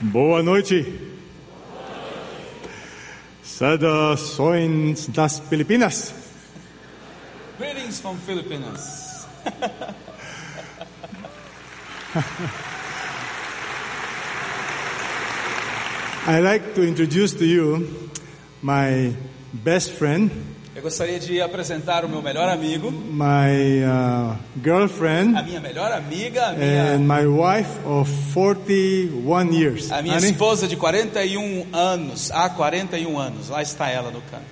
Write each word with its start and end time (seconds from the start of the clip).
Boa 0.00 0.42
noite. 0.42 0.84
Saudações 3.42 5.06
das 5.08 5.38
Filipinas. 5.38 6.14
Greetings 7.58 8.00
from 8.00 8.16
Philippines. 8.16 9.26
I'd 16.26 16.40
like 16.40 16.74
to 16.74 16.82
introduce 16.82 17.34
to 17.34 17.44
you 17.44 18.10
my 18.62 19.14
best 19.52 19.92
friend, 19.92 20.30
Eu 20.80 20.84
gostaria 20.84 21.20
de 21.20 21.42
apresentar 21.42 22.06
o 22.06 22.08
meu 22.08 22.22
melhor 22.22 22.48
amigo, 22.48 22.90
my 22.90 23.84
uh, 23.84 24.34
girlfriend, 24.64 25.36
a 25.36 25.42
minha 25.42 25.60
melhor 25.60 25.92
amiga, 25.92 26.46
a 26.46 26.52
minha, 26.52 26.94
and 26.94 27.00
my 27.00 27.26
wife 27.26 27.68
of 27.84 28.10
41 28.32 29.52
years. 29.52 29.92
a 29.92 30.00
minha 30.00 30.14
Honey? 30.14 30.30
esposa 30.30 30.66
de 30.66 30.76
41 30.76 31.66
anos. 31.70 32.30
Há 32.30 32.48
41 32.48 33.18
anos. 33.18 33.50
Lá 33.50 33.60
está 33.60 33.90
ela 33.90 34.10
no 34.10 34.22
canto. 34.22 34.46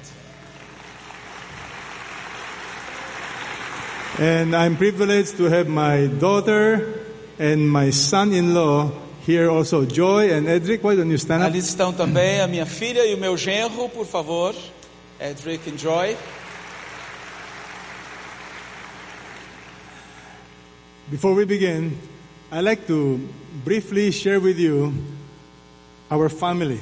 And 4.21 4.55
I'm 4.55 4.77
privileged 4.77 5.39
to 5.39 5.47
have 5.47 5.71
my 5.71 6.09
daughter 6.19 7.07
and 7.41 7.73
my 7.73 7.91
son-in-law 7.91 8.91
here 9.27 9.49
also. 9.49 9.87
Joy 9.87 10.31
and 10.35 10.47
Edric, 10.47 10.85
why 10.85 10.95
don't 10.95 11.11
you 11.11 11.17
stand 11.17 11.43
up? 11.43 11.47
Ali 11.47 11.61
estão 11.61 11.91
também 11.91 12.43
a 12.43 12.47
minha 12.47 12.67
filha 12.67 13.07
e 13.07 13.15
o 13.15 13.19
meu 13.19 13.35
genro, 13.35 13.89
por 13.89 14.05
favor. 14.05 14.55
Edric 15.21 15.67
and 15.67 15.77
Joy. 15.79 16.17
Before 21.11 21.35
we 21.35 21.45
begin, 21.45 21.97
I'd 22.53 22.65
like 22.65 22.87
to 22.87 23.19
briefly 23.65 24.13
share 24.13 24.41
with 24.41 24.59
you 24.59 24.93
our 26.11 26.29
family. 26.29 26.81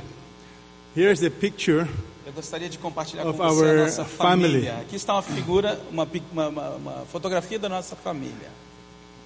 Here's 0.94 1.22
a 1.22 1.30
picture. 1.30 1.88
Eu 2.27 2.33
gostaria 2.33 2.69
de 2.69 2.77
compartilhar 2.77 3.25
Of 3.25 3.38
com 3.38 3.48
você 3.48 3.64
a 3.64 3.69
our 3.69 3.77
nossa 3.84 4.05
family. 4.05 4.48
família. 4.62 4.78
Aqui 4.80 4.97
está 4.97 5.14
uma 5.14 5.22
figura, 5.22 5.80
uma- 5.91 6.08
uma- 6.32 6.70
uma 6.70 6.92
fotografia 7.10 7.58
da 7.58 7.69
nossa 7.69 7.94
família. 7.94 8.50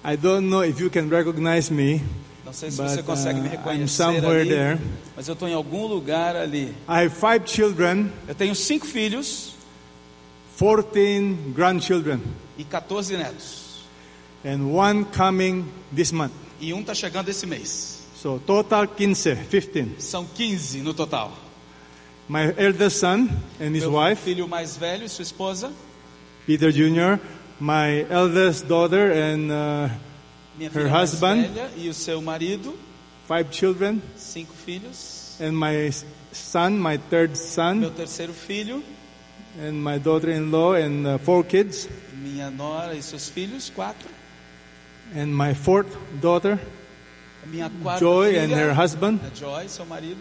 I 0.05 0.15
don't 0.15 0.47
know 0.47 0.63
if 0.63 0.79
you 0.79 0.89
can 0.89 1.07
recognize 1.09 1.71
me. 1.71 2.01
Não 2.45 2.53
sei 2.53 2.71
se 2.71 2.77
But, 2.77 2.89
você 2.89 3.03
consegue 3.03 3.39
me 3.39 3.47
uh, 3.47 3.51
I'm 3.51 3.57
reconhecer 3.57 3.87
somewhere 4.03 4.41
ali, 4.41 4.49
there. 4.49 4.79
mas 5.15 5.27
eu 5.27 5.33
estou 5.33 5.47
em 5.47 5.53
algum 5.53 5.85
lugar 5.85 6.35
ali. 6.35 6.75
I 6.89 7.05
have 7.05 7.09
five 7.11 7.41
children, 7.45 8.11
Eu 8.27 8.33
tenho 8.35 8.55
cinco 8.55 8.85
filhos 8.87 9.53
14 10.57 11.35
grandchildren, 11.55 12.19
e 12.57 12.63
14 12.63 13.17
netos. 13.17 13.85
and 14.43 14.71
one 14.73 15.05
coming 15.05 15.65
this 15.95 16.11
month. 16.11 16.31
E 16.59 16.73
um 16.73 16.81
está 16.81 16.93
chegando 16.93 17.29
esse 17.29 17.45
mês. 17.45 18.01
So 18.15 18.39
total 18.45 18.87
15, 18.87 19.35
15. 19.49 19.95
São 19.99 20.25
15 20.25 20.81
no 20.81 20.93
total. 20.93 21.31
My 22.29 22.53
eldest 22.57 22.97
son 22.99 23.27
and 23.59 23.71
his 23.75 23.83
Meu 23.83 23.93
wife, 23.93 24.21
filho 24.23 24.47
mais 24.47 24.77
velho 24.77 25.05
e 25.05 25.09
sua 25.09 25.23
esposa. 25.23 25.71
Peter 26.45 26.71
Jr., 26.71 27.19
my 27.59 28.05
eldest 28.09 28.65
daughter 28.67 29.11
and 29.11 29.51
uh, 29.51 29.89
Minha 30.57 30.69
Her 30.69 30.81
filha 30.81 30.89
mais 30.91 31.11
husband. 31.11 31.41
velha 31.47 31.69
e 31.77 31.89
o 31.89 31.93
seu 31.93 32.21
marido. 32.21 32.77
five 33.27 33.47
children, 33.51 34.01
Cinco 34.17 34.53
filhos. 34.53 35.39
and 35.39 35.53
my 35.57 35.91
son, 36.33 36.77
my 36.79 36.97
third 36.97 37.29
Meu 37.31 37.35
son, 37.35 37.91
terceiro 37.95 38.33
filho. 38.33 38.83
and 39.59 39.73
my 39.83 39.97
daughter-in-law, 39.97 40.73
and 40.75 41.05
uh, 41.07 41.17
four 41.19 41.43
kids, 41.43 41.87
Minha 42.13 42.49
nora 42.51 42.93
e 42.95 43.01
seus 43.01 43.29
filhos. 43.29 43.69
Quatro. 43.73 44.09
and 45.15 45.27
my 45.35 45.53
fourth 45.53 45.95
daughter, 46.21 46.59
minha 47.47 47.69
quarta 47.81 47.99
Joy 47.99 48.31
filha. 48.33 48.43
and 48.43 48.51
her 48.53 48.73
husband, 48.73 49.19
A 49.25 49.29
Joy, 49.35 49.67
seu 49.67 49.85
marido. 49.85 50.19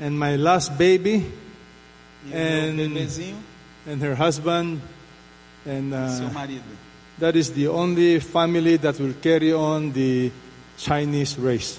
and 0.00 0.18
my 0.18 0.36
last 0.36 0.76
baby, 0.78 1.26
E 2.28 2.32
And- 2.34 2.76
meu 2.76 3.34
and 3.86 4.02
her 4.02 4.14
husband, 4.14 4.80
and 5.66 5.92
e 5.92 6.16
seu 6.16 6.26
uh, 6.26 6.32
marido. 6.32 6.62
That 7.20 7.36
is 7.36 7.52
the 7.52 7.68
only 7.68 8.18
family 8.20 8.76
that 8.78 8.98
will 8.98 9.14
carry 9.14 9.52
on 9.52 9.92
the 9.92 10.32
Chinese 10.76 11.38
race, 11.38 11.78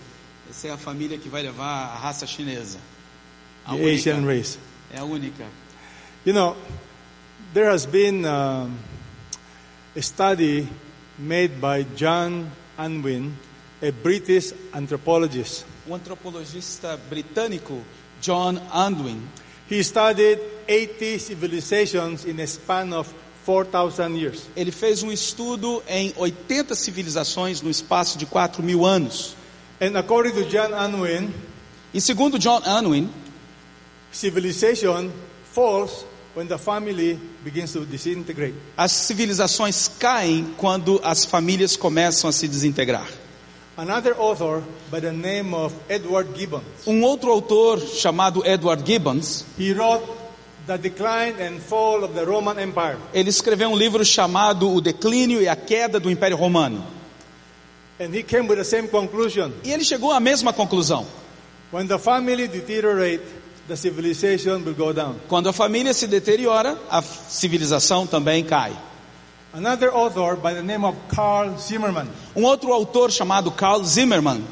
Essa 0.50 0.68
é 0.68 0.72
a 0.72 0.78
família 0.78 1.18
que 1.18 1.29
vai 1.29 1.41
levar 1.41 1.66
a 1.66 1.96
raça 1.96 2.28
chinesa. 2.28 2.78
A 3.66 3.72
the 3.72 3.81
única. 3.81 3.94
Asian 3.94 4.25
race. 4.25 4.59
É 4.94 5.00
a 5.00 5.03
única. 5.03 5.46
You 6.25 6.34
know, 6.34 6.56
there 7.53 7.69
has 7.69 7.85
been 7.85 8.25
um, 8.25 8.78
a 9.96 10.02
study 10.02 10.68
made 11.18 11.59
by 11.59 11.84
John 11.96 12.52
Unwin, 12.78 13.34
a 13.81 13.91
British 13.91 14.53
anthropologist. 14.73 15.66
Um 15.88 15.96
antropologista 15.96 16.97
britânico, 17.09 17.81
John 18.22 18.62
Unwin, 18.73 19.22
He 19.72 19.84
studied 19.84 20.38
80 20.68 21.18
civilizations 21.18 22.25
in 22.25 22.38
a 22.41 22.46
span 22.46 22.91
of 22.91 23.08
4,000 23.46 24.16
years. 24.18 24.41
ele 24.56 24.72
fez 24.72 25.02
um 25.03 25.12
estudo 25.12 25.81
em 25.88 26.13
80 26.18 26.75
civilizações 26.75 27.62
no 27.62 27.69
espaço 27.69 28.18
de 28.18 28.25
4 28.25 28.62
mil 28.63 28.85
anos. 28.85 29.35
And 29.81 29.97
according 29.97 30.31
to 30.34 30.44
John 30.50 30.69
Unwin, 30.74 31.34
E 31.94 32.00
segundo 32.00 32.38
John 32.40 32.62
Unwin, 32.66 33.09
civilization 34.12 35.12
falls 35.52 36.06
when 36.35 36.47
the 36.47 36.57
family 36.57 37.19
begins 37.44 37.74
to 37.74 37.85
disintegrate. 37.85 38.56
as 38.78 38.91
civilizações 38.91 39.88
caem 40.00 40.53
quando 40.58 41.00
as 41.03 41.25
famílias 41.25 41.75
começam 41.75 42.29
a 42.29 42.34
se 42.34 42.47
desintegrar. 42.47 43.08
Another 43.78 44.13
author 44.19 44.62
by 44.91 45.00
the 45.00 45.12
name 45.12 45.53
of 45.56 45.73
Edward 45.90 46.29
Gibbon, 46.38 46.62
Um 46.85 47.02
outro 47.03 47.31
autor 47.31 47.79
chamado 47.79 48.46
Edward 48.46 48.84
Gibbons, 48.85 49.46
he 49.58 49.73
wrote 49.73 50.06
The 50.67 50.77
Decline 50.77 51.35
and 51.41 51.59
Fall 51.59 52.03
of 52.03 52.13
the 52.13 52.23
Roman 52.23 52.59
Empire. 52.59 52.97
ele 53.13 53.29
escreveu 53.29 53.69
um 53.69 53.75
livro 53.75 54.05
chamado 54.05 54.72
O 54.72 54.79
Declínio 54.79 55.41
e 55.41 55.47
a 55.47 55.55
Queda 55.55 55.99
do 55.99 56.09
Império 56.09 56.38
Romano. 56.38 56.83
And 57.99 58.13
he 58.16 58.23
came 58.23 58.47
with 58.47 58.57
the 58.57 58.63
same 58.63 58.88
conclusion. 58.88 59.51
E 59.63 59.72
ele 59.72 59.83
chegou 59.83 60.11
à 60.11 60.19
mesma 60.19 60.53
conclusão. 60.53 61.05
When 61.72 61.88
the 61.88 61.97
family 61.97 62.47
deteriorate, 62.47 63.23
the 63.67 63.75
civilization 63.75 64.63
will 64.63 64.73
go 64.75 64.94
down. 64.94 65.16
Quando 65.27 65.49
a 65.49 65.53
família 65.53 65.94
se 65.94 66.05
deteriora, 66.07 66.78
a 66.89 67.01
civilização 67.01 68.05
também 68.05 68.43
cai. 68.43 68.73
Another 69.53 69.89
author 69.93 70.35
by 70.35 70.53
the 70.53 70.61
name 70.61 70.85
of 70.85 70.97
Carl 71.13 71.57
Zimmerman, 71.57 72.07
Um 72.35 72.43
outro 72.43 72.72
autor 72.72 73.11
chamado 73.11 73.51
Carl 73.51 73.83
Zimmerman, 73.83 74.43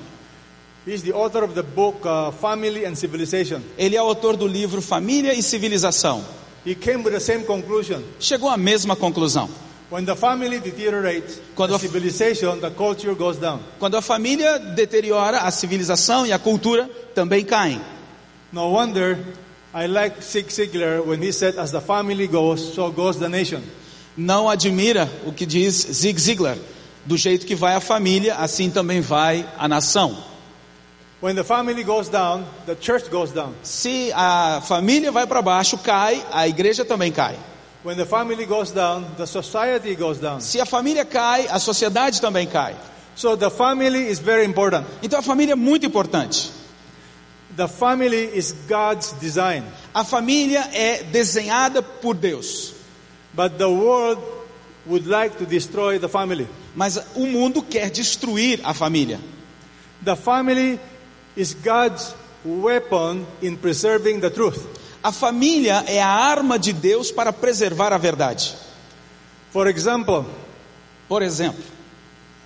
book 1.75 2.05
uh, 2.05 2.31
Family 2.31 2.85
and 2.85 2.95
Civilization. 2.95 3.61
ele 3.77 3.95
é 3.95 3.99
autor 3.99 4.35
do 4.37 4.47
livro 4.47 4.81
Família 4.81 5.33
e 5.33 5.41
Civilização. 5.43 6.23
He 6.65 6.75
came 6.75 7.03
with 7.03 7.11
the 7.11 7.19
same 7.19 7.43
conclusion. 7.45 8.01
Chegou 8.19 8.49
à 8.49 8.57
mesma 8.57 8.95
conclusão. 8.95 9.49
When 9.91 10.05
the 10.05 10.15
family 10.15 10.59
deteriorates, 10.59 11.39
Quando 11.55 11.71
the 11.71 11.75
a- 11.77 11.79
civilization, 11.79 12.59
the 12.59 12.69
culture 12.69 13.15
goes 13.15 13.37
down. 13.37 13.59
Quando 13.79 13.95
a 13.97 14.01
família 14.01 14.59
deteriora, 14.59 15.39
a 15.39 15.51
civilização 15.51 16.27
e 16.27 16.31
a 16.31 16.37
cultura 16.37 16.87
também 17.15 17.43
caem. 17.43 17.81
No 18.51 18.71
wonder 18.71 19.17
I 19.73 19.87
like 19.87 20.23
Zig 20.23 20.51
Ziglar 20.53 21.01
when 21.05 21.21
he 21.23 21.31
said, 21.31 21.57
as 21.57 21.71
the 21.71 21.79
family 21.81 22.27
goes, 22.27 22.59
so 22.73 22.91
goes 22.91 23.17
the 23.17 23.29
nation. 23.29 23.61
Não 24.17 24.49
admira 24.49 25.09
o 25.25 25.31
que 25.31 25.45
diz 25.45 25.75
Zig 25.91 26.19
Ziglar. 26.19 26.57
Do 27.05 27.15
jeito 27.17 27.45
que 27.45 27.55
vai 27.55 27.73
a 27.75 27.79
família, 27.79 28.35
assim 28.35 28.69
também 28.69 28.99
vai 29.01 29.47
a 29.57 29.67
nação. 29.67 30.17
When 31.21 31.35
the 31.35 31.43
family 31.43 31.83
goes 31.83 32.07
down, 32.07 32.45
the 32.65 32.75
church 32.75 33.09
goes 33.11 33.31
down. 33.31 33.53
Se 33.61 34.09
a 34.13 34.61
família 34.61 35.11
vai 35.11 35.27
para 35.27 35.41
baixo, 35.41 35.77
cai, 35.77 36.23
a 36.31 36.47
igreja 36.47 36.85
também 36.85 37.11
cai. 37.11 37.35
When 37.83 37.97
the 37.97 38.05
family 38.05 38.45
goes 38.45 38.71
down, 38.71 39.05
the 39.17 39.25
society 39.25 39.95
goes 39.95 40.17
down. 40.19 40.39
Se 40.39 40.61
a 40.61 40.65
família 40.65 41.05
cai, 41.05 41.47
a 41.49 41.59
sociedade 41.59 42.21
também 42.21 42.47
cai. 42.47 42.75
So 43.15 43.35
the 43.35 43.49
family 43.49 44.07
is 44.09 44.19
very 44.19 44.45
important. 44.45 44.85
Então 45.03 45.19
a 45.19 45.21
família 45.21 45.53
é 45.53 45.55
muito 45.55 45.85
importante. 45.85 46.51
The 47.57 47.67
family 47.67 48.37
is 48.37 48.53
God's 48.69 49.11
design. 49.19 49.65
A 49.93 50.05
família 50.05 50.69
é 50.73 51.03
desenhada 51.03 51.81
por 51.81 52.15
Deus, 52.15 52.73
But 53.33 53.57
the 53.57 53.67
world 53.67 54.21
would 54.85 55.05
like 55.05 55.37
to 55.37 55.45
destroy 55.45 55.99
the 55.99 56.07
family. 56.07 56.47
mas 56.75 56.97
o 57.15 57.25
mundo 57.25 57.61
quer 57.61 57.89
destruir 57.89 58.61
a 58.63 58.73
família. 58.73 59.19
The 60.03 60.15
family 60.15 60.79
is 61.39 61.53
God's 61.53 62.13
weapon 62.43 63.25
in 63.41 63.55
preserving 63.57 64.19
the 64.19 64.29
truth. 64.29 64.59
A 65.01 65.11
família 65.11 65.83
é 65.87 66.01
a 66.01 66.09
arma 66.09 66.59
de 66.59 66.73
Deus 66.73 67.11
para 67.11 67.31
preservar 67.31 67.93
a 67.93 67.97
verdade. 67.97 68.53
For 69.51 69.67
example, 69.67 70.25
Por 71.09 71.23
exemplo, 71.23 71.63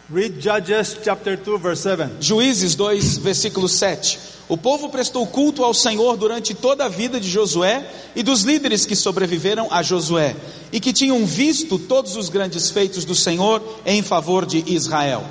Read 0.10 0.40
Judges 0.40 0.98
chapter 1.04 1.36
2 1.36 1.62
verse 1.62 1.82
7. 1.82 2.22
Juízes 2.22 2.76
2, 2.76 3.18
versículo 3.18 3.68
7. 3.68 4.18
O 4.48 4.58
povo 4.58 4.90
prestou 4.90 5.28
culto 5.28 5.66
ao 5.66 5.74
Senhor 5.74 6.16
durante 6.16 6.54
toda 6.54 6.86
a 6.86 6.90
vida 6.90 7.20
de 7.20 7.30
Josué 7.30 7.86
e 8.16 8.24
dos 8.24 8.44
líderes 8.44 8.86
que 8.86 8.96
sobreviveram 8.96 9.68
a 9.70 9.84
Josué 9.84 10.36
e 10.72 10.80
que 10.80 10.94
tinham 10.94 11.26
visto 11.26 11.78
todos 11.78 12.16
os 12.16 12.30
grandes 12.30 12.70
feitos 12.70 13.04
do 13.04 13.16
Senhor 13.16 13.62
em 13.86 14.02
favor 14.02 14.46
de 14.46 14.64
Israel. 14.68 15.26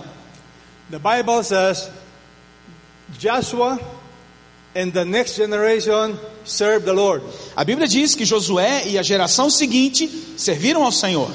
The 0.91 0.99
Bible 0.99 1.43
says 1.43 1.89
Joshua 3.19 3.79
and 4.75 4.91
the 4.93 5.05
next 5.05 5.37
generation 5.37 6.19
served 6.45 6.87
the 6.87 6.93
Lord. 6.93 7.23
A 7.57 7.65
Bíblia 7.65 7.87
diz 7.87 8.15
que 8.15 8.25
Josué 8.25 8.89
e 8.89 8.99
a 8.99 9.03
geração 9.03 9.51
seguinte 9.51 10.09
serviram 10.37 10.85
ao 10.85 10.93
Senhor. 10.93 11.31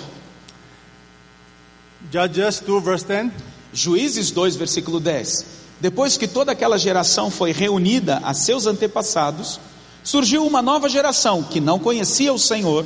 Judges 2.11 2.59
2 2.61 2.83
verse 2.83 3.05
10. 3.05 3.31
Juízes 3.73 4.31
2, 4.31 4.55
versículo 4.55 4.99
10. 4.99 5.45
Depois 5.79 6.17
que 6.17 6.27
toda 6.27 6.51
aquela 6.51 6.77
geração 6.77 7.29
foi 7.29 7.51
reunida 7.51 8.19
a 8.23 8.33
seus 8.33 8.65
antepassados, 8.65 9.59
surgiu 10.03 10.45
uma 10.45 10.61
nova 10.61 10.89
geração 10.89 11.43
que 11.43 11.59
não 11.59 11.77
conhecia 11.77 12.33
o 12.33 12.39
Senhor 12.39 12.85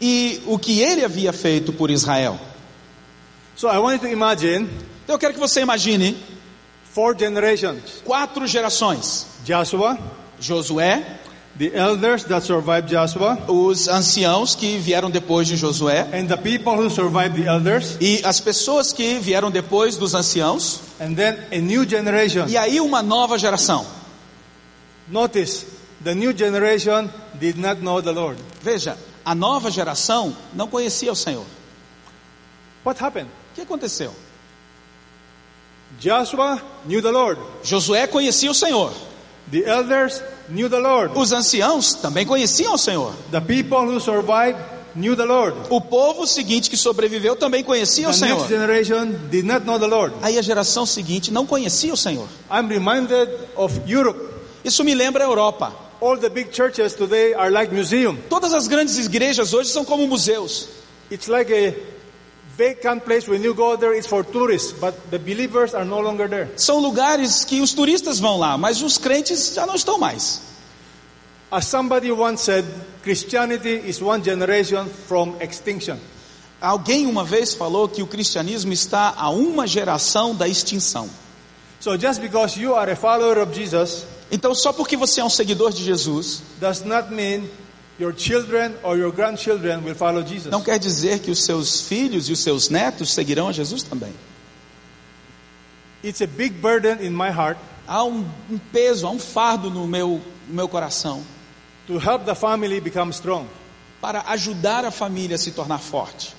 e 0.00 0.40
o 0.46 0.58
que 0.58 0.80
ele 0.80 1.04
havia 1.04 1.32
feito 1.32 1.72
por 1.72 1.90
Israel. 1.90 2.38
So 3.56 3.68
I 3.68 3.78
want 3.78 4.02
you 4.02 4.08
to 4.08 4.12
imagine 4.12 4.68
Então 5.04 5.16
eu 5.16 5.18
quero 5.18 5.34
que 5.34 5.40
você 5.40 5.60
imagine 5.60 6.16
four 6.94 7.18
generations. 7.18 8.02
quatro 8.04 8.46
gerações: 8.46 9.26
Joshua, 9.44 9.98
Josué, 10.38 11.04
the 11.58 11.72
elders 11.74 12.24
that 12.24 12.44
survived 12.46 12.88
Joshua, 12.88 13.36
os 13.48 13.88
anciãos 13.88 14.54
que 14.54 14.78
vieram 14.78 15.10
depois 15.10 15.46
de 15.48 15.56
Josué 15.56 16.06
and 16.12 16.26
the 16.26 16.36
people 16.36 16.74
who 16.74 16.88
survived 16.88 17.36
the 17.36 17.48
elders, 17.48 17.96
e 18.00 18.20
as 18.24 18.40
pessoas 18.40 18.92
que 18.92 19.18
vieram 19.18 19.50
depois 19.50 19.96
dos 19.96 20.14
anciãos, 20.14 20.80
and 21.00 21.14
then 21.14 21.36
a 21.52 21.60
new 21.60 21.84
generation. 21.88 22.46
e 22.48 22.56
aí 22.56 22.80
uma 22.80 23.02
nova 23.02 23.38
geração. 23.38 23.84
Notice, 25.08 25.66
the 26.02 26.14
new 26.14 26.32
generation 26.32 27.10
did 27.38 27.58
not 27.58 27.82
know 27.82 28.00
the 28.00 28.12
Lord. 28.12 28.40
Veja, 28.62 28.96
a 29.24 29.34
nova 29.34 29.70
geração 29.70 30.34
não 30.54 30.66
conhecia 30.68 31.12
o 31.12 31.16
Senhor. 31.16 31.44
What 32.84 33.02
happened? 33.02 33.28
O 33.52 33.54
que 33.54 33.62
aconteceu? 33.62 34.14
Joshua 36.00 36.60
knew 36.86 37.00
the 37.00 37.10
Lord. 37.10 37.40
Josué 37.62 38.06
conhecia 38.06 38.50
o 38.50 38.54
Senhor. 38.54 38.92
The 39.50 39.64
elders 39.64 40.22
knew 40.48 40.68
the 40.68 40.78
Lord. 40.78 41.12
Os 41.16 41.32
anciãos 41.32 41.94
também 41.94 42.26
conheciam 42.26 42.74
o 42.74 42.78
Senhor. 42.78 43.12
The 43.30 43.40
people 43.40 43.78
who 43.86 44.00
survived 44.00 44.58
knew 44.96 45.14
the 45.16 45.24
Lord. 45.24 45.56
O 45.70 45.80
povo 45.80 46.26
seguinte 46.26 46.70
que 46.70 46.76
sobreviveu 46.76 47.36
também 47.36 47.62
conhecia 47.62 48.08
o 48.08 48.12
The 48.12 48.18
Senhor. 48.18 48.36
next 48.38 48.52
generation 48.52 49.12
did 49.30 49.44
not 49.44 49.64
know 49.66 49.78
the 49.78 49.86
Lord. 49.86 50.14
Aí 50.22 50.38
a 50.38 50.42
geração 50.42 50.86
seguinte 50.86 51.30
não 51.32 51.46
conhecia 51.46 51.92
o 51.92 51.96
Senhor. 51.96 52.26
I'm 52.50 52.68
reminded 52.68 53.28
of 53.56 53.80
Europe. 53.86 54.18
Isso 54.64 54.82
me 54.82 54.94
lembra 54.94 55.24
a 55.24 55.26
Europa. 55.28 55.72
All 56.00 56.18
the 56.18 56.28
big 56.28 56.50
churches 56.54 56.94
today 56.94 57.34
are 57.34 57.50
like 57.50 57.72
museum. 57.72 58.16
Todas 58.28 58.52
as 58.52 58.66
grandes 58.66 58.98
igrejas 58.98 59.52
hoje 59.54 59.70
são 59.70 59.84
como 59.84 60.06
museus. 60.06 60.68
It's 61.10 61.28
like 61.28 61.52
a 61.52 61.74
vacant 62.56 63.04
place 63.04 63.28
when 63.28 63.42
you 63.42 63.54
go 63.54 63.76
there 63.76 63.94
it's 63.94 64.06
for 64.06 64.24
tourists, 64.24 64.72
but 64.72 64.94
the 65.10 65.18
believers 65.18 65.74
are 65.74 65.84
no 65.84 66.00
longer 66.00 66.28
there. 66.28 66.48
São 66.56 66.80
lugares 66.80 67.44
que 67.44 67.60
os 67.60 67.72
turistas 67.72 68.18
vão 68.18 68.38
lá, 68.38 68.56
mas 68.56 68.82
os 68.82 68.98
crentes 68.98 69.54
já 69.54 69.66
não 69.66 69.74
estão 69.74 69.98
mais. 69.98 70.40
As 71.50 71.66
somebody 71.66 72.10
once 72.10 72.42
said, 72.42 72.64
Christianity 73.02 73.88
is 73.88 74.00
one 74.00 74.22
generation 74.22 74.86
from 74.86 75.36
extinction. 75.40 75.98
Alguém 76.60 77.06
uma 77.06 77.24
vez 77.24 77.54
falou 77.54 77.88
que 77.88 78.02
o 78.02 78.06
cristianismo 78.06 78.72
está 78.72 79.14
a 79.16 79.28
uma 79.30 79.66
geração 79.66 80.34
da 80.34 80.48
extinção. 80.48 81.08
So 81.80 81.98
just 81.98 82.20
because 82.20 82.58
you 82.58 82.74
are 82.74 82.90
a 82.90 82.96
follower 82.96 83.38
of 83.38 83.54
Jesus 83.54 84.06
Então, 84.30 84.54
só 84.54 84.72
porque 84.72 84.96
você 84.96 85.20
é 85.20 85.24
um 85.24 85.30
seguidor 85.30 85.72
de 85.72 85.84
Jesus, 85.84 86.42
does 86.58 86.82
not 86.82 87.12
mean 87.12 87.44
your 87.98 88.12
children 88.12 88.74
or 88.82 88.96
your 88.96 89.12
grandchildren 89.12 89.84
will 89.84 89.94
follow 89.94 90.22
Jesus. 90.22 90.50
não 90.50 90.62
quer 90.62 90.78
dizer 90.78 91.20
que 91.20 91.30
os 91.30 91.44
seus 91.44 91.82
filhos 91.82 92.28
e 92.28 92.32
os 92.32 92.40
seus 92.40 92.68
netos 92.68 93.12
seguirão 93.12 93.48
a 93.48 93.52
Jesus 93.52 93.82
também. 93.82 94.12
It's 96.02 96.20
a 96.20 96.26
big 96.26 96.54
burden 96.56 97.04
in 97.04 97.10
my 97.10 97.30
heart 97.30 97.58
Há 97.86 98.02
um, 98.02 98.24
um 98.50 98.58
peso, 98.72 99.06
há 99.06 99.10
um 99.10 99.18
fardo 99.18 99.70
no 99.70 99.86
meu, 99.86 100.20
no 100.48 100.54
meu 100.54 100.68
coração 100.68 101.22
to 101.86 101.98
help 101.98 102.24
the 102.24 102.34
family 102.34 102.80
become 102.80 103.10
strong. 103.12 103.46
para 104.00 104.22
ajudar 104.28 104.84
a 104.84 104.90
família 104.90 105.36
a 105.36 105.38
se 105.38 105.50
tornar 105.50 105.78
forte. 105.78 106.34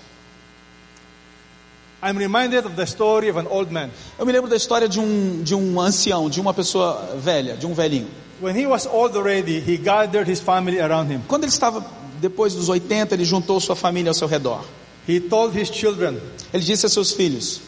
I'm 2.04 2.18
reminded 2.18 2.66
of 2.66 2.76
the 2.76 2.86
story 2.86 3.30
of 3.30 3.40
an 3.40 3.48
old 3.48 3.72
man. 3.72 3.90
Eu 4.20 4.26
me 4.26 4.32
lembro 4.32 4.48
da 4.48 4.56
história 4.56 4.88
de 4.88 5.00
um, 5.00 5.42
de 5.42 5.56
um 5.56 5.80
ancião, 5.82 6.30
de 6.30 6.40
uma 6.40 6.54
pessoa 6.54 7.16
velha, 7.16 7.58
de 7.58 7.66
um 7.66 7.74
velhinho. 7.74 8.10
When 8.42 8.56
he 8.56 8.66
was 8.66 8.86
old 8.86 9.16
already, 9.16 9.60
he 9.60 9.78
gathered 9.78 10.30
his 10.30 10.42
family 10.42 10.80
around 10.80 11.10
him. 11.12 11.22
Quando 11.28 11.44
ele 11.44 11.52
estava 11.52 11.86
depois 12.20 12.54
dos 12.54 12.68
80, 12.70 13.14
ele 13.16 13.24
juntou 13.24 13.60
sua 13.60 13.76
família 13.76 14.10
ao 14.10 14.14
seu 14.14 14.28
redor. 14.28 14.66
He 15.08 15.20
told 15.20 15.58
his 15.58 15.70
children, 15.70 16.20
Ele 16.52 16.64
disse 16.64 16.86
a 16.86 16.90
seus 16.90 17.12
filhos: 17.14 17.62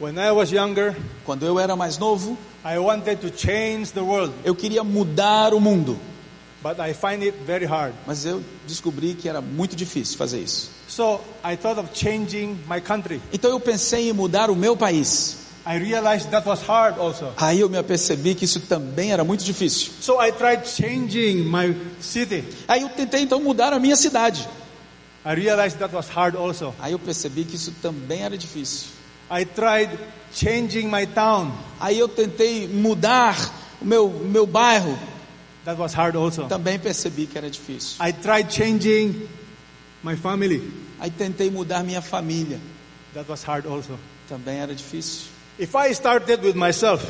When 0.00 0.18
I 0.18 0.30
was 0.32 0.50
younger, 0.50 0.94
Quando 1.24 1.46
eu 1.46 1.58
era 1.58 1.74
mais 1.76 1.98
novo, 1.98 2.36
I 2.64 2.78
wanted 2.78 3.16
to 3.20 3.30
change 3.30 3.92
the 3.92 4.00
world, 4.00 4.32
eu 4.44 4.54
queria 4.54 4.82
mudar 4.84 5.54
o 5.54 5.60
mundo, 5.60 5.96
but 6.62 6.78
I 6.80 6.92
find 6.92 7.22
it 7.22 7.38
very 7.46 7.64
hard. 7.64 7.94
mas 8.06 8.26
eu 8.26 8.42
descobri 8.66 9.14
que 9.14 9.28
era 9.28 9.40
muito 9.40 9.74
difícil 9.76 10.18
fazer 10.18 10.40
isso. 10.40 10.70
So 10.88 11.20
I 11.44 11.56
thought 11.56 11.78
of 11.80 11.88
changing 11.94 12.58
my 12.68 12.80
country. 12.80 13.20
Então 13.32 13.50
eu 13.50 13.60
pensei 13.60 14.10
em 14.10 14.12
mudar 14.12 14.50
o 14.50 14.56
meu 14.56 14.76
país. 14.76 15.45
I 15.68 15.78
realized 15.78 16.30
that 16.30 16.46
was 16.46 16.62
hard 16.62 16.96
also. 16.96 17.32
Aí 17.36 17.58
eu 17.58 17.68
me 17.68 17.76
apercebi 17.76 18.36
que 18.36 18.44
isso 18.44 18.60
também 18.60 19.10
era 19.10 19.24
muito 19.24 19.44
difícil. 19.44 19.92
So 20.00 20.22
I 20.22 20.30
tried 20.30 20.64
changing 20.64 21.42
my 21.42 21.76
city. 22.00 22.44
Aí 22.68 22.82
eu 22.82 22.88
tentei 22.88 23.22
então 23.22 23.42
mudar 23.42 23.72
a 23.72 23.80
minha 23.80 23.96
cidade. 23.96 24.48
I 25.24 25.34
realized 25.34 25.78
that 25.80 25.92
was 25.92 26.08
hard 26.08 26.36
also. 26.36 26.72
Aí 26.78 26.92
eu 26.92 27.00
percebi 27.00 27.44
que 27.44 27.56
isso 27.56 27.72
também 27.82 28.22
era 28.22 28.38
difícil. 28.38 28.90
I 29.28 29.44
tried 29.44 29.90
changing 30.32 30.86
my 30.88 31.04
town. 31.04 31.50
Aí 31.80 31.98
eu 31.98 32.06
tentei 32.06 32.68
mudar 32.68 33.36
o 33.82 33.84
meu, 33.84 34.08
meu 34.08 34.46
bairro. 34.46 34.96
That 35.64 35.80
was 35.80 35.92
hard 35.94 36.14
also. 36.14 36.44
Também 36.44 36.78
percebi 36.78 37.26
que 37.26 37.36
era 37.36 37.50
difícil. 37.50 37.96
I 38.00 38.12
tried 38.12 38.54
changing 38.54 39.28
my 40.00 40.14
family. 40.14 40.72
Aí 41.00 41.10
tentei 41.10 41.50
mudar 41.50 41.82
minha 41.82 42.00
família. 42.00 42.60
That 43.14 43.28
was 43.28 43.42
hard 43.42 43.66
also. 43.66 43.98
Também 44.28 44.58
era 44.58 44.72
difícil. 44.72 45.34
If 45.58 45.74
I 45.74 45.92
started 45.94 46.44
with 46.44 46.54
myself, 46.54 47.04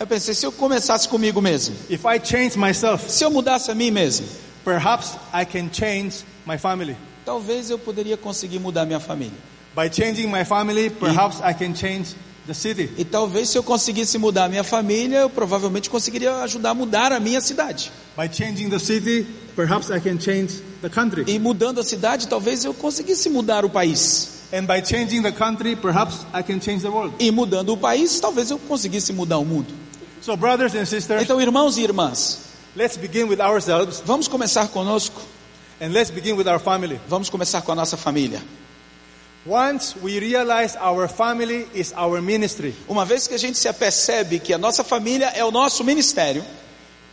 Eu 0.00 0.06
pensei, 0.06 0.32
se 0.32 0.46
eu 0.46 0.52
começasse 0.52 1.08
comigo 1.08 1.42
mesmo, 1.42 1.74
if 1.90 2.04
I 2.04 2.24
change 2.24 2.56
myself, 2.56 3.10
se 3.10 3.24
eu 3.24 3.30
mudasse 3.32 3.68
a 3.68 3.74
mim 3.74 3.90
mesmo, 3.90 4.28
perhaps 4.64 5.16
I 5.34 5.44
can 5.44 5.68
change 5.72 6.24
my 6.46 6.56
family. 6.56 6.96
talvez 7.24 7.68
eu 7.68 7.78
poderia 7.78 8.16
conseguir 8.16 8.60
mudar 8.60 8.86
minha 8.86 9.00
família. 9.00 9.36
By 9.74 9.90
changing 9.92 10.28
my 10.28 10.44
family, 10.44 10.88
perhaps 10.88 11.40
I 11.40 11.52
can 11.52 11.74
change 11.74 12.14
the 12.46 12.54
city. 12.54 12.90
E 12.96 13.04
talvez 13.04 13.50
se 13.50 13.58
eu 13.58 13.62
conseguisse 13.64 14.18
mudar 14.18 14.44
a 14.44 14.48
minha 14.48 14.62
família, 14.62 15.18
eu 15.18 15.30
provavelmente 15.30 15.90
conseguiria 15.90 16.36
ajudar 16.42 16.70
a 16.70 16.74
mudar 16.74 17.12
a 17.12 17.18
minha 17.18 17.40
cidade. 17.40 17.90
By 18.16 18.28
changing 18.32 18.70
the 18.70 18.78
city, 18.78 19.26
perhaps 19.56 19.90
I 19.90 19.98
can 19.98 20.18
change 20.20 20.62
the 20.80 20.88
country. 20.88 21.24
E 21.26 21.40
mudando 21.40 21.80
a 21.80 21.84
cidade, 21.84 22.28
talvez 22.28 22.64
eu 22.64 22.72
conseguisse 22.72 23.28
mudar 23.28 23.64
o 23.64 23.68
país. 23.70 24.37
And 24.52 24.66
by 24.66 24.80
changing 24.80 25.22
the 25.22 25.32
country, 25.32 25.76
perhaps 25.76 26.24
I 26.32 26.42
can 26.42 26.58
change 26.60 26.80
the 26.82 26.88
world. 26.90 27.14
E 27.18 27.30
mudando 27.30 27.70
o 27.72 27.76
país, 27.76 28.18
talvez 28.18 28.50
eu 28.50 28.58
conseguisse 28.58 29.12
mudar 29.12 29.38
o 29.38 29.44
mundo. 29.44 29.72
So, 30.22 30.36
brothers 30.36 30.74
and 30.74 30.86
sisters, 30.86 31.22
Então, 31.22 31.40
irmãos 31.40 31.76
e 31.76 31.82
irmãs, 31.82 32.40
let's 32.74 32.96
begin 32.96 33.24
with 33.24 33.40
ourselves 33.40 34.02
vamos 34.04 34.26
começar 34.28 34.68
conosco. 34.68 35.20
and 35.80 35.88
let's 35.92 36.10
begin 36.10 36.32
with 36.32 36.46
our 36.48 36.58
family. 36.58 36.98
Vamos 37.08 37.28
começar 37.30 37.62
com 37.62 37.72
a 37.72 37.74
nossa 37.74 37.96
família. 37.96 38.42
Once 39.46 39.94
we 40.02 40.18
realize 40.18 40.76
our 40.76 41.08
family 41.08 41.66
is 41.74 41.92
our 41.96 42.20
ministry, 42.20 42.74
Uma 42.88 43.04
vez 43.04 43.26
que 43.28 43.34
a 43.34 43.38
gente 43.38 43.56
se 43.56 43.68
apercebe 43.68 44.38
que 44.40 44.52
a 44.52 44.58
nossa 44.58 44.82
família 44.82 45.26
é 45.34 45.44
o 45.44 45.50
nosso 45.50 45.84
ministério, 45.84 46.44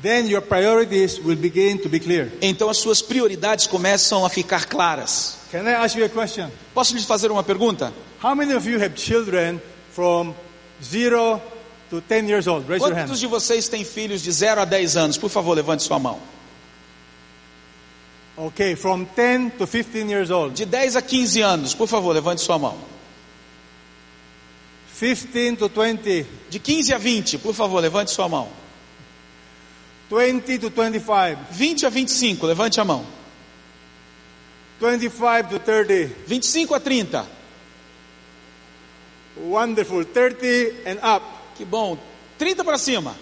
then 0.05 0.27
your 0.27 0.41
priorities 0.41 1.19
will 1.19 1.35
begin 1.35 1.79
to 1.79 1.89
be 1.89 1.99
clear. 1.99 2.31
então 2.41 2.69
as 2.69 2.77
suas 2.77 3.01
prioridades 3.01 3.67
começam 3.67 4.25
a 4.25 4.29
ficar 4.29 4.65
claras. 4.65 5.37
Can 5.51 5.63
I 5.67 5.73
ask 5.73 5.97
you 5.97 6.05
a 6.05 6.09
question? 6.09 6.49
Posso 6.73 6.93
lhes 6.93 7.05
fazer 7.05 7.31
uma 7.31 7.43
pergunta? 7.43 7.91
How 8.23 8.35
many 8.35 8.53
of 8.53 8.69
you 8.69 8.79
have 8.79 8.95
children 8.95 9.61
from 9.93 10.33
zero 10.83 11.41
to 11.89 12.01
10 12.01 12.27
years 12.27 12.47
old? 12.47 12.67
Raise 12.67 12.83
your 12.83 12.93
Quantos 12.93 13.11
hand. 13.11 13.19
de 13.19 13.27
vocês 13.27 13.67
têm 13.67 13.83
filhos 13.83 14.21
de 14.21 14.31
0 14.31 14.61
a 14.61 14.65
10 14.65 14.97
anos? 14.97 15.17
Por 15.17 15.29
favor, 15.29 15.55
levante 15.55 15.83
sua 15.83 15.97
mão. 15.97 16.19
Okay, 18.37 18.75
from 18.75 19.05
10 19.15 19.51
to 19.57 19.65
15 19.65 20.09
years 20.09 20.29
old. 20.29 20.55
De 20.55 20.65
10 20.65 20.97
a 20.97 21.01
15 21.01 21.41
anos, 21.41 21.73
por 21.73 21.87
favor, 21.87 22.11
levante 22.13 22.41
sua 22.41 22.59
mão. 22.59 22.77
15 24.99 25.55
to 25.57 25.69
20. 25.69 26.25
De 26.49 26.59
15 26.59 26.93
a 26.93 26.97
20, 26.97 27.37
por 27.37 27.53
favor, 27.53 27.79
levante 27.79 28.11
sua 28.11 28.27
mão. 28.27 28.49
20 30.09 30.59
to 30.59 30.69
25. 30.69 31.37
20 31.57 31.85
a 31.85 31.89
25, 31.89 32.45
levante 32.45 32.79
a 32.79 32.85
mão. 32.85 33.05
25 34.79 35.49
to 35.49 35.59
30. 35.59 36.09
25 36.27 36.73
a 36.73 36.79
30. 36.79 37.25
Wonderful. 39.37 40.03
30 40.03 40.83
and 40.85 40.99
up. 41.01 41.23
Que 41.55 41.65
bom. 41.65 41.97
30 42.37 42.63
para 42.63 42.77
cima. 42.77 43.15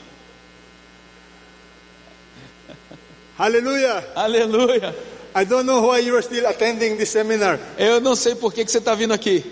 Hallelujah. 3.38 4.04
Aleluia. 4.16 4.96
I 5.36 5.46
don't 5.46 5.66
know 5.66 5.88
why 5.88 6.00
you 6.00 6.16
are 6.16 6.22
still 6.22 6.46
attending 6.46 6.98
this 6.98 7.10
seminar. 7.10 7.60
Eu 7.78 8.00
não 8.00 8.16
sei 8.16 8.36
por 8.36 8.54
que, 8.54 8.64
que 8.64 8.72
você 8.72 8.78
está 8.78 8.94
vindo 8.94 9.14
aqui. 9.14 9.44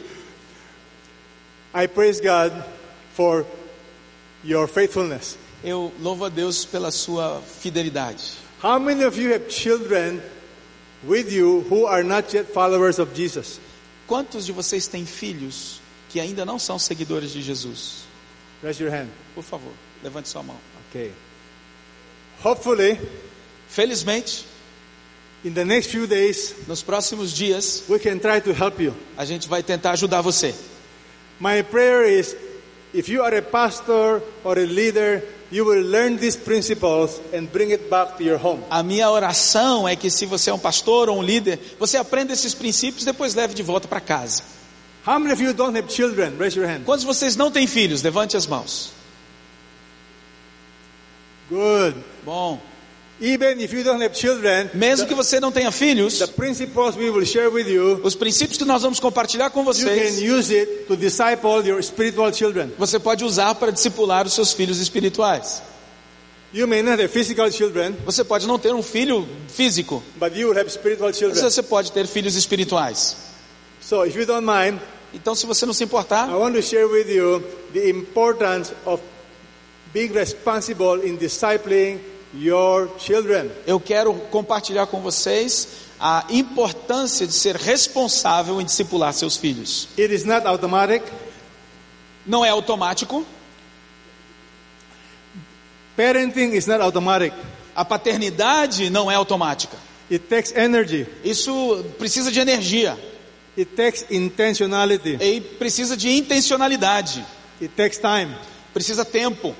I 1.73 1.87
praise 1.87 2.21
God 2.21 2.51
for 3.15 3.45
your 4.43 4.67
faithfulness. 4.67 5.37
Eu 5.63 5.91
louvo 5.99 6.25
a 6.25 6.29
Deus 6.29 6.65
pela 6.65 6.91
sua 6.91 7.41
fidelidade. 7.41 8.33
How 8.63 8.79
many 8.79 9.03
of 9.03 9.19
you 9.19 9.33
have 9.33 9.49
children 9.49 10.21
with 11.03 11.31
you 11.31 11.65
who 11.69 11.85
are 11.85 12.03
not 12.03 12.35
yet 12.35 12.51
followers 12.51 12.99
of 12.99 13.13
Jesus? 13.15 13.59
Quantos 14.07 14.45
de 14.45 14.51
vocês 14.51 14.87
têm 14.87 15.05
filhos 15.05 15.79
que 16.09 16.19
ainda 16.19 16.45
não 16.45 16.57
são 16.59 16.77
seguidores 16.79 17.31
de 17.31 17.41
Jesus? 17.41 18.05
Raise 18.63 18.81
your 18.81 18.91
hand. 18.91 19.09
Por 19.33 19.43
favor, 19.43 19.73
levante 20.03 20.29
sua 20.29 20.43
mão. 20.43 20.57
Okay. 20.89 21.11
Hopefully, 22.43 22.99
Felizmente, 23.71 24.45
in 25.45 25.53
the 25.53 25.63
next 25.63 25.91
few 25.91 26.05
days, 26.05 26.53
nos 26.67 26.83
próximos 26.83 27.31
dias, 27.33 27.83
we 27.87 27.97
can 27.97 28.19
try 28.19 28.41
to 28.41 28.51
help 28.51 28.81
you. 28.81 28.93
a 29.17 29.23
gente 29.23 29.47
vai 29.47 29.63
tentar 29.63 29.91
ajudar 29.91 30.21
você. 30.21 30.53
My 31.39 31.63
prayer 31.63 32.05
is 32.05 32.35
if 32.93 33.07
you 33.07 33.23
are 33.23 33.37
a 33.37 33.41
pastor 33.41 34.21
or 34.43 34.59
a 34.59 34.65
leader, 34.65 35.23
you 35.51 35.65
will 35.65 35.83
learn 35.83 36.17
these 36.17 36.37
principles 36.37 37.19
and 37.33 37.47
bring 37.51 37.71
it 37.71 37.89
back 37.89 38.17
to 38.17 38.23
your 38.23 38.37
home. 38.37 38.63
A 38.69 38.81
minha 38.81 39.09
oração 39.09 39.87
é 39.87 39.95
que 39.95 40.09
se 40.09 40.25
você 40.25 40.49
é 40.49 40.53
um 40.53 40.59
pastor 40.59 41.09
ou 41.09 41.19
um 41.19 41.21
líder, 41.21 41.59
você 41.77 41.97
aprenda 41.97 42.33
esses 42.33 42.53
princípios 42.53 43.03
e 43.03 43.05
depois 43.05 43.35
leve 43.35 43.53
de 43.53 43.61
volta 43.61 43.87
para 43.87 43.99
casa. 43.99 44.43
How 45.05 45.19
many 45.19 45.33
of 45.33 45.43
you 45.43 45.53
don't 45.53 45.77
have 45.77 45.91
children? 45.91 46.37
Raise 46.37 46.57
your 46.57 46.67
hand. 46.67 46.83
Quantos 46.85 47.01
de 47.01 47.07
vocês 47.07 47.35
não 47.35 47.51
têm 47.51 47.67
filhos? 47.67 48.01
Levante 48.01 48.37
as 48.37 48.47
mãos. 48.47 48.91
Good. 51.49 51.97
Bom, 52.23 52.61
children, 54.13 54.69
mesmo 54.73 55.07
que 55.07 55.13
você 55.13 55.39
não 55.39 55.51
tenha 55.51 55.71
filhos, 55.71 56.17
the 56.17 56.27
principles 56.27 56.95
we 56.95 57.09
will 57.09 57.25
share 57.25 57.49
with 57.49 57.67
you, 57.67 57.99
os 58.03 58.15
princípios 58.15 58.57
que 58.57 58.65
nós 58.65 58.81
vamos 58.81 58.99
compartilhar 58.99 59.51
com 59.51 59.59
you 59.59 59.65
can 59.65 59.73
vocês, 59.73 60.21
use 60.21 60.51
it 60.55 60.85
to 60.87 60.95
disciple 60.97 61.61
your 61.67 61.81
spiritual 61.83 62.33
children. 62.33 62.71
você 62.77 62.97
pode 62.97 63.23
usar 63.23 63.53
para 63.55 63.71
discipular 63.71 64.25
os 64.25 64.33
seus 64.33 64.53
filhos 64.53 64.79
espirituais. 64.79 65.61
You 66.53 66.67
may 66.67 66.81
not 66.81 67.01
have 67.01 67.07
physical 67.07 67.49
children, 67.51 67.95
Você 68.05 68.23
pode 68.25 68.45
não 68.47 68.59
ter 68.59 68.73
um 68.73 68.83
filho 68.83 69.25
físico, 69.47 70.03
but 70.19 70.35
you 70.35 70.49
will 70.49 70.57
have 70.59 70.69
spiritual 70.69 71.09
mas 71.09 71.17
children. 71.17 71.41
você 71.49 71.61
pode 71.63 71.91
ter 71.91 72.07
filhos 72.07 72.35
espirituais. 72.35 73.15
So 73.81 74.03
if 74.05 74.15
you 74.15 74.25
don't 74.25 74.45
mind, 74.45 74.79
Então, 75.13 75.35
se 75.35 75.45
você 75.45 75.65
não 75.65 75.73
se 75.73 75.83
I 75.83 75.85
importar, 75.85 76.27
want 76.35 76.55
to 76.55 76.61
share 76.61 76.85
with 76.87 77.07
you 77.09 77.43
the 77.73 77.89
importance 77.89 78.71
of 78.85 79.01
being 79.93 80.07
responsible 80.13 81.05
in 81.05 81.17
discipling 81.17 81.99
your 82.33 82.89
children. 82.99 83.49
eu 83.67 83.79
quero 83.79 84.13
compartilhar 84.31 84.85
com 84.87 85.01
vocês 85.01 85.67
a 85.99 86.25
importância 86.29 87.27
de 87.27 87.33
ser 87.33 87.55
responsável 87.55 88.59
em 88.61 88.65
discipular 88.65 89.13
seus 89.13 89.37
filhos. 89.37 89.87
It 89.99 90.13
is 90.13 90.25
not 90.25 90.45
automatic. 90.47 91.03
Não 92.25 92.43
é 92.45 92.49
automático, 92.49 93.25
Parenting 95.95 96.53
is 96.55 96.65
not 96.67 96.81
automatic. 96.81 97.33
a 97.75 97.83
paternidade 97.85 98.89
não 98.89 99.09
é 99.11 99.15
automática. 99.15 99.77
It 100.09 100.25
takes 100.27 100.51
energy. 100.55 101.07
Isso 101.23 101.85
precisa 101.97 102.31
de 102.31 102.39
energia 102.39 102.97
It 103.57 103.71
takes 103.75 104.05
intentionality. 104.09 105.17
e 105.21 105.41
precisa 105.41 105.95
de 105.95 106.09
intencionalidade, 106.09 107.25
It 107.61 107.73
takes 107.75 107.97
time. 107.99 108.33
precisa 108.73 109.03
tempo 109.05 109.55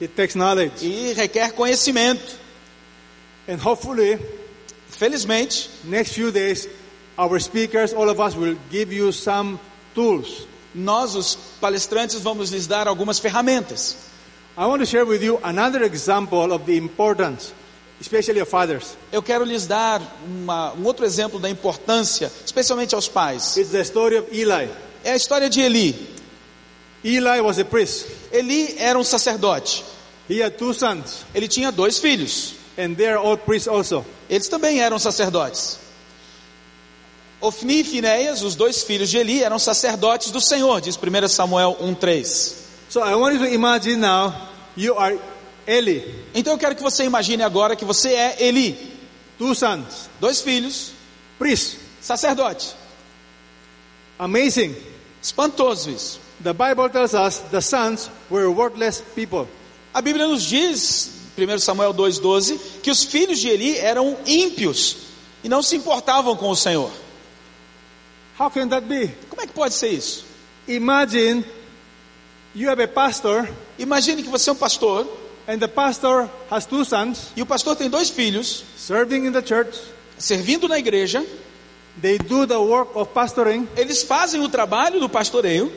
It 0.00 0.14
takes 0.14 0.34
knowledge. 0.34 0.84
e 0.84 1.12
requer 1.14 1.52
conhecimento. 1.52 2.36
And 3.48 3.58
hopefully, 3.58 4.18
Felizmente, 4.90 5.68
next 5.84 6.12
few 6.14 6.30
days, 6.30 6.68
our 7.18 7.38
speakers, 7.40 7.92
all 7.92 8.08
of 8.08 8.18
us, 8.20 8.34
will 8.34 8.56
give 8.70 8.92
you 8.92 9.12
some 9.12 9.58
tools. 9.94 10.46
nós, 10.74 11.14
os 11.14 11.36
palestrantes, 11.60 12.20
vamos 12.20 12.50
lhes 12.50 12.66
dar 12.66 12.86
algumas 12.86 13.18
ferramentas. 13.18 13.96
I 14.58 14.66
want 14.66 14.80
to 14.80 14.86
share 14.86 15.04
with 15.04 15.22
you 15.22 15.38
another 15.42 15.82
example 15.84 16.52
of 16.52 16.64
the 16.66 16.76
importance, 16.76 17.52
especially 18.00 18.40
of 18.40 18.48
fathers. 18.50 18.96
Eu 19.12 19.22
quero 19.22 19.44
lhes 19.44 19.66
dar 19.66 20.00
uma- 20.26 20.72
um 20.74 20.84
outro 20.84 21.04
exemplo 21.04 21.38
da 21.38 21.48
importância, 21.50 22.30
especialmente 22.44 22.94
aos 22.94 23.08
pais. 23.08 23.56
It's 23.56 23.70
the 23.70 23.80
story 23.84 24.16
of 24.18 24.28
Eli. 24.30 24.68
É 25.04 25.12
a 25.12 25.16
história 25.16 25.48
de 25.48 25.60
Eli. 25.60 25.94
Eli 27.14 27.40
was 27.40 27.58
a 27.58 27.64
priest. 27.64 28.06
Eli 28.32 28.74
era 28.78 28.98
um 28.98 29.04
sacerdote. 29.04 29.84
He 30.28 30.40
had 30.42 30.56
two 30.58 30.72
sons, 30.74 31.24
Ele 31.34 31.46
tinha 31.48 31.70
dois 31.70 31.98
filhos. 31.98 32.54
and 32.78 32.94
they 32.96 33.06
are 33.06 33.16
all 33.18 33.36
priests 33.38 33.68
also. 33.68 34.04
Eles 34.28 34.48
também 34.48 34.80
eram 34.80 34.98
sacerdotes. 34.98 35.78
Ofni 37.40 37.80
e 37.80 37.84
Finéias, 37.84 38.42
os 38.42 38.54
dois 38.54 38.82
filhos 38.82 39.08
de 39.10 39.18
Eli, 39.18 39.42
eram 39.42 39.58
sacerdotes 39.58 40.30
do 40.30 40.40
Senhor, 40.40 40.80
diz 40.80 40.96
1 40.96 41.28
Samuel 41.28 41.76
1:3. 41.80 42.54
So 42.88 43.00
I 43.00 43.14
want 43.14 43.34
you 43.34 43.40
to 43.46 43.54
imagine 43.54 43.96
now 43.96 44.34
you 44.76 44.98
are 44.98 45.18
Eli, 45.66 46.02
Então 46.34 46.52
eu 46.54 46.58
quero 46.58 46.74
que 46.76 46.82
você 46.82 47.04
imagine 47.04 47.42
agora 47.42 47.74
que 47.76 47.84
você 47.84 48.10
é 48.14 48.36
Eli, 48.40 48.76
two 49.38 49.54
sons, 49.54 50.08
dois 50.20 50.40
filhos, 50.40 50.92
priests. 51.38 51.78
sacerdote. 52.00 52.74
Amazing. 54.18 54.74
Espantoso 55.22 55.90
isso. 55.90 56.20
The 56.42 56.52
Bible 56.52 56.88
tells 56.90 57.14
us 57.14 57.38
the 57.50 57.60
sons 57.60 58.10
were 58.30 58.50
worthless 58.50 59.00
people. 59.14 59.48
A 59.94 60.02
Bíblia 60.02 60.26
nos 60.26 60.44
diz, 60.44 61.10
1 61.36 61.58
Samuel 61.58 61.94
2,12, 61.94 62.80
que 62.82 62.90
os 62.90 63.04
filhos 63.04 63.38
de 63.38 63.48
Eli 63.48 63.78
eram 63.78 64.16
ímpios 64.26 64.96
e 65.42 65.48
não 65.48 65.62
se 65.62 65.76
importavam 65.76 66.36
com 66.36 66.50
o 66.50 66.56
Senhor. 66.56 66.90
How 68.38 68.50
can 68.50 68.68
that 68.68 68.86
be? 68.86 69.08
Como 69.30 69.40
é 69.40 69.46
que 69.46 69.54
pode 69.54 69.74
ser 69.74 69.88
isso? 69.88 70.26
Imagine 70.68 71.44
you 72.54 72.68
have 72.68 72.82
a 72.82 72.88
pastor, 72.88 73.48
Imagine 73.78 74.22
que 74.22 74.28
você 74.28 74.50
é 74.50 74.52
um 74.52 74.56
pastor 74.56 75.06
and 75.46 75.58
the 75.58 75.68
pastor 75.68 76.28
has 76.50 76.66
two 76.66 76.84
sons 76.84 77.28
e 77.36 77.42
o 77.42 77.46
pastor 77.46 77.76
tem 77.76 77.88
dois 77.88 78.10
filhos 78.10 78.64
serving 78.76 79.26
in 79.26 79.32
the 79.32 79.42
church. 79.42 79.78
servindo 80.18 80.68
na 80.68 80.78
igreja. 80.78 81.24
They 82.00 82.18
do 82.18 82.46
the 82.46 82.58
work 82.58 82.90
of 82.94 83.12
pastoring. 83.12 83.66
Eles 83.74 84.02
fazem 84.02 84.42
o 84.42 84.48
trabalho 84.50 85.00
do 85.00 85.08
pastoreio 85.08 85.72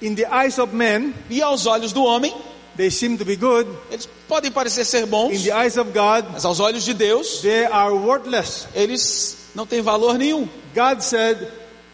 In 0.00 0.14
the 0.14 0.26
eyes 0.26 0.58
of 0.58 0.72
men, 0.74 1.12
e 1.28 1.42
aos 1.42 1.66
olhos 1.66 1.92
do 1.92 2.04
homem, 2.04 2.32
they 2.76 2.90
seem 2.90 3.16
to 3.18 3.24
be 3.24 3.34
good. 3.36 3.66
eles 3.90 4.08
podem 4.28 4.50
parecer 4.52 4.84
ser 4.84 5.06
bons, 5.06 5.32
In 5.34 5.42
the 5.42 5.52
eyes 5.52 5.76
of 5.76 5.90
God, 5.92 6.26
mas 6.32 6.44
aos 6.44 6.60
olhos 6.60 6.84
de 6.84 6.94
Deus, 6.94 7.40
they 7.40 7.64
are 7.66 7.92
worthless. 7.94 8.68
eles 8.74 9.36
não 9.54 9.66
têm 9.66 9.82
valor 9.82 10.16
nenhum. 10.16 10.48
God 10.74 11.02
said 11.02 11.36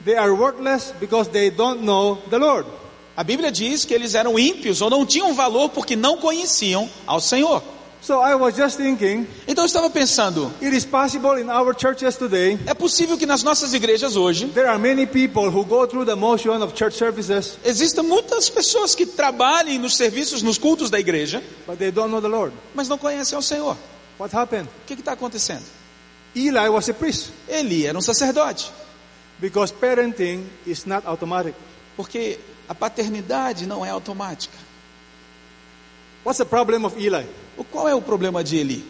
they 0.04 0.16
are 0.16 0.34
worthless 0.34 0.92
because 1.00 1.30
they 1.30 1.50
don't 1.50 1.82
know 1.82 2.16
the 2.28 2.38
Lord. 2.38 2.66
A 3.16 3.25
Bíblia 3.25 3.50
diz 3.52 3.84
que 3.84 3.94
eles 3.94 4.14
eram 4.14 4.38
ímpios 4.38 4.82
ou 4.82 4.90
não 4.90 5.06
tinham 5.06 5.32
valor 5.34 5.70
porque 5.70 5.96
não 5.96 6.18
conheciam 6.18 6.90
ao 7.06 7.20
Senhor. 7.20 7.62
So 8.04 8.20
I 8.20 8.34
was 8.34 8.54
just 8.54 8.76
thinking, 8.76 9.26
Então 9.49 9.64
eu 9.64 9.66
estava 9.66 9.88
pensando, 9.88 10.52
it 10.61 10.76
is 10.76 10.84
possible 10.84 11.40
in 11.40 11.49
our 11.49 11.75
churches 11.75 12.16
today. 12.18 12.58
é 12.66 12.75
possível 12.75 13.16
que 13.16 13.25
nas 13.25 13.42
nossas 13.42 13.73
igrejas 13.73 14.14
hoje 14.14 14.46
There 14.49 14.68
are 14.68 14.78
many 14.78 15.06
people 15.06 15.49
who 15.49 15.64
go 15.64 15.87
through 15.87 16.04
the 16.04 16.14
motion 16.14 16.61
of 16.62 16.75
church 16.76 16.99
services, 16.99 17.56
existam 17.64 18.02
muitas 18.02 18.50
pessoas 18.50 18.94
que 18.94 19.06
trabalhem 19.06 19.78
nos 19.78 19.96
serviços, 19.96 20.42
nos 20.42 20.58
cultos 20.58 20.90
da 20.90 21.00
igreja, 21.00 21.42
but 21.66 21.78
they 21.78 21.90
don't 21.90 22.11
know 22.11 22.20
the 22.20 22.28
Lord. 22.28 22.52
mas 22.75 22.90
não 22.90 22.99
conhecem 22.99 23.37
ao 23.37 23.40
Senhor. 23.42 23.75
What 24.18 24.37
happened? 24.37 24.68
O 24.82 24.87
que 24.87 24.92
está 24.92 25.12
acontecendo? 25.12 25.64
Eli 26.37 26.68
was 26.68 26.87
a 26.90 26.92
priest 26.92 27.30
Eli 27.49 27.87
era 27.87 27.96
um 27.96 28.02
sacerdote, 28.02 28.70
because 29.40 29.73
parenting 29.73 30.44
is 30.66 30.84
not 30.84 31.06
automatic. 31.06 31.54
porque 31.96 32.38
a 32.68 32.75
paternidade 32.75 33.64
não 33.66 33.82
é 33.82 33.88
automática. 33.88 34.58
What's 36.23 36.37
the 36.37 36.44
problem 36.44 36.84
of 36.84 36.99
Eli? 37.02 37.25
Qual 37.70 37.88
é 37.88 37.94
o 37.94 38.02
problema 38.02 38.42
de 38.42 38.56
Eli? 38.56 38.84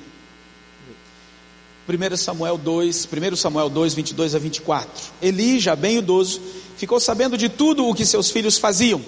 1 1.86 2.16
Samuel 2.16 2.56
2, 2.56 3.08
1 3.32 3.36
Samuel 3.36 3.68
2, 3.68 3.94
22 3.94 4.34
a 4.34 4.38
24. 4.38 4.90
Eli, 5.20 5.60
já 5.60 5.76
bem 5.76 5.98
idoso, 5.98 6.40
ficou 6.76 6.98
sabendo 6.98 7.36
de 7.36 7.48
tudo 7.48 7.86
o 7.86 7.94
que 7.94 8.06
seus 8.06 8.30
filhos 8.30 8.56
faziam, 8.56 9.02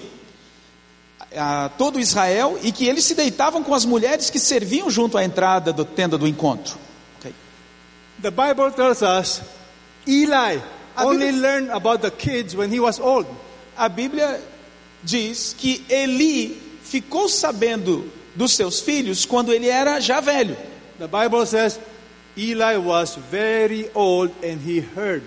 a 1.35 1.69
todo 1.69 1.99
Israel, 1.99 2.59
e 2.61 2.71
que 2.71 2.87
eles 2.87 3.03
se 3.03 3.15
deitavam 3.15 3.63
com 3.63 3.73
as 3.73 3.83
mulheres 3.83 4.29
que 4.29 4.39
serviam 4.39 4.89
junto 4.89 5.17
à 5.17 5.23
entrada 5.23 5.73
da 5.73 5.83
tenda 5.83 6.17
do 6.17 6.27
encontro. 6.27 6.77
Ok. 7.17 7.33
The 8.21 8.31
Bible 8.31 8.71
tells 8.71 9.01
us 9.01 9.41
Eli 10.07 10.61
only 10.95 11.31
learned 11.31 11.71
about 11.71 12.01
the 12.01 12.11
kids 12.11 12.55
when 12.55 12.71
he 12.71 12.79
was 12.79 12.99
old. 12.99 13.27
A 13.75 13.89
Bíblia 13.89 14.39
diz 15.03 15.55
que 15.57 15.83
Eli 15.89 16.57
ficou 16.83 17.27
sabendo 17.27 18.11
dos 18.37 18.53
seus 18.53 18.79
filhos 18.79 19.25
quando 19.25 19.51
ele 19.51 19.67
era 19.67 19.99
já 19.99 20.21
velho. 20.21 20.55
The 20.97 21.07
Bible 21.07 21.45
says 21.45 21.77
Eli 22.37 22.77
was 22.77 23.17
very 23.29 23.89
old 23.93 24.31
and 24.41 24.59
he 24.65 24.79
heard 24.95 25.23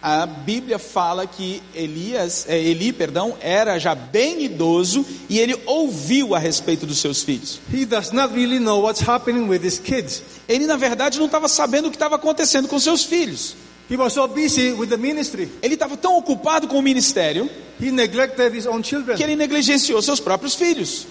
a 0.00 0.26
Bíblia 0.26 0.78
fala 0.78 1.26
que 1.26 1.60
Elias, 1.74 2.46
é, 2.48 2.56
Eli, 2.56 2.92
perdão, 2.92 3.36
era 3.40 3.78
já 3.80 3.94
bem 3.96 4.44
idoso 4.44 5.04
e 5.28 5.40
ele 5.40 5.56
ouviu 5.66 6.36
a 6.36 6.38
respeito 6.38 6.86
dos 6.86 6.98
seus 6.98 7.22
filhos. 7.24 7.60
He 7.72 7.84
does 7.84 8.12
not 8.12 8.32
really 8.32 8.60
know 8.60 8.80
what's 8.80 9.00
happening 9.06 9.48
with 9.48 9.64
his 9.64 9.78
kids. 9.78 10.22
Ele 10.48 10.66
na 10.66 10.76
verdade 10.76 11.18
não 11.18 11.26
estava 11.26 11.48
sabendo 11.48 11.88
o 11.88 11.90
que 11.90 11.96
estava 11.96 12.14
acontecendo 12.14 12.68
com 12.68 12.78
seus 12.78 13.04
filhos. 13.04 13.56
He 13.90 13.96
was 13.96 14.12
so 14.12 14.28
busy 14.28 14.70
with 14.72 14.88
the 14.88 14.96
ministry. 14.96 15.50
Ele 15.60 15.74
estava 15.74 15.96
tão 15.96 16.16
ocupado 16.16 16.68
com 16.68 16.78
o 16.78 16.82
ministério 16.82 17.50
He 17.80 17.90
neglected 17.90 18.56
his 18.56 18.66
own 18.66 18.82
que 18.82 18.88
children. 18.90 19.16
ele 19.20 19.34
negligenciou 19.34 20.00
seus 20.00 20.20
próprios 20.20 20.54
filhos. 20.54 21.06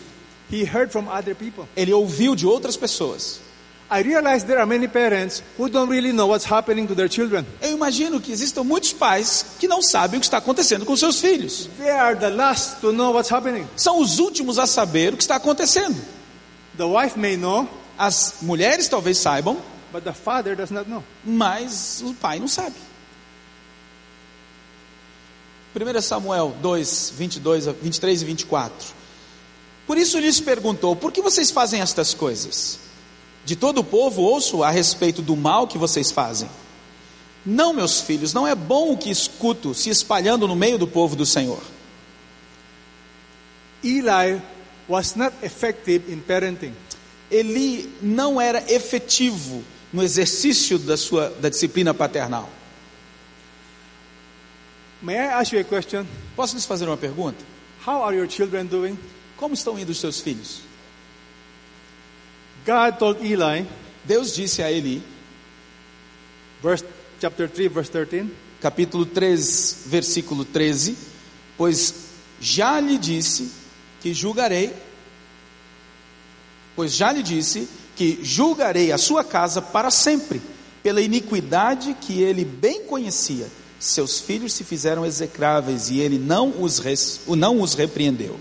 He 0.51 0.63
heard 0.63 0.91
from 0.91 1.07
other 1.09 1.35
people. 1.35 1.65
Ele 1.75 1.91
ouviu 1.93 2.35
de 2.35 2.45
outras 2.45 2.77
pessoas. 2.77 3.39
I 3.89 4.01
realize 4.01 4.45
there 4.45 4.59
are 4.59 4.65
many 4.65 4.87
parents 4.87 5.41
who 5.57 5.69
don't 5.69 5.89
really 5.89 6.11
know 6.11 6.27
what's 6.27 6.45
happening 6.45 6.87
to 6.87 6.95
their 6.95 7.09
children. 7.09 7.45
Eu 7.61 7.71
imagino 7.71 8.19
que 8.19 8.31
existam 8.33 8.63
muitos 8.63 8.91
pais 8.91 9.45
que 9.59 9.67
não 9.67 9.81
sabem 9.81 10.17
o 10.17 10.19
que 10.21 10.25
está 10.27 10.37
acontecendo 10.37 10.85
com 10.85 10.95
seus 10.97 11.19
filhos. 11.21 11.69
They 11.77 11.89
are 11.89 12.15
the 12.17 12.29
last 12.29 12.81
to 12.81 12.91
know 12.91 13.13
what's 13.13 13.31
happening. 13.31 13.65
São 13.77 13.99
os 14.01 14.19
últimos 14.19 14.59
a 14.59 14.67
saber 14.67 15.13
o 15.13 15.17
que 15.17 15.23
está 15.23 15.37
acontecendo. 15.37 15.95
The 16.75 16.83
wife 16.83 17.17
may 17.17 17.37
know, 17.37 17.67
As 17.97 18.35
mulheres 18.43 18.87
talvez 18.87 19.17
saibam, 19.17 19.57
but 19.91 20.03
the 20.03 20.13
father 20.13 20.55
does 20.55 20.69
not 20.69 20.87
know. 20.87 21.03
mas 21.25 22.01
o 22.05 22.13
pai 22.13 22.39
não 22.39 22.47
sabe. 22.47 22.75
1 25.75 26.01
Samuel 26.01 26.55
2, 26.61 27.13
22, 27.15 27.67
a 27.67 27.71
23 27.71 28.21
e 28.21 28.25
24. 28.25 28.96
Por 29.87 29.97
isso 29.97 30.19
lhes 30.19 30.41
perguntou: 30.41 30.95
Por 30.95 31.13
que 31.13 31.21
vocês 31.21 31.49
fazem 31.49 31.79
estas 31.81 32.13
coisas? 32.13 32.77
De 33.45 33.55
todo 33.55 33.79
o 33.79 33.83
povo 33.83 34.21
ouço 34.21 34.61
a 34.61 34.69
respeito 34.69 35.21
do 35.21 35.37
mal 35.37 35.65
que 35.65 35.77
vocês 35.77 36.11
fazem. 36.11 36.49
Não, 37.45 37.73
meus 37.73 38.01
filhos, 38.01 38.33
não 38.33 38.45
é 38.45 38.53
bom 38.53 38.91
o 38.91 38.97
que 38.97 39.09
escuto 39.09 39.73
se 39.73 39.89
espalhando 39.89 40.45
no 40.45 40.55
meio 40.55 40.77
do 40.77 40.85
povo 40.85 41.15
do 41.15 41.25
Senhor. 41.25 41.61
Eli 43.81 44.41
was 44.89 45.15
not 45.15 45.33
effective 45.41 46.11
in 46.11 46.19
parenting. 46.19 46.73
Eli 47.31 47.89
não 48.01 48.39
era 48.41 48.61
efetivo 48.69 49.63
no 49.93 50.03
exercício 50.03 50.77
da 50.77 50.97
sua 50.97 51.29
da 51.39 51.47
disciplina 51.47 51.93
paternal. 51.93 52.49
May 55.01 55.15
I 55.15 55.27
ask 55.27 55.53
you 55.53 55.61
a 55.61 55.63
question? 55.63 56.05
Posso 56.35 56.55
lhes 56.55 56.65
fazer 56.65 56.87
uma 56.87 56.97
pergunta? 56.97 57.45
How 57.85 58.03
are 58.03 58.17
your 58.17 58.27
children 58.27 58.65
doing? 58.65 58.97
Como 59.37 59.53
estão 59.53 59.77
indo 59.77 59.91
os 59.91 59.99
seus 59.99 60.19
filhos? 60.19 60.61
God 62.65 62.97
told 62.97 63.25
Eli, 63.25 63.65
Deus 64.03 64.33
disse 64.33 64.61
a 64.61 64.71
Eli, 64.71 65.01
verse 66.61 66.83
chapter 67.21 67.49
3 67.49 67.71
verse 67.71 67.91
13, 67.91 68.31
capítulo 68.59 69.05
3, 69.05 69.83
versículo 69.85 70.43
13: 70.43 70.97
Pois 71.55 71.93
já 72.41 72.79
lhe 72.79 72.97
disse 72.97 73.51
que 74.01 74.13
julgarei, 74.13 74.73
pois 76.75 76.93
já 76.93 77.11
lhe 77.11 77.23
disse 77.23 77.69
que 77.95 78.19
julgarei 78.21 78.91
a 78.91 78.97
sua 78.97 79.23
casa 79.23 79.61
para 79.61 79.89
sempre, 79.89 80.41
pela 80.83 81.01
iniquidade 81.01 81.95
que 82.01 82.21
ele 82.21 82.43
bem 82.43 82.83
conhecia. 82.83 83.47
Seus 83.79 84.19
filhos 84.19 84.53
se 84.53 84.63
fizeram 84.63 85.05
execráveis 85.05 85.89
e 85.89 85.99
ele 85.99 86.17
não 86.17 86.61
os, 86.61 86.79
res, 86.79 87.21
não 87.27 87.61
os 87.61 87.75
repreendeu. 87.75 88.39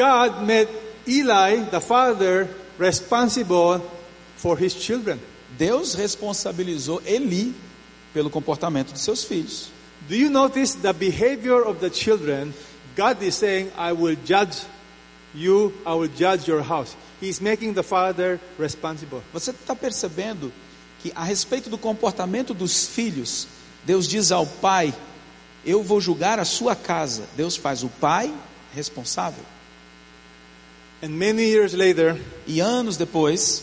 God 0.00 0.46
made 0.46 0.66
Eli, 1.06 1.60
the 1.64 1.78
father, 1.78 2.48
responsible 2.78 3.80
for 4.36 4.56
his 4.56 4.74
children. 4.74 5.20
Deus 5.58 5.94
responsabilizou 5.94 7.02
Eli 7.04 7.52
pelo 8.14 8.30
comportamento 8.30 8.94
de 8.94 8.98
seus 8.98 9.22
filhos. 9.22 9.70
Do 10.08 10.16
you 10.16 10.30
notice 10.30 10.74
the 10.76 10.94
behavior 10.94 11.62
of 11.62 11.80
the 11.80 11.90
children? 11.90 12.54
God 12.96 13.22
is 13.22 13.34
saying, 13.34 13.70
I 13.76 13.92
will 13.92 14.16
judge 14.24 14.64
you, 15.34 15.74
I 15.84 15.92
will 15.92 16.08
judge 16.08 16.48
your 16.48 16.62
house. 16.62 16.96
He's 17.20 17.38
making 17.38 17.74
the 17.74 17.82
father 17.82 18.40
responsible. 18.58 19.22
Você 19.34 19.50
está 19.50 19.76
percebendo 19.76 20.50
que 21.02 21.12
a 21.14 21.24
respeito 21.24 21.68
do 21.68 21.76
comportamento 21.76 22.54
dos 22.54 22.86
filhos, 22.86 23.46
Deus 23.84 24.08
diz 24.08 24.32
ao 24.32 24.46
pai: 24.46 24.94
Eu 25.62 25.82
vou 25.82 26.00
julgar 26.00 26.38
a 26.38 26.46
sua 26.46 26.74
casa. 26.74 27.28
Deus 27.36 27.54
faz 27.54 27.82
o 27.82 27.90
pai 28.00 28.32
responsável. 28.74 29.44
And 31.02 31.10
many 31.18 31.44
years 31.44 31.72
later, 31.74 32.16
E 32.46 32.60
anos 32.60 32.96
depois, 32.96 33.62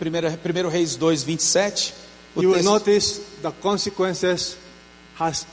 1 0.00 0.68
Reis 0.68 0.96
2, 0.96 1.24
27, 1.24 1.94
o 2.34 2.42
you 2.42 2.48
will 2.50 2.56
texto, 2.56 2.70
notice 2.70 3.20
the 3.40 3.52
consequences 3.62 4.56
has 5.14 5.46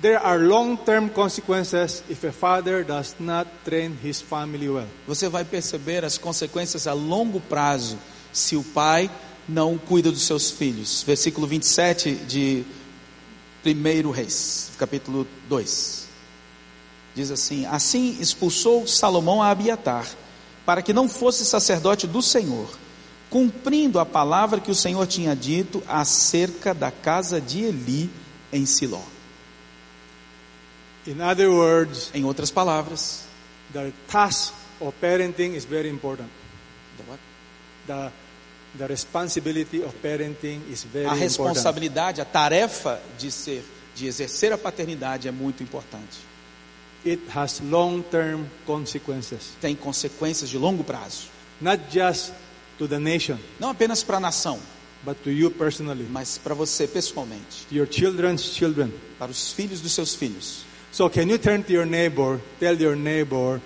there 0.00 0.18
are 0.18 0.38
long-term 0.38 1.10
consequences 1.10 2.02
if 2.08 2.24
a 2.24 2.32
father 2.32 2.82
does 2.84 3.14
not 3.18 3.46
train 3.64 3.96
his 4.02 4.20
family 4.20 4.68
well. 4.68 4.86
você 5.06 5.28
vai 5.28 5.44
perceber 5.44 6.04
as 6.04 6.16
consequências 6.16 6.86
a 6.86 6.92
longo 6.92 7.40
prazo 7.40 7.98
se 8.32 8.56
o 8.56 8.62
pai 8.62 9.10
não 9.48 9.76
cuida 9.76 10.10
dos 10.10 10.22
seus 10.22 10.50
filhos. 10.50 11.02
Versículo 11.02 11.46
27 11.46 12.14
de 12.14 12.64
1 13.64 14.10
Reis, 14.10 14.70
capítulo 14.78 15.26
2. 15.48 16.09
Diz 17.14 17.30
assim: 17.30 17.66
Assim 17.66 18.16
expulsou 18.20 18.86
Salomão 18.86 19.42
a 19.42 19.50
Abiatar, 19.50 20.06
para 20.64 20.82
que 20.82 20.92
não 20.92 21.08
fosse 21.08 21.44
sacerdote 21.44 22.06
do 22.06 22.22
Senhor, 22.22 22.68
cumprindo 23.28 23.98
a 23.98 24.06
palavra 24.06 24.60
que 24.60 24.70
o 24.70 24.74
Senhor 24.74 25.06
tinha 25.06 25.34
dito 25.34 25.82
acerca 25.88 26.72
da 26.74 26.90
casa 26.90 27.40
de 27.40 27.64
Eli 27.64 28.10
em 28.52 28.64
Siló. 28.66 29.02
In 31.06 31.20
other 31.20 31.50
words, 31.50 32.10
Em 32.14 32.24
outras 32.24 32.50
palavras, 32.50 33.22
the 33.72 33.92
task 34.06 34.52
of 34.80 34.92
parenting 35.00 35.56
is 35.56 35.64
very 35.64 35.88
important. 35.88 36.28
The 37.86 38.10
the 38.78 38.86
responsibility 38.86 39.82
of 39.82 39.92
parenting 40.00 40.60
is 40.70 40.84
very 40.84 41.06
a 41.06 41.08
important. 41.08 41.20
responsabilidade, 41.20 42.20
a 42.20 42.24
tarefa 42.24 43.00
de 43.18 43.30
ser, 43.30 43.64
de 43.96 44.06
exercer 44.06 44.52
a 44.52 44.58
paternidade 44.58 45.26
é 45.26 45.32
muito 45.32 45.62
importante. 45.62 46.29
It 47.04 47.22
has 47.34 47.60
long-term 47.60 48.44
consequences, 48.66 49.52
Tem 49.60 49.74
consequências 49.74 50.50
de 50.50 50.58
longo 50.58 50.84
prazo, 50.84 51.28
not 51.60 51.82
just 51.90 52.32
to 52.78 52.86
the 52.86 52.98
nation, 52.98 53.38
não 53.58 53.70
apenas 53.70 54.02
para 54.02 54.18
a 54.18 54.20
nação, 54.20 54.58
but 55.02 55.16
to 55.24 55.30
you 55.30 55.50
personally, 55.50 56.06
mas 56.10 56.36
para 56.38 56.54
você 56.54 56.86
pessoalmente, 56.86 57.66
your 57.72 57.86
children's 57.90 58.42
children. 58.54 58.90
para 59.18 59.30
os 59.30 59.52
filhos 59.52 59.80
dos 59.80 59.92
seus 59.92 60.14
filhos. 60.14 60.64
So 60.92 61.08
can 61.08 61.22
you 61.22 61.38
turn 61.38 61.62
to 61.62 61.72
your 61.72 61.86
neighbor, 61.86 62.38
tell 62.58 62.74
your 62.78 62.96
neighbor, 62.96 63.60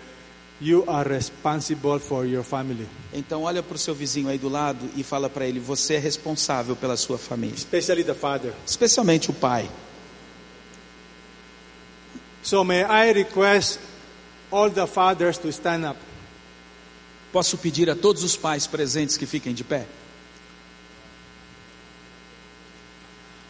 you 0.60 0.84
are 0.86 1.08
responsible 1.08 1.98
for 1.98 2.24
your 2.26 2.44
family, 2.44 2.86
Então 3.12 3.42
olha 3.42 3.62
para 3.64 3.74
o 3.74 3.78
seu 3.78 3.94
vizinho 3.94 4.28
aí 4.28 4.38
do 4.38 4.48
lado 4.48 4.88
e 4.96 5.02
fala 5.02 5.28
para 5.28 5.44
ele: 5.46 5.58
você 5.58 5.94
é 5.94 5.98
responsável 5.98 6.76
pela 6.76 6.96
sua 6.96 7.18
família, 7.18 7.56
especially 7.56 8.04
the 8.04 8.14
father. 8.14 8.52
especialmente 8.64 9.28
o 9.30 9.34
pai. 9.34 9.68
So 12.44 12.62
may 12.62 12.84
I 12.84 13.10
request 13.10 13.80
all 14.52 14.70
the 14.70 14.86
fathers 14.86 15.38
to 15.38 15.48
stand 15.48 15.84
up. 15.84 15.98
Posso 17.32 17.56
pedir 17.58 17.90
a 17.90 17.96
todos 17.96 18.22
os 18.22 18.36
pais 18.36 18.66
presentes 18.66 19.16
que 19.16 19.26
fiquem 19.26 19.52
de 19.52 19.64
pé? 19.64 19.86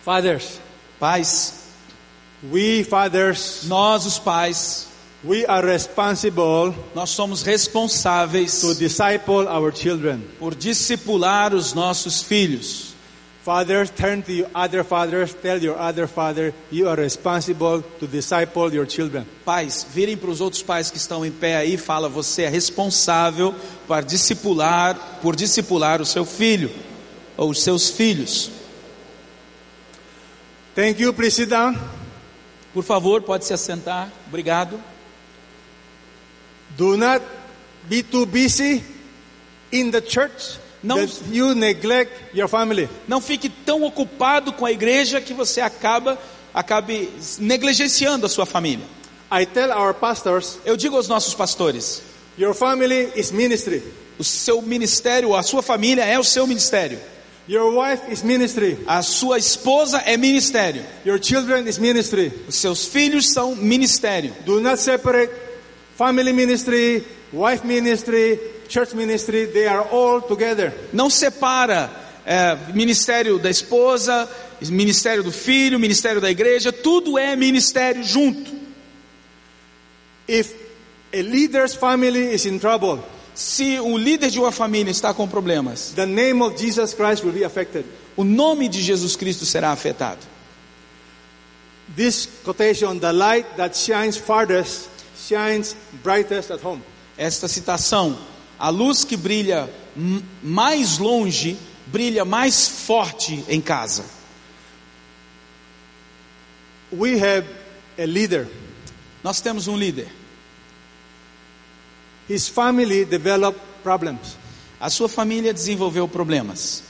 Fathers, 0.02 0.60
Pais, 1.00 1.64
we 2.50 2.84
fathers, 2.84 3.64
nós 3.64 4.06
os 4.06 4.18
pais, 4.18 4.86
we 5.24 5.44
are 5.46 5.66
responsible 5.66 6.74
nós 6.94 7.10
somos 7.10 7.42
responsáveis 7.42 8.60
to 8.60 8.74
disciple 8.74 9.46
our 9.48 9.74
children. 9.74 10.20
por 10.38 10.54
discipular 10.54 11.52
os 11.52 11.74
nossos 11.74 12.22
filhos. 12.22 12.93
Fathers, 13.44 13.90
turn 13.90 14.22
to 14.22 14.32
your 14.32 14.48
other 14.54 14.82
fathers, 14.82 15.34
tell 15.34 15.62
your 15.62 15.78
other 15.78 16.06
father, 16.06 16.54
you 16.70 16.88
are 16.88 16.96
responsible 16.96 17.82
to 18.00 18.06
disciple 18.06 18.72
your 18.72 18.86
children. 18.86 19.26
Pais, 19.44 19.84
virem 19.92 20.16
para 20.16 20.30
os 20.30 20.40
outros 20.40 20.62
pais 20.62 20.90
que 20.90 20.96
estão 20.96 21.26
em 21.26 21.30
pé 21.30 21.54
aí 21.56 21.76
fala: 21.76 22.08
você 22.08 22.44
é 22.44 22.48
responsável 22.48 23.54
para 23.86 24.00
discipular, 24.02 25.18
por 25.20 25.36
discipular 25.36 26.00
o 26.00 26.06
seu 26.06 26.24
filho 26.24 26.70
ou 27.36 27.50
os 27.50 27.62
seus 27.62 27.90
filhos. 27.90 28.50
Thank 30.74 31.02
you. 31.02 31.12
Please 31.12 31.36
sit 31.36 31.50
down. 31.50 31.78
Por 32.72 32.82
favor, 32.82 33.20
pode 33.20 33.44
se 33.44 33.52
assentar. 33.52 34.10
Obrigado. 34.26 34.80
Do 36.78 36.96
not 36.96 37.22
be 37.90 38.02
too 38.02 38.24
busy 38.24 38.82
in 39.70 39.90
the 39.90 40.00
church 40.00 40.63
Não- 40.84 41.08
you 41.32 41.54
neglect 41.54 42.12
your 42.34 42.48
family. 42.48 42.88
Não 43.08 43.20
fique 43.20 43.48
tão 43.48 43.82
ocupado 43.82 44.52
com 44.52 44.66
a 44.66 44.70
igreja 44.72 45.20
que 45.20 45.32
você 45.34 45.60
acaba 45.60 46.18
acabe 46.52 47.08
negligenciando 47.38 48.26
a 48.26 48.28
sua 48.28 48.46
família. 48.46 48.84
I 49.32 49.44
tell 49.46 49.70
our 49.70 49.92
pastors, 49.94 50.58
Eu 50.64 50.76
digo 50.76 50.96
aos 50.96 51.08
nossos 51.08 51.34
pastores: 51.34 52.02
your 52.38 52.54
family 52.54 53.10
is 53.16 53.30
ministry. 53.32 53.82
o 54.18 54.22
seu 54.24 54.62
ministério, 54.62 55.34
a 55.34 55.42
sua 55.42 55.62
família 55.62 56.04
é 56.04 56.18
o 56.18 56.22
seu 56.24 56.46
ministério. 56.46 56.98
Your 57.48 57.74
wife 57.76 58.10
is 58.10 58.22
ministry. 58.22 58.78
A 58.86 59.02
sua 59.02 59.36
esposa 59.38 59.98
é 60.06 60.16
ministério. 60.16 60.82
Your 61.04 61.18
children 61.22 61.68
is 61.68 61.78
ministry. 61.78 62.32
Os 62.48 62.54
seus 62.54 62.86
filhos 62.86 63.32
são 63.32 63.54
ministério. 63.56 64.32
Do 64.46 64.60
not 64.60 64.80
separate 64.80 65.30
family 65.98 66.32
ministry, 66.32 67.04
wife 67.32 67.66
ministry, 67.66 68.40
church 68.68 68.94
ministry. 68.94 69.46
They 69.46 69.66
are 69.66 69.86
all 69.90 70.20
together. 70.20 70.72
Não 70.92 71.10
separa 71.10 71.90
é, 72.24 72.56
ministério 72.72 73.38
da 73.38 73.50
esposa, 73.50 74.28
ministério 74.60 75.22
do 75.22 75.32
filho, 75.32 75.78
ministério 75.78 76.20
da 76.20 76.30
igreja. 76.30 76.72
Tudo 76.72 77.18
é 77.18 77.36
ministério 77.36 78.02
junto. 78.02 78.52
If 80.26 80.52
a 81.12 81.22
leader's 81.22 81.74
family 81.74 82.34
is 82.34 82.46
in 82.46 82.58
trouble, 82.58 83.02
Se 83.34 83.80
o 83.80 83.98
líder 83.98 84.30
de 84.30 84.38
uma 84.38 84.52
família 84.52 84.92
está 84.92 85.12
com 85.12 85.26
problemas, 85.26 85.92
the 85.96 86.06
name 86.06 86.40
of 86.40 86.56
Jesus 86.56 86.94
Christ 86.94 87.24
will 87.24 87.32
be 87.32 87.44
affected. 87.44 87.84
o 88.16 88.22
nome 88.22 88.68
de 88.68 88.80
Jesus 88.80 89.16
Cristo 89.16 89.44
será 89.44 89.72
afetado. 89.72 90.20
This 91.96 92.28
quotation, 92.44 92.98
the 92.98 93.12
light 93.12 93.46
that 93.56 93.76
shines 93.76 94.16
farthest 94.16 94.88
shines 95.16 95.74
brightest 96.02 96.52
at 96.52 96.64
home. 96.64 96.80
Esta 97.18 97.48
citação: 97.48 98.16
a 98.64 98.70
luz 98.70 99.04
que 99.04 99.14
brilha 99.14 99.68
mais 100.42 100.96
longe 100.96 101.54
brilha 101.86 102.24
mais 102.24 102.66
forte 102.66 103.44
em 103.46 103.60
casa. 103.60 104.06
We 106.90 107.20
have 107.22 107.46
a 107.98 108.06
leader. 108.06 108.48
Nós 109.22 109.42
temos 109.42 109.68
um 109.68 109.76
líder. 109.76 110.08
His 112.26 112.48
family 112.48 113.04
developed 113.04 113.60
problems. 113.82 114.38
A 114.80 114.88
sua 114.88 115.10
família 115.10 115.52
desenvolveu 115.52 116.08
problemas. 116.08 116.82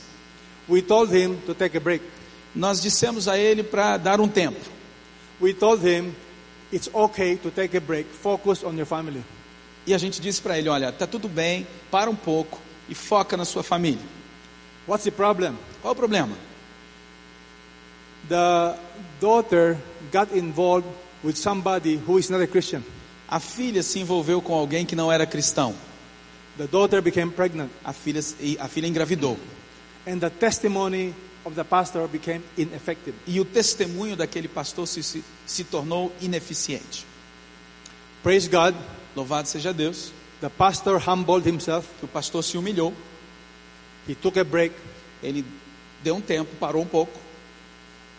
We 0.69 0.81
told 0.81 1.13
him 1.13 1.41
to 1.45 1.53
take 1.53 1.75
a 1.75 1.81
break. 1.81 2.01
Nós 2.55 2.81
dissemos 2.81 3.27
a 3.27 3.37
ele 3.37 3.63
para 3.63 3.97
dar 3.97 4.21
um 4.21 4.29
tempo. 4.29 4.61
We 5.41 5.53
told 5.53 5.85
him 5.85 6.15
it's 6.71 6.89
okay 6.93 7.35
to 7.35 7.51
take 7.51 7.75
a 7.75 7.81
break. 7.81 8.07
Focus 8.09 8.63
on 8.63 8.77
your 8.77 8.85
family. 8.85 9.25
E 9.87 9.93
a 9.93 9.97
gente 9.97 10.19
disse 10.21 10.41
para 10.41 10.57
ele: 10.57 10.69
olha, 10.69 10.91
tá 10.91 11.05
tudo 11.07 11.27
bem, 11.27 11.67
para 11.91 12.09
um 12.09 12.15
pouco 12.15 12.59
e 12.89 12.95
foca 12.95 13.35
na 13.37 13.45
sua 13.45 13.63
família. 13.63 14.03
What's 14.87 15.03
the 15.03 15.11
problem? 15.11 15.57
Qual 15.81 15.93
o 15.93 15.95
problema? 15.95 16.35
The 18.27 18.75
daughter 19.19 19.77
got 20.11 20.35
involved 20.35 20.87
with 21.23 21.35
somebody 21.35 21.95
who 22.07 22.17
is 22.17 22.29
not 22.29 22.41
a 22.41 22.47
Christian. 22.47 22.83
A 23.27 23.39
filha 23.39 23.81
se 23.83 23.99
envolveu 23.99 24.41
com 24.41 24.53
alguém 24.53 24.85
que 24.85 24.95
não 24.95 25.11
era 25.11 25.25
cristão. 25.25 25.75
The 26.57 26.67
daughter 26.67 27.01
became 27.01 27.31
pregnant, 27.31 27.69
A 27.83 27.91
filha, 27.93 28.21
e 28.39 28.57
a 28.59 28.67
filha 28.67 28.87
engravidou. 28.87 29.37
and 30.07 30.19
the 30.19 30.29
testimony 30.29 31.13
of 31.43 31.55
the 31.55 31.63
pastor 31.63 32.07
became 32.07 32.43
ineffective. 32.57 33.15
E 33.27 33.39
o 33.39 33.45
testemunho 33.45 34.15
daquele 34.15 34.47
pastor 34.47 34.87
se, 34.87 35.01
se, 35.03 35.23
se 35.45 35.63
tornou 35.63 36.11
ineficiente. 36.21 37.05
Praise 38.23 38.47
God. 38.47 38.75
Louvado 39.15 39.47
seja 39.47 39.73
Deus, 39.73 40.11
The 40.41 40.49
pastor 40.49 40.97
humbled 40.99 41.47
himself. 41.47 41.87
o 42.03 42.07
pastor 42.07 42.43
se 42.43 42.57
humilhou, 42.57 42.93
He 44.07 44.13
took 44.15 44.37
a 44.37 44.43
break, 44.43 44.75
ele 45.23 45.43
deu 46.03 46.15
um 46.15 46.21
tempo, 46.21 46.53
parou 46.59 46.83
um 46.83 46.87
pouco 46.87 47.19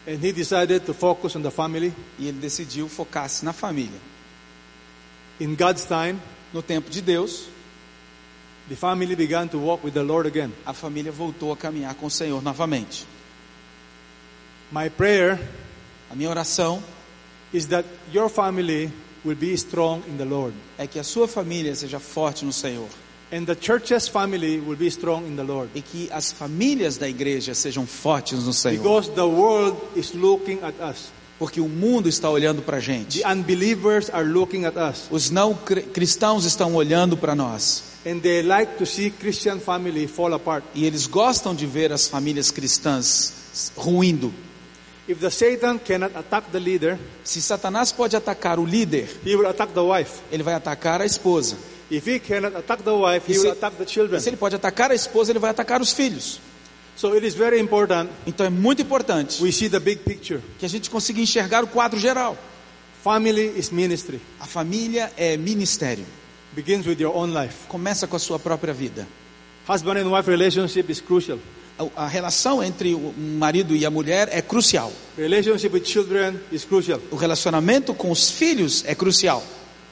and 0.09 0.19
he 0.25 0.33
decided 0.33 0.85
to 0.87 0.95
focus 0.95 1.35
on 1.37 1.43
the 1.43 1.51
family. 1.51 1.93
e 2.19 2.29
ele 2.29 2.39
decidiu 2.39 2.89
focar-se 2.89 3.45
na 3.45 3.53
família. 3.53 3.99
In 5.41 5.55
God's 5.55 5.85
time, 5.85 6.19
No 6.53 6.63
tempo 6.63 6.89
de 6.89 7.03
Deus, 7.03 7.49
the 8.69 8.77
family 8.77 9.15
began 9.15 9.47
to 9.49 9.59
walk 9.59 9.85
with 9.85 9.93
the 9.95 10.03
Lord 10.03 10.27
again. 10.27 10.53
a 10.65 10.73
família 10.73 11.13
voltou 11.13 11.53
a 11.53 11.57
caminhar 11.57 11.95
com 11.97 12.07
o 12.07 12.11
Senhor 12.11 12.41
novamente. 12.43 13.07
My 14.73 14.89
prayer 14.89 15.39
A 16.11 16.15
minha 16.15 16.31
oração 16.31 16.83
is 17.53 17.67
that 17.67 17.87
your 18.13 18.29
family 18.29 18.91
will 19.27 19.37
be 19.37 19.53
strong 19.57 20.01
in 20.09 20.17
the 20.17 20.25
Lord, 20.25 20.55
é 20.79 20.87
que 20.87 20.99
a 20.99 21.05
sua 21.05 21.27
família 21.27 21.75
seja 21.75 21.99
forte 21.99 22.45
no 22.45 22.53
Senhor 22.53 22.87
and 23.33 23.45
the 23.45 23.57
church's 23.61 24.07
family 24.07 24.61
will 24.61 24.77
be 24.77 24.87
strong 24.87 25.27
in 25.27 25.35
the 25.35 25.43
Lord. 25.43 25.69
e 25.75 25.83
que 25.83 26.09
as 26.13 26.31
famílias 26.33 26.97
da 26.97 27.09
igreja 27.09 27.55
sejam 27.55 27.85
fortes 27.87 28.45
no 28.45 28.53
Senhor, 28.53 28.83
Because 28.83 29.11
the 29.11 29.23
world 29.27 29.77
is 29.97 30.13
looking 30.15 30.61
at 30.63 30.75
us. 30.81 31.11
porque 31.39 31.61
o 31.61 31.69
mundo 31.69 32.09
está 32.09 32.31
olhando 32.31 32.63
para 32.63 32.79
a 32.79 32.81
gente. 32.81 33.21
The 33.21 33.29
unbelievers 33.29 34.09
are 34.11 34.25
looking 34.25 34.65
at 34.65 34.75
us. 34.77 35.07
Os 35.11 35.29
não 35.31 35.53
cri- 35.55 35.83
cristãos 35.83 36.45
estão 36.45 36.75
olhando 36.75 37.17
para 37.17 37.35
nós 37.35 37.83
And 38.07 38.21
they 38.21 38.41
like 38.43 38.77
to 38.79 38.87
see 38.87 39.11
Christian 39.11 39.59
family 39.59 40.07
fall 40.07 40.33
apart. 40.33 40.65
e 40.73 40.85
eles 40.87 41.07
gostam 41.09 41.53
de 41.55 41.67
ver 41.67 41.93
as 41.93 42.07
famílias 42.07 42.53
cristãs 42.53 43.33
ruindo. 43.77 44.33
If 45.09 45.21
the 45.21 45.31
Satan 45.31 45.79
cannot 45.79 46.17
attack 46.17 46.51
the 46.51 46.59
leader, 46.59 46.99
Se 47.23 47.41
Satanás 47.41 47.93
pode 47.93 48.17
atacar 48.17 48.59
o 48.59 48.65
líder, 48.67 49.09
he 49.25 49.37
will 49.37 49.47
attack 49.47 49.73
the 49.73 49.81
wife. 49.81 50.21
ele 50.33 50.43
vai 50.43 50.55
atacar 50.55 51.01
a 51.01 51.07
esposa. 51.07 51.57
If 51.91 52.07
he 52.09 52.19
cannot 52.19 52.57
attack 52.57 52.83
the 52.83 52.91
wife, 52.93 53.25
he 53.31 53.35
se- 53.35 53.41
will 53.41 53.53
attack 53.53 53.77
the 53.77 53.87
children. 53.87 54.21
Se 54.21 54.29
ele 54.31 54.37
pode 54.37 54.57
atacar 54.57 54.91
a 54.91 54.95
esposa, 54.95 55.31
ele 55.31 55.39
vai 55.39 55.51
atacar 55.51 55.81
os 55.81 55.93
filhos. 55.93 56.41
So 56.97 57.13
it 57.15 57.25
is 57.27 57.35
very 57.35 57.61
important 57.61 58.09
Então 58.27 58.45
é 58.47 58.51
muito 58.51 58.81
importante 58.83 59.41
we 59.43 59.53
see 59.53 59.69
the 59.69 59.79
big 59.79 60.01
picture. 60.03 60.41
que 60.59 60.65
a 60.67 60.69
gente 60.69 60.89
consiga 60.91 61.21
enxergar 61.21 61.63
o 61.63 61.67
quadro 61.69 61.99
geral. 62.01 62.37
Family 63.05 63.53
is 63.57 63.71
ministry. 63.71 64.21
A 64.41 64.47
família 64.47 65.13
é 65.17 65.37
ministério. 65.37 66.05
Begins 66.53 66.87
with 66.87 66.99
your 66.99 67.15
own 67.15 67.27
life. 67.33 67.67
Começa 67.69 68.07
com 68.07 68.17
a 68.17 68.19
sua 68.19 68.39
própria 68.39 68.73
vida. 68.75 69.07
Husband 69.69 69.99
and 70.01 70.11
wife 70.11 70.29
relationship 70.29 70.91
is 70.91 71.01
crucial. 71.01 71.39
A, 71.95 72.07
relação 72.07 72.63
entre 72.63 72.95
o 72.95 73.13
marido 73.17 73.77
e 73.77 73.85
a 73.85 73.91
mulher 73.91 74.29
é 74.33 74.41
crucial. 74.41 74.93
Relationship 75.17 75.75
with 75.75 75.85
children 75.85 76.41
is 76.51 76.65
crucial. 76.65 77.01
O 77.11 77.17
relacionamento 77.17 77.93
com 77.93 78.11
os 78.11 78.31
filhos 78.31 78.83
é 78.87 78.95
crucial. 78.95 79.43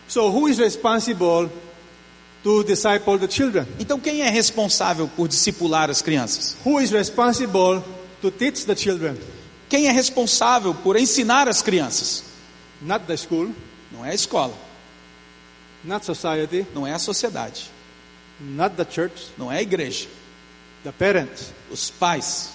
So 0.08 0.30
who 0.30 0.48
is 0.48 0.58
responsible 0.58 1.50
to 2.42 2.64
disciple 2.64 3.18
the 3.18 3.28
children? 3.28 3.66
Então 3.78 4.00
quem 4.00 4.22
é 4.22 4.30
responsável 4.30 5.08
por 5.08 5.28
discipular 5.28 5.90
as 5.90 6.00
crianças? 6.00 6.56
Who 6.64 6.80
is 6.80 6.90
responsible 6.90 7.82
to 8.22 8.30
teach 8.30 8.64
the 8.64 8.74
children? 8.74 9.16
Quem 9.68 9.86
é 9.86 9.92
responsável 9.92 10.74
por 10.74 10.96
ensinar 10.96 11.48
as 11.48 11.60
crianças? 11.60 12.24
Not 12.80 13.06
the 13.06 13.16
school, 13.16 13.50
Não 13.94 14.04
é 14.04 14.10
a 14.10 14.14
escola, 14.14 14.52
not 15.84 16.04
society, 16.04 16.66
não 16.74 16.84
é 16.84 16.92
a 16.92 16.98
sociedade, 16.98 17.70
not 18.40 18.74
the 18.74 18.84
church, 18.84 19.28
não 19.38 19.50
é 19.52 19.58
a 19.58 19.62
igreja, 19.62 20.08
the 20.84 20.92
parents. 20.92 21.52
os 21.72 21.90
pais. 21.90 22.50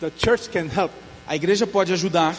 The 0.00 0.10
church 0.10 0.50
can 0.50 0.68
help, 0.68 0.92
A 1.26 1.34
igreja 1.36 1.66
pode 1.66 1.90
ajudar, 1.92 2.36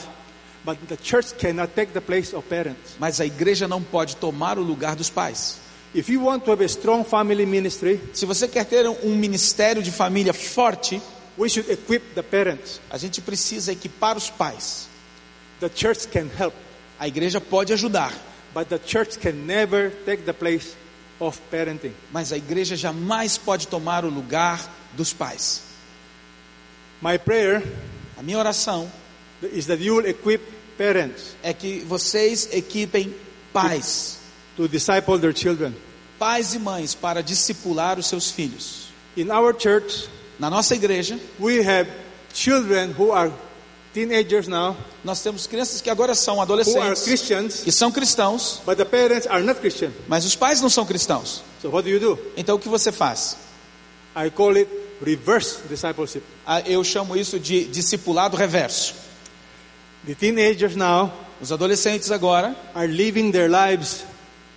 but 0.63 0.77
the 0.87 0.95
church 0.97 1.33
cannot 1.39 1.73
take 1.73 1.91
the 1.93 2.01
place 2.01 2.35
of 2.35 2.47
parents. 2.47 2.95
mas 2.99 3.19
a 3.19 3.25
igreja 3.25 3.67
não 3.67 3.81
pode 3.81 4.15
tomar 4.17 4.59
o 4.59 4.61
lugar 4.61 4.95
dos 4.95 5.09
pais. 5.09 5.57
If 5.93 6.09
you 6.09 6.21
want 6.25 6.43
to 6.45 6.51
have 6.51 6.61
a 6.61 6.67
strong 6.67 7.03
family 7.05 7.45
ministry, 7.45 7.99
Se 8.13 8.25
você 8.25 8.47
quer 8.47 8.65
ter 8.65 8.87
um 8.87 9.15
ministério 9.15 9.81
de 9.81 9.91
família 9.91 10.33
forte, 10.33 11.01
we 11.37 11.49
should 11.49 11.69
equip 11.71 12.13
the 12.13 12.21
parents. 12.21 12.79
a 12.91 12.97
gente 12.97 13.21
precisa 13.21 13.71
equipar 13.71 14.15
os 14.17 14.29
pais. 14.29 14.87
The 15.61 15.69
church 15.73 16.07
can 16.09 16.27
help, 16.37 16.53
A 16.99 17.07
igreja 17.07 17.39
pode 17.41 17.73
ajudar, 17.73 18.13
but 18.53 18.67
the 18.69 18.77
church 18.85 19.17
can 19.19 19.33
never 19.45 19.89
take 20.05 20.23
the 20.23 20.33
place 20.33 20.75
of 21.19 21.39
parenting. 21.49 21.93
mas 22.11 22.31
a 22.33 22.37
igreja 22.37 22.75
jamais 22.75 23.37
pode 23.37 23.67
tomar 23.67 24.03
o 24.05 24.09
lugar 24.09 24.59
dos 24.95 25.13
pais. 25.13 25.61
My 27.01 27.17
prayer 27.17 27.61
A 28.17 28.23
minha 28.23 28.37
oração 28.39 28.89
is 29.53 29.65
that 29.67 29.83
you 29.83 29.95
will 29.97 30.05
equip 30.07 30.41
parents 30.77 31.35
é 31.43 31.53
que 31.53 31.79
vocês 31.81 32.47
equipem 32.51 33.13
pais, 33.53 34.17
to 34.57 34.67
disciple 34.67 35.19
their 35.19 35.35
children. 35.37 35.73
pais 36.17 36.53
e 36.53 36.59
mães 36.59 36.95
para 36.95 37.21
discipular 37.21 37.99
os 37.99 38.07
seus 38.07 38.31
filhos. 38.31 38.87
In 39.17 39.29
our 39.31 39.53
church, 39.57 40.09
Na 40.37 40.49
nossa 40.49 40.75
igreja, 40.75 41.17
we 41.39 41.59
have 41.65 41.89
children 42.33 42.93
who 42.97 43.11
are 43.13 43.31
teenagers 43.93 44.47
now, 44.49 44.75
nós 45.03 45.21
temos 45.23 45.47
crianças 45.47 45.79
que 45.79 45.89
agora 45.89 46.13
são 46.13 46.35
who 46.35 46.41
are 46.41 46.51
adolescentes 46.51 47.03
Christians, 47.03 47.63
e 47.65 47.71
são 47.71 47.89
cristãos, 47.91 48.61
but 48.65 48.75
the 48.77 48.83
parents 48.83 49.25
are 49.27 49.41
not 49.41 49.59
Christian. 49.61 49.91
mas 50.09 50.25
os 50.25 50.35
pais 50.35 50.59
não 50.61 50.69
são 50.69 50.85
cristãos. 50.85 51.41
So 51.61 51.69
what 51.69 51.83
do 51.83 51.89
you 51.89 51.99
do? 52.01 52.19
Então 52.35 52.55
o 52.57 52.59
que 52.59 52.67
você 52.67 52.91
faz? 52.91 53.37
I 54.15 54.29
call 54.29 54.57
it 54.57 54.69
reverse 55.03 55.59
discipleship. 55.69 56.21
Ah, 56.45 56.61
Eu 56.65 56.83
chamo 56.83 57.15
isso 57.17 57.39
de 57.39 57.65
discipulado 57.65 58.35
reverso. 58.37 58.93
The 60.05 60.15
teenagers 60.15 60.75
now 60.75 61.11
Os 61.41 61.51
adolescentes 61.51 62.11
agora 62.11 62.55
are 62.73 62.87
living 62.87 63.31
their 63.31 63.49
lives 63.49 64.05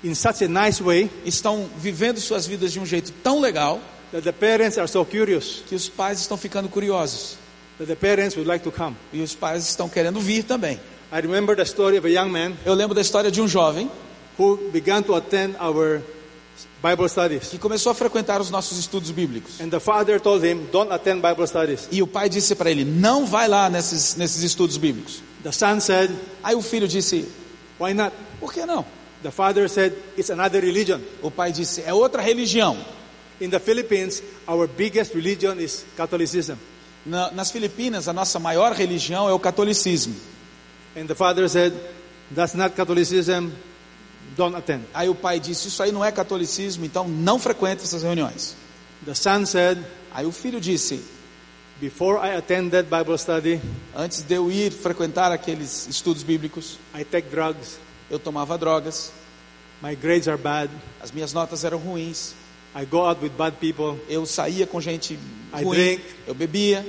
in 0.05 0.15
such 0.15 0.45
a 0.45 0.49
nice 0.49 0.81
way 0.83 1.11
estão 1.25 1.69
vivendo 1.77 2.21
suas 2.21 2.47
vidas 2.47 2.73
de 2.73 2.79
um 2.79 2.87
jeito 2.87 3.11
tão 3.23 3.41
legal 3.41 3.81
that 4.13 4.23
the 4.23 4.31
parents 4.33 4.79
are 4.79 4.87
so 4.87 5.05
curious 5.05 5.63
que 5.69 5.75
os 5.75 5.89
pais 5.89 6.21
estão 6.21 6.37
ficando 6.37 6.69
curiosos 6.69 7.37
that 7.79 7.89
the 7.89 7.97
parents 7.97 8.37
would 8.37 8.49
like 8.49 8.63
to 8.63 8.71
come. 8.71 8.95
e 9.13 9.21
os 9.21 9.35
pais 9.35 9.67
estão 9.69 9.89
querendo 9.89 10.21
vir 10.21 10.45
também. 10.45 10.79
I 11.13 11.21
remember 11.21 11.57
the 11.57 11.65
story 11.65 11.99
of 11.99 12.07
a 12.07 12.11
young 12.11 12.31
man 12.31 12.53
Eu 12.65 12.75
lembro 12.75 12.95
da 12.95 13.01
história 13.01 13.31
de 13.31 13.41
um 13.41 13.49
jovem 13.49 13.91
who 14.39 14.57
began 14.71 15.03
to 15.03 15.17
attend 15.17 15.57
our 15.61 16.01
Bible 16.83 17.09
studies. 17.09 17.49
que 17.49 17.59
começou 17.59 17.91
a 17.91 17.95
frequentar 17.95 18.41
os 18.41 18.51
nossos 18.51 18.79
estudos 18.79 19.11
bíblicos. 19.11 19.61
And 19.61 19.69
the 19.69 19.81
father 19.81 20.21
told 20.21 20.47
him, 20.47 20.67
Don't 20.71 20.93
attend 20.93 21.21
Bible 21.21 21.47
studies. 21.47 21.89
E 21.91 22.03
o 22.03 22.07
pai 22.07 22.29
disse 22.29 22.55
para 22.55 22.71
ele: 22.71 22.85
Não 22.85 23.27
vai 23.27 23.49
lá 23.49 23.69
nesses, 23.69 24.15
nesses 24.15 24.43
estudos 24.43 24.77
bíblicos. 24.77 25.23
The 25.43 25.51
son 25.53 25.81
said, 25.81 26.11
Aí 26.43 26.55
o 26.55 26.63
filho 26.63 26.87
disse: 26.87 27.27
Why 27.81 27.95
not? 27.95 28.15
Por 28.39 28.53
que 28.53 28.65
não? 28.65 28.85
The 29.23 29.33
father 29.33 29.69
said, 29.69 29.93
It's 30.17 30.31
another 30.31 30.63
religion. 30.65 31.01
O 31.21 31.31
pai 31.31 31.51
disse: 31.51 31.83
É 31.85 31.93
outra 31.93 32.23
religião. 32.23 32.77
In 33.41 33.51
the 33.51 33.59
Philippines, 33.59 34.23
our 34.49 34.69
biggest 34.69 35.15
religion 35.15 35.59
is 35.61 35.85
Catholicism. 35.97 36.55
Na- 37.05 37.31
nas 37.33 37.51
Filipinas, 37.51 38.07
a 38.09 38.13
nossa 38.13 38.39
maior 38.39 38.73
religião 38.73 39.29
é 39.29 39.33
o 39.33 39.39
catolicismo. 39.39 40.15
And 40.97 41.07
the 41.07 41.15
father 41.15 41.49
said, 41.49 41.73
That's 42.35 42.55
not 42.55 42.75
Catholicism. 42.77 43.51
Don't 44.39 44.57
attend. 44.57 44.85
Aí 44.95 45.09
o 45.09 45.15
pai 45.17 45.41
disse: 45.41 45.67
Isso 45.67 45.83
aí 45.83 45.91
não 45.93 46.05
é 46.05 46.13
catolicismo, 46.13 46.85
então 46.85 47.07
não 47.09 47.39
frequente 47.41 47.83
essas 47.83 48.03
reuniões. 48.05 48.55
The 49.05 49.13
son 49.15 49.45
said, 49.45 49.79
Aí 50.15 50.25
o 50.25 50.31
filho 50.33 50.61
disse: 50.61 51.03
Before 51.81 52.19
I 52.25 52.37
attend 52.37 52.71
that 52.71 52.89
Bible 52.89 53.19
study, 53.19 53.61
Antes 53.95 54.23
de 54.23 54.35
eu 54.35 54.51
ir 54.51 54.71
frequentar 54.73 55.33
aqueles 55.33 55.87
estudos 55.89 56.23
bíblicos, 56.23 56.79
I 56.95 57.05
take 57.05 57.29
drugs. 57.29 57.79
eu 58.09 58.19
tomava 58.19 58.57
drogas, 58.57 59.11
My 59.83 59.95
grades 59.97 60.29
are 60.29 60.39
bad. 60.41 60.71
as 61.01 61.11
minhas 61.13 61.33
notas 61.33 61.65
eram 61.65 61.79
ruins, 61.79 62.35
I 62.75 62.85
go 62.85 62.99
out 63.09 63.21
with 63.23 63.31
bad 63.31 63.57
people. 63.59 64.01
eu 64.09 64.25
saía 64.25 64.67
com 64.69 64.81
gente 64.81 65.19
I 65.53 65.65
ruim, 65.65 65.77
drink. 65.77 66.05
eu 66.29 66.35
bebia. 66.35 66.87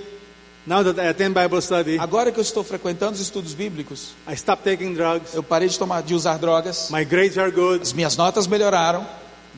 Now 0.65 0.83
that 0.83 0.99
I 0.99 1.07
attend 1.09 1.33
Bible 1.33 1.61
study, 1.61 1.97
Agora 1.97 2.31
que 2.31 2.39
eu 2.39 2.41
estou 2.43 2.63
frequentando 2.63 3.13
os 3.13 3.19
estudos 3.19 3.53
bíblicos, 3.53 4.13
I 4.27 4.33
stop 4.33 4.61
taking 4.63 4.93
drugs. 4.93 5.33
eu 5.33 5.41
parei 5.41 5.67
de 5.67 5.79
tomar, 5.79 6.03
de 6.03 6.13
usar 6.13 6.37
drogas, 6.37 6.89
My 6.91 7.03
grades 7.05 7.37
are 7.37 7.51
good. 7.51 7.81
as 7.81 7.93
minhas 7.93 8.15
notas 8.17 8.45
melhoraram. 8.45 9.05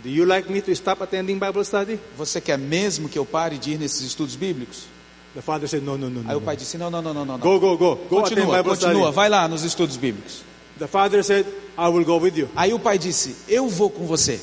Do 0.04 0.10
you 0.10 0.26
like 0.26 0.52
me 0.52 0.62
to 0.62 0.72
stop 0.72 1.04
attending 1.04 1.38
Bible 1.38 1.64
study? 1.64 2.00
Você 2.18 2.40
quer 2.42 2.58
mesmo 2.58 3.08
que 3.10 3.20
eu 3.20 3.26
pare 3.26 3.58
de 3.58 3.72
ir 3.74 3.78
nesses 3.78 4.02
estudos 4.02 4.36
bíblicos? 4.36 4.86
The 5.34 5.42
father 5.42 5.68
said, 5.68 5.84
No, 5.84 5.98
no, 5.98 6.10
no, 6.10 6.30
Aí 6.30 6.36
o 6.36 6.42
pai 6.42 6.58
disse: 6.58 6.78
Não, 6.78 6.90
não, 6.90 7.02
não, 7.02 7.14
não, 7.14 7.26
não. 7.26 7.40
Go, 7.40 7.60
go, 7.60 7.78
go. 7.78 7.96
Go 7.96 8.22
Continua, 8.22 8.64
continua, 8.64 9.12
vai 9.12 9.30
lá 9.30 9.48
nos 9.48 9.64
estudos 9.64 9.98
bíblicos. 9.98 10.44
The 10.78 10.88
father 10.88 11.24
said, 11.24 11.46
I 11.78 11.88
will 11.88 12.04
go 12.04 12.18
with 12.20 12.36
you. 12.36 12.50
Aí 12.56 12.74
o 12.74 12.80
pai 12.80 12.98
disse: 12.98 13.36
Eu 13.48 13.68
vou 13.70 13.90
com 13.90 14.06
você. 14.06 14.40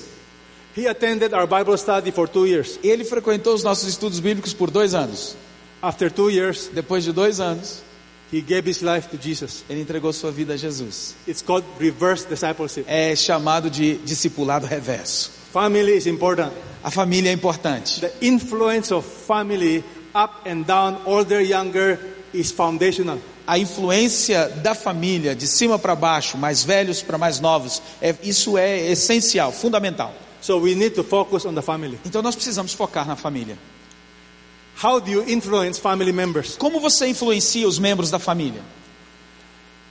He 0.77 0.87
attended 0.87 1.35
our 1.35 1.47
Bible 1.47 1.77
study 1.77 2.13
for 2.13 2.29
two 2.29 2.47
years. 2.47 2.79
Ele 2.83 3.05
frequentou 3.05 3.55
os 3.55 3.63
nossos 3.63 3.89
estudos 3.89 4.21
bíblicos 4.21 4.55
por 4.55 4.71
dois 4.71 4.95
anos. 4.95 5.37
After 5.83 6.11
two 6.11 6.31
years, 6.31 6.69
Depois 6.73 7.05
de 7.05 7.13
dois 7.13 7.39
anos, 7.41 7.83
he 8.33 8.41
gave 8.41 8.69
his 8.69 8.83
life 8.83 9.09
to 9.09 9.17
Jesus. 9.21 9.65
ele 9.71 9.81
entregou 9.81 10.13
sua 10.13 10.31
vida 10.31 10.55
a 10.55 10.57
Jesus. 10.57 11.15
It's 11.27 11.43
called 11.43 11.65
reverse 11.79 12.27
discipleship. 12.29 12.85
É 12.87 13.15
chamado 13.15 13.71
de 13.71 13.97
discipulado 13.99 14.67
reverso. 14.67 15.31
Family 15.53 15.97
is 15.97 16.07
important. 16.07 16.53
A 16.83 16.91
família 16.91 17.31
é 17.31 17.33
importante. 17.33 18.01
The 18.01 18.13
influence 18.23 18.93
of 18.93 19.07
family, 19.27 19.83
up 20.15 20.49
and 20.49 20.63
down, 20.67 20.99
older, 21.07 21.41
younger, 21.41 21.99
is 22.35 22.51
foundational. 22.53 23.19
A 23.47 23.59
influência 23.59 24.49
da 24.63 24.75
família, 24.75 25.35
de 25.35 25.47
cima 25.47 25.79
para 25.79 25.95
baixo, 25.95 26.37
mais 26.37 26.63
velhos 26.65 27.03
para 27.03 27.17
mais 27.17 27.41
novos, 27.41 27.81
é- 28.03 28.15
isso 28.23 28.59
é 28.59 28.91
essencial, 28.91 29.51
fundamental. 29.53 30.13
So 30.43 30.59
we 30.61 30.75
need 30.75 30.91
to 30.97 31.03
focus 31.03 31.47
on 31.47 31.55
the 31.55 31.63
family. 31.63 31.99
Então 32.05 32.21
nós 32.21 32.35
precisamos 32.35 32.75
focar 32.75 33.07
na 33.07 33.17
família. 33.17 33.57
How 34.81 35.01
do 35.01 35.11
you 35.11 35.25
influence 35.29 35.81
family 35.81 36.13
members? 36.13 36.57
Como 36.57 36.79
você 36.79 37.09
influencia 37.09 37.67
os 37.67 37.81
membros 37.81 38.11
da 38.11 38.21
família? 38.21 38.63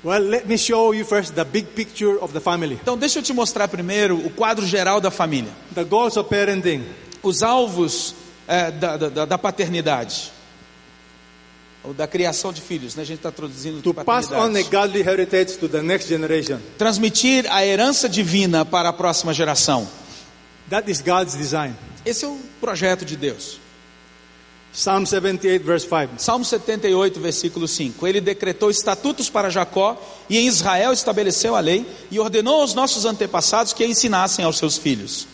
Well, 0.03 0.21
let 0.21 0.45
me 0.47 0.57
show 0.57 0.93
you 0.93 1.03
first 1.03 1.33
the 1.33 1.43
big 1.43 1.67
picture 1.75 2.17
of 2.21 2.31
the 2.31 2.39
family. 2.39 2.79
Então 2.81 2.97
deixa 2.97 3.19
eu 3.19 3.23
te 3.23 3.33
mostrar 3.33 3.67
primeiro 3.67 4.15
o 4.15 4.29
quadro 4.29 4.65
geral 4.65 5.01
da 5.01 5.11
família. 5.11 5.51
The 5.75 5.83
goals 5.83 6.15
of 6.15 6.29
parenting. 6.29 6.85
Os 7.21 7.43
alvos 7.43 8.15
é, 8.47 8.71
da, 8.71 8.95
da, 8.95 9.25
da 9.25 9.37
paternidade. 9.37 10.31
Ou 11.83 11.93
da 11.93 12.07
criação 12.07 12.53
de 12.53 12.61
filhos, 12.61 12.95
né? 12.95 13.03
A 13.03 13.05
gente 13.05 13.17
está 13.17 13.31
traduzindo 13.31 13.81
To 13.81 13.93
pass 13.93 14.31
on 14.31 14.55
a 14.55 14.63
godly 14.63 15.01
heritage 15.01 15.57
to 15.57 15.67
the 15.67 15.81
next 15.81 16.07
generation. 16.07 16.59
Transmitir 16.77 17.45
a 17.51 17.65
herança 17.65 18.07
divina 18.07 18.63
para 18.63 18.87
a 18.89 18.93
próxima 18.93 19.33
geração. 19.33 19.85
That 20.69 20.89
is 20.89 21.01
God's 21.01 21.35
design. 21.35 21.75
Esse 22.05 22.23
é 22.23 22.27
o 22.29 22.37
projeto 22.61 23.03
de 23.03 23.17
Deus. 23.17 23.66
Psalm 24.73 25.05
78, 25.05 25.65
verse 25.65 25.87
5. 25.87 26.09
Salmo 26.17 26.45
78, 26.45 27.19
versículo 27.19 27.67
5. 27.67 28.05
Ele 28.05 28.21
decretou 28.21 28.69
estatutos 28.69 29.29
para 29.29 29.49
Jacó 29.49 29.99
e 30.29 30.37
em 30.37 30.47
Israel 30.47 30.93
estabeleceu 30.93 31.55
a 31.55 31.59
lei 31.59 31.85
e 32.11 32.19
ordenou 32.19 32.61
aos 32.61 32.73
nossos 32.73 33.05
antepassados 33.05 33.73
que 33.73 33.83
a 33.83 33.87
ensinassem 33.87 34.45
aos 34.45 34.57
seus 34.57 34.77
filhos. 34.77 35.27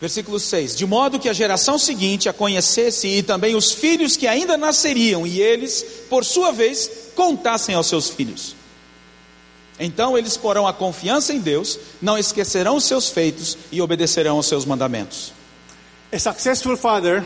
Versículo 0.00 0.38
6: 0.38 0.76
De 0.76 0.84
modo 0.84 1.18
que 1.18 1.28
a 1.28 1.32
geração 1.32 1.78
seguinte 1.78 2.28
a 2.28 2.32
conhecesse 2.32 3.06
e 3.06 3.22
também 3.22 3.54
os 3.54 3.72
filhos 3.72 4.16
que 4.16 4.26
ainda 4.26 4.56
nasceriam 4.56 5.26
e 5.26 5.40
eles, 5.40 5.84
por 6.10 6.24
sua 6.24 6.52
vez, 6.52 6.90
contassem 7.14 7.74
aos 7.74 7.86
seus 7.86 8.10
filhos. 8.10 8.54
Então 9.78 10.16
eles 10.16 10.36
porão 10.36 10.66
a 10.66 10.72
confiança 10.72 11.32
em 11.32 11.38
Deus, 11.38 11.78
não 12.00 12.18
esquecerão 12.18 12.76
os 12.76 12.84
seus 12.84 13.08
feitos 13.08 13.56
e 13.70 13.80
obedecerão 13.80 14.36
aos 14.36 14.46
seus 14.46 14.64
mandamentos. 14.64 15.32
A 16.12 16.18
successful 16.18 16.76
father 16.76 17.22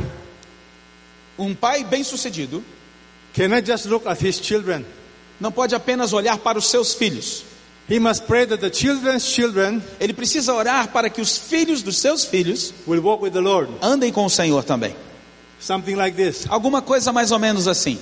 Um 1.41 1.55
pai 1.55 1.83
bem-sucedido 1.83 2.63
cannot 3.33 3.67
just 3.67 3.87
look 3.87 4.07
at 4.07 4.23
his 4.23 4.39
children. 4.41 4.85
não 5.41 5.51
pode 5.51 5.75
apenas 5.75 6.13
olhar 6.13 6.37
para 6.39 6.59
os 6.59 6.69
seus 6.69 6.93
filhos. 6.93 7.45
He 7.89 7.99
must 7.99 8.25
pray 8.25 8.47
that 8.47 8.61
the 8.61 8.71
children's 8.71 9.25
children 9.25 9.83
Ele 9.99 10.13
precisa 10.13 10.53
orar 10.55 10.89
para 10.93 11.11
que 11.11 11.21
os 11.21 11.37
filhos 11.37 11.83
dos 11.83 11.97
seus 11.99 12.25
filhos 12.25 12.73
will 12.87 13.01
walk 13.03 13.25
with 13.25 13.33
the 13.33 13.41
Lord. 13.41 13.73
andem 13.83 14.13
com 14.13 14.27
o 14.27 14.31
Senhor 14.31 14.63
também. 14.63 14.95
Something 15.59 15.95
like 15.95 16.17
this. 16.17 16.47
Alguma 16.49 16.83
coisa 16.83 17.11
mais 17.13 17.33
ou 17.33 17.39
menos 17.39 17.67
assim. 17.67 17.99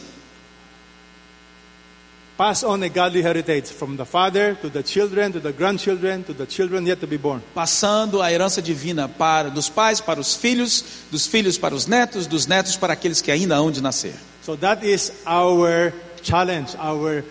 Pass 2.39 2.63
on 2.63 2.81
a 2.85 2.89
godly 2.89 3.21
heritage 3.21 3.69
from 3.73 3.97
the 3.97 4.05
father 4.05 4.55
to 4.63 4.69
the 4.69 4.85
children, 4.85 5.33
to 5.33 5.41
the 5.41 5.53
grandchildren, 5.53 6.23
to 6.23 6.33
the 6.33 6.47
children 6.47 6.87
yet 6.87 7.01
to 7.01 7.07
be 7.09 7.17
born. 7.17 7.43
Passando 7.53 8.23
a 8.23 8.31
herança 8.31 8.63
divina 8.63 9.09
para 9.09 9.51
dos 9.51 9.69
pais 9.69 10.01
para 10.01 10.21
os 10.21 10.37
filhos, 10.37 10.85
dos 11.11 11.27
filhos 11.27 11.59
para 11.59 11.75
os 11.75 11.89
netos, 11.89 12.29
dos 12.29 12.47
netos 12.47 12.77
para 12.77 12.93
aqueles 12.93 13.21
que 13.21 13.33
ainda 13.33 13.57
hão 13.57 13.73
de 13.73 13.83
nascer. 13.83 14.15
So 14.45 14.57
that 14.59 14.87
is 14.87 15.13
our 15.27 15.93
challenge, 16.23 16.77
our 16.79 17.25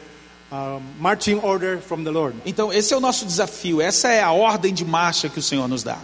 um, 0.51 0.81
marching 0.99 1.39
order 1.41 1.79
from 1.79 2.03
the 2.03 2.11
Lord. 2.11 2.35
Então 2.45 2.73
esse 2.73 2.93
é 2.93 2.97
o 2.97 2.99
nosso 2.99 3.25
desafio, 3.25 3.79
essa 3.79 4.09
é 4.09 4.21
a 4.21 4.33
ordem 4.33 4.73
de 4.73 4.83
marcha 4.83 5.29
que 5.29 5.39
o 5.39 5.41
Senhor 5.41 5.69
nos 5.69 5.83
dá. 5.83 5.99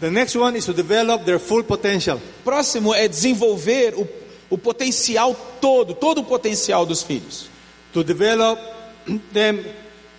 The 0.00 0.10
next 0.10 0.36
one 0.36 0.58
is 0.58 0.66
to 0.66 0.74
develop 0.74 1.24
their 1.24 1.40
full 1.40 1.64
potential. 1.64 2.20
Próximo 2.44 2.94
é 2.94 3.08
desenvolver 3.08 3.94
o, 3.96 4.06
o 4.50 4.58
potencial 4.58 5.34
todo, 5.62 5.94
todo 5.94 6.20
o 6.20 6.24
potencial 6.24 6.84
dos 6.84 7.02
filhos. 7.02 7.53
To 7.94 8.04
develop 8.04 8.60
them 9.32 9.64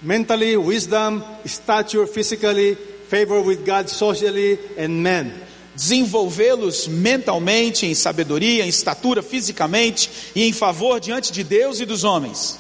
mentally, 0.02 0.58
wisdom, 0.58 1.24
stature, 1.46 2.08
physically, 2.08 2.76
favor 3.08 3.42
with 3.42 3.64
God 3.66 3.90
socially, 3.90 4.58
and 4.78 5.04
men. 5.04 5.34
desenvolvê-los 5.76 6.88
mentalmente, 6.88 7.86
em 7.86 7.94
sabedoria, 7.94 8.66
em 8.66 8.70
estatura, 8.70 9.22
fisicamente 9.22 10.10
e 10.34 10.44
em 10.44 10.54
favor 10.54 11.02
diante 11.02 11.34
de 11.34 11.44
Deus 11.44 11.82
e 11.82 11.86
dos 11.86 12.06
homens. 12.06 12.58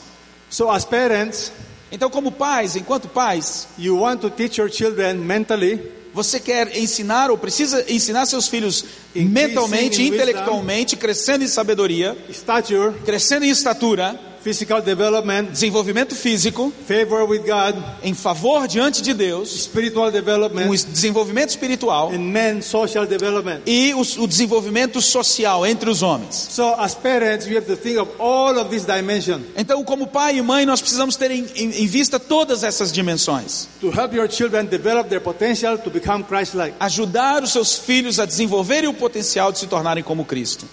So, 0.50 0.70
as 0.70 0.84
parents, 0.86 1.52
Então, 1.92 2.10
como 2.10 2.32
pais, 2.32 2.76
enquanto 2.76 3.08
pais, 3.08 3.68
you 3.78 4.00
want 4.00 4.20
to 4.20 4.30
teach 4.30 4.60
your 4.60 4.70
children 4.70 5.14
mentally, 5.16 5.80
você 6.14 6.40
quer 6.40 6.76
ensinar 6.76 7.30
ou 7.30 7.38
precisa 7.38 7.86
ensinar 7.88 8.26
seus 8.26 8.48
filhos 8.50 8.84
mentalmente, 9.14 10.02
in 10.02 10.08
intelectualmente, 10.08 10.98
crescendo 10.98 11.44
em 11.44 11.48
sabedoria, 11.48 12.18
stature, 12.30 12.96
crescendo 13.06 13.46
em 13.46 13.50
estatura, 13.50 14.20
physical 14.46 14.80
development, 14.80 15.46
desenvolvimento 15.52 16.14
físico, 16.16 16.72
favor 16.88 17.28
with 17.28 17.40
God, 17.40 17.76
em 18.04 18.14
favor 18.14 18.68
diante 18.68 19.02
de 19.02 19.12
Deus, 19.12 19.50
spiritual 19.64 20.12
development, 20.12 20.70
desenvolvimento 20.92 21.50
espiritual 21.50 22.10
and 22.10 22.20
men 22.20 22.62
social 22.62 23.08
development. 23.08 23.62
e 23.66 23.92
o, 23.96 24.02
o 24.24 24.28
desenvolvimento 24.28 25.02
social 25.02 25.66
entre 25.66 25.90
os 25.90 26.04
homens. 26.04 26.36
So, 26.52 26.76
as 26.78 26.94
parents, 26.94 27.48
you 27.48 27.58
have 27.58 27.66
to 27.66 27.76
think 27.76 27.98
of 27.98 28.12
all 28.20 28.56
of 28.60 28.70
these 28.70 28.86
dimensions 28.86 29.42
Então, 29.58 29.84
como 29.84 30.06
pai 30.06 30.38
e 30.38 30.42
mãe, 30.44 30.64
nós 30.64 30.80
precisamos 30.80 31.16
ter 31.16 31.32
em, 31.32 31.44
em- 31.56 31.82
em 31.84 31.88
vista 31.88 32.20
todas 32.20 32.64
essas 32.64 32.92
dimensões. 32.92 33.68
to 33.82 33.88
help 33.90 34.14
your 34.14 34.30
children 34.30 34.66
develop 34.66 35.10
their 35.10 35.22
potential 35.22 35.76
to 35.80 35.90
become 35.90 36.24
Christ-like. 36.24 36.76
Ajudar 36.80 37.42
os 37.42 37.52
seus 37.52 37.80
filhos 37.80 38.20
a 38.20 38.26
desenvolverem 38.26 38.88
o 38.88 38.94
potencial 38.94 39.52
de 39.52 39.58
se 39.58 39.66
tornarem 39.66 40.04
como 40.04 40.24
Cristo. 40.24 40.68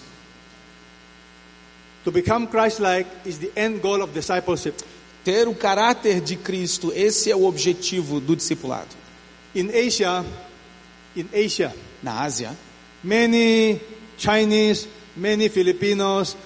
To 2.05 2.11
become 2.11 2.47
Christ-like 2.47 3.07
is 3.25 3.39
the 3.39 3.53
end 3.57 3.81
goal 3.81 4.03
of 4.03 4.13
discipleship. 4.13 4.75
Ter 5.25 5.47
o 5.47 5.55
caráter 5.55 6.21
de 6.21 6.37
Cristo, 6.37 6.93
esse 6.93 7.31
é 7.31 7.37
o 7.37 7.45
objetivo 7.45 8.21
do 8.21 8.35
discipulado. 8.35 8.89
In 9.55 9.71
Asia, 9.71 10.25
in 11.15 11.29
Asia, 11.33 11.73
Na 12.03 12.25
Ásia, 12.25 12.57
many 13.05 13.81
Chinese, 14.19 14.89
many 15.17 15.49
Filipinos, 15.49 16.37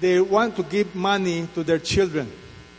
they 0.00 0.18
want 0.20 0.56
to 0.56 0.62
give 0.62 0.94
money 0.94 1.46
to 1.54 1.62
their 1.62 1.78
children. 1.78 2.26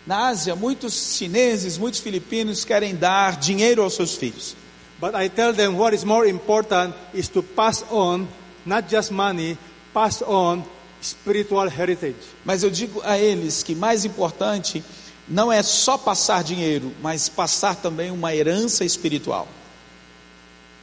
na 0.06 0.30
Ásia, 0.30 0.56
muitos 0.56 1.18
chineses, 1.18 1.78
muitos 1.78 2.00
filipinos 2.00 2.64
querem 2.64 2.96
dar 2.96 3.38
dinheiro 3.38 3.82
aos 3.82 3.94
seus 3.96 4.16
filhos. 4.16 4.56
But 5.00 5.16
I 5.16 5.30
tell 5.30 5.52
them 5.54 5.78
what 5.78 5.94
is 5.94 6.04
more 6.04 6.28
important 6.28 6.96
is 7.14 7.28
to 7.30 7.44
pass 7.44 7.84
on, 7.92 8.28
not 8.66 8.88
just 8.88 9.12
money, 9.12 9.58
pass 9.94 10.22
on 10.22 10.64
spiritual 11.06 11.68
heritage. 11.68 12.16
Mas 12.44 12.64
eu 12.64 12.70
digo 12.70 13.02
a 13.04 13.18
eles 13.18 13.64
que 13.64 13.76
mais 13.76 14.06
importante 14.06 14.84
não 15.28 15.52
é 15.52 15.62
só 15.64 15.98
passar 15.98 16.44
dinheiro, 16.44 16.92
mas 17.02 17.30
passar 17.30 17.76
também 17.76 18.12
uma 18.12 18.34
herança 18.36 18.84
espiritual. 18.84 19.48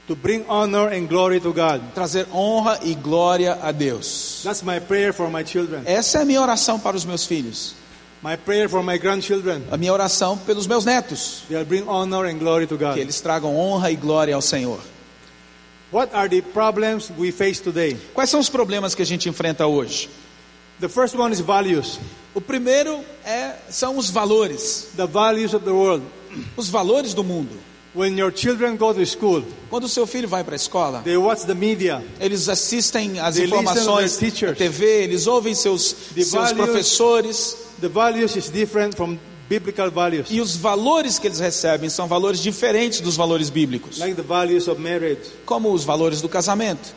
To 0.09 0.17
bring 0.17 0.45
honor 0.49 0.93
and 0.93 1.07
glory 1.07 1.41
to 1.41 1.53
God. 1.53 1.81
Trazer 1.95 2.27
honra 2.33 2.81
e 2.83 2.95
glória 2.95 3.57
a 3.63 3.71
Deus. 3.71 4.41
That's 4.43 4.63
my 4.63 4.81
prayer 4.81 5.13
for 5.15 5.31
my 5.31 5.45
children. 5.47 5.83
Essa 5.85 6.19
é 6.19 6.23
a 6.23 6.25
minha 6.25 6.41
oração 6.41 6.79
para 6.79 6.97
os 6.97 7.05
meus 7.05 7.25
filhos. 7.25 7.75
My 8.23 8.37
prayer 8.37 8.69
for 8.69 8.83
my 8.83 8.99
grandchildren. 8.99 9.63
A 9.71 9.77
minha 9.77 9.93
oração 9.93 10.37
pelos 10.39 10.67
meus 10.67 10.85
netos. 10.85 11.43
They'll 11.49 11.65
bring 11.65 11.85
honor 11.89 12.27
and 12.27 12.39
glory 12.39 12.67
to 12.67 12.77
Que 12.77 12.85
God. 12.85 12.97
eles 12.99 13.21
tragam 13.21 13.57
honra 13.57 13.91
e 13.91 13.97
glória 13.97 14.35
ao 14.35 14.43
Senhor. 14.43 14.81
What 15.93 16.15
are 16.15 16.29
the 16.29 16.41
problems 16.41 17.11
we 17.19 17.31
face 17.33 17.61
today? 17.63 17.97
Quais 18.15 18.31
são 18.31 18.41
os 18.41 18.49
problemas 18.49 18.95
que 18.95 19.03
a 19.03 19.07
gente 19.07 19.29
enfrenta 19.29 19.67
hoje? 19.67 20.09
The 20.81 20.89
first 20.89 21.15
one 21.15 21.33
is 21.33 21.41
values. 21.41 22.01
O 22.35 22.41
primeiro 22.41 23.01
é, 23.25 23.55
são 23.69 23.99
os 23.99 24.09
valores. 24.11 24.89
The 24.97 25.07
values 25.07 25.53
of 25.55 25.65
the 25.65 25.71
world. 25.71 26.03
Os 26.57 26.69
valores 26.71 27.13
do 27.15 27.23
mundo. 27.23 27.59
When 27.95 28.19
your 28.19 28.33
children 28.35 28.77
go 28.79 28.95
to 28.95 29.05
school, 29.05 29.45
Quando 29.69 29.85
o 29.85 29.89
seu 29.89 30.07
filho 30.07 30.27
vai 30.27 30.43
para 30.43 30.55
a 30.55 30.57
escola, 30.57 31.03
they 31.05 31.19
watch 31.19 31.45
the 31.45 31.53
media. 31.55 32.03
eles 32.19 32.49
assistem 32.49 33.21
às 33.21 33.37
to 33.37 33.43
informações 33.45 34.17
da. 34.19 34.55
TV, 34.55 35.03
eles 35.05 35.27
ouvem 35.27 35.55
seus, 35.55 35.93
The 36.15 36.23
seus 36.25 36.31
values- 36.33 36.53
professores. 36.57 37.57
The 37.83 37.89
values 37.89 38.35
is 38.35 38.49
different 38.49 38.97
from 38.97 39.19
biblical 39.59 39.91
values. 39.91 40.29
E 40.31 40.41
os 40.41 40.57
valores 40.57 41.19
que 41.19 41.27
eles 41.27 41.39
recebem 41.39 41.91
são 41.91 42.07
valores 42.07 42.41
diferentes 42.41 43.01
dos 43.01 43.17
valores 43.17 43.51
bíblicos, 43.51 43.99
Like 43.99 44.15
the 44.15 44.23
values 44.23 44.67
of 44.69 44.81
marriage. 44.81 45.21
como 45.45 45.73
os 45.73 45.85
valores 45.85 46.21
do 46.23 46.29
casamento. 46.29 46.95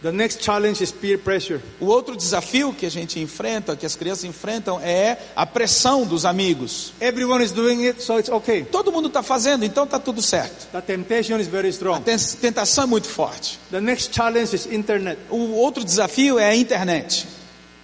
The 0.00 0.12
next 0.12 0.44
challenge 0.44 0.80
is 0.84 0.92
peer 0.92 1.18
pressure. 1.18 1.60
O 1.80 1.86
outro 1.86 2.14
desafio 2.16 2.72
que 2.72 2.86
a 2.86 2.90
gente 2.90 3.18
enfrenta, 3.18 3.74
que 3.74 3.84
as 3.84 3.96
crianças 3.96 4.22
enfrentam, 4.24 4.78
é 4.80 5.16
a 5.34 5.44
pressão 5.44 6.04
dos 6.06 6.24
amigos. 6.24 6.92
Everyone 7.00 7.42
is 7.44 7.50
doing 7.50 7.84
it, 7.88 8.00
so 8.00 8.16
it's 8.16 8.30
okay. 8.30 8.62
Todo 8.62 8.92
mundo 8.92 9.08
está 9.08 9.24
fazendo, 9.24 9.64
então 9.64 9.82
está 9.82 9.98
tudo 9.98 10.22
certo. 10.22 10.68
The 10.70 10.80
temptation 10.82 11.40
is 11.40 11.48
very 11.48 11.66
A 11.66 11.70
strong. 11.70 12.00
ten- 12.04 12.16
tentação 12.40 12.84
é 12.84 12.86
muito 12.86 13.08
forte. 13.08 13.58
The 13.72 13.80
next 13.80 14.14
challenge 14.14 14.54
is 14.54 14.66
internet. 14.66 15.18
O 15.30 15.54
outro 15.56 15.82
desafio 15.84 16.38
é 16.38 16.50
a 16.50 16.54
internet. 16.54 17.26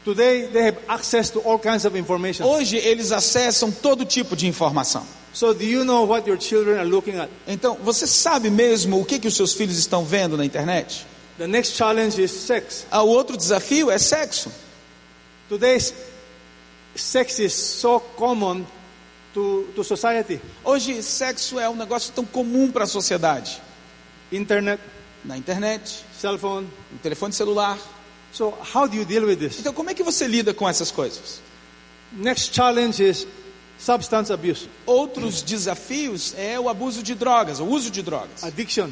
Today 0.05 0.47
they 0.49 0.63
have 0.65 0.79
access 0.89 1.31
to 1.31 1.41
all 1.41 1.59
kinds 1.59 1.85
of 1.87 1.97
information. 1.99 2.45
Hoje 2.47 2.77
eles 2.77 3.11
acessam 3.11 3.71
todo 3.73 4.05
tipo 4.05 4.37
de 4.37 4.47
informação. 4.47 5.07
So 5.33 5.53
do 5.55 5.65
you 5.65 5.83
know 5.85 6.05
what 6.07 6.29
your 6.29 6.39
children 6.39 6.79
are 6.79 6.85
looking 6.89 7.17
at? 7.19 7.29
Então, 7.47 7.77
você 7.83 8.07
sabe 8.07 8.51
mesmo 8.51 9.01
o 9.01 9.05
que, 9.05 9.19
que 9.19 9.27
os 9.29 9.35
seus 9.35 9.53
filhos 9.55 9.77
estão 9.79 10.05
vendo 10.05 10.37
na 10.37 10.45
internet? 10.45 11.07
The 11.39 11.47
next 11.49 11.75
challenge 11.75 12.23
is 12.23 12.31
sex. 12.31 12.87
Ah, 12.91 13.03
O 13.03 13.09
outro 13.09 13.37
desafio 13.37 13.91
é 13.91 13.99
sexo. 13.99 14.53
Today's 15.49 15.93
sex 16.95 17.39
is 17.41 17.53
so 17.53 17.99
common 17.99 18.65
to, 19.33 19.67
to 19.75 19.83
society. 19.83 20.41
Hoje, 20.63 21.03
sexo 21.03 21.59
é 21.59 21.69
um 21.69 21.75
negócio 21.75 22.13
tão 22.13 22.25
comum 22.25 22.71
para 22.71 22.85
a 22.85 22.87
sociedade. 22.87 23.61
Internet, 24.31 24.81
Na 25.25 25.37
internet, 25.37 26.05
cell 26.21 26.39
phone. 26.39 26.69
no 26.93 26.99
telefone 26.99 27.33
celular. 27.33 27.79
So 28.35 28.53
how 28.75 28.89
do 28.89 28.97
you 28.97 29.05
deal 29.05 29.25
with 29.27 29.37
this? 29.37 29.61
Então, 29.61 29.73
como 29.73 29.91
é 29.91 29.95
que 29.95 30.03
você 30.03 30.27
lida 30.27 30.53
com 30.53 30.69
essas 30.69 30.91
coisas? 30.91 31.41
Next 32.13 32.53
challenge 32.53 33.01
is 33.01 33.27
substance 33.79 34.33
abuse, 34.33 34.69
Outros 34.85 35.41
desafios 35.41 36.35
é 36.37 36.59
o 36.59 36.69
abuso 36.69 37.01
de 37.01 37.15
drogas, 37.15 37.61
o 37.61 37.65
uso 37.65 37.91
de 37.93 38.03
drogas. 38.03 38.43
addiction, 38.43 38.91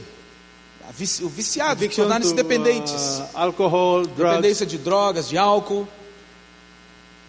O 1.22 1.28
viciado, 1.28 1.88
tornar-se 1.88 2.30
to 2.30 2.36
dependentes. 2.36 2.92
uh, 3.18 3.28
alcohol, 3.34 4.02
drugs, 4.06 4.16
Dependência 4.30 4.64
de 4.66 4.78
drogas, 4.78 5.28
de 5.28 5.36
álcool. 5.36 5.88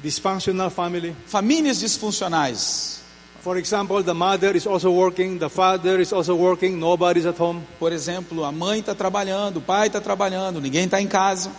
dysfunctional 0.04 0.70
family. 0.70 1.16
Famílias 1.26 1.80
disfuncionais. 1.80 3.02
For 3.42 3.58
example, 3.58 4.04
the 4.04 4.14
mother 4.14 4.56
is 4.56 4.68
also 4.68 4.92
working, 4.92 5.38
the 5.40 5.50
father 5.50 6.00
is 6.00 6.14
also 6.14 6.36
working, 6.36 6.78
nobody's 6.78 7.26
at 7.26 7.40
home. 7.40 7.62
Por 7.80 7.92
exemplo, 7.92 8.44
a 8.46 8.52
mãe 8.52 8.80
está 8.82 8.94
trabalhando, 8.96 9.58
o 9.58 9.62
pai 9.62 9.88
está 9.88 10.00
trabalhando, 10.00 10.62
ninguém 10.62 10.86
está 10.86 11.02
em 11.02 11.08
casa. 11.08 11.52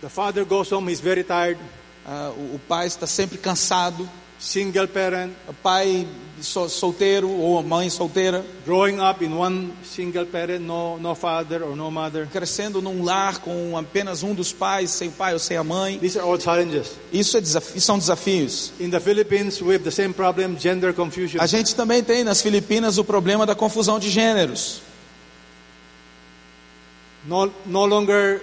The 0.00 0.08
father 0.08 0.44
goes 0.44 0.70
home, 0.72 0.88
he's 0.90 1.00
very 1.00 1.24
tired. 1.24 1.58
Ah, 2.06 2.30
o, 2.36 2.58
pai 2.68 2.86
está 2.86 3.06
sempre 3.06 3.36
cansado. 3.38 4.08
Single 4.40 4.86
parent, 4.86 5.32
O 5.48 5.52
pai 5.52 6.06
so- 6.40 6.68
solteiro 6.68 7.28
ou 7.28 7.58
a 7.58 7.62
mãe 7.64 7.90
solteira, 7.90 8.44
growing 8.64 9.00
up 9.00 9.24
in 9.24 9.32
one 9.32 9.72
single 9.82 10.26
parent, 10.26 10.60
no, 10.60 10.96
no 10.96 11.12
father 11.16 11.60
or 11.64 11.74
no 11.74 11.90
mother. 11.90 12.28
crescendo 12.28 12.80
num 12.80 13.02
lar 13.02 13.40
com 13.40 13.76
apenas 13.76 14.22
um 14.22 14.32
dos 14.32 14.52
pais, 14.52 14.90
sem 14.92 15.08
o 15.08 15.10
pai 15.10 15.32
ou 15.32 15.40
sem 15.40 15.56
a 15.56 15.64
mãe. 15.64 15.98
These 15.98 16.20
are 16.20 16.28
all 16.28 16.38
challenges. 16.38 16.92
Isso 17.12 17.36
é 17.36 17.40
desafi- 17.40 17.80
são 17.80 17.98
desafios. 17.98 18.70
In 18.78 18.90
the 18.90 19.00
Philippines, 19.00 19.60
we 19.60 19.74
have 19.74 19.82
the 19.82 19.90
same 19.90 20.14
problem, 20.14 20.56
gender 20.56 20.94
confusion. 20.94 21.40
A 21.42 21.46
gente 21.48 21.74
também 21.74 22.04
tem 22.04 22.22
nas 22.22 22.40
Filipinas 22.40 22.96
o 22.96 23.02
problema 23.04 23.44
da 23.44 23.56
confusão 23.56 23.98
de 23.98 24.08
gêneros. 24.08 24.80
No, 27.26 27.52
no 27.66 27.84
longer 27.86 28.40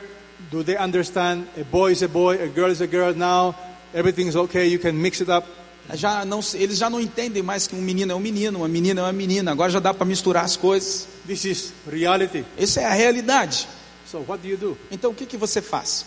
do 0.51 0.63
they 0.63 0.77
understand 0.77 1.47
a 1.59 1.63
boy 1.63 1.91
is 1.91 2.01
a 2.03 2.07
boy, 2.07 2.41
a 2.41 2.47
girl 2.47 2.71
is 2.71 2.81
a 2.81 2.87
girl. 2.87 3.13
Now 3.13 3.55
everything's 3.93 4.35
okay, 4.35 4.67
you 4.67 4.79
can 4.79 5.01
mix 5.01 5.21
it 5.21 5.29
up. 5.29 5.45
Já 5.93 6.25
não, 6.25 6.39
eles 6.55 6.79
já 6.79 6.89
não 6.89 6.99
entendem 6.99 7.43
mais 7.43 7.67
que 7.67 7.75
um 7.75 7.81
menino 7.81 8.11
é 8.11 8.15
um 8.15 8.19
menino, 8.19 8.59
uma 8.59 8.67
menina 8.67 9.01
é 9.01 9.03
uma 9.03 9.13
menina. 9.13 9.51
Agora 9.51 9.71
já 9.71 9.79
dá 9.79 9.93
para 9.93 10.05
misturar 10.05 10.43
as 10.43 10.57
coisas. 10.57 11.07
This 11.27 11.45
is 11.45 11.73
reality. 11.87 12.43
Essa 12.57 12.81
é 12.81 12.85
a 12.85 12.93
realidade. 12.93 13.67
So 14.09 14.23
what 14.27 14.41
do 14.41 14.47
you 14.47 14.57
do? 14.57 14.77
Então 14.91 15.11
o 15.11 15.13
que, 15.13 15.25
que 15.25 15.37
você 15.37 15.61
faz? 15.61 16.05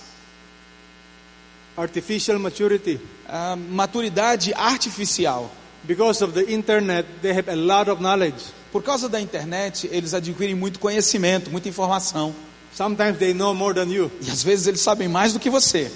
Artificial 1.76 2.38
maturity. 2.40 3.00
A 3.28 3.54
maturidade 3.54 4.52
artificial. 4.54 5.50
Because 5.84 6.24
of 6.24 6.32
the 6.34 6.52
internet, 6.52 7.06
they 7.22 7.32
have 7.32 7.48
a 7.48 7.54
lot 7.54 7.88
of 7.88 8.02
knowledge. 8.02 8.46
Por 8.72 8.82
causa 8.82 9.08
da 9.08 9.20
internet, 9.20 9.88
eles 9.92 10.12
adquirem 10.12 10.54
muito 10.54 10.80
conhecimento, 10.80 11.50
muita 11.50 11.68
informação. 11.68 12.34
Sometimes 12.78 13.18
they 13.18 13.34
know 13.34 13.52
more 13.52 13.74
than 13.74 13.90
you, 13.92 14.08
E 14.24 14.30
às 14.30 14.44
vezes 14.44 14.68
eles 14.68 14.80
sabem 14.80 15.08
mais 15.08 15.32
do 15.32 15.40
que 15.40 15.50
você. 15.50 15.90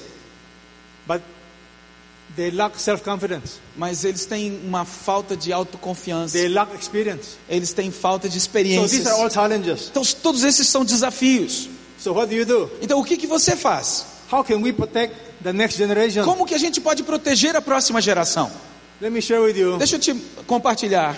but 1.06 1.22
they 2.34 2.50
lack 2.50 2.76
self-confidence. 2.80 3.60
Mas 3.76 4.04
eles 4.04 4.26
têm 4.26 4.60
uma 4.64 4.84
falta 4.84 5.36
de 5.36 5.52
autoconfiança. 5.52 6.32
They 6.36 6.48
lack 6.48 6.74
experience. 6.74 7.36
Eles 7.48 7.72
têm 7.72 7.92
falta 7.92 8.28
de 8.28 8.34
So 8.34 8.38
experiências. 8.46 8.90
these 8.90 9.06
are 9.08 9.20
all 9.22 9.30
challenges. 9.30 9.90
Então 9.92 10.02
todos 10.20 10.42
esses 10.42 10.66
são 10.66 10.84
desafios. 10.84 11.68
So 12.00 12.14
what 12.14 12.28
do 12.28 12.34
you 12.34 12.44
do? 12.44 12.68
Então 12.82 12.98
o 12.98 13.04
que, 13.04 13.16
que 13.16 13.28
você 13.28 13.54
faz? 13.54 14.04
How 14.32 14.42
can 14.42 14.56
we 14.56 14.72
protect 14.72 15.14
the 15.40 15.52
next 15.52 15.78
generation? 15.78 16.24
Como 16.24 16.44
que 16.44 16.54
a 16.56 16.58
gente 16.58 16.80
pode 16.80 17.04
proteger 17.04 17.54
a 17.54 17.62
próxima 17.62 18.00
geração? 18.00 18.50
Let 19.00 19.12
me 19.12 19.22
share 19.22 19.40
with 19.40 19.56
you 19.56 19.76
Deixa 19.78 19.94
eu 19.94 20.00
te 20.00 20.14
compartilhar 20.48 21.16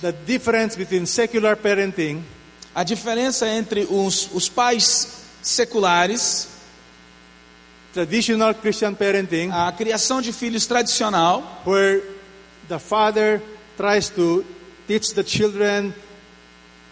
the 0.00 0.10
difference 0.26 0.76
between 0.76 1.06
secular 1.06 1.56
parenting 1.56 2.24
a 2.74 2.84
diferença 2.84 3.48
entre 3.48 3.86
os, 3.90 4.30
os 4.32 4.48
pais 4.48 5.24
seculares, 5.42 6.48
traditional 7.92 8.54
Christian 8.54 8.94
parenting, 8.94 9.50
a 9.50 9.72
criação 9.72 10.20
de 10.20 10.32
filhos 10.32 10.66
tradicional, 10.66 11.62
where 11.66 12.02
the 12.68 12.78
father 12.78 13.42
tries 13.76 14.08
to 14.10 14.44
teach 14.86 15.14
the 15.14 15.24
children, 15.24 15.92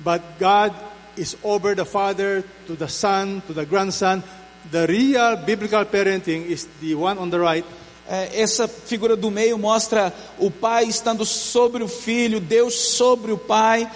but 0.00 0.22
God 0.38 0.74
is 1.16 1.36
over 1.42 1.74
the 1.74 1.84
father 1.84 2.44
to 2.66 2.74
the 2.74 2.88
son, 2.88 3.42
to 3.46 3.54
the 3.54 3.64
grandson. 3.64 4.22
The 4.70 4.86
real 4.86 5.36
biblical 5.36 5.84
parenting 5.84 6.46
is 6.46 6.68
the 6.80 6.94
one 6.94 7.18
on 7.18 7.30
the 7.30 7.38
right. 7.38 7.64
É, 8.10 8.40
essa 8.40 8.66
figura 8.66 9.14
do 9.14 9.30
meio 9.30 9.58
mostra 9.58 10.14
o 10.38 10.50
pai 10.50 10.84
estando 10.84 11.26
sobre 11.26 11.82
o 11.82 11.88
filho, 11.88 12.40
Deus 12.40 12.74
sobre 12.74 13.32
o 13.32 13.38
pai. 13.38 13.88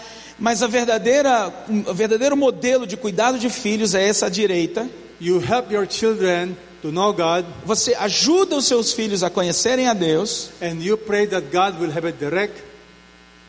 Mas 0.43 0.61
a 0.61 0.67
verdadeira, 0.67 1.53
o 1.89 1.95
verdadeiro 1.95 2.37
modelo 2.37 2.85
de 2.85 2.97
cuidado 2.97 3.39
de 3.39 3.49
filhos 3.49 3.95
é 3.95 4.09
essa 4.09 4.29
direita. 4.29 4.89
You 5.21 5.37
help 5.41 5.71
your 5.71 5.87
children 5.89 6.57
to 6.83 6.91
know 6.91 7.13
God, 7.13 7.45
Você 7.65 7.95
ajuda 7.95 8.57
os 8.57 8.65
seus 8.67 8.93
filhos 8.93 9.23
a 9.23 9.31
conhecerem 9.31 9.87
a 9.87 9.95
Deus. 9.95 10.51
and 10.61 10.83
you 10.83 10.99
pray 10.99 11.29
that 11.29 11.47
God 11.53 11.81
will 11.81 11.93
have 11.97 12.05
a 12.05 12.11
direct 12.11 12.61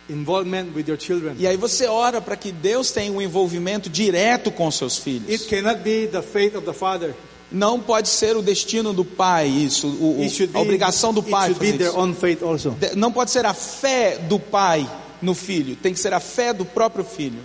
involvement 0.08 0.68
with 0.76 0.88
your 0.88 1.00
children. 1.00 1.36
E 1.40 1.48
aí 1.48 1.58
você 1.58 1.88
ora 1.88 2.22
para 2.22 2.36
que 2.36 2.52
Deus 2.52 2.92
tenha 2.92 3.12
um 3.12 3.20
envolvimento 3.20 3.90
direto 3.90 4.52
com 4.52 4.70
seus 4.70 4.98
filhos. 5.00 5.28
It 5.30 5.46
cannot 5.48 5.80
be 5.82 6.06
the 6.08 6.22
faith 6.22 6.56
of 6.56 6.64
the 6.66 6.74
father. 6.74 7.16
Não 7.52 7.80
pode 7.80 8.08
ser 8.10 8.36
o 8.38 8.42
destino 8.44 8.94
do 8.94 9.04
pai 9.06 9.48
isso, 9.48 9.88
o- 9.88 10.22
It 10.22 10.44
a 10.44 10.48
be, 10.48 10.58
obrigação 10.60 11.12
do 11.14 11.22
it 11.22 11.32
pai 11.32 11.50
should 11.54 11.60
be 11.72 11.76
their 11.78 11.98
own 11.98 12.14
faith 12.14 12.44
also. 12.44 12.76
Não 12.96 13.12
pode 13.12 13.32
ser 13.32 13.46
a 13.48 13.54
fé 13.54 14.18
do 14.18 14.38
pai 14.40 14.88
no 15.24 15.34
filho, 15.34 15.76
tem 15.76 15.94
que 15.94 16.00
ser 16.00 16.14
a 16.14 16.20
fé 16.20 16.54
do 16.54 16.66
próprio 16.66 17.04
filho. 17.04 17.40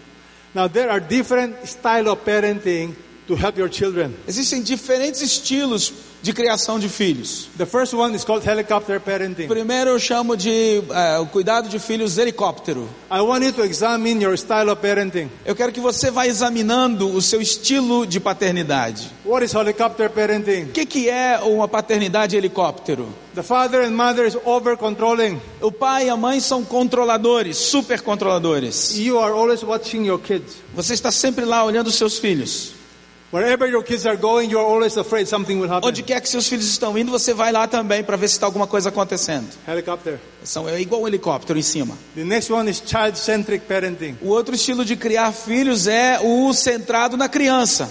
Now 0.55 0.69
there 0.69 0.91
are 0.91 1.01
different 1.01 1.67
style 1.67 2.09
of 2.09 2.25
parenting 2.25 2.95
to 3.29 3.35
help 3.35 3.59
your 3.59 3.71
children. 3.71 4.15
Existem 4.27 4.63
diferentes 4.63 5.21
estilos 5.21 5.93
de 6.21 6.33
criação 6.33 6.79
de 6.81 6.89
filhos. 6.89 7.49
The 7.57 7.67
first 7.67 7.95
one 7.95 8.17
is 8.17 8.25
called 8.25 8.45
helicopter 8.45 8.99
parenting. 8.99 9.47
Primeiro 9.47 9.91
eu 9.91 9.99
chamo 10.01 10.37
de 10.37 10.83
o 11.21 11.27
cuidado 11.27 11.69
de 11.69 11.79
filhos 11.79 12.19
helicóptero. 12.19 12.89
I 13.11 13.21
want 13.21 13.45
you 13.45 13.53
to 13.53 13.65
examine 13.65 14.25
your 14.25 14.37
style 14.37 14.71
of 14.71 14.81
parenting. 14.81 15.31
Eu 15.45 15.55
quero 15.55 15.71
que 15.71 15.81
você 15.81 16.11
vá 16.11 16.27
examinando 16.27 17.09
o 17.15 17.23
seu 17.23 17.41
estilo 17.41 18.07
de 18.07 18.19
paternidade. 18.19 19.11
What 19.25 19.45
is 19.45 19.55
helicopter 19.55 20.11
parenting? 20.11 20.65
O 20.65 20.73
que, 20.73 20.87
que 20.87 21.09
é 21.09 21.39
uma 21.39 21.69
paternidade 21.69 22.37
helicóptero? 22.37 23.09
The 23.35 23.43
father 23.43 23.83
and 23.83 23.91
mother 23.91 24.27
is 24.27 24.37
over 24.45 24.77
controlling. 24.77 25.41
O 25.61 25.71
pai 25.71 26.07
e 26.07 26.09
a 26.09 26.17
mãe 26.17 26.41
são 26.41 26.65
controladores, 26.65 27.57
super 27.59 28.01
controladores. 28.01 28.99
You 28.99 29.21
are 29.21 29.33
always 29.33 29.63
watching 29.63 30.07
your 30.07 30.19
kids. 30.19 30.57
Você 30.75 30.95
está 30.95 31.13
sempre 31.13 31.45
lá 31.45 31.65
olhando 31.65 31.89
os 31.89 31.95
seus 31.95 32.19
filhos. 32.19 32.78
Onde 35.83 36.03
quer 36.03 36.21
que 36.23 36.29
seus 36.29 36.49
filhos 36.49 36.67
estão 36.67 36.97
indo, 36.97 37.11
você 37.11 37.35
vai 37.35 37.53
lá 37.53 37.69
também 37.69 38.03
para 38.03 38.17
ver 38.17 38.27
se 38.29 38.35
está 38.35 38.47
alguma 38.47 38.67
coisa 38.67 38.89
acontecendo. 38.89 39.47
Helicopter. 39.67 40.19
São, 40.43 40.67
é 40.67 40.81
igual 40.81 41.03
um 41.03 41.09
helicóptero 41.09 41.59
em 41.59 41.63
cima. 41.63 41.99
The 42.15 42.25
next 42.25 42.51
one 42.51 42.71
is 42.71 42.83
child-centric 42.85 43.67
parenting. 43.67 44.17
O 44.23 44.29
outro 44.29 44.55
estilo 44.55 44.83
de 44.83 44.97
criar 44.97 45.33
filhos 45.33 45.87
é 45.87 46.19
o 46.23 46.53
centrado 46.55 47.19
na 47.19 47.29
criança. 47.29 47.91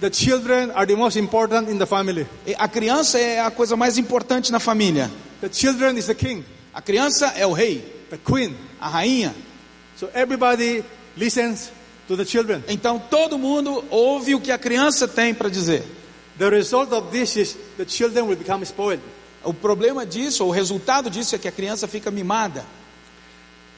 The 0.00 0.10
children 0.10 0.70
are 0.74 0.86
the 0.86 0.96
most 0.96 1.18
important 1.18 1.70
in 1.70 1.76
the 1.76 1.84
family. 1.84 2.26
A 2.58 2.66
criança 2.66 3.18
é 3.18 3.38
a 3.40 3.50
coisa 3.50 3.76
mais 3.76 3.98
importante 3.98 4.50
na 4.50 4.58
família. 4.58 5.10
The 5.42 5.50
children 5.52 5.98
is 5.98 6.06
the 6.06 6.14
king, 6.14 6.42
A 6.72 6.80
criança 6.80 7.34
é 7.36 7.46
o 7.46 7.52
rei, 7.52 7.84
the 8.08 8.16
queen. 8.16 8.56
a 8.80 8.88
rainha. 8.88 9.34
So 9.98 10.08
everybody 10.14 10.82
listens 11.18 11.70
to 12.10 12.16
the 12.16 12.24
children. 12.24 12.64
Então 12.66 12.98
todo 12.98 13.38
mundo 13.38 13.84
ouve 13.88 14.34
o 14.34 14.40
que 14.40 14.50
a 14.50 14.58
criança 14.58 15.06
tem 15.06 15.32
para 15.32 15.48
dizer. 15.48 15.84
The 16.38 16.50
result 16.50 16.92
of 16.92 17.10
this 17.12 17.36
is 17.36 17.56
the 17.76 17.86
children 17.86 18.24
will 18.26 18.36
become 18.36 18.64
spoiled. 18.64 19.02
O 19.44 19.54
problema 19.54 20.04
disso, 20.04 20.44
o 20.44 20.50
resultado 20.50 21.08
disso 21.08 21.36
é 21.36 21.38
que 21.38 21.46
a 21.46 21.52
criança 21.52 21.86
fica 21.86 22.10
mimada. 22.10 22.64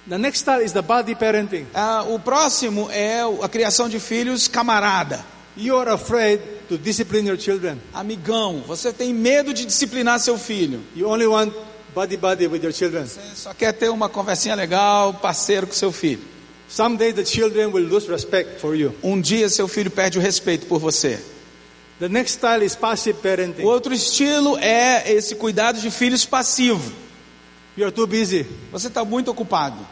The 0.09 0.17
next 0.17 0.41
style 0.41 0.65
is 0.65 0.73
the 0.73 0.81
body 0.81 1.15
parenting. 1.15 1.67
Ah, 1.75 2.05
o 2.09 2.19
próximo 2.19 2.89
é 2.91 3.21
a 3.21 3.49
criação 3.49 3.87
de 3.89 4.01
filhos 4.01 4.49
camarada, 4.49 5.23
You 5.55 5.79
are 5.79 5.91
afraid 5.91 6.41
to 6.71 6.79
discipline 6.79 7.29
your 7.29 7.39
children. 7.39 7.79
amigão. 7.93 8.65
Você 8.67 8.95
tem 8.95 9.13
medo 9.13 9.53
de 9.53 9.67
disciplinar 9.67 10.19
seu 10.19 10.39
filho. 10.39 10.81
You 10.97 11.07
only 11.11 11.27
want 11.27 11.53
buddy 11.95 12.17
buddy 12.17 12.47
with 12.47 12.63
your 12.63 12.73
children. 12.73 13.05
Você 13.05 13.21
só 13.35 13.53
quer 13.53 13.73
ter 13.73 13.91
uma 13.91 14.09
conversinha 14.09 14.55
legal, 14.55 15.13
parceiro 15.13 15.67
com 15.67 15.75
seu 15.75 15.93
filho. 15.93 16.32
Someday 16.73 17.13
the 17.13 17.23
children 17.23 17.71
will 17.71 17.85
lose 17.85 18.09
respect 18.09 18.59
for 18.59 18.75
you. 18.75 18.95
Um 19.03 19.21
dia 19.21 19.51
seu 19.51 19.69
filho 19.69 19.91
perde 19.91 20.19
o 20.19 20.23
respeito 20.23 20.65
por 20.65 20.81
você. 20.81 21.19
The 22.01 22.09
next 22.09 22.39
style 22.39 22.65
is 22.65 22.75
passive 22.75 23.19
O 23.19 23.23
parenting. 23.23 23.63
outro 23.65 23.93
estilo 23.93 24.57
é 24.57 25.13
esse 25.13 25.35
cuidado 25.35 25.79
de 25.79 25.91
filhos 25.91 26.25
passivo. 26.25 26.91
You 27.77 27.85
are 27.85 27.93
too 27.95 28.07
busy. 28.07 28.47
Você 28.71 28.89
está 28.89 29.05
muito 29.05 29.31
ocupado. 29.31 29.87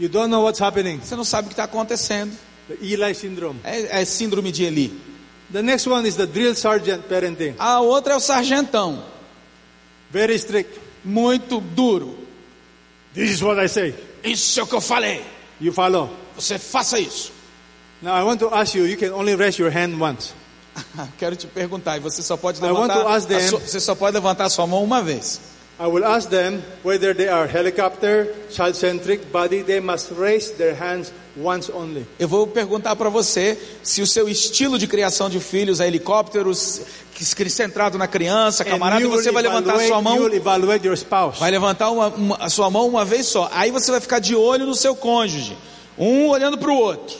You 0.00 0.08
don't 0.08 0.30
know 0.30 0.42
what's 0.44 0.62
happening. 0.62 0.98
Você 0.98 1.14
não 1.14 1.24
sabe 1.24 1.44
o 1.44 1.48
que 1.48 1.52
está 1.52 1.64
acontecendo. 1.64 2.32
The 2.68 2.78
Eli 2.80 3.14
syndrome. 3.14 3.60
É, 3.62 4.00
é 4.00 4.04
síndrome 4.06 4.50
de 4.50 4.64
Eli. 4.64 4.98
The 5.52 5.60
next 5.60 5.86
one 5.86 6.08
is 6.08 6.16
the 6.16 6.24
drill 6.26 6.54
sergeant 6.54 7.02
parenting. 7.02 7.54
A 7.58 7.82
outra 7.82 8.14
é 8.14 8.16
o 8.16 8.20
sargentão. 8.20 9.04
Very 10.10 10.36
strict. 10.36 10.80
Muito 11.04 11.60
duro. 11.60 12.16
This 13.12 13.30
is 13.30 13.42
what 13.42 13.62
I 13.62 13.68
say. 13.68 13.94
Isso 14.24 14.58
é 14.58 14.62
o 14.62 14.66
que 14.66 14.74
eu 14.74 14.80
falei. 14.80 15.33
You 15.60 15.72
follow. 15.72 16.10
Você 16.36 16.58
faça 16.58 16.98
isso. 16.98 17.32
Now 18.02 18.14
I 18.16 18.22
want 18.22 18.40
to 18.40 18.54
ask 18.54 18.74
you, 18.74 18.86
you 18.86 18.96
can 18.96 19.12
only 19.12 19.34
raise 19.34 19.60
your 19.60 19.70
hand 19.70 20.00
once. 20.00 20.32
Quero 21.18 21.36
te 21.36 21.46
perguntar, 21.46 21.96
e 21.96 22.00
você 22.00 22.22
só 22.22 22.36
pode 22.36 22.60
levantar, 22.60 23.20
them- 23.22 23.48
sua, 23.48 23.60
você 23.60 23.80
só 23.80 23.94
pode 23.94 24.14
levantar 24.14 24.48
sua 24.50 24.66
mão 24.66 24.82
uma 24.82 25.02
vez. 25.02 25.40
I 25.78 25.86
will 25.86 26.04
ask 26.04 26.28
them 26.28 26.62
whether 26.84 27.12
they 27.14 27.28
are 27.28 27.48
helicopter, 27.48 28.32
child-centric, 28.48 29.26
body. 29.32 29.64
They 29.64 29.80
must 29.80 30.12
raise 30.16 30.52
their 30.52 30.72
hands 30.72 31.12
once 31.36 31.68
only. 31.72 32.06
Eu 32.16 32.28
vou 32.28 32.46
perguntar 32.46 32.94
para 32.94 33.08
você 33.10 33.58
se 33.82 34.00
o 34.00 34.06
seu 34.06 34.28
estilo 34.28 34.78
de 34.78 34.86
criação 34.86 35.28
de 35.28 35.40
filhos 35.40 35.80
é 35.80 35.88
helicópteros, 35.88 36.80
centrado 37.50 37.96
na 37.98 38.06
criança, 38.08 38.64
camarada, 38.64 39.02
e 39.02 39.06
você 39.08 39.30
vai 39.30 39.42
levantar 39.42 39.72
a 39.74 39.86
sua 39.88 40.02
mão, 40.02 40.16
vai 41.38 41.50
levantar 41.50 41.90
uma- 41.90 42.08
uma- 42.08 42.36
a 42.40 42.48
sua 42.50 42.70
mão 42.70 42.86
uma 42.88 43.04
vez 43.04 43.26
só. 43.26 43.48
Aí 43.52 43.70
você 43.70 43.90
vai 43.90 44.00
ficar 44.00 44.18
de 44.18 44.34
olho 44.34 44.66
no 44.66 44.74
seu 44.74 44.96
cônjuge, 44.96 45.56
um 45.98 46.28
olhando 46.28 46.58
para 46.58 46.70
o 46.70 46.76
outro. 46.76 47.16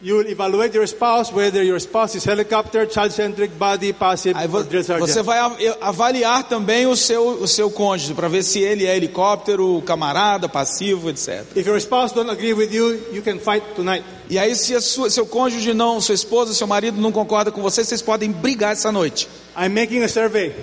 You 0.00 0.18
will 0.18 0.28
evaluate 0.30 0.76
your 0.76 0.86
spouse 0.86 1.32
whether 1.32 1.60
your 1.60 1.80
spouse 1.80 2.14
is 2.16 2.24
helicopter, 2.24 2.86
child-centric, 2.86 3.58
body, 3.58 3.92
passive, 3.92 4.36
Aí 4.38 4.46
vo- 4.46 4.62
você 5.00 5.22
vai 5.24 5.40
av- 5.40 5.56
avaliar 5.80 6.44
também 6.44 6.86
o 6.86 6.94
seu, 6.94 7.30
o 7.42 7.48
seu 7.48 7.68
cônjuge 7.68 8.14
para 8.14 8.28
ver 8.28 8.44
se 8.44 8.60
ele 8.60 8.86
é 8.86 8.94
helicóptero, 8.96 9.82
camarada, 9.84 10.48
passivo, 10.48 11.10
etc. 11.10 11.44
If 11.56 11.66
your 11.66 11.76
spouse 11.80 12.14
don't 12.14 12.30
agree 12.30 12.52
with 12.52 12.72
you, 12.72 12.92
you 13.12 13.22
can 13.24 13.40
fight 13.40 13.64
tonight. 13.74 14.04
E 14.30 14.38
aí, 14.38 14.54
se 14.54 14.80
sua, 14.80 15.10
seu 15.10 15.26
cônjuge 15.26 15.74
não, 15.74 16.00
sua 16.00 16.14
esposa, 16.14 16.54
seu 16.54 16.68
marido 16.68 17.00
não 17.00 17.10
concorda 17.10 17.50
com 17.50 17.60
você, 17.60 17.82
vocês 17.84 18.00
podem 18.00 18.30
brigar 18.30 18.74
essa 18.74 18.92
noite. 18.92 19.28
I'm 19.58 19.70
making 19.70 20.04
a 20.04 20.08
survey. 20.08 20.54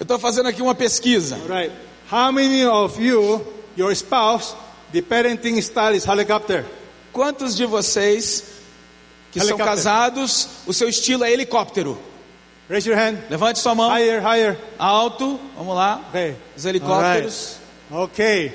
Eu 0.00 0.02
estou 0.02 0.18
fazendo 0.18 0.48
aqui 0.48 0.60
uma 0.60 0.74
pesquisa. 0.74 1.36
All 1.36 1.56
right. 1.56 1.72
How 2.10 2.32
many 2.32 2.64
of 2.66 3.00
you, 3.00 3.42
your 3.78 3.92
spouse, 3.92 4.56
the 4.92 5.02
parenting 5.02 5.56
style 5.62 5.94
is 5.94 6.04
helicopter? 6.04 6.64
Quantos 7.12 7.56
de 7.56 7.66
vocês 7.66 8.44
que 9.32 9.40
são 9.40 9.56
casados, 9.56 10.48
o 10.66 10.72
seu 10.72 10.88
estilo 10.88 11.24
é 11.24 11.32
helicóptero? 11.32 11.98
Raise 12.68 12.88
your 12.88 12.96
hand. 12.98 13.18
Levante 13.28 13.58
sua 13.58 13.74
mão, 13.74 13.90
Higher, 13.90 14.22
higher. 14.22 14.58
alto, 14.78 15.40
vamos 15.56 15.74
lá. 15.74 16.00
Okay. 16.10 16.36
Os 16.56 16.64
helicópteros. 16.64 17.56
Okay. 17.90 18.52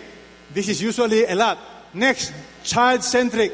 This 0.54 0.70
is 0.70 0.82
usually 0.82 1.26
a 1.26 1.36
lot. 1.36 1.60
Next, 1.94 2.34
child-centric. 2.64 3.54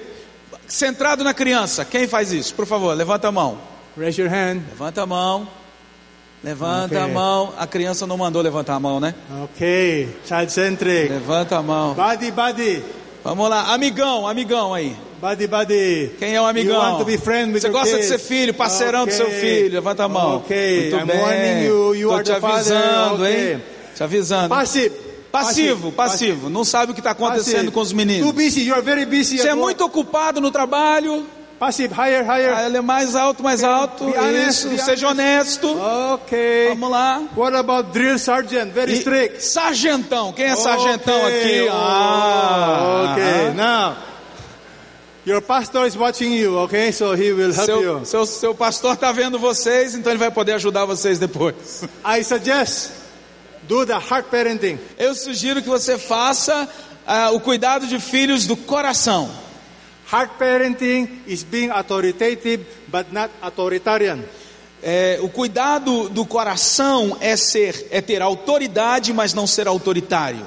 Centrado 0.68 1.24
na 1.24 1.34
criança, 1.34 1.84
quem 1.84 2.08
faz 2.08 2.32
isso? 2.32 2.54
Por 2.54 2.66
favor, 2.68 2.95
levanta 2.95 3.28
a 3.28 3.32
mão. 3.32 3.58
Raise 3.97 4.22
your 4.22 4.30
hand. 4.32 4.62
Levanta 4.70 5.02
a 5.02 5.06
mão. 5.06 5.47
Levanta 6.43 6.99
a 6.99 7.04
Ok. 7.04 7.14
mão. 7.14 7.54
A 7.58 7.68
criança 7.68 8.08
não 8.08 8.18
mandou 8.18 8.41
levantar 8.41 8.76
a 8.76 8.80
mão, 8.80 8.99
né? 8.99 9.14
Okay. 9.45 10.16
Child-centric. 10.26 11.10
Levanta 11.10 11.58
a 11.58 11.62
mão. 11.64 11.93
Body, 11.95 12.32
body. 12.32 12.84
Vamos 13.24 13.50
lá, 13.50 13.74
amigão, 13.74 14.28
amigão 14.28 14.74
aí. 14.74 14.96
Buddy, 15.22 15.46
buddy. 15.46 16.12
Quem 16.18 16.34
é 16.36 16.42
o 16.42 16.46
amigão? 16.46 16.98
Você 16.98 17.70
gosta 17.70 17.98
de 18.00 18.06
ser 18.06 18.18
filho, 18.18 18.54
parceirão 18.54 19.06
do 19.06 19.14
seu 19.14 19.28
Okay. 19.28 19.40
filho. 19.40 19.74
Levanta 19.74 20.06
a 20.06 20.10
mão. 20.10 20.38
Okay, 20.38 20.90
Muito 20.90 20.96
I'm 20.98 21.06
bem. 21.06 21.64
you. 21.66 21.96
You 21.96 22.10
Tô 22.10 22.24
te 22.24 22.32
avisando, 22.32 23.24
Okay. 23.24 23.54
hein? 23.54 23.64
Te 23.96 24.04
avisando. 24.04 24.50
Passive. 24.50 24.96
Passivo, 25.32 25.92
passivo. 25.94 26.50
Não 26.50 26.66
sabe 26.66 26.92
o 26.92 26.94
que 26.96 27.00
está 27.00 27.12
acontecendo 27.12 27.54
Passive. 27.56 27.72
com 27.72 27.80
os 27.80 27.94
meninos. 27.94 28.32
busy. 28.34 29.38
Você 29.38 29.48
é 29.48 29.56
muito 29.56 29.86
ocupado 29.86 30.42
no 30.42 30.52
trabalho. 30.52 31.24
Passive. 31.62 31.93
Higher, 31.93 32.24
higher. 32.26 32.53
Ah, 32.57 32.66
Ele 32.66 32.78
é 32.78 32.82
mais 32.82 33.16
alto, 33.16 33.43
mais 33.43 33.64
alto. 33.64 34.05
Be 34.05 34.18
honest, 34.18 34.66
Isso. 34.66 34.84
Seja 34.84 35.09
honesto. 35.09 35.68
Okay. 36.16 36.70
Vamos 36.70 36.89
lá. 36.89 37.22
What 37.38 37.55
about 37.55 37.91
drill 37.91 38.18
sergeant? 38.18 38.72
Very 38.74 38.93
E 38.93 38.97
strict. 38.97 39.43
sargentão. 39.45 40.34
Quem 40.34 40.45
é 40.45 40.55
sargentão 40.55 41.16
Okay. 41.24 41.59
aqui? 41.59 41.70
Ah, 41.72 43.12
okay. 43.14 43.53
Now, 43.53 43.95
your 45.24 45.39
pastor 45.43 45.86
is 45.86 45.95
watching 45.95 46.34
you. 46.34 46.57
Okay, 46.64 46.91
so 46.91 47.14
he 47.14 47.32
will 47.32 47.53
help 47.53 47.66
Seu, 47.68 47.82
you. 47.84 48.05
seu, 48.05 48.26
seu 48.26 48.55
pastor 48.55 48.93
está 48.95 49.12
vendo 49.12 49.38
vocês, 49.38 49.93
então 49.93 50.12
ele 50.12 50.18
vai 50.20 50.32
poder 50.32 50.53
ajudar 50.53 50.86
vocês 50.86 51.20
depois. 51.20 51.84
I 52.03 52.24
suggest 52.24 52.89
do 53.68 53.86
the 53.86 53.93
heart 53.93 54.26
parenting. 54.32 54.80
Eu 54.97 55.14
sugiro 55.14 55.62
que 55.62 55.70
você 55.70 55.99
faça 55.99 56.68
ah, 57.05 57.30
o 57.30 57.39
cuidado 57.39 57.86
de 57.86 57.99
filhos 57.99 58.47
do 58.47 58.57
coração. 58.57 59.30
Heart 60.12 60.32
parenting 60.38 61.07
is 61.26 61.43
being 61.43 61.70
authoritative 61.72 62.66
but 62.88 63.12
not 63.14 63.32
authoritarian. 63.41 64.20
É, 64.84 65.20
o 65.22 65.30
cuidado 65.30 66.09
do 66.09 66.26
coração 66.26 67.16
é 67.22 67.38
ser, 67.38 67.88
é 67.91 68.01
ter 68.01 68.22
autoridade, 68.22 69.14
mas 69.14 69.34
não 69.34 69.45
ser 69.47 69.68
autoritário. 69.68 70.45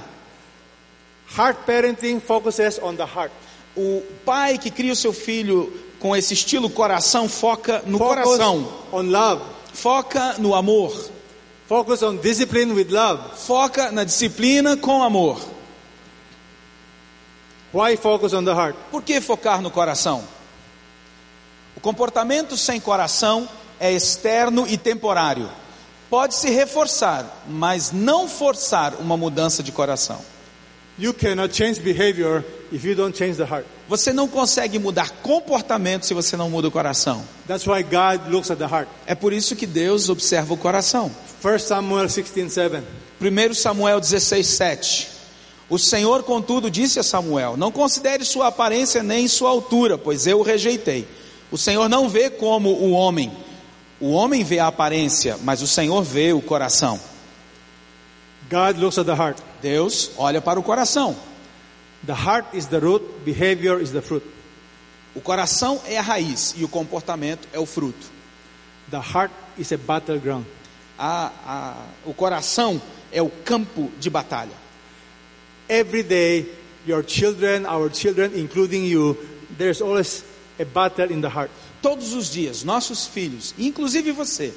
Heart 1.38 1.58
parenting 1.64 2.20
focuses 2.20 2.78
on 2.82 2.94
the 2.94 3.04
heart. 3.04 3.32
O 3.76 4.02
pai 4.24 4.58
que 4.58 4.70
cria 4.70 4.92
o 4.92 4.96
seu 4.96 5.12
filho 5.12 5.72
com 5.98 6.14
esse 6.14 6.34
estilo 6.34 6.68
coração 6.68 7.28
foca 7.28 7.82
no 7.86 7.96
Focus 7.98 8.24
coração, 8.24 8.68
on 8.92 9.02
love. 9.02 9.42
foca 9.72 10.34
no 10.38 10.54
amor, 10.54 11.10
Focus 11.66 12.02
on 12.02 12.16
discipline 12.18 12.72
with 12.74 12.88
love. 12.90 13.22
foca 13.38 13.90
na 13.90 14.04
disciplina 14.04 14.76
com 14.76 15.02
amor. 15.02 15.40
Why 17.74 17.96
focus 17.96 18.32
on 18.32 18.44
the 18.44 18.52
heart? 18.52 18.76
Por 18.92 19.02
que 19.02 19.20
focar 19.20 19.60
no 19.60 19.68
coração? 19.68 20.22
O 21.76 21.80
comportamento 21.80 22.56
sem 22.56 22.78
coração 22.78 23.48
é 23.80 23.92
externo 23.92 24.64
e 24.68 24.78
temporário. 24.78 25.50
Pode 26.08 26.36
se 26.36 26.48
reforçar, 26.50 27.26
mas 27.48 27.90
não 27.90 28.28
forçar 28.28 28.94
uma 29.00 29.16
mudança 29.16 29.60
de 29.60 29.72
coração. 29.72 30.20
You 30.96 31.12
cannot 31.12 31.52
change 31.52 31.80
behavior 31.80 32.44
if 32.70 32.84
you 32.84 32.94
don't 32.94 33.18
change 33.18 33.36
the 33.36 33.44
heart. 33.44 33.66
Você 33.88 34.12
não 34.12 34.28
consegue 34.28 34.78
mudar 34.78 35.10
comportamento 35.10 36.06
se 36.06 36.14
você 36.14 36.36
não 36.36 36.48
muda 36.48 36.68
o 36.68 36.70
coração. 36.70 37.24
That's 37.48 37.66
why 37.66 37.82
God 37.82 38.30
looks 38.32 38.52
at 38.52 38.58
the 38.58 38.66
heart. 38.66 38.88
É 39.04 39.16
por 39.16 39.32
isso 39.32 39.56
que 39.56 39.66
Deus 39.66 40.08
observa 40.08 40.54
o 40.54 40.56
coração. 40.56 41.10
1 41.42 41.58
Samuel 41.58 42.06
16:7. 42.06 42.84
1 43.20 43.54
Samuel 43.54 43.98
16, 43.98 44.46
7. 44.46 45.13
O 45.68 45.78
Senhor, 45.78 46.22
contudo, 46.22 46.70
disse 46.70 46.98
a 46.98 47.02
Samuel: 47.02 47.56
Não 47.56 47.72
considere 47.72 48.24
sua 48.24 48.48
aparência 48.48 49.02
nem 49.02 49.26
sua 49.26 49.50
altura, 49.50 49.96
pois 49.96 50.26
eu 50.26 50.40
o 50.40 50.42
rejeitei. 50.42 51.06
O 51.50 51.56
Senhor 51.56 51.88
não 51.88 52.08
vê 52.08 52.28
como 52.28 52.70
o 52.70 52.90
homem. 52.92 53.32
O 54.00 54.10
homem 54.10 54.44
vê 54.44 54.58
a 54.58 54.66
aparência, 54.66 55.38
mas 55.42 55.62
o 55.62 55.66
Senhor 55.66 56.02
vê 56.02 56.32
o 56.32 56.42
coração. 56.42 57.00
God 58.50 58.78
looks 58.78 58.98
at 58.98 59.06
the 59.06 59.14
heart. 59.14 59.38
Deus 59.62 60.10
olha 60.18 60.40
para 60.42 60.60
o 60.60 60.62
coração. 60.62 61.16
The 62.04 62.12
heart 62.12 62.46
is 62.52 62.66
the 62.66 62.78
root, 62.78 63.02
behavior 63.24 63.80
is 63.80 63.90
the 63.90 64.02
fruit. 64.02 64.26
O 65.14 65.20
coração 65.20 65.80
é 65.86 65.96
a 65.96 66.02
raiz 66.02 66.54
e 66.56 66.64
o 66.64 66.68
comportamento 66.68 67.48
é 67.52 67.58
o 67.58 67.64
fruto. 67.64 68.12
The 68.90 68.98
heart 68.98 69.32
is 69.56 69.72
a 69.72 69.78
battleground. 69.78 70.44
A, 70.98 71.30
a, 71.46 71.74
o 72.04 72.12
coração 72.12 72.80
é 73.10 73.22
o 73.22 73.30
campo 73.30 73.90
de 73.98 74.10
batalha. 74.10 74.63
Every 75.68 76.02
day, 76.02 76.46
your 76.86 77.02
children, 77.02 77.66
our 77.66 77.88
children, 77.90 78.32
including 78.34 78.84
you, 78.84 79.16
there's 79.56 79.80
always 79.80 80.24
a 80.58 80.64
battle 80.64 81.10
in 81.10 81.20
the 81.20 81.28
heart. 81.28 81.50
Todos 81.80 82.14
os 82.14 82.30
dias, 82.30 82.64
nossos 82.64 83.06
filhos, 83.06 83.54
inclusive 83.58 84.12
você, 84.12 84.52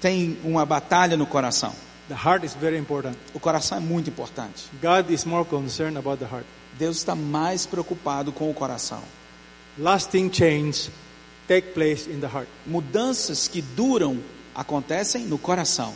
tem 0.00 0.38
uma 0.44 0.64
batalha 0.64 1.16
no 1.16 1.26
coração. 1.26 1.74
The 2.08 2.14
heart 2.14 2.44
is 2.44 2.54
very 2.54 2.76
important. 2.76 3.16
O 3.34 3.40
coração 3.40 3.78
é 3.78 3.80
muito 3.80 4.10
importante. 4.10 4.64
God 4.82 5.10
is 5.10 5.24
more 5.24 5.44
concerned 5.44 5.96
about 5.96 6.18
the 6.18 6.26
heart. 6.26 6.46
Deus 6.78 6.96
está 6.96 7.14
mais 7.14 7.66
preocupado 7.66 8.32
com 8.32 8.50
o 8.50 8.54
coração. 8.54 9.02
Lasting 9.78 10.30
change 10.32 10.90
take 11.46 11.72
place 11.72 12.10
in 12.10 12.20
the 12.20 12.26
heart. 12.26 12.48
Mudanças 12.66 13.48
que 13.48 13.60
duram 13.60 14.18
acontecem 14.54 15.24
no 15.24 15.38
coração. 15.38 15.94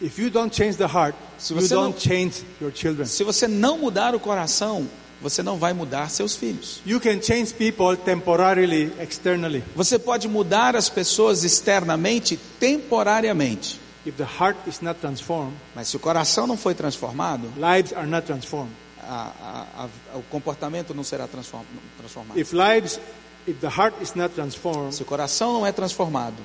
If 0.00 0.18
you 0.18 0.30
don't 0.30 0.54
change 0.54 0.76
the 0.76 0.86
heart, 0.86 1.14
Se 1.38 1.52
you 1.52 1.60
você 1.60 1.74
não- 1.74 1.90
don't 1.90 2.00
change 2.00 2.42
your 2.60 2.72
children. 2.74 3.06
Se 3.06 3.22
você 3.22 3.46
não 3.46 3.76
mudar 3.78 4.14
o 4.14 4.20
coração, 4.20 4.88
você 5.20 5.42
não 5.42 5.58
vai 5.58 5.72
mudar 5.74 6.08
seus 6.08 6.34
filhos. 6.34 6.80
You 6.86 6.98
can 7.00 7.20
change 7.20 7.52
people 7.52 7.96
temporarily, 7.96 8.90
externally. 9.00 9.62
Você 9.76 9.98
pode 9.98 10.26
mudar 10.26 10.74
as 10.74 10.88
pessoas 10.88 11.44
externamente, 11.44 12.38
temporariamente. 12.58 13.78
If 14.06 14.16
the 14.16 14.24
heart 14.24 14.56
is 14.66 14.80
not 14.80 14.98
transformed, 15.00 15.54
Mas 15.74 15.88
se 15.88 15.96
o 15.96 16.00
coração 16.00 16.46
não 16.46 16.56
foi 16.56 16.74
transformado, 16.74 17.50
lives 17.56 17.92
are 17.92 18.06
not 18.06 18.26
transformed. 18.26 18.72
a- 19.02 19.32
a- 19.76 19.84
a- 20.14 20.16
o 20.18 20.22
comportamento 20.30 20.94
não 20.94 21.02
será 21.02 21.26
transform- 21.26 21.64
transformado. 21.98 22.38
If 22.38 22.52
lives, 22.52 23.00
if 23.46 23.58
the 23.60 23.66
heart 23.68 23.94
is 24.00 24.14
not 24.14 24.34
transformed, 24.34 24.94
Se 24.94 25.02
o 25.02 25.04
coração 25.04 25.52
não 25.52 25.66
é 25.66 25.72
transformado, 25.72 26.36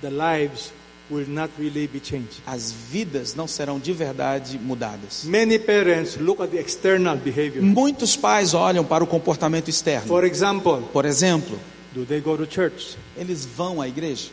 the 0.00 0.08
lives 0.10 0.72
will 1.10 1.28
not 1.28 1.50
really 1.58 1.86
be 1.88 1.98
changed. 2.00 2.40
as 2.46 2.70
vidas 2.70 3.34
não 3.34 3.46
serão 3.48 3.78
de 3.80 3.92
verdade 3.92 4.58
mudadas. 4.58 5.24
Many 5.24 5.58
parents 5.58 6.16
look 6.16 6.40
at 6.42 6.50
the 6.50 6.58
external 6.58 7.16
behavior. 7.16 7.62
Muitos 7.62 8.16
pais 8.16 8.54
olham 8.54 8.84
para 8.84 9.02
o 9.02 9.06
comportamento 9.06 9.68
externo. 9.68 10.06
For 10.06 10.24
example, 10.24 10.82
Por 10.92 11.04
exemplo, 11.04 11.58
do 11.92 12.04
they 12.06 12.20
go 12.20 12.36
to 12.36 12.46
church? 12.46 12.96
eles 13.16 13.44
vão 13.44 13.80
à 13.80 13.88
igreja? 13.88 14.30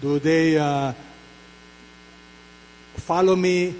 Do 0.00 0.18
they 0.18 0.56
uh, 0.56 0.94
follow 3.06 3.36
me 3.36 3.74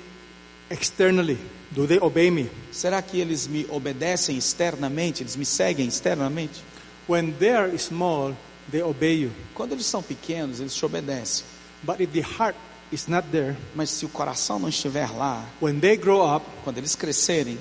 externally? 0.70 1.38
Do 1.74 1.86
they 1.86 1.98
obey 1.98 2.30
me? 2.30 2.50
Será 2.70 3.00
que 3.00 3.18
eles 3.18 3.46
me 3.48 3.66
obedecem 3.70 4.36
externamente? 4.36 5.22
Eles 5.22 5.36
me 5.36 5.44
seguem 5.46 5.88
externamente? 5.88 6.62
When 7.08 7.32
they 7.32 7.50
are 7.54 7.78
small, 7.78 8.36
they 8.70 8.82
obey 8.82 9.22
you. 9.22 9.30
Quando 9.54 9.72
eles 9.72 9.86
são 9.86 10.02
pequenos, 10.02 10.60
eles 10.60 10.74
te 10.74 10.84
obedecem. 10.84 11.44
But 11.82 12.00
if 12.00 12.10
the 12.12 12.22
heart 12.22 12.56
is 12.92 13.06
not 13.08 13.28
there, 13.32 13.56
Mas 13.74 13.90
se 13.90 14.04
o 14.04 14.08
coração 14.08 14.58
não 14.58 14.68
estiver 14.68 15.10
lá, 15.16 15.44
when 15.60 15.78
they 15.80 15.96
grow 15.96 16.22
up, 16.36 16.44
quando 16.64 16.78
eles 16.78 16.94
crescerem, 16.94 17.58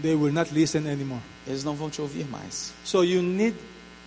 they 0.00 0.14
will 0.14 0.32
not 0.32 0.52
listen 0.54 0.88
anymore. 0.90 1.20
eles 1.46 1.64
não 1.64 1.74
vão 1.74 1.90
te 1.90 2.00
ouvir 2.00 2.26
mais. 2.28 2.72
So 2.84 3.02
you 3.04 3.20
need 3.22 3.56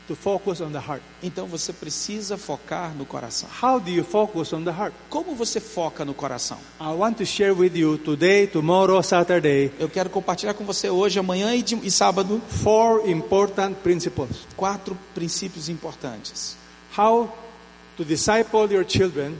to 0.08 0.16
focus 0.16 0.60
on 0.60 0.72
the 0.72 0.80
heart. 0.80 1.01
Então 1.22 1.45
você 1.47 1.72
precisa 1.72 2.38
focar 2.38 2.93
no 2.95 3.06
coração. 3.06 3.47
How 3.62 3.80
do 3.80 3.89
you 3.89 4.04
focus 4.04 4.51
on 4.54 4.64
the 4.64 4.72
heart? 4.72 4.93
Como 5.10 5.34
você 5.36 5.60
foca 5.62 6.04
no 6.04 6.14
coração? 6.14 6.58
I 6.80 6.88
want 6.93 7.18
to 7.18 7.26
share 7.26 7.51
with 7.54 7.74
you 7.76 7.97
today, 7.97 8.45
tomorrow, 8.47 9.01
Saturday, 9.04 9.72
Eu 9.80 9.88
quero 9.89 10.10
compartilhar 10.10 10.54
com 10.56 10.66
você 10.66 10.89
hoje, 10.89 11.20
amanhã 11.20 11.54
e, 11.56 11.62
de- 11.62 11.76
e 11.86 11.91
sábado 11.91 12.41
four 12.49 13.10
important 13.10 13.76
principles. 13.84 14.30
quatro 14.58 14.97
princípios 15.14 15.70
importantes. 15.70 16.58
How 16.97 17.30
to 17.98 18.04
disciple 18.04 18.72
your 18.72 18.84
children 18.86 19.36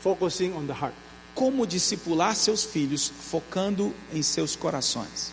focusing 0.00 0.54
on 0.54 0.66
the 0.66 0.72
heart. 0.74 0.94
Como 1.34 1.66
discipular 1.66 2.34
seus 2.36 2.64
filhos 2.64 3.08
focando 3.08 3.92
em 4.12 4.22
seus 4.22 4.54
corações. 4.54 5.32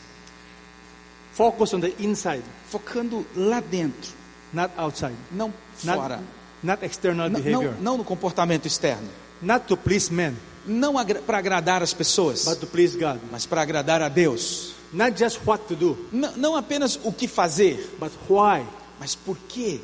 Focus 1.33 1.73
on 1.73 1.79
the 1.79 1.93
inside, 1.99 2.43
Focando 2.69 3.25
lá 3.35 3.59
dentro, 3.61 4.11
not 4.53 4.71
outside. 4.77 5.15
não 5.31 5.53
Not, 5.83 5.97
fora. 5.97 6.19
not 6.63 6.83
external 6.85 7.27
N- 7.27 7.35
behavior. 7.41 7.73
Não, 7.75 7.81
não 7.81 7.97
no 7.97 8.03
comportamento 8.03 8.65
externo. 8.67 9.07
Not 9.41 9.65
to 9.67 9.77
please 9.77 10.11
men, 10.13 10.35
Não 10.65 10.93
para 11.25 11.37
agradar 11.39 11.81
as 11.81 11.93
pessoas, 11.93 12.45
but 12.45 12.59
to 12.59 12.67
please 12.67 12.97
God. 12.97 13.19
mas 13.31 13.45
para 13.45 13.61
agradar 13.61 14.01
a 14.01 14.09
Deus. 14.09 14.73
Not 14.93 15.17
just 15.17 15.39
what 15.45 15.63
to 15.67 15.75
do, 15.75 15.97
Não, 16.11 16.35
não 16.37 16.55
apenas 16.55 16.99
o 17.03 17.11
que 17.13 17.27
fazer, 17.27 17.95
but 17.99 18.11
why. 18.29 18.65
mas 18.99 19.15
por 19.15 19.37
quê. 19.47 19.79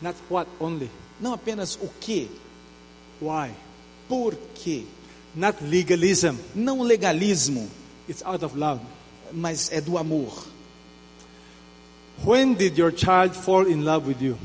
Not 0.00 0.16
what 0.30 0.48
only. 0.58 0.90
Não 1.20 1.32
apenas 1.32 1.76
o 1.80 1.88
que, 2.00 2.30
Why. 3.20 3.50
por 4.08 4.34
quê. 4.54 4.84
Not 5.34 5.62
legalism. 5.64 6.36
Não 6.54 6.82
legalismo, 6.82 7.68
It's 8.08 8.22
out 8.24 8.44
of 8.44 8.56
love. 8.56 8.80
mas 9.32 9.70
é 9.72 9.80
do 9.80 9.98
amor. 9.98 10.32
When 12.24 12.54
did 12.54 12.78
your 12.78 12.92
child 12.96 13.34
fall 13.34 13.68
in 13.68 13.82
love 13.84 14.08
with 14.08 14.22
you? 14.22 14.38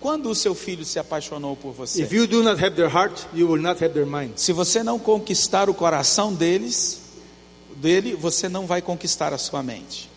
Quando 0.00 0.28
o 0.28 0.34
seu 0.34 0.54
filho 0.54 0.84
se 0.84 0.98
apaixonou 0.98 1.54
por 1.54 1.72
você? 1.72 2.02
If 2.02 2.12
you 2.12 2.26
do 2.26 2.42
not 2.42 2.60
have 2.60 2.74
their 2.74 2.88
heart, 2.88 3.24
you 3.32 3.46
will 3.46 3.60
not 3.62 3.82
have 3.84 3.94
their 3.94 4.06
mind. 4.06 4.32
Se 4.36 4.52
você 4.52 4.82
não 4.82 4.98
conquistar 4.98 5.68
o 5.70 5.74
coração 5.74 6.34
deles, 6.34 7.02
dele, 7.76 8.14
você 8.16 8.48
não 8.48 8.66
vai 8.66 8.82
conquistar 8.82 9.32
a 9.32 9.38
sua 9.38 9.62
mente. 9.62 10.10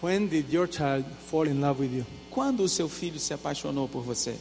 When 0.00 0.26
did 0.26 0.52
your 0.52 0.68
child 0.68 1.04
fall 1.30 1.46
in 1.48 1.60
love 1.60 1.80
with 1.80 1.92
you? 1.92 2.06
Quando 2.32 2.62
o 2.62 2.68
seu 2.68 2.88
filho 2.88 3.18
se 3.20 3.34
apaixonou 3.34 3.88
por 3.88 4.02
você? 4.02 4.36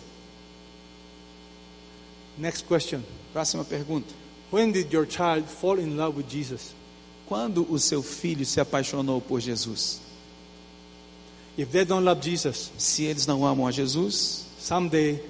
Next 2.37 2.63
question. 2.63 3.01
Próxima 3.33 3.63
pergunta. 3.63 4.13
When 4.51 4.71
did 4.71 4.91
your 4.91 5.05
child 5.05 5.47
fall 5.47 5.79
in 5.79 5.95
love 5.97 6.17
with 6.17 6.27
Jesus? 6.29 6.73
Quando 7.27 7.65
o 7.69 7.79
seu 7.79 8.01
filho 8.01 8.45
se 8.45 8.59
apaixonou 8.59 9.21
por 9.21 9.39
Jesus? 9.39 9.99
If 11.57 11.69
they 11.71 11.85
don't 11.85 12.03
love 12.05 12.21
Jesus, 12.21 12.71
Se 12.77 13.03
eles 13.03 13.25
não 13.27 13.45
amam 13.45 13.67
a 13.67 13.71
Jesus, 13.71 14.45
someday 14.59 15.21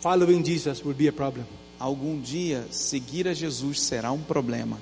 following 0.00 0.44
Jesus 0.44 0.84
will 0.84 0.94
be 0.94 1.08
a 1.08 1.12
problem. 1.12 1.44
algum 1.78 2.20
dia 2.20 2.66
seguir 2.72 3.28
a 3.28 3.34
Jesus 3.34 3.80
será 3.80 4.10
um 4.10 4.20
problema. 4.20 4.80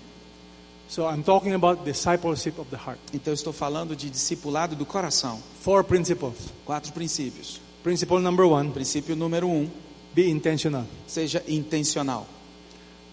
So 0.89 1.07
I'm 1.07 1.23
talking 1.23 1.53
about 1.55 1.85
discipleship 1.85 2.59
of 2.59 2.71
the 2.71 2.77
heart. 2.77 2.99
Então 3.13 3.33
eu 3.33 3.35
estou 3.35 3.53
falando 3.53 3.97
de 3.97 4.09
discipulado 4.09 4.77
do 4.77 4.87
coração. 4.87 5.43
Four 5.61 5.85
principles. 5.85 6.35
Quatro 6.65 6.93
princípios. 6.93 7.61
Principle 7.83 8.21
number 8.21 8.47
one, 8.47 8.71
Princípio 8.73 9.15
número 9.15 9.49
um, 9.49 9.69
be 10.15 10.29
intentional. 10.29 10.85
seja 11.07 11.43
intencional. 11.47 12.27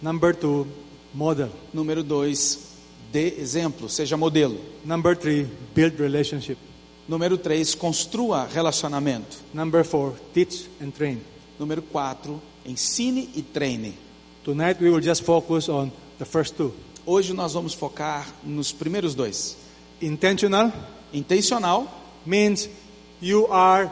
Number 0.01 0.36
two, 0.36 0.67
model. 1.13 1.49
Número 1.74 2.03
dois, 2.03 2.74
dê 3.11 3.39
exemplo, 3.39 3.88
seja 3.89 4.17
modelo. 4.17 4.59
Number 4.84 5.15
three, 5.15 5.47
build 5.76 5.99
relationship. 6.01 6.57
Número 7.07 7.38
três, 7.38 7.76
construa 7.76 8.45
relacionamento. 8.45 9.38
Number 9.53 9.84
four, 9.84 10.13
teach 10.34 10.69
and 10.82 10.91
train. 10.91 11.21
Número 11.59 11.82
quatro, 11.82 12.41
ensine 12.65 13.30
e 13.36 13.41
treine. 13.41 13.93
Tonight 14.43 14.82
we 14.82 14.89
will 14.89 15.01
just 15.01 15.24
focus 15.24 15.69
on 15.69 15.91
the 16.17 16.26
first 16.26 16.55
two. 16.55 16.74
Hoje 17.06 17.34
nós 17.34 17.54
vamos 17.54 17.74
focar 17.74 18.34
nos 18.43 18.72
primeiros 18.72 19.14
dois. 19.14 19.58
Intentional 20.01 20.72
Intencional 21.14 21.88
means 22.26 22.70
you 23.22 23.51
are 23.51 23.91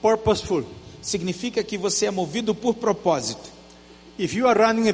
purposeful. 0.00 0.64
significa 1.02 1.62
que 1.62 1.76
você 1.76 2.06
é 2.06 2.10
movido 2.10 2.54
por 2.54 2.74
propósito. 2.74 3.53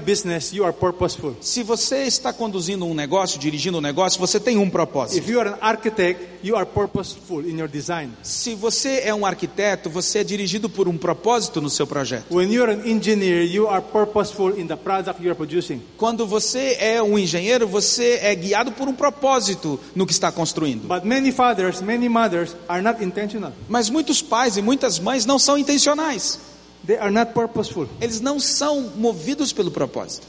Business, 0.05 0.53
you 0.53 0.65
are 0.65 0.73
purposeful. 0.73 1.37
Se 1.41 1.63
você 1.63 2.05
está 2.05 2.33
conduzindo 2.33 2.85
um 2.87 2.95
negócio, 2.95 3.39
dirigindo 3.39 3.79
um 3.79 3.81
negócio, 3.81 4.19
você 4.19 4.41
tem 4.41 4.57
um 4.57 4.71
propósito. 4.71 5.19
If 5.19 5.29
you 5.29 5.41
are 5.41 5.51
an 5.51 5.59
architect, 5.61 6.21
you 6.43 6.57
are 6.57 6.65
purposeful 6.65 7.47
in 7.47 7.59
your 7.59 7.69
design. 7.69 8.13
Se 8.23 8.55
você 8.55 9.03
é 9.05 9.15
um 9.15 9.27
arquiteto, 9.27 9.91
você 9.91 10.21
é 10.21 10.25
dirigido 10.25 10.69
por 10.69 10.89
um 10.89 10.97
propósito 10.97 11.61
no 11.61 11.69
seu 11.69 11.87
projeto. 11.87 12.35
When 12.35 12.51
you 12.53 12.63
are 12.63 12.73
an 12.73 12.87
engineer, 12.87 13.45
you 13.45 13.69
are 13.69 13.83
purposeful 13.83 14.59
in 14.59 14.67
the 14.67 14.77
product 14.77 15.23
you 15.23 15.31
are 15.31 15.37
producing. 15.37 15.83
Quando 15.97 16.27
você 16.27 16.77
é 16.81 17.03
um 17.03 17.19
engenheiro, 17.19 17.67
você 17.69 18.21
é 18.23 18.35
guiado 18.35 18.73
por 18.73 18.89
um 18.89 18.95
propósito 18.95 19.79
no 19.95 20.07
que 20.07 20.13
está 20.13 20.33
construindo. 20.33 20.89
But 20.89 21.05
many 21.05 21.33
fathers, 21.33 21.81
many 21.81 22.09
mothers 22.09 22.57
are 22.69 22.83
not 22.83 23.05
intentional. 23.05 23.53
Mas 23.69 23.91
muitos 23.91 24.23
pais 24.23 24.57
e 24.57 24.63
muitas 24.63 24.99
mães 24.99 25.27
não 25.27 25.39
são 25.39 25.59
intencionais. 25.59 26.39
Eles 28.01 28.21
não 28.21 28.41
são 28.41 28.91
movidos 28.97 29.53
pelo 29.53 29.71
propósito. 29.71 30.27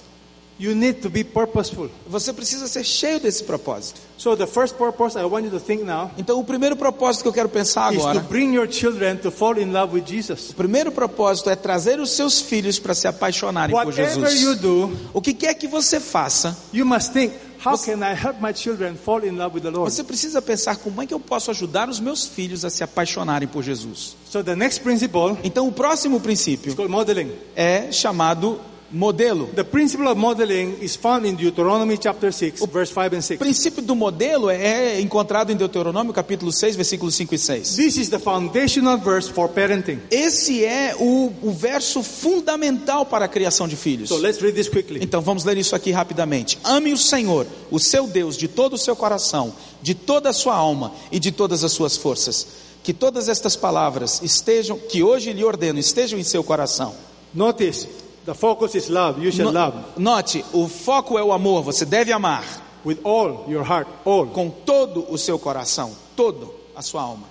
You 0.60 0.76
need 0.76 1.02
to 1.02 1.10
be 1.10 1.24
purposeful. 1.24 1.90
Você 2.08 2.32
precisa 2.32 2.68
ser 2.68 2.84
cheio 2.84 3.20
desse 3.20 3.44
propósito. 3.44 4.00
So 4.16 4.36
the 4.38 4.46
first 4.46 4.76
purpose 4.76 5.18
I 5.18 5.24
want 5.24 5.46
you 5.46 5.50
to 5.52 5.60
think 5.60 5.82
now 5.84 6.12
Então, 6.20 6.40
o 6.40 6.44
primeiro 6.44 6.76
propósito 6.76 7.24
que 7.24 7.28
eu 7.30 7.34
quero 7.34 7.50
pensar 7.50 7.92
is 7.94 8.00
to 8.02 8.08
agora, 8.08 8.20
bring 8.30 8.54
your 8.54 8.72
children 8.72 9.18
to 9.18 9.32
fall 9.32 9.58
in 9.58 9.72
love 9.72 9.96
with 9.96 10.04
Jesus. 10.06 10.52
o 10.52 10.54
primeiro 10.54 10.92
propósito 10.92 11.50
é 11.50 11.56
trazer 11.56 12.00
os 12.00 12.12
seus 12.12 12.40
filhos 12.42 12.78
para 12.78 12.94
se 12.94 13.08
apaixonarem 13.08 13.76
por 13.76 13.88
Whatever 13.88 14.20
you 14.20 14.28
Jesus. 14.30 14.60
do, 14.60 14.92
O 15.14 15.20
que 15.22 15.34
quer 15.34 15.56
que 15.56 15.68
você 15.68 16.00
faça, 16.00 16.56
you 16.72 16.86
must 16.86 17.12
think, 17.12 17.34
how 17.66 17.76
can 17.76 17.98
I 18.04 18.14
help 18.14 18.40
my 18.40 18.54
children 18.54 18.94
fall 18.96 19.26
in 19.26 19.32
love 19.32 19.56
with 19.56 19.62
the 19.64 19.72
Lord? 19.72 19.92
você 19.92 20.04
precisa 20.04 20.44
pensar 20.44 20.76
como 20.76 21.02
é 21.02 21.08
que 21.08 21.14
eu 21.16 21.20
posso 21.20 21.50
ajudar 21.50 21.90
os 21.90 22.00
meus 22.00 22.28
filhos 22.28 22.64
a 22.64 22.70
se 22.70 22.84
apaixonarem 22.84 23.48
por 23.48 23.64
Jesus. 23.64 24.16
So 24.30 24.44
the 24.44 24.56
next 24.56 24.82
principle 24.82 25.36
Então, 25.44 25.68
o 25.68 25.72
próximo 25.72 26.20
princípio 26.20 26.76
called 26.76 26.92
modeling. 26.92 27.32
é 27.56 27.92
chamado 27.92 28.60
modelo. 28.92 29.48
The 29.56 29.64
principle 29.64 30.08
of 30.08 30.20
modeling 30.20 30.78
is 30.82 30.96
found 30.96 31.26
in 31.28 31.36
Deuteronomy 31.36 31.98
chapter 31.98 32.32
6, 32.32 32.66
verse 32.66 32.92
5 32.94 33.16
and 33.16 33.20
O 33.20 33.22
6. 33.22 33.40
princípio 33.40 33.82
do 33.82 33.96
modelo 33.96 34.50
é 34.50 35.00
encontrado 35.00 35.52
em 35.52 35.56
Deuteronômio 35.56 36.14
capítulo 36.14 36.52
6, 36.52 36.76
versículos 36.76 37.16
5 37.16 37.36
e 37.36 37.38
6. 37.38 37.76
This 37.76 37.98
is 37.98 38.10
the 38.10 38.20
foundational 38.20 38.98
verse 38.98 39.30
for 39.30 39.50
parenting. 39.50 40.00
Esse 40.10 40.64
é 40.66 40.96
o, 41.00 41.32
o 41.42 41.52
verso 41.52 42.04
fundamental 42.04 43.06
para 43.06 43.26
a 43.26 43.28
criação 43.28 43.68
de 43.68 43.76
filhos. 43.76 44.10
So 44.10 44.18
let's 44.18 44.42
read 44.42 44.56
this 44.56 44.70
quickly. 44.70 45.00
Então 45.02 45.22
vamos 45.22 45.44
ler 45.44 45.58
isso 45.58 45.76
aqui 45.76 45.92
rapidamente. 45.92 46.60
Ame 46.64 46.92
o 46.94 46.98
Senhor, 46.98 47.48
o 47.70 47.80
seu 47.80 48.08
Deus, 48.08 48.36
de 48.36 48.48
todo 48.48 48.74
o 48.74 48.78
seu 48.78 48.96
coração, 48.96 49.54
de 49.82 49.94
toda 49.96 50.30
a 50.30 50.34
sua 50.34 50.56
alma 50.56 50.94
e 51.12 51.20
de 51.20 51.32
todas 51.32 51.64
as 51.64 51.72
suas 51.72 51.98
forças. 51.98 52.48
Que 52.84 52.94
todas 52.94 53.30
estas 53.30 53.56
palavras 53.56 54.22
estejam, 54.24 54.78
que 54.78 55.04
hoje 55.04 55.32
lhe 55.32 55.44
ordeno, 55.44 55.80
estejam 55.80 56.20
em 56.20 56.24
seu 56.24 56.44
coração. 56.44 56.96
Notice, 57.34 57.88
the 58.26 58.34
focus 58.34 58.76
is 58.76 58.90
love. 58.90 59.20
You 59.24 59.32
No- 59.44 59.52
love 59.52 59.78
Note, 59.98 60.44
o 60.54 60.68
foco 60.68 61.18
é 61.18 61.24
o 61.24 61.32
amor. 61.32 61.64
Você 61.64 61.86
deve 61.86 62.12
amar 62.12 62.44
with 62.86 63.00
all 63.04 63.46
your 63.48 63.64
heart, 63.66 63.88
all, 64.06 64.28
com 64.28 64.50
todo 64.50 65.06
o 65.12 65.18
seu 65.18 65.38
coração, 65.40 65.96
todo 66.16 66.54
a 66.76 66.82
sua 66.82 67.02
alma, 67.02 67.28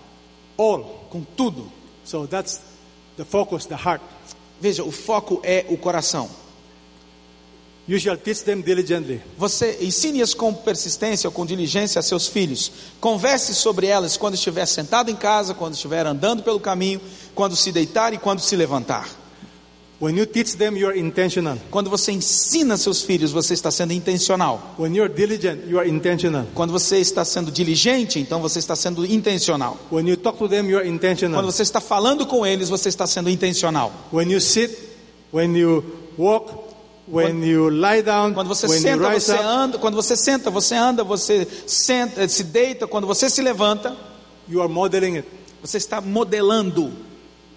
all. 0.57 1.07
com 1.11 1.23
tudo. 1.37 1.71
So 2.05 2.27
that's 2.27 2.61
the 3.17 3.25
focus, 3.25 3.67
the 3.67 3.75
heart. 3.75 4.01
Veja, 4.61 4.85
o 4.85 4.93
foco 4.93 5.41
é 5.43 5.65
o 5.69 5.77
coração. 5.77 6.29
You 7.89 7.99
shall 7.99 8.17
teach 8.17 8.45
them 8.45 8.61
diligently. 8.61 9.21
Você 9.37 9.79
ensine-as 9.81 10.33
com 10.35 10.55
persistência 10.55 11.27
ou 11.27 11.33
com 11.33 11.45
diligência 11.45 11.99
a 11.99 12.03
seus 12.03 12.29
filhos. 12.29 12.71
Converse 13.01 13.53
sobre 13.55 13.89
elas 13.89 14.17
quando 14.17 14.35
estiver 14.35 14.67
sentado 14.67 15.11
em 15.11 15.17
casa, 15.17 15.55
quando 15.55 15.75
estiver 15.75 16.07
andando 16.07 16.43
pelo 16.45 16.61
caminho, 16.61 17.01
quando 17.35 17.57
se 17.57 17.73
deitar 17.73 18.13
e 18.13 18.19
quando 18.19 18.39
se 18.41 18.55
levantar. 18.55 19.09
When 20.01 20.17
you 20.17 20.25
teach 20.25 20.57
them, 20.57 20.79
you 20.79 20.89
are 20.89 20.99
intentional. 20.99 21.59
Quando 21.71 21.91
você 21.91 22.11
ensina 22.11 22.79
seus 22.79 23.03
filhos, 23.03 23.33
você 23.33 23.53
está 23.53 23.71
sendo 23.71 23.93
intencional. 23.93 24.75
When 24.79 24.97
you 24.97 25.05
are 25.05 25.13
diligent, 25.13 25.67
you 25.69 25.79
are 25.79 25.87
intentional. 25.87 26.47
Quando 26.55 26.73
você 26.73 26.97
está 27.01 27.23
sendo 27.23 27.51
diligente, 27.51 28.19
então 28.19 28.41
você 28.41 28.61
está 28.61 28.75
sendo 28.75 29.05
intencional. 29.05 29.77
When 29.93 30.09
you 30.09 30.17
talk 30.17 30.39
to 30.39 30.49
them, 30.49 30.71
you 30.71 30.79
are 30.79 30.87
Quando 30.87 30.95
intentional. 30.95 31.43
você 31.43 31.63
está 31.63 31.83
falando 31.83 32.25
com 32.25 32.47
eles, 32.47 32.71
você 32.71 32.89
está 32.89 33.07
sendo 33.07 33.29
intencional. 33.29 33.93
When 34.11 34.31
you 34.33 34.41
sit, 34.41 34.71
when 35.35 35.55
you 35.55 35.85
walk, 36.17 36.51
when 37.07 37.45
you 37.45 37.69
lie 37.69 38.01
down, 38.03 38.33
Quando 38.33 38.49
você 38.49 38.67
when 38.67 38.77
you 38.77 38.83
senta, 38.83 39.07
rise 39.11 39.27
você 39.27 39.35
up, 39.35 39.45
anda. 39.45 39.79
Quando 39.79 39.97
você 39.97 40.17
senta, 40.17 40.51
você 40.51 40.75
anda. 40.77 41.05
Você 41.05 41.47
senta, 41.67 42.27
se 42.27 42.45
deita. 42.45 42.87
Quando 42.87 43.07
você 43.07 43.29
se 43.29 43.43
levanta, 43.43 43.95
you 44.49 44.63
are 44.63 44.73
modeling 44.73 45.19
it. 45.19 45.29
você 45.61 45.77
está 45.77 46.01
modelando. 46.01 46.91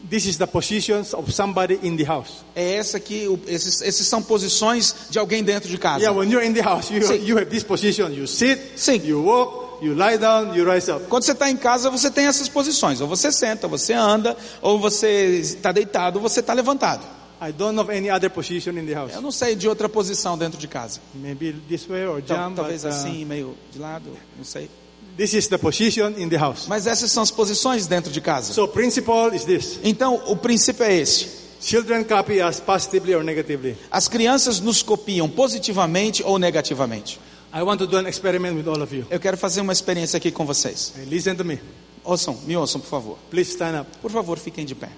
This 0.10 0.26
is 0.26 0.38
the 0.38 0.45
positions 0.45 1.14
of 1.14 1.32
somebody 1.32 1.80
in 1.82 1.95
the 1.95 2.04
house. 2.04 2.43
É 2.56 2.74
essa 2.76 2.97
o- 2.97 3.39
esses, 3.47 3.82
esses 3.82 4.06
são 4.06 4.22
posições 4.22 4.93
de 5.10 5.18
alguém 5.18 5.41
dentro 5.43 5.70
de 5.70 5.78
casa. 5.78 5.99
Yeah, 5.99 6.18
when 6.18 6.30
you're 6.30 6.45
in 6.45 6.54
the 6.54 6.62
house, 6.62 6.89
you, 6.91 7.01
Sim. 7.01 7.26
you 7.26 7.38
have 7.38 7.49
this 7.49 7.64
position. 7.64 8.10
You 8.10 8.28
sit, 8.28 8.60
Sim. 8.76 9.01
you 9.06 9.24
walk, 9.24 9.84
you 9.86 9.93
lie 9.93 10.18
down, 10.18 10.54
you 10.56 10.70
rise 10.70 10.91
up. 10.91 11.06
Quando 11.08 11.24
você 11.24 11.32
está 11.32 11.49
em 11.49 11.56
casa, 11.56 11.89
você 11.89 12.12
tem 12.12 12.26
essas 12.26 12.49
posições. 12.49 12.99
Ou 12.99 13.08
você 13.08 13.32
senta, 13.32 13.66
ou 13.66 13.72
você 13.72 13.93
anda, 13.93 14.36
ou 14.62 14.78
você 14.78 15.39
está 15.39 15.72
deitado, 15.72 16.18
ou 16.20 16.22
você 16.22 16.41
está 16.41 16.54
levantado. 16.54 17.04
I 17.41 17.51
don't 17.51 17.76
know 17.76 17.89
any 17.89 18.10
other 18.10 18.30
position 18.30 18.72
in 18.78 18.86
the 18.86 18.93
house. 18.93 19.14
Eu 19.14 19.22
não 19.22 19.32
sei 19.32 19.56
de 19.56 19.68
outra 19.68 19.88
posição 19.89 20.38
dentro 20.38 20.58
de 20.60 20.68
casa. 20.68 20.99
Maybe 21.14 21.54
this 21.68 21.86
way 21.88 22.06
or 22.06 22.22
jump. 22.26 22.56
talvez 22.56 22.84
but, 22.84 22.91
uh, 22.91 22.95
assim, 22.95 23.26
meio 23.26 23.56
de 23.72 23.80
lado, 23.80 24.12
não 24.38 24.43
sei. 24.45 24.70
This 25.16 25.34
is 25.34 25.47
the 25.47 25.57
position 25.57 26.16
in 26.18 26.28
the 26.30 26.38
house. 26.38 26.68
Mas 26.68 26.88
essas 26.88 27.11
são 27.11 27.22
as 27.22 27.30
posições 27.30 27.86
dentro 27.86 28.11
de 28.11 28.20
casa. 28.20 28.51
So 28.51 28.68
principle 28.68 29.36
is 29.36 29.45
this. 29.45 29.80
Então, 29.84 30.22
o 30.28 30.36
princípio 30.36 30.84
é 30.84 30.95
esse. 30.95 31.43
Children 31.61 32.03
copy 32.03 32.41
us 32.41 32.59
positively 32.59 33.16
or 33.16 33.24
negatively. 33.24 33.78
As 33.91 34.07
crianças 34.07 34.59
nos 34.59 34.82
copiam 34.82 35.30
positivamente 35.30 36.24
ou 36.24 36.38
negativamente. 36.38 37.20
I 37.53 37.61
want 37.61 37.78
to 37.78 37.88
do 37.88 37.97
an 37.97 38.07
experiment 38.07 38.55
with 38.55 38.68
all 38.68 38.82
of 38.82 38.93
you. 38.95 39.05
Eu 39.09 39.20
quero 39.20 39.38
fazer 39.38 39.61
uma 39.61 39.72
experiência 39.72 40.18
aqui 40.18 40.32
com 40.32 40.45
vocês. 40.45 40.93
Hey, 40.97 41.05
listen 41.05 41.36
to 41.36 41.45
me. 41.45 41.59
Ouçam, 42.03 42.36
me 42.45 42.57
ouçam, 42.57 42.82
por 42.82 42.89
favor. 42.89 43.18
Please 43.30 43.51
stand 43.51 43.80
up. 43.80 43.97
Por 44.01 44.11
favor, 44.11 44.38
fiquem 44.39 44.66
de 44.66 44.74
pé. 44.74 44.89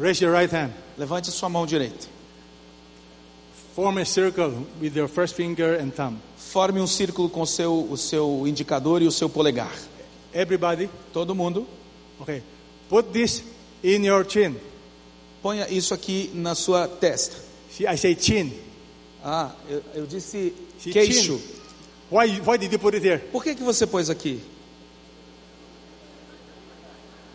Raise 0.00 0.24
your 0.24 0.34
right 0.34 0.52
hand. 0.52 0.70
Levante 0.96 1.30
sua 1.30 1.50
mão 1.50 1.66
direita. 1.66 2.08
Form 3.76 3.98
a 3.98 4.04
circle 4.04 4.66
with 4.80 4.96
your 4.96 5.08
first 5.08 5.34
finger 5.34 5.78
and 5.78 5.90
thumb. 5.90 6.16
Forme 6.52 6.80
um 6.82 6.86
círculo 6.86 7.30
com 7.30 7.40
o 7.40 7.46
seu, 7.46 7.88
o 7.90 7.96
seu 7.96 8.44
indicador 8.46 9.00
e 9.00 9.06
o 9.06 9.10
seu 9.12 9.26
polegar. 9.28 9.72
Everybody. 10.34 10.90
Todo 11.12 11.34
mundo, 11.34 11.66
Okay. 12.20 12.42
Put 12.90 13.08
this 13.10 13.42
in 13.82 14.04
your 14.04 14.24
chin. 14.28 14.54
ponha 15.42 15.66
isso 15.70 15.94
aqui 15.94 16.30
na 16.34 16.54
sua 16.54 16.86
testa. 16.86 17.36
See, 17.70 17.86
I 17.86 17.96
say 17.96 18.14
chin. 18.14 18.52
Ah, 19.24 19.50
eu, 19.68 19.82
eu 19.94 20.06
disse 20.06 20.52
See, 20.78 20.92
queixo. 20.92 21.38
chin. 21.38 21.42
Why, 22.10 22.38
why 22.46 22.58
did 22.58 22.70
you 22.70 22.78
put 22.78 22.94
it 22.94 23.02
here? 23.06 23.18
Por 23.18 23.42
que, 23.42 23.54
que 23.54 23.62
você 23.62 23.86
pôs 23.86 24.10
aqui? 24.10 24.40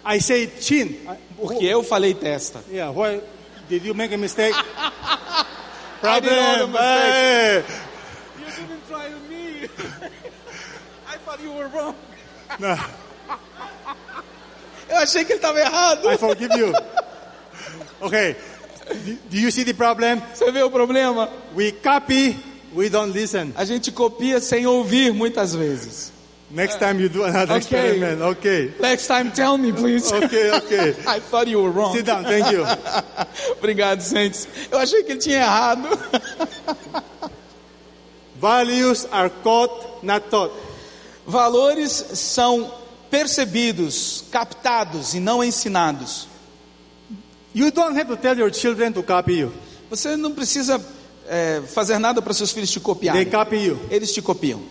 I 0.06 0.20
say 0.22 0.48
chin. 0.62 0.86
I- 1.08 1.18
Porque 1.38 1.66
eu 1.66 1.82
falei 1.84 2.14
testa. 2.14 2.64
Yeah, 2.72 2.92
why 2.92 3.20
did 3.68 3.84
you 3.84 3.94
make 3.96 4.14
a 4.14 4.18
mistake? 4.18 4.56
I 6.00 6.00
Problem. 6.00 6.72
Hey. 6.76 7.27
You 8.60 8.68
didn't 8.68 8.88
try 8.88 9.10
to 9.10 9.20
me. 9.30 9.64
I 11.08 11.18
thought 11.26 11.40
you 11.42 11.52
were 11.52 11.68
wrong. 11.68 11.96
Eu 14.90 14.98
achei 14.98 15.26
que 15.26 15.34
ele 15.34 15.40
estava 15.40 15.60
errado. 15.60 16.10
I 16.10 16.18
forgive 16.18 16.56
you. 16.58 16.74
Okay. 18.02 18.36
Do, 19.30 19.38
you 19.38 19.52
see 19.52 19.66
the 19.66 19.74
problem? 19.74 20.22
Você 20.34 20.50
vê 20.52 20.64
o 20.64 20.72
problema? 20.72 21.30
We 21.54 21.74
copy, 21.74 22.38
we 22.74 22.90
don't 22.90 23.12
listen. 23.12 23.52
A 23.58 23.66
gente 23.66 23.92
copia 23.92 24.40
sem 24.40 24.66
ouvir 24.66 25.12
muitas 25.14 25.54
vezes. 25.54 26.14
Next 26.50 26.80
time 26.80 27.02
you 27.02 27.10
do 27.10 27.26
another 27.26 27.58
Okay. 27.58 27.78
experiment. 27.78 28.22
Okay. 28.22 28.74
Next 28.80 29.08
time, 29.08 29.32
tell 29.32 29.58
me, 29.58 29.74
please. 29.74 30.10
Okay, 30.14 30.50
okay. 30.52 30.96
I 31.06 31.20
thought 31.20 31.50
you 31.50 31.62
were 31.62 31.72
wrong. 31.72 31.94
Sit 31.94 32.06
down. 32.06 32.24
Thank 32.24 32.50
you. 32.54 32.64
Obrigado, 33.60 34.02
gente. 34.02 34.48
Eu 34.72 34.80
achei 34.80 35.04
que 35.04 35.12
ele 35.12 35.20
tinha 35.20 35.40
errado. 35.40 35.90
Values 38.40 39.08
are 39.12 39.30
caught, 39.44 40.04
not 40.04 40.30
taught. 40.30 40.54
Valores 41.26 41.92
são 42.14 42.72
percebidos, 43.10 44.24
captados 44.32 45.14
e 45.14 45.20
não 45.20 45.44
ensinados. 45.44 46.28
You 47.54 47.72
don't 47.72 47.98
have 48.00 48.08
to 48.10 48.18
tell 48.18 48.38
your 48.38 48.54
children 48.54 48.92
to 48.94 49.04
copy 49.04 49.40
you. 49.40 49.52
Você 49.90 50.16
não 50.16 50.32
precisa 50.34 50.80
é, 51.28 51.62
fazer 51.68 51.98
nada 52.00 52.22
para 52.22 52.34
seus 52.34 52.52
filhos 52.52 52.70
te 52.70 52.80
They 52.80 52.84
copiarem. 52.84 53.26
copy 53.30 53.56
you. 53.58 53.80
Eles 53.90 54.14
te 54.14 54.22
copiam. 54.22 54.62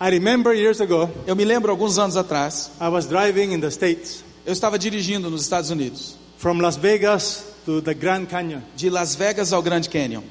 I 0.00 0.10
remember 0.10 0.52
years 0.52 0.80
ago, 0.80 1.08
Eu 1.26 1.36
me 1.36 1.44
lembro 1.44 1.70
alguns 1.70 1.98
anos 1.98 2.16
atrás, 2.16 2.70
I 2.80 2.88
was 2.88 3.06
driving 3.06 3.52
in 3.52 3.60
the 3.60 3.70
States 3.70 4.24
eu 4.44 4.52
estava 4.52 4.78
dirigindo 4.78 5.30
nos 5.30 5.40
Estados 5.42 5.70
Unidos, 5.70 6.16
from 6.36 6.58
Las 6.60 6.76
Vegas 6.76 7.44
to 7.64 7.80
the 7.80 7.94
Grand 7.94 8.26
Canyon. 8.26 8.60
de 8.76 8.90
Las 8.90 9.14
Vegas 9.14 9.52
ao 9.54 9.62
Grand 9.62 9.88
Canyon. 9.88 10.22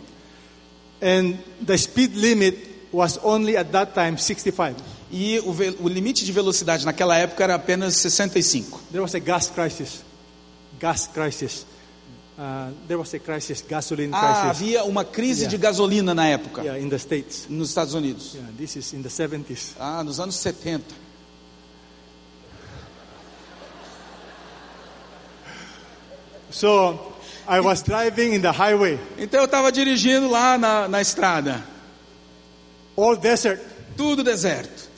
And 1.03 1.37
the 1.61 1.77
speed 1.77 2.15
limit 2.15 2.55
was 2.93 3.17
only 3.23 3.57
at 3.57 3.71
that 3.73 3.93
time 3.93 4.17
65. 4.17 4.75
E 5.11 5.39
o, 5.39 5.51
o 5.83 5.87
limite 5.89 6.23
de 6.25 6.31
velocidade 6.31 6.85
naquela 6.85 7.17
época 7.17 7.43
era 7.43 7.55
apenas 7.55 7.95
65. 7.97 8.79
There 8.91 9.01
was 9.01 9.13
a 9.13 9.19
gas 9.19 9.49
crisis. 9.49 10.03
Gas 10.79 11.07
crisis. 11.07 11.65
uh, 12.37 12.71
there 12.87 12.97
was 12.97 13.13
a 13.13 13.19
crisis, 13.19 13.61
gasoline 13.61 14.11
Ah, 14.13 14.19
crisis, 14.19 14.43
havia 14.61 14.83
uma 14.85 15.03
crise 15.05 15.41
Yeah. 15.43 15.51
de 15.51 15.57
gasolina 15.57 16.13
na 16.15 16.25
época, 16.25 16.63
yeah, 16.63 16.79
in 16.79 16.89
the 16.89 16.97
States. 16.97 17.45
nos 17.49 17.69
Estados 17.69 17.93
Unidos. 17.93 18.33
Yeah, 18.33 18.47
this 18.57 18.75
is 18.75 18.91
in 18.93 19.03
the 19.03 19.09
70s. 19.09 19.75
Ah, 19.79 20.01
nos 20.03 20.19
anos 20.19 20.35
70. 20.37 20.83
So 26.49 27.12
I 27.47 27.59
was 27.59 27.81
driving 27.83 28.33
in 28.33 28.41
the 28.41 28.51
highway, 28.51 28.97
Então 29.17 29.39
eu 29.41 29.45
estava 29.45 29.71
dirigindo 29.71 30.29
lá 30.29 30.57
na, 30.57 30.87
na 30.87 31.01
estrada, 31.01 31.63
all 32.97 33.15
desert, 33.17 33.59
tudo 33.97 34.23
deserto. 34.23 34.89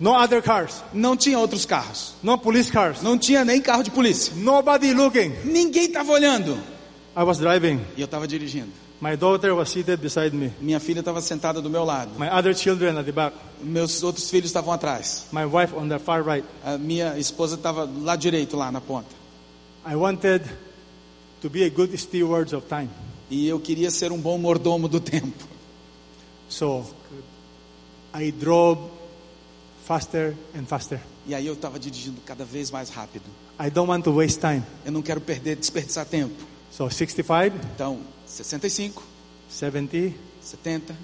no 0.00 0.12
other 0.14 0.40
cars, 0.42 0.82
Não 0.92 1.16
tinha 1.16 1.38
outros 1.38 1.64
carros. 1.66 2.14
no 2.22 2.38
police 2.38 2.70
cars, 2.70 3.02
Não 3.02 3.18
tinha 3.18 3.44
nem 3.44 3.60
carro 3.60 3.82
de 3.82 3.90
polícia. 3.90 4.32
nobody 4.36 4.92
looking. 4.94 5.32
Ninguém 5.44 5.86
estava 5.86 6.12
olhando. 6.12 6.58
I 7.16 7.22
was 7.24 7.38
driving. 7.38 7.80
E 7.96 8.00
eu 8.00 8.04
estava 8.04 8.26
dirigindo. 8.28 8.70
My 9.00 9.16
daughter 9.16 9.52
was 9.54 9.68
seated 9.70 10.00
beside 10.00 10.34
me. 10.34 10.52
Minha 10.60 10.80
filha 10.80 11.00
estava 11.00 11.20
sentada 11.20 11.60
do 11.62 11.68
meu 11.70 11.84
lado. 11.84 12.10
My 12.18 12.28
other 12.30 12.54
children 12.54 12.96
at 12.98 13.04
the 13.04 13.12
back. 13.12 13.34
Meus 13.60 14.02
outros 14.02 14.28
filhos 14.30 14.46
estavam 14.50 14.72
atrás. 14.72 15.26
My 15.32 15.44
wife 15.44 15.74
on 15.76 15.88
the 15.88 15.98
far 15.98 16.22
right. 16.24 16.44
A 16.64 16.78
minha 16.78 17.16
esposa 17.18 17.54
estava 17.56 17.88
lá 18.02 18.16
direito, 18.16 18.56
lá 18.56 18.70
na 18.72 18.80
ponta. 18.80 19.08
I 19.86 19.94
wanted 19.96 20.42
to 21.40 21.48
be 21.48 21.64
a 21.64 21.70
good 21.70 21.96
steward 21.96 22.54
of 22.54 22.66
time. 22.68 22.90
E 23.30 23.46
eu 23.46 23.60
queria 23.60 23.90
ser 23.90 24.10
um 24.12 24.18
bom 24.18 24.38
mordomo 24.38 24.88
do 24.88 25.00
tempo. 25.00 25.46
So 26.48 26.84
I 28.14 28.32
drove 28.32 28.80
faster 29.84 30.34
and 30.54 30.64
faster. 30.64 31.00
E 31.26 31.34
aí 31.34 31.46
eu 31.46 31.54
estava 31.54 31.78
dirigindo 31.78 32.20
cada 32.24 32.44
vez 32.44 32.70
mais 32.70 32.88
rápido. 32.88 33.24
I 33.60 33.70
don't 33.70 33.90
want 33.90 34.04
to 34.04 34.12
waste 34.12 34.40
time. 34.40 34.62
Eu 34.84 34.92
não 34.92 35.02
quero 35.02 35.20
perder, 35.20 35.56
desperdiçar 35.56 36.06
tempo. 36.06 36.34
So 36.70 36.88
65, 36.90 37.56
Então, 37.74 38.00
65, 38.26 39.02
70, 39.48 40.14
70, 40.40 40.96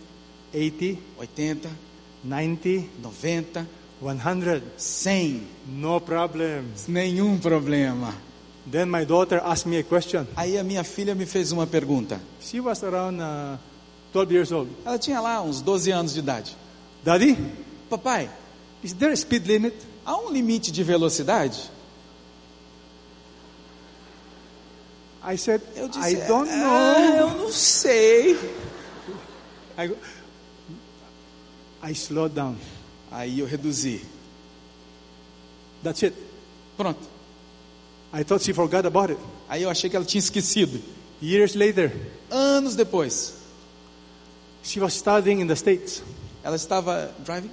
80, 0.53 1.01
80, 1.19 1.71
90, 2.25 2.87
90, 3.03 3.67
100. 4.01 4.63
100. 4.77 5.43
No 5.69 6.01
problem. 6.01 6.65
Nenhum 6.89 7.39
problema. 7.39 8.15
Then 8.71 8.89
my 8.91 9.05
daughter 9.05 9.41
asked 9.45 9.67
me 9.67 9.79
a 9.79 9.83
question. 9.85 10.27
Aí 10.37 10.57
a 10.59 10.65
minha 10.65 10.83
filha 10.85 11.15
me 11.15 11.27
fez 11.27 11.53
uma 11.53 11.67
pergunta. 11.67 12.19
She 12.41 12.61
was 12.61 12.83
around 12.83 13.21
uh, 13.21 13.59
12 14.13 14.33
years 14.33 14.53
old. 14.53 14.71
Ela 14.87 14.99
tinha 14.99 15.21
lá 15.21 15.43
uns 15.43 15.61
12 15.61 15.91
anos 15.93 16.15
de 16.15 16.21
idade. 16.21 16.57
Daddy, 17.05 17.37
Papai, 17.91 18.31
is 18.83 18.95
there 18.95 19.13
a 19.13 19.17
speed 19.17 19.47
limit? 19.47 19.75
há 20.07 20.17
um 20.17 20.31
limite 20.31 20.71
de 20.73 20.83
velocidade? 20.83 21.71
I 25.23 25.37
said, 25.37 25.63
Eu 25.75 25.89
disse, 25.89 26.17
I 26.17 26.27
don't 26.27 26.49
"Ah, 26.51 26.57
know. 26.99 27.17
eu 27.17 27.39
não 27.39 27.51
sei. 27.53 28.35
I, 29.79 29.87
go- 29.89 29.97
I 31.83 31.93
slowed 31.95 32.35
down. 32.35 32.57
Aí 33.11 33.41
eu 33.41 33.47
reduzi. 33.47 34.03
That's 35.83 36.03
it. 36.03 36.15
Pronto. 36.77 37.01
I 38.17 38.23
thought 38.25 38.43
she 38.45 38.53
forgot 38.53 38.87
about 38.87 39.11
it. 39.13 39.19
Aí 39.49 39.63
eu 39.63 39.71
achei 39.71 39.91
que 39.91 39.97
ela 39.97 40.05
tinha 40.05 40.21
esquecido. 40.21 40.81
Years 41.23 41.55
later, 41.55 41.93
Anos 42.31 42.75
depois, 42.77 43.35
she 44.63 44.81
was 44.81 44.95
studying 44.95 45.41
in 45.41 45.47
the 45.47 45.55
States. 45.57 46.03
ela 46.43 46.57
estava 46.57 47.11
driving, 47.25 47.51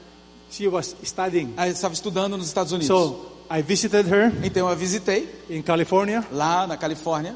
She 0.51 0.67
was 0.67 0.95
studying. 1.03 1.53
ela 1.57 1.67
estava 1.69 1.93
estudando 1.93 2.37
nos 2.37 2.47
Estados 2.47 2.71
Unidos. 2.73 2.87
So 2.87 3.31
I 3.49 3.61
visited 3.61 4.05
her 4.07 4.31
Então 4.43 4.67
eu 4.67 4.67
a 4.69 4.75
visitei 4.75 5.27
in 5.49 5.61
California. 5.61 6.25
lá 6.31 6.67
na 6.67 6.77
Califórnia. 6.77 7.35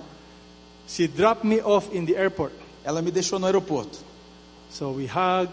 She 0.87 1.07
dropped 1.07 1.45
me 1.47 1.61
off 1.61 1.89
in 1.97 2.05
the 2.05 2.13
airport. 2.13 2.53
Ela 2.83 3.01
me 3.01 3.09
deixou 3.11 3.39
no 3.39 3.45
aeroporto. 3.47 3.97
So 4.69 4.91
we 4.91 5.05
hugged 5.07 5.51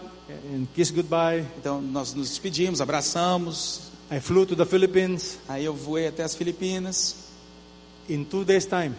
and 0.53 0.67
kissed 0.75 0.93
goodbye. 0.95 1.45
Então 1.57 1.81
nós 1.81 2.13
nos 2.13 2.29
despedimos, 2.29 2.81
abraçamos. 2.81 3.91
I 4.11 4.19
flew 4.19 4.45
to 4.45 4.55
the 4.55 4.65
Philippines. 4.65 5.39
Aí 5.47 5.65
eu 5.65 5.73
voei 5.73 6.07
até 6.07 6.23
as 6.23 6.35
Filipinas. 6.35 7.15
In 8.09 8.25
two 8.25 8.43
days' 8.43 8.65
time, 8.65 8.93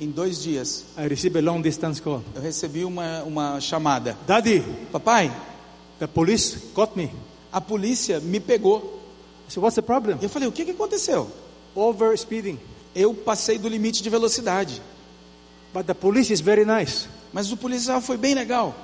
Em 0.00 0.10
dois 0.10 0.42
dias 0.42 0.84
I 0.98 1.06
received 1.06 1.36
a 1.38 1.40
long 1.42 1.60
distance 1.62 2.00
call. 2.02 2.22
eu 2.34 2.42
recebi 2.42 2.84
uma, 2.84 3.22
uma 3.22 3.60
chamada. 3.60 4.16
Daddy, 4.26 4.60
Papai, 4.90 5.30
the 6.00 6.06
police 6.08 6.58
caught 6.74 6.96
me. 6.96 7.10
a 7.52 7.60
polícia 7.60 8.18
me 8.20 8.40
pegou. 8.40 9.00
Said, 9.48 9.62
What's 9.62 9.76
the 9.76 9.82
problem? 9.82 10.18
Eu 10.20 10.28
falei, 10.28 10.48
o 10.48 10.52
que, 10.52 10.64
que 10.64 10.70
aconteceu? 10.72 11.30
Over 11.74 12.16
speeding. 12.18 12.58
Eu 12.94 13.12
passei 13.14 13.58
do 13.58 13.68
limite 13.68 14.02
de 14.02 14.10
velocidade. 14.10 14.80
But 15.72 15.86
the 15.86 15.94
police 15.94 16.32
is 16.32 16.40
very 16.40 16.64
nice. 16.64 17.06
Mas 17.32 17.50
o 17.52 17.56
policial 17.56 18.00
foi 18.00 18.16
bem 18.16 18.34
legal. 18.34 18.74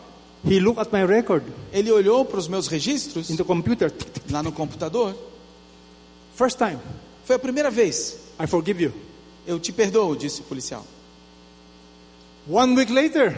He 0.44 0.58
looked 0.60 0.80
at 0.80 0.92
my 0.92 1.04
record 1.04 1.42
Ele 1.72 1.90
olhou 1.92 2.24
para 2.24 2.38
os 2.38 2.48
meus 2.48 2.66
registros 2.66 3.30
in 3.30 3.36
the 3.36 3.44
computer. 3.44 3.92
lá 4.30 4.42
no 4.42 4.52
computador. 4.52 5.14
First 6.36 6.56
time, 6.58 6.78
Foi 7.24 7.36
a 7.36 7.38
primeira 7.38 7.70
vez. 7.70 8.16
I 8.38 8.46
forgive 8.46 8.82
you. 8.82 8.92
Eu 9.50 9.58
te 9.58 9.72
perdoo, 9.72 10.14
disse 10.14 10.42
o 10.42 10.44
policial. 10.44 10.86
One 12.48 12.76
week 12.76 12.92
later, 12.92 13.36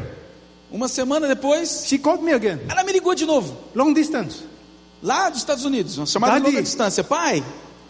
Uma 0.70 0.86
semana 0.86 1.26
depois, 1.26 1.84
she 1.86 1.98
called 1.98 2.22
me 2.22 2.32
again. 2.34 2.60
ela 2.68 2.84
me 2.84 2.92
ligou 2.92 3.14
de 3.14 3.24
novo. 3.24 3.56
Long 3.74 3.94
distance. 3.94 4.42
Lá 5.02 5.30
dos 5.30 5.38
Estados 5.38 5.64
Unidos, 5.64 5.96
uma 5.96 6.04
chamada 6.06 6.34
de 6.34 6.40
Daddy. 6.40 6.50
longa 6.52 6.62
distância. 6.62 7.02
Pai, 7.02 7.42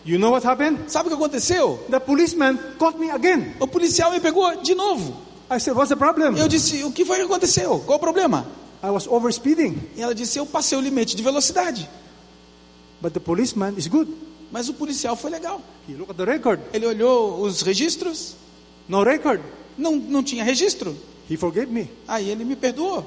You 0.04 0.18
know 0.20 0.30
what 0.32 0.46
happened? 0.46 0.88
sabe 0.90 1.08
o 1.08 1.10
que 1.10 1.16
aconteceu? 1.16 1.78
The 1.90 1.98
policeman 2.00 2.58
caught 2.78 2.96
me 2.98 3.10
again. 3.10 3.54
O 3.60 3.66
policial 3.66 4.12
me 4.12 4.20
pegou 4.20 4.54
de 4.62 4.74
novo. 4.74 5.16
I 5.50 5.58
said, 5.58 5.74
What's 5.76 5.88
the 5.90 5.96
problem? 5.96 6.36
Eu 6.38 6.46
disse, 6.48 6.82
o 6.84 6.92
que 6.92 7.04
foi 7.04 7.16
que 7.16 7.22
aconteceu? 7.22 7.80
Qual 7.86 7.96
o 7.98 8.00
problema? 8.00 8.46
I 8.84 8.90
was 8.90 9.06
over 9.08 9.32
speeding. 9.32 9.80
E 9.96 10.00
ela 10.02 10.14
disse, 10.14 10.38
eu 10.38 10.46
passei 10.46 10.78
o 10.78 10.80
limite 10.80 11.16
de 11.16 11.22
velocidade. 11.24 11.88
But 13.00 13.12
the 13.14 13.20
policeman 13.20 13.74
is 13.76 13.88
good. 13.88 14.10
Mas 14.52 14.68
o 14.68 14.74
policial 14.74 15.16
foi 15.16 15.30
legal. 15.30 15.60
He 15.88 15.94
looked 15.94 16.10
at 16.12 16.16
the 16.18 16.24
record. 16.24 16.60
Ele 16.72 16.86
olhou 16.86 17.40
os 17.40 17.62
registros, 17.62 18.36
No 18.86 19.02
record. 19.02 19.40
não, 19.78 19.96
não 19.96 20.22
tinha 20.22 20.44
registro. 20.44 20.94
He 21.30 21.36
forgave 21.36 21.72
me. 21.72 21.88
Aí 22.06 22.28
ele 22.30 22.44
me 22.44 22.54
perdoou. 22.54 23.04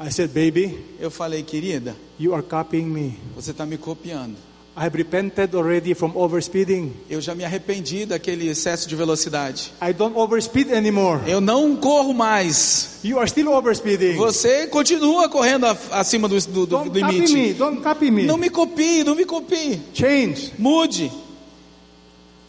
I 0.00 0.10
said, 0.12 0.28
Baby, 0.30 0.78
Eu 1.00 1.10
falei, 1.10 1.42
querida, 1.42 1.96
you 2.20 2.34
are 2.34 2.42
copying 2.42 2.84
me. 2.86 3.18
você 3.34 3.52
está 3.52 3.64
me 3.64 3.78
copiando. 3.78 4.36
I 4.74 4.84
have 4.86 4.94
repented 4.96 5.54
already 5.54 5.92
from 5.94 6.12
overspeeding. 6.16 6.92
Eu 7.10 7.20
já 7.20 7.34
me 7.34 7.44
arrependi 7.44 8.06
daquele 8.06 8.48
excesso 8.48 8.88
de 8.88 8.96
velocidade. 8.96 9.70
I 9.82 9.92
don't 9.92 10.16
overspeed 10.16 10.72
anymore. 10.72 11.20
Eu 11.26 11.42
não 11.42 11.76
corro 11.76 12.14
mais. 12.14 12.98
You 13.04 13.18
are 13.18 13.28
still 13.28 13.48
overspeeding. 13.52 14.16
Você 14.16 14.66
continua 14.68 15.28
correndo 15.28 15.66
acima 15.90 16.26
do, 16.26 16.38
do- 16.40 16.48
do 16.48 16.66
Don't 16.66 16.88
copy 17.00 17.02
me. 17.20 17.26
limite. 17.26 17.52
Don't 17.58 17.82
copy 17.82 18.10
me. 18.10 18.22
Não 18.24 18.38
me 18.38 18.48
copie, 18.48 19.04
não 19.04 19.14
me 19.14 19.26
copie. 19.26 19.78
Change. 19.92 20.54
Mude. 20.58 21.12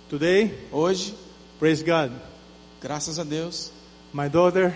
Today, 0.10 0.54
Hoje, 0.72 1.14
praise 1.60 1.84
God, 1.84 2.12
graças 2.82 3.18
a 3.20 3.24
Deus, 3.24 3.72
my 4.14 4.30
daughter 4.30 4.74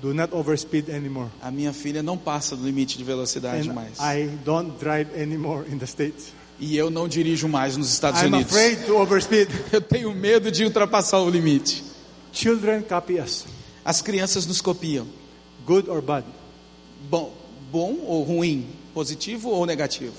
do 0.00 0.12
not 0.12 0.34
overspeed 0.34 0.90
anymore. 0.90 1.28
a 1.42 1.50
minha 1.50 1.72
filha 1.72 2.02
não 2.02 2.16
passa 2.18 2.54
do 2.56 2.64
limite 2.64 2.98
de 2.98 3.04
velocidade 3.04 3.68
And 3.68 3.72
mais. 3.74 3.98
I 4.00 4.26
don't 4.44 4.72
drive 4.78 5.08
anymore 5.20 5.64
in 5.72 5.78
the 5.78 5.86
States. 5.86 6.32
E 6.58 6.76
eu 6.76 6.88
não 6.90 7.06
dirijo 7.06 7.48
mais 7.48 7.76
nos 7.76 7.92
Estados 7.92 8.22
I'm 8.22 8.26
Unidos. 8.32 8.52
afraid 8.52 8.84
to 8.86 8.96
overspeed. 8.96 9.48
Eu 9.72 9.80
tenho 9.80 10.14
medo 10.14 10.50
de 10.50 10.64
ultrapassar 10.64 11.18
o 11.20 11.28
limite. 11.28 11.84
Children 12.32 12.82
copy 12.82 13.20
us, 13.20 13.44
As 13.84 14.00
crianças 14.02 14.46
nos 14.46 14.60
copiam. 14.62 15.06
good 15.66 15.88
or 15.90 16.00
bad. 16.00 16.24
Bom, 17.10 17.32
bom 17.70 17.96
ou 18.06 18.22
ruim? 18.22 18.66
Positivo 18.94 19.50
ou 19.50 19.66
negativo? 19.66 20.14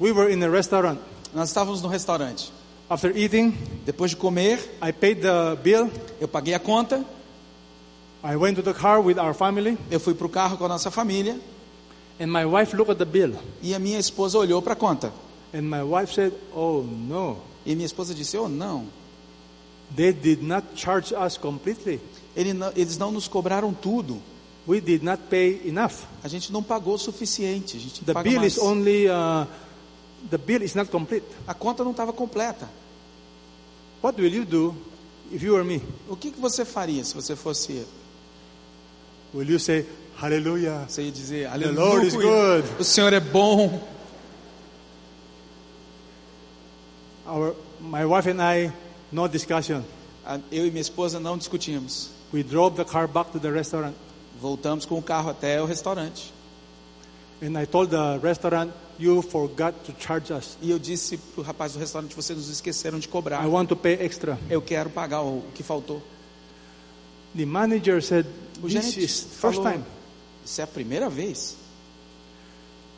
We 0.00 0.12
were 0.12 0.32
in 0.32 0.42
a 0.44 0.48
restaurant. 0.48 0.98
Nós 1.34 1.48
estávamos 1.48 1.82
no 1.82 1.88
restaurante. 1.88 2.52
After 2.88 3.16
eating, 3.16 3.56
Depois 3.84 4.10
de 4.12 4.16
comer, 4.16 4.58
I 4.82 4.92
paid 4.92 5.20
the 5.22 5.56
bill. 5.62 5.90
eu 6.20 6.28
paguei 6.28 6.54
a 6.54 6.58
conta. 6.60 7.04
I 8.24 8.36
went 8.36 8.54
to 8.56 8.62
the 8.62 8.72
car 8.74 9.00
with 9.00 9.18
our 9.18 9.34
family, 9.34 9.76
Eu 9.90 9.98
fui 9.98 10.14
para 10.14 10.26
o 10.26 10.30
carro 10.30 10.56
com 10.56 10.64
a 10.64 10.68
nossa 10.68 10.90
família. 10.90 11.38
and 12.20 12.28
my 12.28 12.44
wife 12.44 12.76
looked 12.76 12.90
at 12.92 12.98
the 12.98 13.04
bill. 13.04 13.34
E 13.60 13.74
a 13.74 13.78
minha 13.78 13.98
esposa 13.98 14.38
olhou 14.38 14.62
para 14.62 14.74
a 14.74 14.76
conta. 14.76 15.12
And 15.52 15.62
my 15.62 15.82
wife 15.82 16.14
said, 16.14 16.32
Oh 16.54 16.82
no, 16.82 17.38
E 17.66 17.74
minha 17.74 17.86
esposa 17.86 18.14
disse: 18.14 18.36
Oh, 18.36 18.48
não. 18.48 18.86
they 19.96 20.12
did 20.12 20.42
not 20.42 20.64
charge 20.74 21.12
us 21.14 21.36
completely. 21.36 22.00
Ele 22.36 22.52
não- 22.54 22.72
Eles 22.76 22.96
não 22.96 23.10
nos 23.12 23.26
cobraram 23.28 23.74
tudo. 23.74 24.20
We 24.66 24.80
did 24.80 25.02
not 25.02 25.24
pay 25.28 25.60
enough. 25.64 26.04
A 26.22 26.28
gente 26.28 26.52
não 26.52 26.62
pagou 26.62 26.94
o 26.94 26.98
suficiente. 26.98 27.76
A 27.76 27.80
gente 27.80 28.04
The 28.04 28.14
bill 28.22 28.38
mais. 28.40 28.52
is 28.56 28.58
only, 28.62 29.06
uh, 29.08 29.46
the 30.30 30.38
bill 30.38 30.62
is 30.62 30.74
not 30.76 30.88
complete. 30.90 31.26
A 31.46 31.52
conta 31.54 31.82
não 31.82 31.90
estava 31.90 32.12
completa. 32.12 32.68
What 34.02 34.20
will 34.20 34.32
you 34.32 34.44
do 34.44 34.74
if 35.32 35.42
you 35.42 35.54
were 35.54 35.64
me? 35.64 35.82
O 36.08 36.16
que, 36.16 36.30
que 36.30 36.40
você 36.40 36.64
faria 36.64 37.04
se 37.04 37.14
você 37.14 37.34
fosse 37.34 37.72
eu? 37.72 37.86
Will 39.34 39.48
you 39.48 39.58
say, 39.58 39.86
Hallelujah? 40.16 40.84
Você 40.88 41.02
ia 41.02 41.10
dizer, 41.10 41.50
The 41.50 41.70
Lord 41.70 42.06
is 42.06 42.14
aleluia, 42.14 42.62
good. 42.62 42.80
o 42.80 42.84
Senhor 42.84 43.12
é 43.12 43.20
bom. 43.20 43.80
Our, 47.26 47.54
my 47.80 48.04
wife 48.04 48.28
and 48.28 48.40
I, 48.42 48.72
no 49.10 49.28
discussion. 49.28 49.82
Eu 50.50 50.66
e 50.66 50.70
minha 50.70 50.80
esposa 50.80 51.18
não 51.18 51.36
discutimos. 51.38 52.10
We 52.32 52.42
drove 52.42 52.76
the 52.76 52.84
car 52.84 53.08
back 53.08 53.30
to 53.32 53.40
the 53.40 53.50
restaurant. 53.50 53.94
Voltamos 54.40 54.84
com 54.84 54.98
o 54.98 55.02
carro 55.02 55.30
até 55.30 55.60
o 55.60 55.64
restaurante. 55.66 56.32
And 57.42 57.60
I 57.60 57.66
told 57.66 57.90
the 57.90 58.18
restaurant, 58.22 58.70
You 58.98 59.20
forgot 59.22 59.74
to 59.86 59.94
charge 59.98 60.32
us. 60.32 60.56
E 60.62 60.70
eu 60.70 60.78
disse 60.78 61.16
pro 61.16 61.42
rapaz 61.42 61.72
do 61.72 61.78
restaurante: 61.78 62.14
vocês 62.14 62.38
nos 62.38 62.48
esqueceram 62.48 62.98
de 62.98 63.08
cobrar. 63.08 63.42
I 63.44 63.48
want 63.48 63.68
to 63.68 63.76
pay 63.76 63.94
extra. 63.94 64.38
Eu 64.48 64.62
quero 64.62 64.90
pagar 64.90 65.22
o 65.22 65.42
que 65.54 65.62
faltou. 65.62 66.00
The 67.36 67.44
manager 67.46 68.00
said, 68.02 68.26
O 68.62 68.68
This 68.68 68.96
is 68.96 69.20
first 69.22 69.56
falou: 69.56 69.72
time. 69.72 69.84
Isso 70.44 70.60
é 70.60 70.64
a 70.64 70.66
primeira 70.66 71.10
vez. 71.10 71.56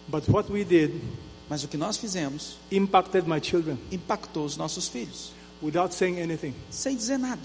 But 0.09 0.29
what 0.29 0.53
we 0.53 0.65
did 0.65 1.01
Mas 1.49 1.63
o 1.63 1.69
que 1.69 1.77
nós 1.77 1.97
fizemos 1.97 2.57
impacted 2.71 3.27
my 3.29 3.41
children 3.41 3.79
impactou 3.93 4.45
os 4.45 4.57
nossos 4.57 4.89
filhos, 4.89 5.33
without 5.63 5.95
saying 5.95 6.21
anything. 6.21 6.55
sem 6.71 6.97
dizer 6.97 7.19
nada. 7.19 7.43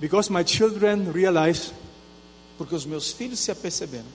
Because 0.00 0.30
my 0.32 0.44
children 0.44 1.10
realize 1.12 1.72
Porque 2.56 2.74
os 2.74 2.84
meus 2.84 3.10
filhos 3.12 3.38
se 3.38 3.50
aperceberam 3.50 4.06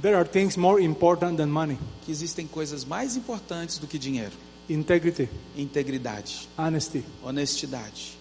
there 0.00 0.16
are 0.16 0.24
things 0.26 0.56
more 0.56 0.82
important 0.82 1.36
than 1.36 1.46
money 1.48 1.78
que 2.04 2.10
existem 2.10 2.46
coisas 2.46 2.84
mais 2.84 3.14
importantes 3.16 3.78
do 3.78 3.86
que 3.86 3.98
dinheiro: 3.98 4.32
integrity, 4.68 5.28
integridade, 5.56 6.48
honesty. 6.56 7.04
honestidade. 7.22 8.16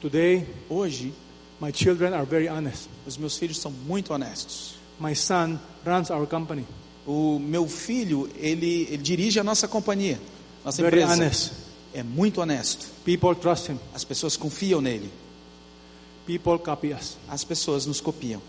Today, 0.00 0.46
Hoje, 0.68 1.12
my 1.60 1.72
children 1.72 2.12
are 2.14 2.24
very 2.24 2.48
honest. 2.48 2.88
Os 3.08 3.16
meus 3.16 3.36
filhos 3.36 3.58
são 3.58 3.70
muito 3.70 4.12
honestos. 4.12 4.74
My 5.00 5.14
son 5.16 5.58
runs 5.86 6.10
our 6.10 6.26
company, 6.26 6.64
O 7.06 7.38
meu 7.38 7.66
filho, 7.66 8.28
ele, 8.36 8.82
ele 8.90 8.98
dirige 8.98 9.40
a 9.40 9.44
nossa 9.44 9.66
companhia, 9.66 10.20
nossa 10.64 10.82
very 10.82 11.00
empresa. 11.02 11.14
honest. 11.22 11.52
É 11.94 12.02
muito 12.02 12.40
honesto. 12.40 12.86
People 13.04 13.34
trust 13.34 13.70
him, 13.70 13.78
As 13.94 14.04
pessoas 14.04 14.36
confiam 14.36 14.80
nele. 14.82 15.10
people 16.26 16.58
copy 16.58 16.92
us. 16.92 17.16
As 17.28 17.42
pessoas 17.44 17.86
nos 17.86 18.00
copiam. 18.00 18.42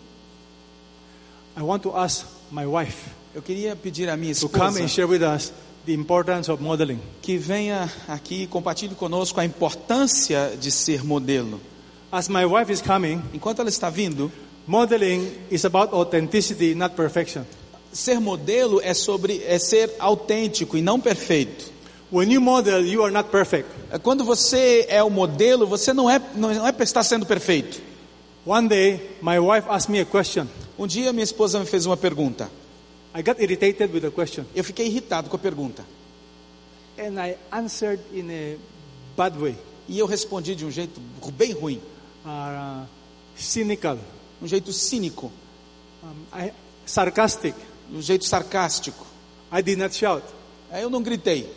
I 1.57 1.61
want 1.61 1.81
to 1.83 1.95
ask 1.95 2.25
my 2.51 2.65
wife 2.65 3.09
Eu 3.33 3.41
queria 3.41 3.75
pedir 3.75 4.09
à 4.09 4.17
minha 4.17 4.33
to 4.35 4.49
come 4.49 4.65
esposa 4.65 4.83
and 4.83 4.87
share 4.89 5.07
with 5.07 5.21
us 5.21 5.53
the 5.85 5.93
importance 5.93 6.51
of 6.51 6.61
modeling. 6.61 6.99
que 7.21 7.37
venha 7.37 7.89
aqui 8.07 8.43
e 8.43 8.47
compartilhe 8.47 8.95
conosco 8.95 9.39
a 9.39 9.45
importância 9.45 10.57
de 10.59 10.69
ser 10.71 11.03
modelo. 11.05 11.61
As 12.11 12.27
my 12.27 12.43
wife 12.43 12.71
is 12.73 12.81
coming, 12.81 13.21
Enquanto 13.33 13.59
ela 13.61 13.69
está 13.69 13.89
vindo, 13.89 14.29
modeling 14.69 15.31
is 15.49 15.65
about 15.65 15.93
authenticity, 15.93 16.75
not 16.75 16.95
perfection. 16.95 17.43
ser 17.91 18.19
modelo 18.19 18.79
é 18.83 18.93
sobre 18.93 19.43
é 19.45 19.57
ser 19.57 19.89
autêntico 19.97 20.77
e 20.77 20.81
não 20.81 20.99
perfeito. 20.99 21.71
When 22.11 22.31
you 22.31 22.41
model, 22.41 22.85
you 22.85 23.03
are 23.03 23.11
not 23.11 23.29
perfect. 23.29 23.69
É 23.91 23.97
Quando 23.97 24.23
você 24.23 24.85
é 24.87 25.01
o 25.03 25.09
modelo, 25.09 25.65
você 25.65 25.93
não 25.93 26.09
é 26.09 26.21
não 26.35 26.49
é 26.51 26.73
estar 26.83 27.03
sendo 27.03 27.25
perfeito. 27.25 27.81
One 28.45 28.67
day, 28.67 29.17
my 29.21 29.39
wife 29.39 29.67
asked 29.69 29.91
me 29.91 29.99
a 29.99 30.05
question. 30.05 30.47
Um 30.77 30.87
dia 30.87 31.11
minha 31.11 31.23
esposa 31.23 31.59
me 31.59 31.65
fez 31.65 31.85
uma 31.85 31.97
pergunta. 31.97 32.49
I 33.15 33.23
got 33.23 33.41
irritated 33.41 33.91
with 33.91 34.01
the 34.01 34.11
question, 34.11 34.45
Eu 34.55 34.63
fiquei 34.63 34.85
irritado 34.85 35.29
com 35.29 35.35
a 35.35 35.39
pergunta 35.39 35.83
and 36.99 37.19
I 37.19 37.37
answered 37.51 37.99
in 38.13 38.29
a 38.29 38.57
bad 39.15 39.37
way, 39.37 39.55
e 39.87 39.97
eu 39.97 40.05
respondi 40.05 40.53
de 40.53 40.65
um 40.65 40.71
jeito 40.71 40.99
bem 41.33 41.53
ruim, 41.53 41.81
uh, 42.25 42.85
cynical, 43.35 43.97
um 44.41 44.47
jeito 44.47 44.71
cínico, 44.73 45.31
um, 46.03 46.37
I, 46.39 46.53
sarcastic. 46.85 47.55
um 47.91 48.01
jeito 48.01 48.25
sarcástico. 48.25 49.05
I 49.51 49.61
did 49.61 49.77
not 49.79 49.95
shout, 49.95 50.23
Aí 50.71 50.83
eu 50.83 50.89
não 50.89 51.01
gritei, 51.01 51.51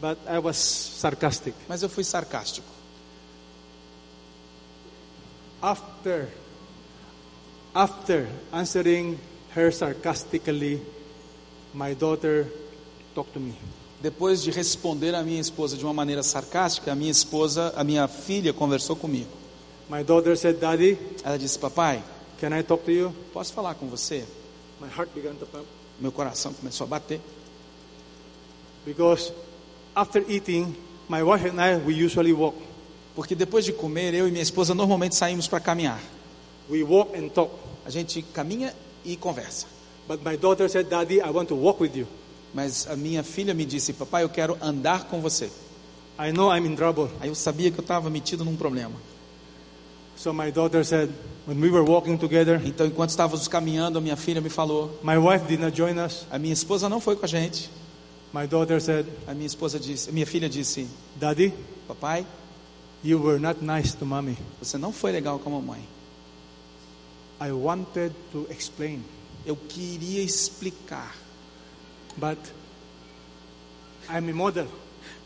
but 0.00 0.18
I 0.26 0.38
was 0.38 0.56
sarcastic. 0.56 1.54
mas 1.68 1.82
eu 1.82 1.88
fui 1.88 2.02
sarcástico. 2.04 2.66
After, 5.62 6.28
after 7.74 8.28
answering 8.52 9.18
her 9.56 9.72
sarcastically, 9.72 10.82
my 11.72 11.94
daughter 11.94 12.46
talked 13.14 13.32
to 13.32 13.40
me. 13.40 13.54
Depois 14.02 14.42
de 14.42 14.50
responder 14.50 15.14
a 15.14 15.22
minha 15.22 15.40
esposa 15.40 15.76
de 15.76 15.84
uma 15.84 15.94
maneira 15.94 16.22
sarcástica, 16.22 16.92
a 16.92 16.94
minha 16.94 17.10
esposa, 17.10 17.72
a 17.74 17.82
minha 17.82 18.06
filha 18.06 18.52
conversou 18.52 18.94
comigo. 18.94 19.30
My 19.88 20.02
daughter 20.04 20.36
said, 20.36 20.58
Daddy, 20.58 20.98
Ela 21.22 21.38
disse: 21.38 21.58
"Papai, 21.58 22.02
can 22.40 22.58
I 22.58 22.62
talk 22.62 22.84
to 22.84 22.90
you? 22.90 23.14
posso 23.32 23.52
falar 23.52 23.74
com 23.74 23.88
você?" 23.88 24.24
My 24.80 24.88
heart 24.88 25.10
began 25.14 25.34
to 25.34 25.46
pump 25.46 25.64
Meu 26.00 26.10
coração 26.10 26.52
começou 26.52 26.84
a 26.84 26.88
bater, 26.88 27.20
because 28.84 29.32
after 29.94 30.24
eating, 30.28 30.74
my 31.08 31.22
wife 31.22 31.46
and 31.48 31.60
I, 31.60 31.76
we 31.76 32.04
usually 32.04 32.32
walk. 32.32 32.56
porque 33.14 33.34
depois 33.34 33.64
de 33.64 33.72
comer, 33.72 34.12
eu 34.12 34.26
e 34.26 34.30
minha 34.30 34.42
esposa 34.42 34.74
normalmente 34.74 35.14
saímos 35.14 35.46
para 35.46 35.60
caminhar. 35.60 36.00
We 36.68 36.82
walk 36.82 37.16
and 37.16 37.28
talk. 37.28 37.52
A 37.86 37.90
gente 37.90 38.22
caminha 38.22 38.74
e 39.04 39.16
conversa. 39.16 39.66
But 40.08 40.24
my 40.24 40.36
daughter 40.36 40.68
said, 40.68 40.88
Daddy, 40.88 41.20
I 41.20 41.30
want 41.30 41.48
to 41.48 41.54
walk 41.54 41.80
with 41.80 41.94
you. 41.94 42.06
Mas 42.52 42.86
a 42.88 42.96
minha 42.96 43.22
filha 43.22 43.54
me 43.54 43.64
disse: 43.64 43.92
"Papai, 43.92 44.24
eu 44.24 44.28
quero 44.28 44.58
andar 44.60 45.04
com 45.04 45.20
você." 45.20 45.48
I 46.18 46.32
know 46.32 46.54
I'm 46.54 46.66
in 46.66 46.74
trouble. 46.74 47.08
Aí 47.20 47.28
eu 47.28 47.34
sabia 47.34 47.70
que 47.70 47.78
eu 47.78 47.82
estava 47.82 48.10
metido 48.10 48.44
num 48.44 48.56
problema. 48.56 48.94
So 50.16 50.32
my 50.32 50.50
daughter 50.50 50.82
said, 50.84 51.10
when 51.46 51.60
we 51.60 51.70
were 51.70 51.82
walking 51.84 52.16
together, 52.18 52.60
Então, 52.64 52.86
enquanto 52.86 53.10
estávamos 53.10 53.48
caminhando, 53.48 53.98
a 53.98 54.00
minha 54.00 54.16
filha 54.16 54.40
me 54.40 54.48
falou. 54.48 54.90
my 55.02 55.18
wife 55.18 55.46
did 55.46 55.60
not 55.60 55.76
join 55.76 55.98
us. 55.98 56.24
A 56.30 56.38
minha 56.38 56.52
esposa 56.54 56.88
não 56.88 57.00
foi 57.00 57.16
com 57.16 57.24
a 57.24 57.28
gente. 57.28 57.68
My 58.32 58.46
daughter 58.46 58.80
said, 58.80 59.06
A 59.26 59.34
minha 59.34 59.46
esposa 59.46 59.78
disse, 59.78 60.10
minha 60.12 60.26
filha 60.26 60.48
disse: 60.48 60.88
Daddy, 61.16 61.52
"Papai, 61.86 62.26
you 63.04 63.20
were 63.20 63.38
not 63.38 63.62
nice 63.64 63.94
to 63.96 64.04
mommy. 64.06 64.36
você 64.60 64.76
não 64.78 64.92
foi 64.92 65.12
legal 65.12 65.38
com 65.38 65.50
a 65.50 65.60
mamãe." 65.60 65.86
I 67.40 67.52
wanted 67.52 68.12
to 68.32 68.46
explain, 68.50 69.04
Eu 69.44 69.56
queria 69.56 70.22
explicar, 70.22 71.14
but 72.16 72.38
I'm 74.08 74.30
a 74.30 74.34
model. 74.34 74.66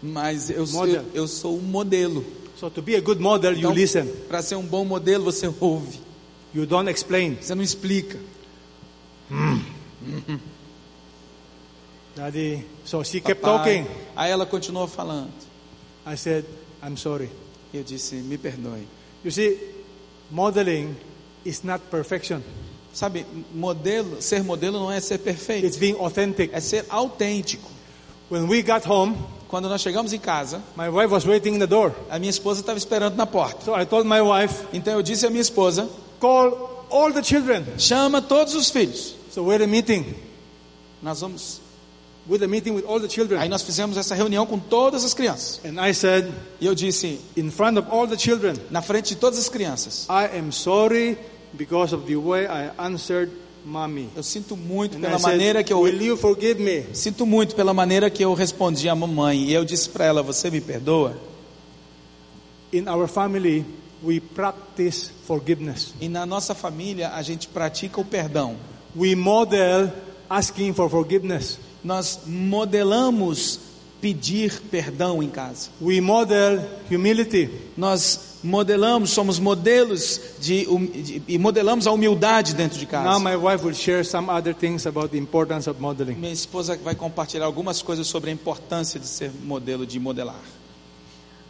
mas 0.02 0.50
eu, 0.50 0.66
sou- 0.66 0.80
Model. 0.86 1.04
eu 1.14 1.28
sou 1.28 1.56
um 1.56 1.62
modelo. 1.62 2.24
So 2.58 2.68
to 2.70 2.82
be 2.82 2.96
a 2.96 3.00
good 3.00 3.20
model, 3.20 3.52
you 3.52 3.58
Então, 3.60 3.72
listen. 3.72 4.06
para 4.28 4.42
ser 4.42 4.56
um 4.56 4.66
bom 4.66 4.84
modelo, 4.84 5.24
você 5.24 5.46
ouve, 5.60 6.00
You 6.54 6.66
don't 6.66 6.90
explain. 6.90 7.36
você 7.40 7.54
não 7.54 7.62
explica. 7.62 8.18
Daddy. 12.16 12.64
So 12.84 13.02
she 13.04 13.20
kept 13.20 13.40
Papai. 13.42 13.84
talking. 13.84 13.86
Aí 14.16 14.30
ela 14.30 14.46
continuou 14.46 14.88
falando. 14.88 15.30
I 16.06 16.16
said, 16.16 16.44
I'm 16.82 16.96
sorry. 16.96 17.30
Eu 17.72 17.82
disse: 17.84 18.16
"Me 18.16 18.36
perdoe." 18.38 18.86
You 19.24 19.30
see, 19.30 19.58
modeling 20.30 20.96
is 21.44 21.62
not 21.62 21.84
perfection. 21.90 22.40
Sabe, 22.92 23.24
modelo, 23.54 24.20
ser 24.20 24.42
modelo 24.42 24.78
não 24.80 24.90
é 24.90 24.98
ser 25.00 25.18
perfeito, 25.18 25.66
It's 25.66 25.76
being 25.76 25.94
authentic. 25.98 26.50
é 26.52 26.60
ser 26.60 26.84
autêntico. 26.88 27.70
When 28.30 28.46
we 28.48 28.62
got 28.62 28.86
home, 28.86 29.16
Quando 29.48 29.66
nós 29.68 29.80
chegamos 29.80 30.12
em 30.12 30.18
casa, 30.18 30.60
my 30.76 30.90
wife 30.90 31.10
was 31.10 31.24
waiting 31.24 31.54
in 31.54 31.58
the 31.58 31.66
door. 31.66 31.92
a 32.10 32.18
minha 32.18 32.28
esposa 32.30 32.60
estava 32.60 32.76
esperando 32.76 33.16
na 33.16 33.24
porta. 33.26 33.64
So 33.64 33.74
I 33.74 33.86
told 33.86 34.06
my 34.06 34.20
wife, 34.20 34.66
Então 34.74 34.92
eu 34.94 35.02
disse 35.02 35.26
à 35.26 35.30
minha 35.30 35.40
esposa: 35.40 35.88
call 36.20 36.86
all 36.90 37.12
the 37.12 37.22
children. 37.22 37.64
chama 37.78 38.20
todos 38.20 38.54
os 38.54 38.68
filhos. 38.70 39.14
So 39.32 39.42
we're 39.44 39.66
meeting. 39.66 40.14
Nós 41.02 41.20
vamos. 41.20 41.60
With 42.28 42.42
a 42.42 42.46
meeting 42.46 42.72
with 42.72 42.84
all 42.86 42.98
the 43.00 43.06
Aí 43.06 43.10
children. 43.10 43.48
nós 43.48 43.62
fizemos 43.62 43.96
essa 43.96 44.14
reunião 44.14 44.44
com 44.44 44.58
todas 44.58 45.02
as 45.02 45.14
crianças. 45.14 45.60
And 45.64 45.80
I 45.82 45.94
said, 45.94 46.30
E 46.60 46.66
eu 46.66 46.74
disse, 46.74 47.18
in 47.34 47.50
front 47.50 47.78
of 47.78 47.88
all 47.90 48.06
the 48.06 48.18
children, 48.18 48.54
na 48.70 48.82
frente 48.82 49.14
de 49.14 49.16
todas 49.16 49.38
as 49.38 49.48
crianças, 49.48 50.06
I 50.10 50.36
am 50.38 50.52
sorry 50.52 51.16
because 51.54 51.94
of 51.94 52.04
the 52.06 52.16
way 52.16 52.44
I 52.44 52.70
answered 52.76 53.32
mommy. 53.68 54.08
eu 54.16 54.22
sinto 54.22 54.56
muito 54.56 54.96
And 54.96 55.00
pela 55.00 55.18
I 55.18 55.22
maneira 55.22 55.58
said, 55.58 55.66
que 55.66 55.72
eu 55.72 55.80
will 55.80 56.00
you 56.02 56.16
forgive 56.16 56.60
me? 56.60 56.84
sinto 56.94 57.24
muito 57.26 57.54
pela 57.54 57.72
maneira 57.74 58.08
que 58.10 58.24
eu 58.24 58.34
respondi 58.34 58.88
à 58.88 58.94
mamãe. 58.94 59.44
E 59.44 59.52
eu 59.52 59.64
disse 59.64 59.88
para 59.88 60.04
ela: 60.04 60.22
"Você 60.22 60.50
me 60.50 60.60
perdoa?" 60.60 61.16
In 62.72 62.88
our 62.88 63.06
family, 63.08 63.64
we 64.02 64.20
practice 64.20 65.10
forgiveness. 65.26 65.94
E 66.00 66.08
na 66.08 66.26
nossa 66.26 66.54
família 66.54 67.10
a 67.14 67.22
gente 67.22 67.48
pratica 67.48 68.00
o 68.00 68.04
perdão. 68.04 68.56
We 68.96 69.14
model 69.14 69.90
asking 70.28 70.72
for 70.74 70.90
forgiveness. 70.90 71.58
Nós 71.82 72.20
modelamos 72.26 73.60
pedir 74.00 74.60
perdão 74.70 75.22
em 75.22 75.28
casa. 75.30 75.70
We 75.80 76.00
model 76.00 76.60
humility. 76.90 77.48
Nós 77.76 78.27
modelamos, 78.42 79.10
somos 79.10 79.38
modelos 79.38 80.20
de, 80.40 80.66
hum- 80.68 80.86
de 80.86 81.22
e 81.26 81.38
modelamos 81.38 81.86
a 81.86 81.92
humildade 81.92 82.54
dentro 82.54 82.78
de 82.78 82.84
Now 82.86 82.90
casa. 83.04 83.18
my 83.20 83.36
wife 83.36 83.64
will 83.64 83.74
share 83.74 84.04
some 84.04 84.30
other 84.30 84.54
things 84.54 84.86
about 84.86 85.10
the 85.10 85.18
importance 85.18 85.68
of 85.68 85.80
modeling. 85.80 86.14
Minha 86.16 86.32
esposa 86.32 86.76
vai 86.76 86.94
compartilhar 86.94 87.44
algumas 87.46 87.82
coisas 87.82 88.06
sobre 88.06 88.30
a 88.30 88.32
importância 88.32 88.98
de 89.00 89.06
ser 89.06 89.30
modelo, 89.44 89.84
de 89.86 89.98
modelar. 89.98 90.40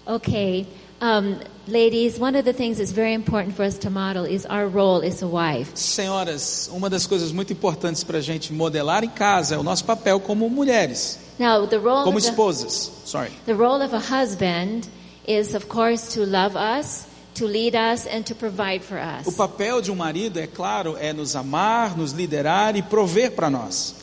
Okay. 0.07 0.67
Um, 1.01 1.39
ladies, 1.69 2.19
one 2.19 2.35
of 2.35 2.45
the 2.45 2.53
things 2.53 2.79
that's 2.79 2.91
very 2.91 3.13
important 3.15 3.55
for 3.55 3.63
us 3.65 3.79
to 3.79 3.91
model 3.91 4.25
is 4.25 4.45
our 4.47 4.67
role 4.67 5.03
as 5.07 5.23
a 5.23 5.29
wife. 5.29 5.71
Senhoras, 5.77 6.69
uma 6.73 6.91
das 6.91 7.07
coisas 7.07 7.31
muito 7.31 7.53
importantes 7.53 8.03
para 8.03 8.19
a 8.19 8.21
gente 8.21 8.53
modelar 8.53 9.05
em 9.05 9.09
casa 9.11 9.55
é 9.55 9.59
o 9.59 9.63
nosso 9.63 9.85
papel 9.85 10.19
como 10.19 10.49
mulheres, 10.51 11.19
Now, 11.39 11.69
the 11.69 11.77
role, 11.79 12.03
como 12.03 12.17
of 12.19 12.25
the, 12.25 12.31
esposas. 12.31 12.91
Sorry. 13.05 13.31
the 13.47 13.55
role 13.55 13.81
of 13.81 13.95
a 13.95 14.01
husband 14.01 14.89
is, 15.29 15.55
of 15.55 15.69
course, 15.69 16.15
to 16.15 16.25
love 16.25 16.57
us, 16.57 17.07
to 17.35 17.45
lead 17.47 17.77
us, 17.77 18.07
and 18.07 18.25
to 18.27 18.35
provide 18.35 18.83
for 18.83 18.99
O 18.99 19.29
us. 19.29 19.37
papel 19.37 19.81
de 19.83 19.93
um 19.93 19.95
marido, 19.95 20.41
é 20.41 20.47
claro, 20.47 20.97
é 20.99 21.13
nos 21.13 21.37
amar, 21.37 21.97
nos 21.97 22.13
liderar 22.13 22.75
e 22.75 22.83
prover 22.83 23.33
para 23.33 23.51
nós. 23.51 23.95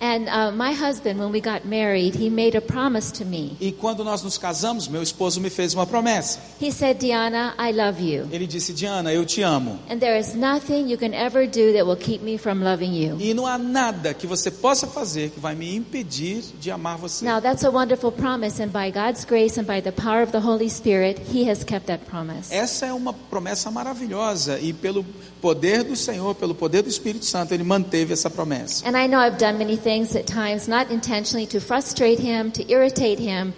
And 0.00 0.28
uh, 0.28 0.52
my 0.52 0.72
husband, 0.72 1.18
when 1.18 1.32
we 1.32 1.40
got 1.40 1.64
married, 1.64 2.14
he 2.14 2.30
made 2.30 2.56
a 2.56 2.60
promise 2.60 3.10
to 3.12 3.24
me. 3.24 3.56
E 3.60 3.72
quando 3.72 4.04
nós 4.04 4.22
nos 4.22 4.38
casamos, 4.38 4.88
meu 4.88 5.02
esposo 5.02 5.40
me 5.40 5.50
fez 5.50 5.74
uma 5.74 5.86
promessa. 5.86 6.38
He 6.60 6.70
said, 6.70 6.98
Diana, 6.98 7.54
I 7.58 7.72
love 7.72 8.00
you. 8.00 8.28
Ele 8.30 8.46
disse: 8.46 8.72
Diana, 8.72 9.12
eu 9.12 9.24
te 9.26 9.42
amo. 9.42 9.78
And 9.90 9.98
there 9.98 10.16
is 10.18 10.34
nothing 10.34 10.88
you 10.88 10.96
can 10.96 11.12
ever 11.14 11.46
do 11.46 11.72
that 11.72 11.84
will 11.84 11.96
keep 11.96 12.22
me 12.22 12.38
from 12.38 12.62
loving 12.62 12.92
you. 12.92 13.16
E 13.20 13.34
não 13.34 13.46
há 13.46 13.58
nada 13.58 14.14
que 14.14 14.26
você 14.26 14.50
possa 14.50 14.86
fazer 14.86 15.30
que 15.30 15.40
vai 15.40 15.54
me 15.54 15.74
impedir 15.74 16.44
de 16.60 16.70
amar 16.70 16.96
você. 16.96 17.24
Now, 17.24 17.40
that's 17.40 17.64
a 17.64 17.70
wonderful 17.70 18.12
promise, 18.12 18.62
and 18.62 18.68
by 18.68 18.90
God's 18.92 19.24
grace 19.24 19.58
and 19.58 19.64
by 19.64 19.80
the 19.80 19.92
power 19.92 20.22
of 20.22 20.30
the 20.30 20.40
Holy 20.40 20.68
Spirit, 20.68 21.18
He 21.32 21.48
has 21.50 21.64
kept 21.64 21.86
that 21.86 22.04
promise. 22.04 22.54
Essa 22.54 22.86
é 22.86 22.92
uma 22.92 23.12
promessa 23.12 23.70
maravilhosa 23.70 24.58
e 24.60 24.72
pelo 24.72 25.04
poder 25.40 25.82
do 25.84 25.96
Senhor, 25.96 26.34
pelo 26.34 26.54
poder 26.54 26.82
do 26.82 26.88
Espírito 26.88 27.24
Santo, 27.24 27.52
ele 27.52 27.64
manteve 27.64 28.12
essa 28.12 28.28
promessa. 28.28 28.86
And 28.86 28.96
I 28.96 29.06
know 29.06 29.20
I've 29.20 29.38
done 29.38 29.58
many 29.58 29.76
things 29.76 30.14
at 30.14 30.26
times, 30.26 30.68
not 30.68 30.92
intentionally 30.92 31.46
to 31.48 31.60
frustrate 31.60 32.20
Him, 32.20 32.50
to 32.52 32.62
irritate 32.70 33.22
Him, 33.22 33.52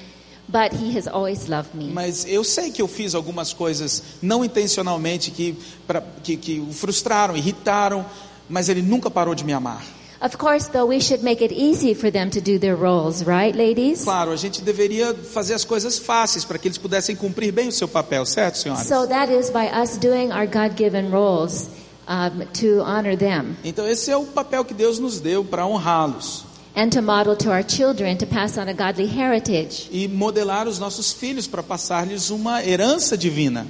but 0.49 0.73
He 0.73 0.97
has 0.97 1.07
always 1.07 1.49
loved 1.49 1.75
me. 1.75 1.91
Mas 1.93 2.25
eu 2.27 2.45
sei 2.45 2.71
que 2.71 2.83
eu 2.83 2.89
fiz 2.89 3.15
algumas 3.15 3.53
coisas 3.53 4.03
não 4.23 4.45
intencionalmente 4.45 5.31
que, 5.31 5.57
pra, 5.87 6.03
que, 6.23 6.37
que 6.37 6.61
o 6.61 6.73
frustraram, 6.73 7.37
irritaram, 7.37 8.05
mas 8.49 8.69
ele 8.69 8.83
nunca 8.83 9.11
parou 9.11 9.35
de 9.35 9.45
me 9.45 9.53
amar. 9.53 9.85
Of 10.23 10.37
course, 10.37 10.69
though, 10.69 10.87
we 10.87 11.01
should 11.01 11.23
make 11.23 11.43
it 11.43 11.51
easy 11.51 11.95
for 11.95 12.11
them 12.11 12.29
to 12.31 12.43
do 12.43 12.59
their 12.59 12.77
roles, 12.77 13.23
right, 13.25 13.57
ladies? 13.57 14.05
Claro, 14.05 14.33
a 14.33 14.37
gente 14.37 14.61
deveria 14.61 15.15
fazer 15.15 15.55
as 15.55 15.65
coisas 15.65 15.99
fáceis 15.99 16.45
para 16.45 16.59
que 16.59 16.69
eles 16.69 16.77
pudessem 16.77 17.17
cumprir 17.17 17.51
bem 17.53 17.69
o 17.69 17.73
seu 17.73 17.89
papel, 17.89 18.27
certo, 18.27 18.59
senhoras? 18.59 18.87
So 18.87 19.07
that 19.07 19.33
is 19.33 19.49
by 19.49 19.69
us 19.83 19.97
doing 19.97 20.31
our 20.31 20.47
God 20.47 20.77
given 20.77 21.11
roles 21.11 21.71
um, 22.07 22.45
to 22.61 22.83
honor 22.83 23.17
them 23.17 23.57
Então 23.65 23.87
esse 23.89 24.11
é 24.11 24.17
o 24.17 24.25
papel 24.25 24.63
que 24.65 24.75
Deus 24.75 24.99
nos 24.99 25.21
deu 25.21 25.43
para 25.43 25.67
honrá-los 25.67 26.45
and 26.77 26.91
to 26.91 27.01
model 27.01 27.35
to 27.35 27.51
our 27.51 27.65
children 27.67 28.17
to 28.19 28.27
pass 28.27 28.59
on 28.59 28.69
a 28.69 28.75
godly 28.75 29.07
heritage. 29.07 29.89
e 29.91 30.07
modelar 30.07 30.69
os 30.69 30.79
nossos 30.79 31.13
filhos 31.13 31.47
para 31.47 31.63
passar-lhes 31.63 32.29
uma 32.29 32.63
herança 32.63 33.17
divina. 33.17 33.67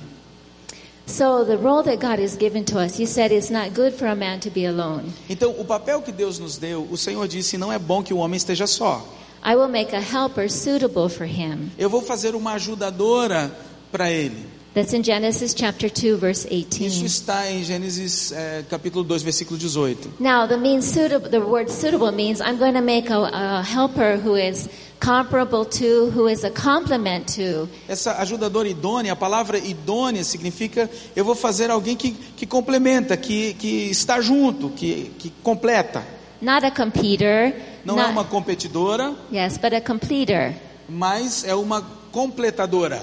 Então, 5.29 5.51
o 5.59 5.65
papel 5.65 6.03
que 6.03 6.13
Deus 6.13 6.39
nos 6.39 6.57
deu, 6.57 6.87
o 6.91 6.97
Senhor 6.97 7.27
disse: 7.27 7.59
não 7.59 7.73
é 7.73 7.79
bom 7.79 8.03
que 8.03 8.15
o 8.15 8.19
homem 8.19 8.37
esteja 8.37 8.67
só. 8.67 9.05
I 9.45 9.55
will 9.55 9.69
make 9.69 9.95
a 9.97 10.01
helper 10.01 10.51
suitable 10.51 11.09
for 11.09 11.27
him. 11.27 11.71
Eu 11.79 11.89
vou 11.89 12.03
fazer 12.03 12.35
uma 12.35 12.53
ajudadora 12.53 13.51
para 13.91 14.11
ele. 14.11 14.60
That's 14.73 14.93
in 14.93 15.03
Genesis 15.03 15.53
chapter 15.53 15.91
2 15.91 16.17
verse 16.17 16.47
Isso 16.49 16.79
18. 16.79 17.05
está 17.07 17.51
em 17.51 17.65
Gênesis 17.65 18.31
eh, 18.31 18.65
capítulo 18.71 19.03
2, 19.05 19.23
versículo 19.25 19.59
18. 19.59 20.11
Now 20.21 20.47
the 20.47 20.57
means 20.57 20.85
suitable 20.85 21.29
the 21.29 21.41
word 21.41 21.69
suitable 21.71 22.13
means 22.13 22.41
I'm 22.41 22.57
going 22.57 22.75
to 22.75 22.81
make 22.81 23.11
a, 23.11 23.19
a 23.19 23.63
helper 23.63 24.17
who 24.25 24.37
is 24.37 24.69
comparable 25.01 25.65
to, 25.65 26.11
who 26.15 26.29
is 26.29 26.45
a 26.45 26.51
complement 26.51 27.27
to. 27.35 27.69
Essa 27.89 28.13
ajudadora 28.21 28.69
idônea, 28.69 29.13
a 29.13 29.17
palavra 29.17 29.59
idônea 29.59 30.23
significa 30.23 30.89
eu 31.17 31.25
vou 31.25 31.35
fazer 31.35 31.69
alguém 31.69 31.97
que, 31.97 32.13
que 32.37 32.47
complementa, 32.47 33.17
que, 33.17 33.55
que 33.55 33.91
está 33.91 34.21
junto, 34.21 34.69
que, 34.69 35.11
que 35.19 35.31
completa. 35.43 36.05
Not 36.41 36.65
a 36.65 36.71
competitor. 36.71 37.53
Não 37.85 37.97
not- 37.97 38.09
é 38.09 38.13
uma 38.13 38.25
competidora, 38.25 39.17
Yes, 39.33 39.59
but 39.59 39.73
a 39.75 39.81
completer. 39.81 40.55
mas 40.89 41.43
é 41.45 41.57
uma 41.57 41.83
completadora. 42.13 43.03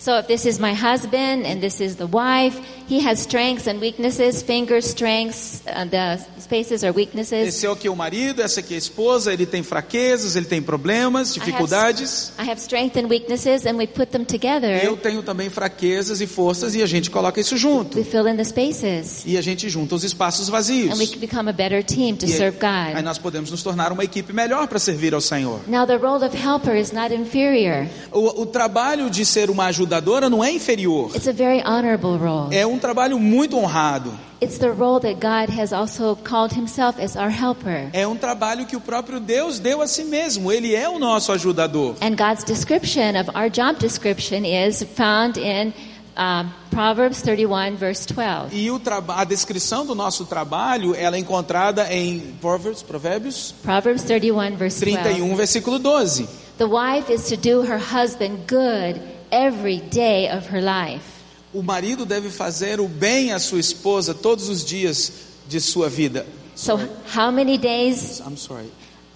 So 0.00 0.12
if 0.18 0.26
this 0.28 0.46
is 0.46 0.58
my 0.58 0.72
husband 0.72 1.44
and 1.46 1.60
this 1.60 1.78
is 1.78 1.96
the 1.96 2.06
wife, 2.06 2.58
he 2.88 3.06
has 3.06 3.20
strengths 3.20 3.66
and 3.68 3.78
weaknesses, 3.80 4.42
finger 4.42 4.80
strengths, 4.80 5.60
uh, 5.66 5.84
the 5.84 6.18
spaces 6.40 6.82
are 6.82 6.90
weaknesses. 6.90 7.48
Esse 7.48 7.66
é 7.66 7.70
o 7.70 7.76
que 7.76 7.86
é 7.86 7.90
o 7.90 7.94
marido, 7.94 8.40
essa 8.40 8.60
aqui 8.60 8.72
é 8.72 8.76
a 8.76 8.78
esposa, 8.78 9.30
ele 9.30 9.44
tem 9.44 9.62
fraquezas, 9.62 10.36
ele 10.36 10.46
tem 10.46 10.62
problemas, 10.62 11.36
I 11.36 11.40
have- 11.40 11.44
dificuldades. 11.44 12.32
I 12.38 12.48
have 12.50 12.58
strength 12.58 12.96
and 12.96 13.08
weaknesses 13.08 13.66
and 13.66 13.74
we 13.76 13.86
put 13.86 14.06
them 14.10 14.24
together. 14.24 14.82
Eu 14.82 14.96
tenho 14.96 15.22
também 15.22 15.50
fraquezas 15.50 16.22
e 16.22 16.26
forças 16.26 16.74
e 16.74 16.82
a 16.82 16.86
gente 16.86 17.10
coloca 17.10 17.38
isso 17.38 17.58
junto. 17.58 17.98
We 17.98 18.04
fill 18.04 18.26
in 18.26 18.36
the 18.36 18.44
spaces. 18.44 19.22
E 19.26 19.36
a 19.36 19.42
gente 19.42 19.68
junta 19.68 19.94
os 19.94 20.02
espaços 20.02 20.48
vazios. 20.48 20.94
And 20.94 20.98
we 20.98 21.08
can 21.08 21.18
become 21.20 21.50
a 21.50 21.52
better 21.52 21.84
team 21.84 22.16
to 22.16 22.24
E 22.24 22.28
serve 22.28 22.56
aí, 22.64 22.86
aí 22.88 22.94
God. 22.94 23.04
nós 23.04 23.18
podemos 23.18 23.50
nos 23.50 23.62
tornar 23.62 23.92
uma 23.92 24.02
equipe 24.02 24.32
melhor 24.32 24.66
para 24.66 24.78
servir 24.78 25.12
ao 25.12 25.20
Senhor. 25.20 25.60
Now 25.66 25.86
the 25.86 25.96
role 25.96 26.24
of 26.24 26.34
helper 26.34 26.74
is 26.74 26.90
not 26.90 27.14
inferior. 27.14 27.86
O, 28.10 28.40
o 28.42 28.46
trabalho 28.46 29.10
de 29.10 29.26
ser 29.26 29.50
uma 29.50 29.66
ajudadora 29.90 30.30
não 30.30 30.44
é 30.44 30.52
inferior. 30.52 31.10
It's 31.14 31.26
a 31.26 31.32
very 31.32 31.60
honorable 31.60 32.16
role. 32.16 32.54
É 32.54 32.64
um 32.64 32.78
trabalho 32.78 33.18
muito 33.18 33.56
honrado. 33.56 34.12
It's 34.40 34.58
the 34.58 34.68
role 34.68 35.00
that 35.00 35.14
God 35.20 35.50
has 35.58 35.72
also 35.72 36.16
called 36.16 36.54
himself 36.54 36.98
as 37.02 37.16
our 37.16 37.30
helper. 37.30 37.90
É 37.92 38.06
um 38.06 38.16
trabalho 38.16 38.64
que 38.64 38.76
o 38.76 38.80
próprio 38.80 39.20
Deus 39.20 39.58
deu 39.58 39.82
a 39.82 39.86
si 39.86 40.04
mesmo. 40.04 40.50
Ele 40.50 40.74
é 40.74 40.88
o 40.88 40.98
nosso 40.98 41.32
ajudador. 41.32 41.96
And 42.00 42.16
God's 42.16 42.44
description 42.44 43.20
of 43.20 43.30
our 43.34 43.50
job 43.50 43.78
description 43.78 44.44
is 44.44 44.82
found 44.94 45.38
in 45.38 45.74
um, 46.16 46.48
Proverbs 46.70 47.20
31 47.20 47.76
verse 47.76 48.06
12. 48.06 48.54
E 48.54 48.68
a 49.08 49.24
descrição 49.24 49.84
do 49.84 49.94
nosso 49.94 50.24
trabalho, 50.24 50.94
ela 50.94 51.16
é 51.16 51.18
encontrada 51.18 51.92
em 51.92 52.20
Provérbios, 52.40 52.82
Provérbios 52.82 53.54
Proverbs 53.62 54.04
31 54.04 54.56
verse 54.56 54.84
12. 54.84 55.02
31, 55.02 55.36
versículo 55.36 55.78
12. 55.78 56.28
The 56.56 56.66
wife 56.66 57.12
is 57.12 57.28
to 57.28 57.36
do 57.36 57.62
her 57.62 57.78
husband 57.78 58.46
good 58.46 59.19
every 59.30 59.80
day 59.80 60.28
of 60.30 60.46
her 60.52 60.60
life. 60.62 61.04
O 61.52 61.62
marido 61.62 62.06
deve 62.06 62.30
fazer 62.30 62.80
o 62.80 62.86
bem 62.88 63.32
à 63.32 63.38
sua 63.38 63.58
esposa 63.58 64.14
todos 64.14 64.48
os 64.48 64.64
dias 64.64 65.12
de 65.48 65.60
sua 65.60 65.88
vida. 65.88 66.26
So 66.54 66.76
how 67.16 67.30
many 67.32 67.56
days 67.58 68.20
I'm 68.20 68.36
sorry. 68.36 68.70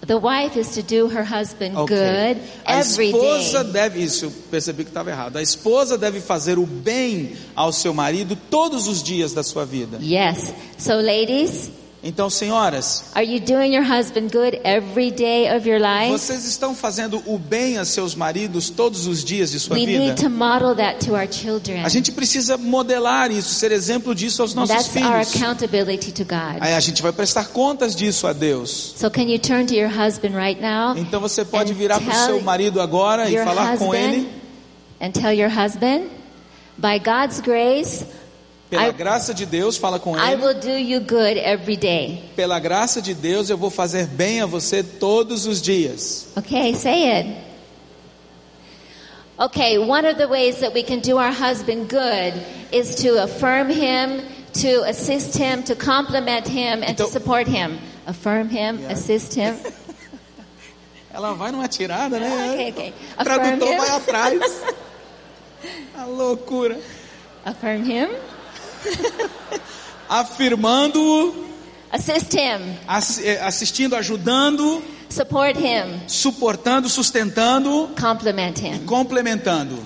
the 0.05 0.17
wife 0.17 0.59
is 0.59 0.69
to 0.75 0.81
do 0.83 1.07
her 1.07 1.23
husband 1.23 1.75
Ok. 1.77 1.95
good 1.95 2.37
A 2.65 2.79
every 2.79 3.07
esposa 3.07 3.63
day. 3.63 3.73
deve, 3.73 4.03
isso 4.03 4.25
eu 4.25 4.31
percebi 4.51 4.83
que 4.83 4.89
estava 4.89 5.09
errado. 5.09 5.37
A 5.37 5.41
esposa 5.41 5.97
deve 5.97 6.19
fazer 6.19 6.57
o 6.59 6.65
bem 6.65 7.35
ao 7.55 7.71
seu 7.71 7.93
marido 7.93 8.35
todos 8.49 8.87
os 8.87 9.01
dias 9.01 9.33
da 9.33 9.41
sua 9.43 9.65
vida. 9.65 9.97
Yes. 10.01 10.53
So 10.77 10.95
ladies, 10.95 11.71
Então, 12.07 12.29
senhoras, 12.29 13.05
are 13.15 13.25
you 13.25 13.39
doing 13.39 13.73
your 13.75 13.83
husband 13.83 14.29
good 14.31 14.59
every 14.63 15.09
day 15.09 15.49
of 15.57 15.67
your 15.67 15.79
life? 15.81 16.11
vocês 16.11 16.45
estão 16.45 16.75
fazendo 16.75 17.19
o 17.25 17.39
bem 17.39 17.79
a 17.79 17.83
seus 17.83 18.13
maridos 18.13 18.69
todos 18.69 19.07
os 19.07 19.23
dias 19.23 19.49
de 19.49 19.59
sua 19.59 19.75
We 19.75 19.87
vida? 19.87 19.99
need 19.99 20.21
to 20.21 20.29
model 20.29 20.75
that 20.75 21.03
to 21.03 21.13
our 21.13 21.27
children. 21.27 21.83
A 21.83 21.89
gente 21.89 22.11
precisa 22.11 22.57
modelar 22.57 23.31
isso, 23.31 23.55
ser 23.55 23.71
exemplo 23.71 24.13
disso 24.13 24.43
aos 24.43 24.53
nossos 24.53 24.75
That's 24.75 24.95
our 24.95 25.25
filhos. 25.25 25.35
accountability 25.35 26.11
to 26.11 26.23
God. 26.23 26.61
Aí 26.61 26.75
a 26.75 26.79
gente 26.79 27.01
vai 27.01 27.11
prestar 27.11 27.45
contas 27.45 27.95
disso 27.95 28.27
a 28.27 28.33
Deus. 28.33 28.93
So 28.95 29.09
can 29.09 29.23
you 29.23 29.39
turn 29.39 29.65
to 29.65 29.73
your 29.73 29.89
husband 29.89 30.35
right 30.35 30.61
now 30.61 30.95
Então 30.95 31.19
você 31.19 31.43
pode 31.43 31.73
virar 31.73 31.99
para 31.99 32.13
o 32.13 32.25
seu 32.27 32.39
marido 32.43 32.79
agora 32.79 33.27
e 33.27 33.43
falar 33.43 33.79
com 33.79 33.95
ele, 33.95 34.29
and 35.01 35.09
tell 35.09 35.33
your 35.33 35.49
husband, 35.49 36.03
by 36.77 36.99
God's 36.99 37.39
grace, 37.39 38.05
pela 38.69 38.87
I- 38.89 38.93
graça 38.93 39.33
de 39.33 39.45
Deus, 39.45 39.77
fala 39.77 39.99
com 39.99 40.17
I 40.17 40.33
ele. 40.33 40.43
will 40.45 40.59
do 40.59 40.69
you 40.77 40.99
good 41.01 41.37
every 41.39 41.77
day. 41.77 42.23
Pela 42.35 42.59
graça 42.59 43.01
de 43.01 43.13
Deus, 43.13 43.49
eu 43.49 43.57
vou 43.57 43.69
fazer 43.69 44.07
bem 44.07 44.41
a 44.41 44.45
você 44.45 44.81
todos 44.83 45.45
os 45.45 45.61
dias. 45.61 46.27
Okay, 46.37 46.73
say 46.75 47.09
it. 47.11 47.37
Okay, 49.37 49.77
one 49.77 50.05
of 50.05 50.17
the 50.17 50.27
ways 50.27 50.59
that 50.61 50.73
we 50.73 50.81
can 50.81 50.99
do 50.99 51.17
our 51.17 51.31
husband 51.31 51.89
good 51.89 52.33
is 52.71 52.95
to 53.03 53.21
affirm 53.21 53.69
him, 53.69 54.21
to 54.61 54.83
assist 54.87 55.35
him, 55.37 55.61
to 55.63 55.75
compliment 55.75 56.47
him, 56.47 56.81
and 56.83 56.95
to 56.95 57.03
Então- 57.03 57.09
support 57.11 57.47
him. 57.47 57.77
Affirm 58.07 58.47
him, 58.49 58.79
Yeah. 58.79 58.93
assist 58.93 59.33
him. 59.35 59.57
Ela 61.13 61.33
vai 61.33 61.51
numa 61.51 61.67
tirada, 61.67 62.19
né? 62.19 62.51
Okay, 62.53 62.69
okay. 62.71 62.93
O 63.17 63.21
Affirm 63.21 63.35
tradutor 63.59 63.67
vai 63.77 63.87
him. 63.89 63.95
atrás. 63.95 64.61
A 65.97 66.05
loucura. 66.05 66.77
Affirm 67.43 67.83
him. 67.83 68.09
Afirmando, 70.09 71.33
Assist 71.91 72.33
him. 72.35 72.75
assi- 72.87 73.25
eh, 73.25 73.41
assistindo, 73.41 73.95
ajudando, 73.95 74.81
Support 75.09 75.57
him. 75.59 75.99
suportando, 76.07 76.89
sustentando 76.89 77.89
Compliment 77.99 78.59
him. 78.59 78.85
complementando. 78.85 79.77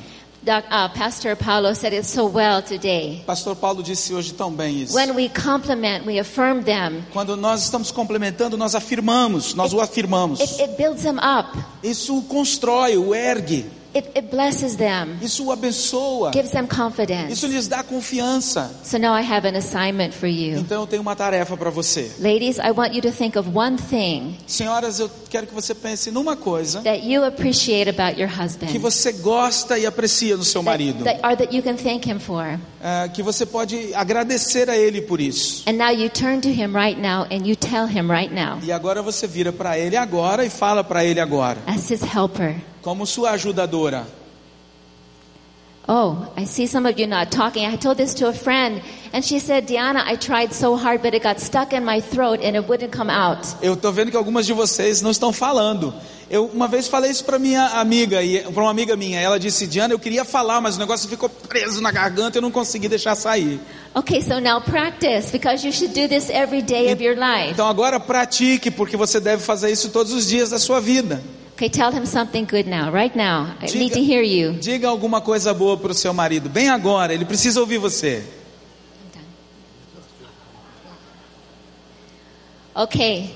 Doc, 0.41 0.63
uh, 0.71 0.87
Pastor 0.97 1.35
Paulo 1.35 1.73
said 1.75 1.93
it 1.93 2.05
so 2.05 2.25
well 2.25 2.61
today. 2.61 3.21
Pastor 3.27 3.55
Paulo 3.57 3.83
disse 3.83 4.13
hoje 4.13 4.33
tão 4.33 4.49
bem 4.51 4.81
isso. 4.81 4.95
When 4.95 5.13
we 5.13 5.29
compliment, 5.29 6.05
we 6.05 6.17
affirm 6.17 6.63
them. 6.63 7.03
Quando 7.11 7.35
nós 7.35 7.61
estamos 7.63 7.91
complementando, 7.91 8.55
nós 8.57 8.73
afirmamos, 8.73 9.53
nós 9.53 9.73
o 9.73 9.81
afirmamos. 9.81 10.39
It, 10.39 10.61
it 10.61 10.77
builds 10.77 11.03
them 11.03 11.17
up. 11.19 11.57
Isso 11.83 12.17
o 12.17 12.21
constrói, 12.23 12.97
o 12.97 13.13
ergue. 13.13 13.65
It, 13.95 14.07
it 14.15 14.27
blesses 14.29 14.75
them, 14.75 15.17
Isso 15.21 15.45
o 15.45 15.51
abençoa. 15.51 16.31
gives 16.33 16.51
them 16.51 16.67
confidence. 16.67 17.33
Isso 17.33 17.47
lhes 17.47 17.67
dá 17.67 17.83
confiança. 17.83 18.71
So 18.83 18.97
now 18.97 19.13
I 19.17 19.21
have 19.21 19.47
an 19.47 19.57
assignment 19.57 20.11
for 20.13 20.27
you. 20.27 20.59
Então 20.59 20.81
eu 20.81 20.87
tenho 20.87 21.01
uma 21.01 21.15
tarefa 21.15 21.55
para 21.57 21.69
você. 21.69 22.11
Ladies, 22.19 22.57
I 22.57 22.71
want 22.71 22.93
you 22.93 23.01
to 23.01 23.11
think 23.11 23.37
of 23.37 23.49
one 23.53 23.77
thing 23.77 24.35
Senhoras, 24.47 24.99
eu 24.99 25.09
quero 25.29 25.47
que 25.47 25.53
você 25.53 25.73
pense 25.73 26.11
numa 26.11 26.35
coisa 26.35 26.81
that 26.81 27.05
you 27.05 27.23
appreciate 27.23 27.89
about 27.89 28.19
your 28.19 28.29
que 28.29 28.41
husband. 28.43 28.77
você 28.79 29.11
gosta 29.13 29.77
e 29.77 29.85
aprecia 29.85 30.35
no 30.37 30.43
seu 30.43 30.61
That, 30.63 30.69
marido. 30.71 31.03
that, 31.03 31.19
or 31.23 31.35
that 31.35 31.55
you 31.55 31.61
can 31.63 31.75
thank 31.75 32.09
him 32.09 32.19
for. 32.19 32.59
Ah, 32.81 33.09
que 33.13 33.21
você 33.21 33.45
pode 33.45 33.93
agradecer 33.93 34.69
a 34.69 34.77
ele 34.77 35.01
por 35.01 35.19
isso. 35.19 35.63
And 35.67 35.73
now 35.73 35.89
you 35.91 36.09
turn 36.09 36.39
to 36.41 36.49
him 36.49 36.73
right 36.75 36.99
now 36.99 37.23
and 37.29 37.45
you 37.45 37.55
tell 37.55 37.85
him 37.87 38.09
right 38.09 38.33
now, 38.33 38.59
E 38.63 38.71
agora 38.71 39.01
você 39.01 39.27
vira 39.27 39.51
para 39.51 39.77
ele 39.77 39.95
agora 39.97 40.45
e 40.45 40.49
fala 40.49 40.83
para 40.83 41.03
ele 41.03 41.19
agora, 41.19 41.57
as 41.67 41.89
his 41.91 42.01
helper. 42.01 42.55
Como 42.81 43.05
sua 43.05 43.31
ajudadora. 43.31 44.05
Oh, 45.91 46.31
I 46.37 46.45
see 46.45 46.67
some 46.67 46.85
of 46.85 46.99
you 46.99 47.07
not 47.07 47.31
talking. 47.31 47.65
I 47.65 47.75
told 47.75 47.97
this 47.97 48.13
to 48.15 48.27
a 48.27 48.33
friend, 48.33 48.79
and 49.11 49.25
she 49.25 49.39
said, 49.39 49.65
Diana, 49.65 50.03
I 50.05 50.17
tried 50.17 50.53
so 50.53 50.77
hard, 50.77 51.01
but 51.01 51.15
it 51.15 51.23
got 51.23 51.39
stuck 51.39 51.73
in 51.73 51.83
my 51.83 51.99
throat 51.99 52.41
and 52.43 52.55
it 52.55 52.67
wouldn't 52.69 52.91
come 52.91 53.09
out. 53.09 53.39
Eu 53.59 53.75
tô 53.75 53.91
vendo 53.91 54.11
que 54.11 54.17
algumas 54.17 54.45
de 54.45 54.53
vocês 54.53 55.01
não 55.01 55.09
estão 55.09 55.33
falando. 55.33 55.91
Eu 56.29 56.45
uma 56.45 56.67
vez 56.67 56.87
falei 56.87 57.09
isso 57.09 57.25
para 57.25 57.39
minha 57.39 57.65
amiga 57.79 58.21
e 58.21 58.39
para 58.39 58.61
uma 58.61 58.69
amiga 58.69 58.95
minha. 58.95 59.19
Ela 59.19 59.39
disse: 59.39 59.65
"Diana, 59.65 59.91
eu 59.91 59.97
queria 59.97 60.23
falar, 60.23 60.61
mas 60.61 60.75
o 60.75 60.79
negócio 60.79 61.09
ficou 61.09 61.27
preso 61.27 61.81
na 61.81 61.89
garganta, 61.89 62.37
eu 62.37 62.41
não 62.43 62.51
consegui 62.51 62.87
deixar 62.87 63.15
sair". 63.15 63.59
Okay, 63.95 64.21
so 64.21 64.39
now 64.39 64.61
practice 64.61 65.31
because 65.31 65.65
you 65.65 65.73
should 65.73 65.99
do 65.99 66.07
this 66.07 66.29
every 66.29 66.61
day 66.61 66.93
of 66.93 67.03
your 67.03 67.15
life. 67.15 67.49
Então 67.49 67.67
agora 67.67 67.99
pratique, 67.99 68.69
porque 68.69 68.95
você 68.95 69.19
deve 69.19 69.41
fazer 69.41 69.71
isso 69.71 69.89
todos 69.89 70.13
os 70.13 70.27
dias 70.27 70.51
da 70.51 70.59
sua 70.59 70.79
vida. 70.79 71.19
Okay, 71.59 71.67
tell 71.67 71.91
him 71.91 72.05
something 72.05 72.45
good 72.45 72.67
now, 72.67 72.89
right 72.89 73.13
now. 73.13 73.53
I 73.59 73.65
Diga- 73.65 73.79
need 73.79 73.91
to 73.91 74.01
hear 74.01 74.21
you. 74.21 74.53
Diga 74.53 74.87
alguma 74.87 75.19
coisa 75.19 75.53
boa 75.53 75.75
para 75.75 75.91
o 75.91 75.93
seu 75.93 76.13
marido, 76.13 76.47
bem 76.47 76.69
agora. 76.69 77.13
Ele 77.13 77.25
precisa 77.25 77.59
ouvir 77.59 77.77
você. 77.77 78.23
Okay, 82.73 83.35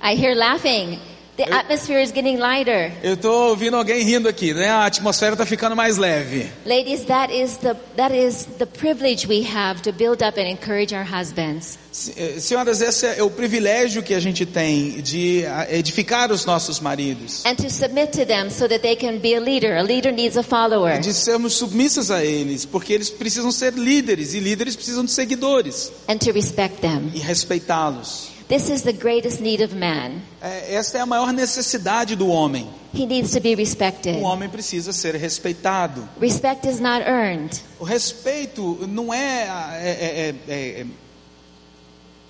I 0.00 0.14
hear 0.14 0.36
laughing. 0.36 1.00
The 1.34 1.44
atmosphere 1.50 1.98
is 2.02 2.12
getting 2.12 2.36
lighter. 2.36 2.92
Eu 3.02 3.16
tô 3.16 3.48
ouvindo 3.48 3.74
alguém 3.74 4.04
rindo 4.04 4.28
aqui, 4.28 4.52
né? 4.52 4.68
A 4.68 4.84
atmosfera 4.84 5.34
tá 5.34 5.46
ficando 5.46 5.74
mais 5.74 5.96
leve. 5.96 6.46
Ladies, 6.66 7.04
that 7.06 7.32
is 7.32 7.56
the 7.56 7.74
that 7.96 8.14
is 8.14 8.46
the 8.58 8.66
privilege 8.66 9.26
we 9.26 9.42
have 9.42 9.80
to 9.80 9.92
build 9.92 10.22
up 10.22 10.38
and 10.38 10.46
encourage 10.46 10.94
our 10.94 11.04
husbands. 11.04 11.78
Eh, 12.18 12.38
Senhoras, 12.38 12.82
esse 12.82 13.06
é 13.06 13.22
o 13.22 13.30
privilégio 13.30 14.02
que 14.02 14.12
a 14.12 14.20
gente 14.20 14.44
tem 14.44 15.00
de 15.00 15.46
ah, 15.46 15.66
edificar 15.70 16.30
os 16.30 16.44
nossos 16.44 16.80
maridos. 16.80 17.46
And 17.46 17.54
to 17.54 17.70
submit 17.70 18.12
to 18.12 18.26
them 18.26 18.50
so 18.50 18.68
that 18.68 18.80
they 18.80 18.94
can 18.94 19.16
be 19.16 19.34
a 19.34 19.40
leader. 19.40 19.78
A 19.78 19.82
leader 19.82 20.12
needs 20.12 20.36
a 20.36 20.42
follower. 20.42 21.00
De 21.00 21.14
sermos 21.14 21.54
submissas 21.54 22.10
a 22.10 22.22
eles, 22.22 22.66
porque 22.66 22.92
eles 22.92 23.08
precisam 23.08 23.50
ser 23.50 23.72
líderes 23.72 24.34
e 24.34 24.38
líderes 24.38 24.76
precisam 24.76 25.02
de 25.02 25.10
seguidores 25.10 25.90
and 26.08 26.18
to 26.18 26.30
respect 26.30 26.82
them. 26.82 27.10
e 27.14 27.20
respeitá-los. 27.20 28.31
This 28.52 28.68
is 28.68 28.82
the 28.82 28.92
greatest 28.92 29.40
need 29.40 29.62
of 29.62 29.74
man. 29.74 30.20
É, 30.42 30.74
essa 30.74 30.98
é 30.98 31.00
a 31.00 31.06
maior 31.06 31.32
necessidade 31.32 32.14
do 32.14 32.28
homem. 32.28 32.68
He 32.92 33.06
needs 33.06 33.30
to 33.30 33.40
be 33.40 33.54
respected. 33.54 34.16
O 34.16 34.24
homem 34.24 34.46
precisa 34.50 34.92
ser 34.92 35.14
respeitado. 35.14 36.06
Respect 36.20 36.68
is 36.68 36.78
not 36.78 37.00
earned. 37.00 37.58
O 37.80 37.84
respeito 37.84 38.86
não 38.86 39.10
é, 39.14 39.44
é, 39.80 39.88
é- 39.88 40.34
é- 40.52 40.80
é- 40.82 40.86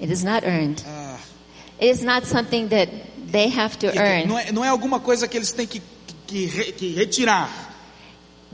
It 0.00 0.12
is 0.12 0.22
not 0.22 0.46
earned. 0.46 0.84
ah, 0.86 1.18
It 1.80 1.90
is 1.90 2.02
not 2.02 2.24
something 2.28 2.68
that 2.68 2.88
they 3.32 3.48
have 3.48 3.76
to 3.78 3.86
não 3.88 3.94
earn. 4.00 4.32
é, 4.48 4.52
não 4.52 4.64
é 4.64 4.68
alguma 4.68 5.00
coisa 5.00 5.26
que 5.26 5.36
eles 5.36 5.50
têm 5.50 5.66
que, 5.66 5.82
que, 6.28 6.46
que 6.74 6.94
retirar. 6.94 7.50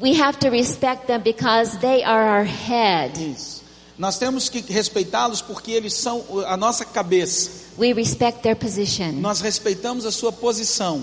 We 0.00 0.18
have 0.18 0.38
to 0.38 0.48
respect 0.48 1.06
them 1.06 1.20
because 1.20 1.76
they 1.80 2.02
are 2.02 2.38
our 2.38 2.44
head. 2.46 3.12
Isso. 3.20 3.57
Nós 3.99 4.16
temos 4.18 4.49
que 4.49 4.61
respeitá-los 4.72 5.42
porque 5.42 5.72
eles 5.72 5.94
são 5.94 6.24
a 6.46 6.57
nossa 6.57 6.84
cabeça. 6.84 7.51
We 7.78 7.92
respect 7.92 8.42
their 8.42 8.55
position. 8.57 9.12
Nós 9.14 9.40
respeitamos 9.40 10.05
a 10.07 10.12
sua 10.12 10.30
posição. 10.32 11.03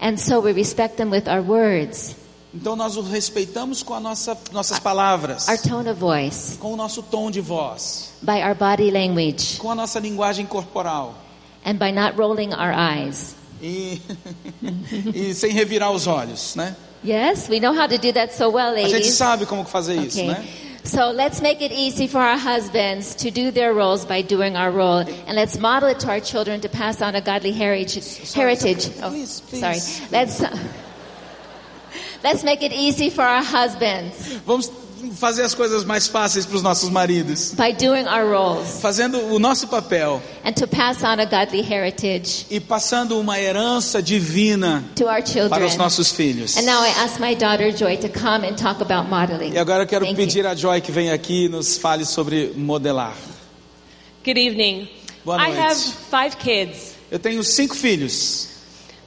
And 0.00 0.16
so 0.18 0.40
we 0.40 0.52
respect 0.52 0.96
them 0.96 1.10
with 1.10 1.24
our 1.26 1.40
words, 1.42 2.14
Então 2.54 2.76
nós 2.76 2.96
o 2.96 3.00
respeitamos 3.02 3.82
com 3.82 3.94
a 3.94 4.00
nossa, 4.00 4.36
nossas 4.52 4.78
palavras, 4.78 5.48
our 5.48 5.58
tone 5.58 5.88
of 5.90 5.98
voice, 5.98 6.56
com 6.58 6.72
o 6.72 6.76
nosso 6.76 7.02
tom 7.02 7.30
de 7.30 7.40
voz, 7.40 8.10
by 8.22 8.42
our 8.42 8.54
body 8.54 8.90
language, 8.90 9.56
com 9.58 9.70
a 9.70 9.74
nossa 9.74 9.98
linguagem 9.98 10.44
corporal 10.46 11.14
and 11.64 11.74
by 11.76 11.90
not 11.92 12.16
rolling 12.18 12.50
our 12.54 12.72
eyes. 12.74 13.34
e, 13.62 14.00
e 15.14 15.34
sem 15.34 15.52
revirar 15.52 15.90
os 15.92 16.06
olhos, 16.06 16.54
né? 16.54 16.76
Yes, 17.04 17.48
we 17.48 17.60
know 17.60 17.72
how 17.74 17.86
to 17.88 17.98
do 17.98 18.12
that 18.12 18.34
so 18.34 18.50
well, 18.50 18.74
A 18.74 18.80
gente 18.80 18.92
ladies. 18.92 19.14
sabe 19.14 19.46
como 19.46 19.64
fazer 19.64 19.96
isso, 19.96 20.18
Okay. 20.20 20.28
né? 20.28 20.44
So 20.86 21.10
let's 21.10 21.40
make 21.42 21.62
it 21.62 21.72
easy 21.72 22.06
for 22.06 22.18
our 22.20 22.38
husbands 22.38 23.16
to 23.16 23.32
do 23.32 23.50
their 23.50 23.74
roles 23.74 24.04
by 24.04 24.22
doing 24.22 24.54
our 24.56 24.70
role, 24.70 24.98
and 24.98 25.34
let's 25.34 25.58
model 25.58 25.88
it 25.88 25.98
to 26.00 26.08
our 26.08 26.20
children 26.20 26.60
to 26.60 26.68
pass 26.68 27.02
on 27.02 27.16
a 27.16 27.20
godly 27.20 27.50
heritage. 27.50 28.32
heritage. 28.32 28.88
Oh, 29.02 29.10
Please, 29.10 29.40
please. 29.40 29.60
sorry. 29.60 30.08
Let's 30.12 30.40
let's 32.24 32.44
make 32.44 32.62
it 32.62 32.72
easy 32.72 33.10
for 33.10 33.22
our 33.22 33.42
husbands 33.42 34.34
Vamos 34.46 34.68
fazer 35.14 35.42
as 35.42 35.54
coisas 35.54 35.84
mais 35.84 36.06
fáceis 36.06 36.44
para 36.46 36.56
os 36.56 36.62
nossos 36.62 36.88
maridos, 36.90 37.52
by 37.56 37.72
doing 37.72 38.04
our 38.06 38.26
roles, 38.28 38.80
fazendo 38.80 39.18
o 39.32 39.38
nosso 39.38 39.68
papel 39.68 40.22
and 40.44 40.52
to 40.52 40.66
pass 40.66 41.02
on 41.02 41.20
a 41.20 41.24
godly 41.24 41.60
heritage 41.60 42.46
e 42.50 42.58
passando 42.60 43.18
uma 43.18 43.38
herança 43.38 44.02
divina 44.02 44.82
to 44.94 45.04
our 45.04 45.22
para 45.22 45.26
children. 45.26 45.64
os 45.66 45.76
nossos 45.76 46.10
filhos. 46.10 46.56
And 46.56 46.62
now 46.62 46.82
I 46.82 46.88
ask 46.98 47.20
my 47.20 47.34
daughter 47.34 47.70
Joy 47.70 47.96
to 47.98 48.08
come 48.08 48.46
and 48.46 48.54
talk 48.56 48.80
about 48.82 49.08
modeling. 49.08 49.52
E 49.52 49.58
agora 49.58 49.82
eu 49.84 49.86
quero 49.86 50.04
Thank 50.04 50.20
you. 50.20 50.26
pedir 50.26 50.46
a 50.46 50.54
Joy 50.54 50.80
que 50.80 50.90
venha 50.92 51.14
aqui 51.14 51.44
e 51.44 51.48
nos 51.48 51.76
fale 51.78 52.04
sobre 52.04 52.52
modelar. 52.56 53.14
Good 54.24 54.38
evening. 54.38 54.88
Boa 55.24 55.36
I 55.38 55.52
noite. 55.54 55.60
have 55.60 55.80
five 56.10 56.36
kids. 56.38 56.94
Eu 57.10 57.18
tenho 57.18 57.42
cinco 57.44 57.74
filhos. 57.76 58.48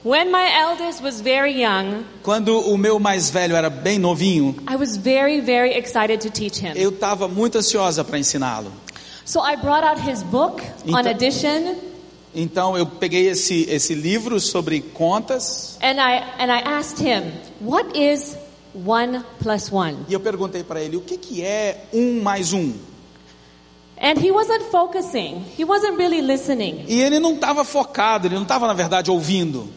When 0.02 0.30
my 0.30 0.48
eldest 0.50 1.02
was 1.02 1.20
very 1.20 1.60
young, 1.62 2.04
Quando 2.22 2.58
o 2.58 2.78
meu 2.78 2.98
mais 2.98 3.28
velho 3.30 3.54
era 3.54 3.68
bem 3.68 3.98
novinho, 3.98 4.56
I 4.66 4.76
was 4.76 4.96
very, 4.96 5.40
very 5.42 5.74
excited 5.76 6.20
to 6.22 6.30
teach 6.30 6.58
him. 6.58 6.72
eu 6.74 6.88
estava 6.88 7.28
muito 7.28 7.58
ansiosa 7.58 8.02
para 8.02 8.18
ensiná-lo. 8.18 8.72
So 9.26 9.40
I 9.40 9.56
brought 9.56 9.84
out 9.84 10.00
his 10.00 10.22
book 10.22 10.62
on 10.86 10.98
Então- 11.00 11.10
addition, 11.10 11.74
Então 12.34 12.78
eu 12.78 12.86
peguei 12.86 13.28
esse, 13.28 13.66
esse 13.68 13.92
livro 13.94 14.40
sobre 14.40 14.80
contas 14.80 15.76
and 15.82 15.98
I 16.00 16.22
and 16.38 16.50
I 16.50 16.62
asked 16.64 16.98
him, 17.04 17.32
"What 17.60 17.90
is 17.98 18.36
one 18.86 19.22
plus 19.42 19.70
one?" 19.70 19.98
e 20.08 20.14
eu 20.14 20.20
perguntei 20.20 20.62
para 20.64 20.80
ele 20.80 20.96
o 20.96 21.00
que, 21.02 21.18
que 21.18 21.42
é 21.44 21.84
um 21.92 22.22
mais 22.22 22.54
um. 22.54 22.72
And 24.00 24.14
he 24.18 24.30
wasn't 24.30 24.64
focusing. 24.70 25.44
He 25.58 25.64
wasn't 25.64 25.98
really 25.98 26.22
listening. 26.22 26.86
E 26.88 27.02
ele 27.02 27.18
não 27.18 27.34
estava 27.34 27.64
focado, 27.64 28.28
ele 28.28 28.36
não 28.36 28.44
estava 28.44 28.66
na 28.66 28.72
verdade 28.72 29.10
ouvindo. 29.10 29.68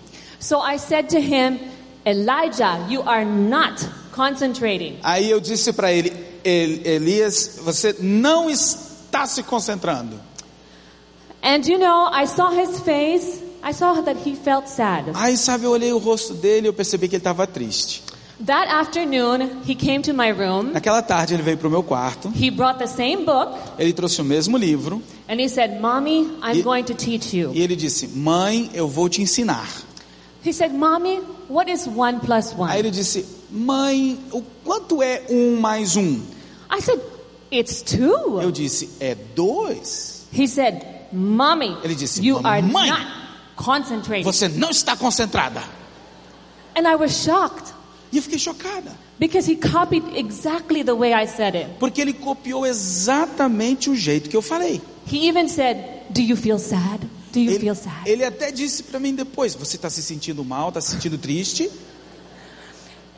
So 0.44 0.60
I 0.62 0.78
said 0.78 1.08
to 1.10 1.20
him, 1.20 1.58
"Elijah, 2.06 2.86
you 2.89 3.02
are 3.06 3.24
not 3.26 3.82
concentrating." 4.12 4.98
Aí 5.04 5.30
eu 5.32 5.39
disse 5.39 5.72
para 5.74 5.91
ele, 5.91 6.12
"El- 6.44 6.82
Elias, 6.86 7.60
você 7.64 7.96
não 8.00 8.50
está 8.50 9.26
se 9.26 9.41
concentrando. 9.44 10.20
And 11.41 11.62
you 11.68 11.78
know, 11.78 12.10
I 12.14 12.26
saw 12.26 12.52
his 12.52 12.80
face. 12.82 13.41
I 13.64 13.72
saw 13.74 14.02
that 14.04 14.18
he 14.28 14.36
felt 14.36 14.68
sad. 14.68 15.12
Aí 15.14 15.38
sabe, 15.38 15.64
eu 15.66 15.72
olhei 15.72 15.94
o 15.94 15.98
rosto 15.98 16.34
dele 16.34 16.68
e 16.68 16.70
eu 16.70 16.74
percebi 16.74 17.08
que 17.08 17.16
ele 17.16 17.22
estava 17.22 17.48
triste. 17.48 18.04
That 18.46 18.68
afternoon, 18.70 19.62
he 19.66 19.76
came 19.76 20.02
to 20.04 20.14
my 20.14 20.32
room. 20.32 20.72
Naquela 20.74 21.02
tarde 21.02 21.34
ele 21.34 21.44
veio 21.44 21.58
para 21.58 21.68
o 21.68 21.72
meu 21.72 21.84
quarto, 21.84 22.30
He 22.36 22.50
brought 22.52 22.78
the 22.80 22.88
same 22.88 23.24
book 23.24 23.54
ele 23.80 23.94
trouxe 23.94 24.20
o 24.20 24.24
mesmo 24.26 24.58
livro 24.58 25.02
and 25.30 25.39
he 25.39 25.48
said, 25.48 25.80
Mommy, 25.80 26.30
I'm 26.44 26.58
E- 26.58 26.62
going 26.62 26.84
to 26.84 26.94
teach 26.94 27.34
you. 27.38 27.52
e 27.54 27.62
ele 27.62 27.76
disse, 27.78 28.08
mãe, 28.08 28.70
eu 28.74 28.88
vou 28.89 29.08
te 29.08 29.22
ensinar. 29.22 29.70
He 30.46 30.52
said, 30.52 30.74
Mommy, 30.74 31.18
what 31.48 31.70
is 31.72 31.88
one 31.88 32.20
plus 32.20 32.54
Aí 32.54 32.58
one? 32.60 32.78
ele 32.80 32.91
disse, 32.91 33.26
mãe, 33.50 34.20
o 34.32 34.41
quanto 34.64 35.02
é 35.02 35.24
um 35.30 35.60
mais 35.60 35.96
um? 35.96 36.22
I 36.70 36.82
said, 36.82 37.00
It's 37.52 37.82
two. 37.84 38.41
Eu 38.41 38.52
disse, 38.52 38.89
é 39.00 39.16
dois. 39.36 40.26
He 40.34 40.48
said, 40.48 40.84
Mommy, 41.12 41.78
Ele 41.84 41.94
disse, 41.96 42.20
you 42.26 42.38
are 42.44 42.62
"Mamãe, 42.62 42.89
not 42.89 43.06
concentrating. 43.56 44.24
Você 44.24 44.48
não 44.50 44.72
está 44.72 44.98
concentrada. 44.98 45.62
And 46.76 46.88
I 46.88 46.96
was 46.96 47.12
shocked 47.24 47.72
E 48.12 48.18
eu 48.18 48.24
fiquei 48.24 48.39
chocada, 48.39 48.91
because 49.20 49.48
he 49.50 49.56
copied 49.56 50.04
exactly 50.18 50.84
the 50.84 50.94
way 50.96 51.14
I 51.14 51.26
said 51.28 51.56
it. 51.56 51.70
porque 51.80 52.02
ele 52.02 52.14
copiou 52.14 52.66
exatamente 52.66 53.89
o 53.91 53.96
jeito 53.96 54.30
que 54.30 54.36
eu 54.36 54.41
falei. 54.41 54.82
He 55.12 55.28
even 55.30 55.48
said, 55.48 55.78
Do 56.10 56.22
you 56.22 56.36
feel 56.36 56.58
sad? 56.60 57.00
Do 57.34 57.40
you 57.40 57.52
Ele, 57.52 57.60
feel 57.60 57.76
sad? 57.76 58.08
ele 58.08 58.24
até 58.24 58.52
disse 58.52 58.84
para 58.84 59.00
mim 59.00 59.16
depois, 59.16 59.56
você 59.56 59.76
está 59.76 59.90
se 59.90 60.04
sentindo 60.04 60.46
mal, 60.46 60.70
está 60.70 60.80
se 60.80 60.92
sentindo 60.92 61.18
triste? 61.18 61.70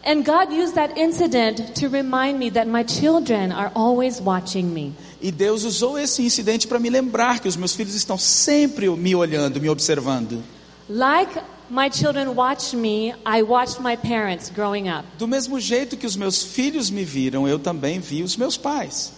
And 0.08 0.24
God 0.24 0.54
used 0.54 0.76
that 0.76 0.98
incident 1.00 1.74
to 1.80 1.90
remind 1.90 2.38
me 2.38 2.52
that 2.52 2.68
my 2.68 2.84
children 2.84 3.52
are 3.52 3.72
always 3.74 4.22
watching 4.22 4.68
me. 4.72 4.94
E 5.20 5.32
Deus 5.32 5.64
usou 5.64 5.98
esse 5.98 6.22
incidente 6.22 6.68
para 6.68 6.80
me 6.80 6.90
lembrar 6.92 7.40
que 7.40 7.48
os 7.48 7.58
meus 7.58 7.74
filhos 7.74 7.96
estão 7.96 8.18
sempre 8.18 8.88
me 8.90 9.16
olhando, 9.16 9.60
me 9.60 9.68
observando. 9.68 10.44
Like 10.88 11.42
my 11.72 11.90
children 11.92 12.36
watched 12.36 12.76
me, 12.78 13.16
I 13.26 13.42
watched 13.42 13.82
my 13.82 13.98
parents 13.98 14.52
growing 14.56 14.88
up. 14.90 15.06
Do 15.18 15.28
mesmo 15.28 15.60
jeito 15.60 15.98
que 15.98 16.06
os 16.06 16.16
meus 16.16 16.44
filhos 16.44 16.92
me 16.92 17.04
viram, 17.04 17.48
eu 17.48 17.58
também 17.58 18.00
vi 18.00 18.22
os 18.22 18.38
meus 18.38 18.56
pais. 18.56 19.12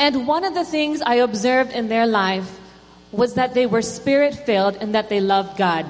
And 0.00 0.26
one 0.26 0.46
of 0.46 0.54
the 0.54 0.64
things 0.64 1.00
I 1.02 1.20
observed 1.20 1.76
in 1.78 1.88
their 1.88 2.06
life 2.06 2.48
was 3.12 3.32
that 3.34 3.54
they 3.54 3.66
were 3.66 3.82
spirit 3.82 4.34
filled 4.44 4.76
and 4.80 4.92
that 4.92 5.08
they 5.08 5.20
loved 5.20 5.56
God. 5.56 5.86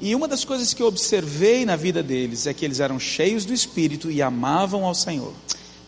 E 0.00 0.14
uma 0.14 0.26
das 0.26 0.44
coisas 0.44 0.74
que 0.74 0.82
eu 0.82 0.86
observei 0.88 1.64
na 1.64 1.76
vida 1.76 2.02
deles 2.02 2.46
é 2.46 2.52
que 2.54 2.64
eles 2.64 2.80
eram 2.80 2.98
cheios 2.98 3.44
do 3.44 3.52
Espírito 3.54 4.10
e 4.10 4.20
amavam 4.20 4.84
ao 4.84 4.94
Senhor. 4.94 5.32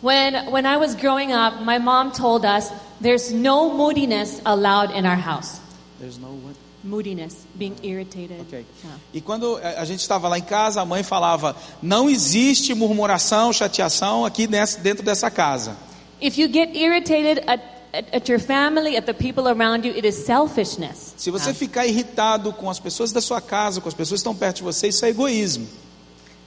When, 0.02 0.50
when 0.52 0.66
I 0.66 0.76
was 0.76 0.94
growing 0.94 1.32
up, 1.32 1.64
my 1.64 1.78
mom 1.78 2.12
told 2.12 2.44
us 2.44 2.70
there's 3.00 3.32
no 3.32 3.74
moodiness 3.74 4.40
allowed 4.44 4.90
in 4.96 5.04
our 5.06 5.16
house. 5.16 5.60
There's 5.98 6.18
no 6.18 6.28
what? 6.28 6.54
Moodiness, 6.84 7.34
being 7.58 7.74
irritated. 7.82 8.40
Ok. 8.42 8.58
Yeah. 8.84 8.98
E 9.14 9.20
quando 9.22 9.56
a 9.56 9.80
a 9.80 9.84
gente 9.86 10.00
estava 10.00 10.28
lá 10.28 10.38
em 10.38 10.42
casa, 10.42 10.82
a 10.82 10.84
mãe 10.84 11.02
falava: 11.02 11.56
não 11.82 12.10
existe 12.10 12.74
murmuração, 12.74 13.50
chateação 13.54 14.26
aqui 14.26 14.46
nessa- 14.46 14.78
dentro 14.78 15.02
dessa 15.02 15.30
casa. 15.30 15.76
If 16.20 16.36
you 16.36 16.46
get 16.52 16.76
irritated 16.76 17.42
at, 17.46 17.60
at, 17.94 18.12
at 18.12 18.28
your 18.28 18.40
family, 18.40 18.96
at 18.96 19.06
the 19.06 19.14
people 19.14 19.48
around 19.48 19.84
you, 19.84 19.92
it 19.92 20.04
is 20.04 20.26
selfishness. 20.26 21.14
Se 21.16 21.30
você 21.30 21.54
ficar 21.54 21.86
irritado 21.86 22.52
com 22.52 22.68
as 22.68 22.80
pessoas 22.80 23.12
da 23.12 23.20
sua 23.20 23.40
casa, 23.40 23.80
com 23.80 23.88
as 23.88 23.94
pessoas 23.94 24.20
que 24.20 24.28
estão 24.28 24.34
perto 24.34 24.56
de 24.56 24.62
você, 24.64 24.88
isso 24.88 25.04
é 25.04 25.10
egoísmo. 25.10 25.66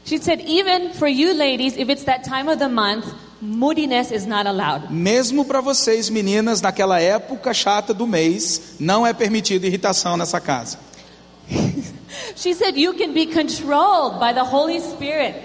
She 0.06 0.18
said, 0.18 0.42
even 0.48 0.94
for 0.94 1.08
you 1.08 1.34
ladies, 1.34 1.76
if 1.78 1.90
it's 1.90 2.06
that 2.06 2.24
time 2.24 2.50
of 2.50 2.60
the 2.60 2.70
month, 2.70 3.06
moodiness 3.42 4.12
is 4.12 4.26
not 4.26 4.48
allowed. 4.48 4.92
Mesmo 4.92 5.46
para 5.46 5.62
vocês, 5.62 6.10
meninas, 6.10 6.62
naquela 6.62 7.00
época 7.00 7.54
chata 7.54 7.94
do 7.94 8.06
mês, 8.06 8.76
não 8.80 9.06
é 9.06 9.14
permitida 9.14 9.68
irritação 9.68 10.18
nessa 10.18 10.40
casa. 10.40 10.78
She 12.36 12.54
said, 12.54 12.78
you 12.78 12.94
can 12.94 13.14
be 13.14 13.26
controlled 13.26 14.20
by 14.20 14.34
the 14.34 14.44
Holy 14.44 14.80
Spirit. 14.80 15.36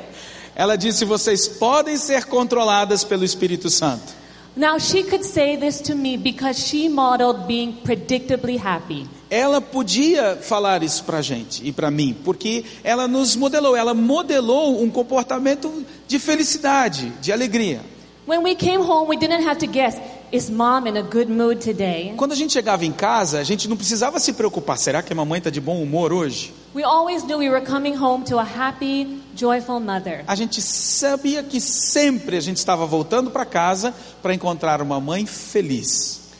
Ela 0.55 0.77
disse: 0.77 1.05
vocês 1.05 1.49
podem 1.49 1.97
ser 1.97 2.27
controladas 2.27 3.05
pelo 3.05 3.25
Espírito 3.25 3.71
Santo. 3.71 4.22
Now, 4.55 4.79
she 4.79 5.03
could 5.03 5.25
say 5.25 5.57
this 5.57 5.81
to 5.83 5.95
me 5.95 6.19
because 6.19 6.59
she 6.59 6.87
modeled 6.89 7.47
being 7.47 7.73
predictably 7.83 8.59
happy. 8.59 9.09
Ela 9.31 9.63
podia 9.63 10.37
falar 10.43 10.83
isso 10.83 11.03
para 11.05 11.23
gente 11.23 11.67
e 11.67 11.73
para 11.73 11.91
mim, 11.91 12.15
porque 12.23 12.63
ela 12.85 13.09
nos 13.09 13.35
modelou, 13.35 13.75
ela 13.75 13.95
modelou 13.95 14.83
um 14.83 14.91
comportamento 14.91 15.83
de 16.07 16.19
felicidade, 16.19 17.11
de 17.23 17.33
alegria. 17.33 17.81
When 18.27 18.43
we 18.43 18.55
came 18.55 18.83
home, 18.83 19.09
we 19.09 19.17
didn't 19.17 19.43
have 19.49 19.59
to 19.61 19.67
guess, 19.67 19.99
is 20.33 20.49
mom 20.51 20.87
in 20.87 20.97
a 20.97 21.03
good 21.03 21.31
mood 21.31 21.61
today? 21.61 22.15
Quando 22.17 22.33
a 22.33 22.35
gente 22.35 22.53
chegava 22.53 22.85
em 22.85 22.93
casa, 22.93 23.39
a 23.39 23.45
gente 23.45 23.69
não 23.69 23.77
precisava 23.77 24.19
se 24.19 24.33
preocupar, 24.33 24.79
será 24.79 25.03
que 25.03 25.13
a 25.13 25.17
mamãe 25.17 25.39
está 25.39 25.51
de 25.51 25.61
bom 25.61 25.83
humor 25.83 26.13
hoje? 26.13 26.53
We 26.75 26.83
always 26.83 27.23
knew 27.23 27.39
we 27.39 27.51
were 27.51 27.65
coming 27.65 27.95
home 27.95 28.25
to 28.25 28.39
a 28.39 28.43
happy, 28.43 29.21
joyful 29.37 29.79
mother. 29.79 30.25
A 30.27 30.35
gente 30.35 30.63
sabia 30.63 31.43
que 31.43 31.61
sempre 31.61 32.37
a 32.37 32.41
gente 32.41 32.57
estava 32.57 32.87
voltando 32.87 33.31
para 33.31 33.45
casa 33.45 33.95
para 34.23 34.33
encontrar 34.35 34.81
uma 34.81 34.99
mãe 34.99 35.27
feliz. 35.27 36.31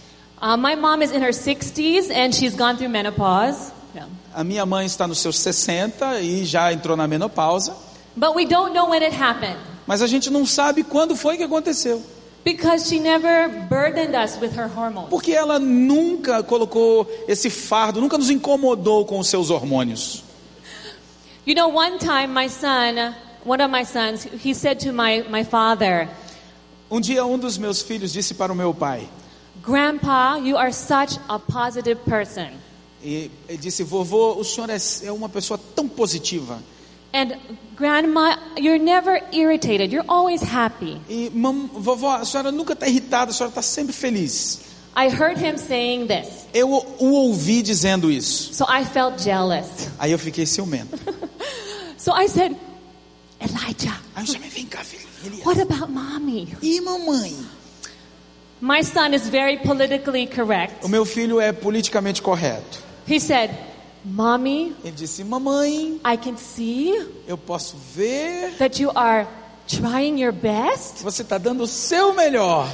Uh, 0.41 0.57
my 0.57 0.75
mom 0.75 1.03
is 1.03 1.13
in 1.13 1.23
her 1.23 1.33
60s 1.33 2.11
and 2.11 2.33
she's 2.33 2.57
gone 2.57 2.77
through 2.77 2.91
menopause. 2.91 3.71
No. 3.95 4.09
A 4.35 4.43
minha 4.43 4.65
mãe 4.65 4.87
está 4.87 5.07
nos 5.07 5.19
seus 5.21 5.39
60 5.39 6.21
e 6.21 6.45
já 6.47 6.73
entrou 6.73 6.97
na 6.97 7.07
menopausa, 7.07 7.77
But 8.17 8.35
we 8.35 8.47
don't 8.47 8.75
know 8.75 8.91
when 8.91 9.03
it 9.03 9.15
happened 9.15 9.59
mas 9.87 10.03
a 10.03 10.07
gente 10.07 10.31
não 10.31 10.47
sabe 10.47 10.85
quando 10.85 11.17
foi 11.17 11.37
que 11.37 11.43
aconteceu. 11.43 12.03
Because 12.45 12.89
she 12.89 12.99
never 12.99 13.49
burdened 13.69 14.15
us 14.15 14.39
with 14.41 14.55
her 14.57 14.69
hormones. 14.69 15.09
Porque 15.11 15.33
ela 15.33 15.59
nunca 15.59 16.43
colocou 16.43 17.07
esse 17.29 17.49
fardo, 17.51 18.01
nunca 18.01 18.19
nos 18.19 18.31
incomodou 18.31 19.05
com 19.05 19.19
os 19.19 19.29
seus 19.29 19.51
hormônios. 19.51 20.23
You 21.47 21.55
know, 21.55 21.69
one 21.69 21.99
time 21.99 22.29
my 22.33 22.49
son, 22.49 23.15
one 23.45 23.61
of 23.63 23.71
my 23.71 23.85
sons, 23.85 24.25
he 24.25 24.55
said 24.55 24.79
to 24.81 24.93
my, 24.93 25.23
my 25.29 25.45
father, 25.45 26.09
Um 26.91 27.01
dia 27.01 27.25
um 27.25 27.39
dos 27.39 27.57
meus 27.57 27.81
filhos 27.81 28.13
disse 28.13 28.35
para 28.35 28.53
o 28.53 28.57
meu 28.57 28.75
pai, 28.75 29.09
Grandpa, 29.63 30.37
you 30.43 30.57
are 30.57 30.73
such 30.73 31.19
a 31.29 31.39
positive 31.39 32.01
person. 32.05 32.49
e 33.03 33.31
ele 33.49 33.59
disse: 33.59 33.83
"Vovô, 33.83 34.35
o 34.39 34.45
senhor 34.45 34.69
é, 34.71 34.77
é 35.05 35.11
uma 35.13 35.29
pessoa 35.29 35.59
tão 35.75 35.89
positiva. 35.89 36.59
And 37.15 37.37
grandma, 37.77 38.37
you're 38.57 38.79
never 38.79 39.21
irritated. 39.33 39.93
You're 39.93 40.07
always 40.09 40.43
happy. 40.43 41.01
E 41.09 41.31
mam, 41.35 41.69
vovó, 41.69 42.17
a 42.21 42.25
senhora 42.25 42.51
nunca 42.51 42.73
está 42.73 42.89
irritada, 42.89 43.31
a 43.31 43.35
senhora 43.35 43.51
está 43.51 43.63
sempre 43.63 43.93
feliz." 43.93 44.61
I 44.95 45.09
heard 45.09 45.39
him 45.39 45.57
saying 45.57 46.07
this. 46.09 46.47
Eu 46.53 46.69
o 46.71 47.13
ouvi 47.13 47.63
dizendo 47.63 48.11
isso. 48.11 48.53
So 48.53 48.67
I 48.69 48.85
felt 48.85 49.19
jealous. 49.23 49.67
Aí 49.99 50.13
eu 50.13 50.19
fiquei 50.19 50.45
ciumento. 50.45 50.99
So 51.97 52.13
I 52.13 52.27
said, 52.29 52.57
Elijah, 53.41 53.97
Aí 54.15 54.25
eu 54.25 54.33
chamei, 54.33 54.51
vem 54.51 54.67
cá, 54.67 54.85
filho. 54.85 55.09
Ele, 55.25 55.41
what 55.45 55.59
about 55.61 55.91
mommy? 55.91 56.55
e 56.61 56.81
mamãe? 56.81 57.35
My 58.61 58.83
son 58.83 59.15
is 59.15 59.29
very 59.29 59.57
politically 59.59 60.27
correct. 60.27 60.85
O 60.85 60.89
meu 60.89 61.05
filho 61.05 61.41
é 61.41 61.53
politicamente 61.53 62.21
correto. 62.21 62.81
He 63.09 63.19
said, 63.19 63.51
Mommy, 64.05 64.75
Ele 64.85 64.93
disse: 64.93 65.23
Mamãe, 65.23 66.01
I 66.05 66.17
can 66.17 66.37
see 66.37 66.93
eu 67.27 67.39
posso 67.39 67.77
ver 67.95 68.57
that 68.59 68.83
you 68.83 68.91
are 68.95 69.27
trying 69.69 70.21
your 70.21 70.33
best 70.33 71.03
você 71.03 71.23
está 71.23 71.39
dando 71.39 71.63
o 71.63 71.67
seu 71.69 72.13
melhor 72.13 72.67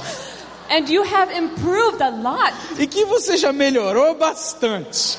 and 0.71 0.89
you 0.89 1.03
have 1.03 1.31
improved 1.31 2.01
a 2.01 2.09
lot. 2.09 2.53
e 2.79 2.87
que 2.87 3.05
você 3.05 3.37
já 3.37 3.53
melhorou 3.53 4.15
bastante. 4.15 5.17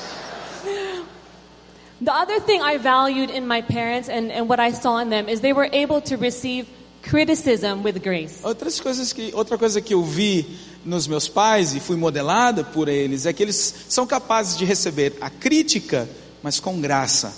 The 2.03 2.11
other 2.11 2.39
thing 2.41 2.61
I 2.61 2.77
valued 2.77 3.29
in 3.29 3.47
my 3.47 3.61
parents 3.61 4.09
and, 4.09 4.31
and 4.31 4.49
what 4.49 4.59
I 4.59 4.71
saw 4.71 4.97
in 4.99 5.09
them 5.09 5.29
is 5.29 5.41
they 5.41 5.53
were 5.53 5.69
able 5.71 6.01
to 6.01 6.17
receive 6.17 6.67
criticism 7.03 7.83
with 7.83 8.01
grace. 8.01 8.41
Outras 8.43 8.79
coisas 8.79 9.13
que, 9.13 9.31
outra 9.33 9.57
coisa 9.57 9.79
que 9.81 9.93
eu 9.93 10.03
vi 10.03 10.47
nos 10.85 11.07
meus 11.07 11.27
pais 11.27 11.73
e 11.75 11.79
fui 11.79 11.95
modelada 11.95 12.63
por 12.63 12.87
eles 12.87 13.25
é 13.25 13.33
que 13.33 13.43
eles 13.43 13.85
são 13.87 14.05
capazes 14.07 14.57
de 14.57 14.65
receber 14.65 15.17
a 15.21 15.29
crítica, 15.29 16.09
mas 16.41 16.59
com 16.59 16.79
graça. 16.81 17.33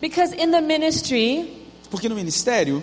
Because 0.00 0.34
in 0.34 0.50
the 0.50 0.60
ministry, 0.60 1.50
Porque 1.90 2.08
no 2.08 2.14
ministério, 2.16 2.82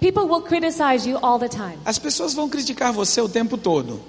people 0.00 0.24
will 0.24 0.42
criticize 0.42 1.08
you 1.08 1.18
all 1.22 1.38
the 1.38 1.48
time. 1.48 1.78
as 1.84 1.98
pessoas 1.98 2.34
vão 2.34 2.48
criticar 2.48 2.92
você 2.92 3.20
o 3.20 3.28
tempo 3.28 3.56
todo. 3.56 4.00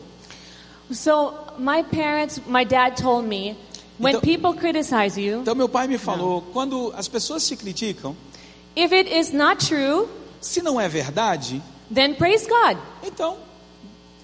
So 0.92 1.34
my 1.58 1.84
parents, 1.84 2.42
my 2.48 2.66
dad 2.66 2.96
told 3.02 3.28
me, 3.28 3.56
when 3.98 4.16
Então- 4.16 4.22
people 4.22 4.54
criticize 4.60 5.18
you, 5.20 5.40
Então 5.42 5.56
meu 5.56 5.70
pai 5.70 5.88
me 5.88 5.98
falou, 5.98 6.42
quando 6.54 6.94
as 6.98 7.08
pessoas 7.08 7.48
te 7.48 7.56
criticam, 7.56 8.16
if 8.76 8.92
it 8.92 9.10
is 9.10 9.32
not 9.32 9.66
true, 9.66 10.08
se 10.42 10.62
não 10.62 10.80
é 10.80 10.90
verdade, 10.90 11.62
then 11.94 12.14
praise 12.16 12.46
God. 12.46 12.78
então 13.04 13.38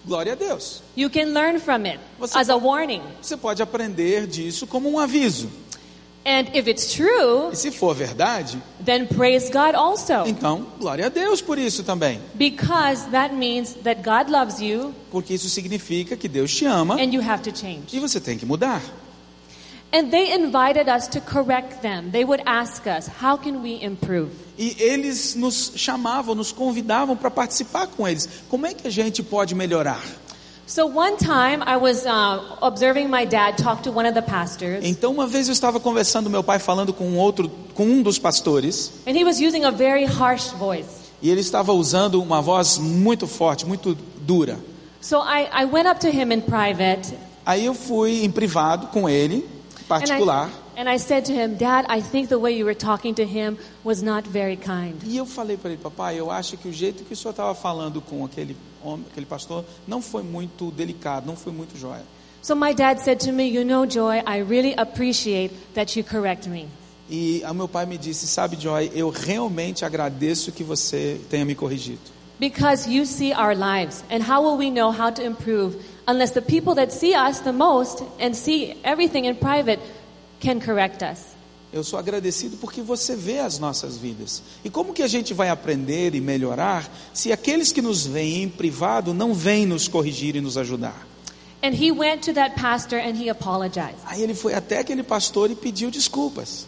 glória 0.08 0.34
a 0.34 0.36
Deus. 0.36 0.82
You 0.96 1.10
can 1.10 1.34
learn 1.34 1.60
from 1.60 1.86
it 1.86 2.00
Você 2.20 2.38
as 2.38 2.50
a 2.50 2.56
warning. 2.56 3.02
Você 3.22 3.36
pode 3.38 3.62
aprender 3.62 4.26
disso 4.28 4.66
como 4.66 4.90
um 4.90 4.98
aviso. 4.98 5.50
And 6.26 6.50
if 6.54 6.68
it's 6.68 6.92
true, 6.94 7.52
E 7.54 7.56
se 7.56 7.72
for 7.72 7.96
verdade, 7.96 8.62
then 8.84 9.06
praise 9.06 9.50
God 9.50 9.76
also. 9.76 10.26
então 10.26 10.66
glória 10.78 11.06
a 11.06 11.10
Deus 11.10 11.42
por 11.42 11.58
isso 11.58 11.84
também. 11.84 12.20
Because 12.34 13.10
that 13.12 13.34
means 13.34 13.74
that 13.84 14.02
God 14.04 14.30
loves 14.30 14.60
you 14.60 14.94
Porque 15.10 15.34
isso 15.34 15.48
significa 15.50 16.18
que 16.18 16.28
Deus 16.28 16.54
te 16.54 16.66
ama 16.66 16.96
and 16.96 17.14
you 17.14 17.22
have 17.22 17.42
to 17.50 17.58
change. 17.58 17.96
e 17.96 18.00
você 18.00 18.20
tem 18.20 18.38
que 18.38 18.46
mudar. 18.46 18.82
And 19.92 20.10
they 20.12 20.34
invited 20.34 20.90
us 20.90 21.08
to 21.10 21.22
correct 21.22 21.82
them. 21.82 22.12
They 22.12 22.26
would 22.26 22.44
ask 22.46 22.86
us, 22.88 23.08
how 23.08 23.38
can 23.38 23.62
we 23.64 23.82
improve? 23.82 24.32
E 24.58 24.76
eles 24.80 25.34
nos 25.36 25.72
chamavam, 25.76 26.36
nos 26.36 26.52
convidavam 26.52 27.16
para 27.16 27.32
participar 27.32 27.88
com 27.88 28.06
eles. 28.08 28.28
Como 28.50 28.66
é 28.66 28.74
que 28.74 28.88
a 28.88 28.92
gente 28.92 29.24
pode 29.24 29.56
melhorar? 29.56 30.02
So 30.66 30.86
one 30.88 31.16
time 31.16 31.64
I 31.66 31.78
was 31.78 32.04
observing 32.62 33.08
my 33.08 33.26
dad 33.26 33.56
talk 33.58 33.84
to 33.84 33.92
one 33.92 34.06
of 34.06 34.14
the 34.14 34.22
pastors, 34.22 34.84
Então 34.84 35.14
uma 35.14 35.26
vez 35.26 35.48
eu 35.48 35.54
estava 35.54 35.80
conversando 35.80 36.30
meu 36.30 36.44
pai 36.44 36.60
falando 36.60 36.92
com 36.92 37.06
um 37.06 37.18
outro, 37.18 37.50
com 37.74 37.86
um 37.86 38.02
dos 38.02 38.20
pastores, 38.20 38.92
and 39.08 39.12
he 39.16 39.24
was 39.24 39.40
using 39.40 39.64
a 39.64 39.72
very 39.72 40.04
harsh 40.04 40.48
voice. 40.60 40.90
e 41.22 41.30
ele 41.30 41.40
estava 41.40 41.72
usando 41.72 42.22
uma 42.22 42.42
voz 42.42 42.78
muito 42.78 43.26
forte, 43.28 43.66
muito 43.66 43.96
dura. 44.20 44.60
So 45.00 45.20
I, 45.20 45.48
I 45.64 45.66
went 45.66 45.88
up 45.88 46.02
to 46.02 46.10
him 46.10 46.34
in 46.34 46.42
private, 46.42 47.14
Aí 47.46 47.66
eu 47.66 47.74
fui 47.74 48.26
em 48.26 48.30
privado 48.30 48.88
com 48.88 49.08
ele, 49.08 49.48
and 49.80 49.88
particular, 49.88 50.50
I, 50.76 50.80
and 50.80 50.90
I 50.90 50.98
said 50.98 51.26
to 51.26 51.34
him, 51.34 51.56
Dad, 51.58 51.86
I 51.90 52.02
think 52.02 52.30
the 52.30 52.40
way 52.40 52.52
you 52.58 52.66
were 52.66 52.76
talking 52.76 53.16
to 53.16 53.26
him 53.26 53.58
was 53.84 54.02
not 54.02 54.28
very 54.28 54.58
kind. 54.58 55.02
e 55.06 55.18
eu 55.18 55.26
falei 55.26 55.58
para 55.58 55.72
ele, 55.72 55.80
papai, 55.82 56.20
eu 56.20 56.30
acho 56.30 56.58
que 56.58 56.68
o 56.68 56.74
jeito 56.74 57.04
que 57.04 57.14
o 57.14 57.16
senhor 57.16 57.32
estava 57.32 57.54
falando 57.56 58.02
com 58.02 58.24
aquele 58.26 58.56
homem, 58.84 59.06
aquele 59.12 59.26
pastor, 59.26 59.64
não 59.88 60.02
foi 60.02 60.24
muito 60.24 60.72
delicado, 60.72 61.26
não 61.26 61.36
foi 61.36 61.52
muito 61.52 61.78
jóia. 61.78 62.04
So 62.42 62.56
my 62.56 62.74
dad 62.74 63.00
said 63.00 63.20
to 63.22 63.32
me, 63.32 63.46
You 63.50 63.66
know, 63.66 63.86
Joy, 63.86 64.20
I 64.26 64.42
really 64.42 64.74
appreciate 64.78 65.54
that 65.74 65.98
you 65.98 66.04
correct 66.06 66.48
me. 66.48 66.68
E 67.10 67.42
o 67.50 67.54
meu 67.54 67.68
pai 67.68 67.86
me 67.86 67.98
disse, 67.98 68.28
sabe, 68.28 68.58
Joy, 68.60 68.92
eu 68.94 69.10
realmente 69.10 69.86
agradeço 69.86 70.52
que 70.52 70.64
você 70.64 71.20
tenha 71.30 71.46
me 71.46 71.56
corrigido. 71.56 72.17
Because 72.40 72.88
you 72.88 73.06
see 73.06 73.34
our 73.34 73.56
lives, 73.56 74.04
and 74.12 74.22
how 74.22 74.44
will 74.44 74.58
we 74.58 74.70
know 74.70 74.92
how 74.92 75.10
to 75.10 75.24
improve 75.24 75.84
unless 76.08 76.34
the 76.34 76.42
people 76.42 76.76
that 76.76 76.92
see 76.92 77.16
us 77.16 77.40
the 77.40 77.52
most 77.52 78.04
and 78.20 78.36
see 78.36 78.80
everything 78.84 79.26
in 79.26 79.36
private 79.36 79.80
can 80.40 80.60
correct 80.60 81.02
us? 81.02 81.36
Eu 81.74 81.84
sou 81.84 82.00
agradecido 82.00 82.58
porque 82.58 82.82
você 82.82 83.16
vê 83.16 83.40
as 83.40 83.60
nossas 83.60 83.98
vidas. 83.98 84.42
E 84.64 84.70
como 84.70 84.94
que 84.94 85.04
a 85.04 85.08
gente 85.08 85.34
vai 85.34 85.50
aprender 85.50 86.16
e 86.16 86.22
melhorar 86.22 86.90
se 87.14 87.32
aqueles 87.32 87.72
que 87.72 87.82
nos 87.82 88.06
veem 88.06 88.44
em 88.44 88.50
privado 88.50 89.14
não 89.14 89.34
vêm 89.34 89.66
nos 89.66 89.88
corrigir 89.88 90.36
e 90.36 90.42
nos 90.42 90.58
ajudar? 90.58 91.08
And 91.64 91.74
he 91.74 91.92
went 91.92 92.22
to 92.26 92.34
that 92.34 92.56
pastor 92.56 93.00
and 93.00 93.16
he 93.16 93.30
apologized. 93.30 93.98
Aí 94.06 94.22
ele 94.22 94.36
foi 94.36 94.54
até 94.54 94.80
aquele 94.80 95.04
pastor 95.04 95.50
e 95.50 95.56
pediu 95.56 95.90
desculpas. 95.90 96.68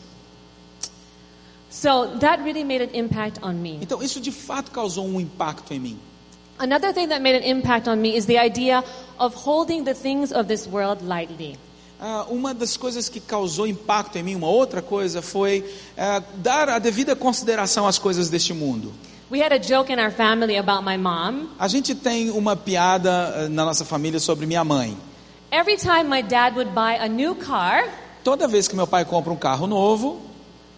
So 1.70 2.18
that 2.20 2.44
really 2.44 2.64
made 2.64 2.82
an 2.82 2.90
impact 2.94 3.40
on 3.44 3.54
me. 3.54 3.80
Então 3.82 4.02
isso 4.02 4.20
de 4.20 4.32
fato 4.32 4.72
causou 4.72 5.06
um 5.06 5.20
impacto 5.20 5.74
em 5.74 5.80
mim. 5.80 6.00
Another 6.58 6.94
thing 6.94 7.08
that 7.08 7.22
made 7.22 7.38
an 7.38 7.48
impact 7.48 7.88
on 7.88 7.98
me 7.98 8.18
is 8.18 8.26
the 8.26 8.38
idea 8.38 8.84
of 9.18 9.36
holding 9.36 9.86
the 9.86 9.94
things 9.94 10.32
of 10.32 10.48
this 10.48 10.68
world 10.68 11.06
lightly. 11.06 11.58
Ah, 12.02 12.26
uma 12.30 12.54
das 12.54 12.76
coisas 12.76 13.08
que 13.08 13.20
causou 13.20 13.68
impacto 13.68 14.18
em 14.18 14.24
mim, 14.24 14.36
uma 14.36 14.48
outra 14.48 14.82
coisa, 14.82 15.22
foi 15.22 15.64
ah, 15.98 16.24
dar 16.36 16.70
a 16.70 16.80
devida 16.80 17.16
consideração 17.16 17.86
às 17.86 17.98
coisas 18.00 18.30
deste 18.30 18.54
mundo. 18.54 18.92
We 19.30 19.42
had 19.42 19.54
a 19.54 19.60
joke 19.60 19.92
in 19.94 20.00
our 20.00 20.12
family 20.12 20.58
about 20.58 20.84
my 20.84 20.98
mom. 20.98 21.50
A 21.60 21.68
gente 21.68 21.94
tem 21.94 22.32
uma 22.32 22.56
piada 22.56 23.12
ah, 23.12 23.50
na 23.50 23.64
nossa 23.64 23.86
família 23.86 24.20
sobre 24.20 24.46
minha 24.46 24.64
mãe. 24.64 24.98
Every 25.52 25.78
time 25.78 26.06
my 26.06 26.22
dad 26.22 26.56
would 26.56 26.72
buy 26.74 26.98
a 27.00 27.08
new 27.08 27.36
car, 27.36 27.84
Toda 28.24 28.48
vez 28.48 28.68
que 28.68 28.76
meu 28.76 28.86
pai 28.86 29.06
compra 29.06 29.32
um 29.32 29.38
carro 29.38 29.66
novo, 29.66 30.29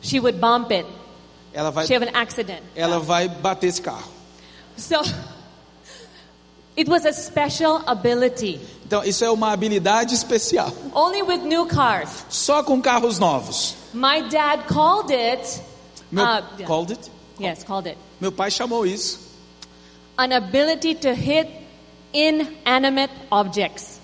she 0.02 0.20
would 0.20 0.40
bump 0.40 0.72
it. 0.72 0.86
ela 1.54 1.72
vai, 1.72 1.86
She 1.86 1.94
have 1.96 2.04
an 2.08 2.16
accident. 2.16 2.62
ela 2.76 3.00
vai 3.00 3.28
bater 3.28 3.68
esse 3.68 3.82
carro. 3.82 4.10
So 4.78 5.02
it 6.78 6.90
was 6.90 7.06
a 7.06 7.14
special 7.14 7.82
ability. 7.88 8.60
Então 8.86 9.04
isso 9.04 9.24
é 9.24 9.30
uma 9.32 9.52
habilidade 9.52 10.14
especial. 10.14 10.72
Only 10.94 11.22
with 11.24 11.40
new 11.44 11.66
cars. 11.66 12.26
Só 12.30 12.64
com 12.64 12.82
carros 12.82 13.20
novos. 13.20 13.76
My 13.94 14.22
dad 14.30 14.68
called 14.68 15.12
it. 15.14 15.62
Meu, 16.12 16.26
uh, 16.26 16.42
called 16.66 16.92
it? 16.92 17.10
Yes, 17.40 17.64
called 17.64 17.88
it. 17.88 17.98
Meu 18.20 18.32
pai 18.32 18.52
chamou 18.52 18.86
isso 18.86 19.20
An 20.18 20.34
ability 20.34 20.94
to 20.96 21.14
hit 21.14 21.50
inanimate 22.14 23.12
objects. 23.32 24.00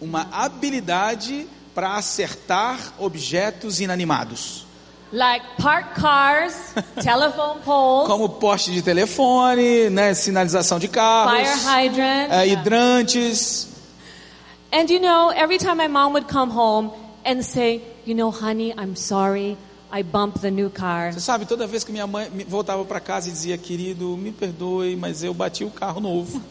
uma 0.00 0.28
habilidade 0.32 1.46
para 1.74 1.94
acertar 1.96 2.78
objetos 2.98 3.80
inanimados, 3.80 4.65
Like 5.12 5.44
parked 5.58 5.94
cars, 5.94 6.74
telephone 7.00 7.60
poles, 7.62 8.08
como 8.08 8.28
poste 8.28 8.72
de 8.72 8.82
telefone, 8.82 9.88
né, 9.88 10.12
sinalização 10.14 10.78
de 10.80 10.88
carros, 10.88 11.62
fire 11.62 11.88
hydrant. 11.88 12.32
é, 12.32 12.46
hidrantes. 12.48 13.68
And 14.72 14.90
you 14.90 14.98
know, 15.00 15.30
every 15.30 15.58
time 15.58 15.76
my 15.76 15.86
mom 15.88 16.12
would 16.14 16.26
come 16.28 16.50
home 16.50 16.90
and 17.24 17.42
say, 17.42 17.82
you 18.04 18.14
know, 18.16 18.30
honey, 18.32 18.74
I'm 18.76 18.96
sorry, 18.96 19.56
I 19.92 20.02
bumped 20.02 20.40
the 20.42 20.50
new 20.50 20.68
car. 20.70 21.12
Você 21.12 21.20
sabe, 21.20 21.46
toda 21.46 21.68
vez 21.68 21.84
que 21.84 21.92
minha 21.92 22.06
mãe 22.06 22.28
voltava 22.48 22.84
para 22.84 22.98
casa 22.98 23.28
e 23.28 23.32
dizia, 23.32 23.56
querido, 23.56 24.16
me 24.16 24.32
perdoe, 24.32 24.96
mas 24.96 25.22
eu 25.22 25.32
bati 25.32 25.64
o 25.64 25.70
carro 25.70 26.00
novo. 26.00 26.42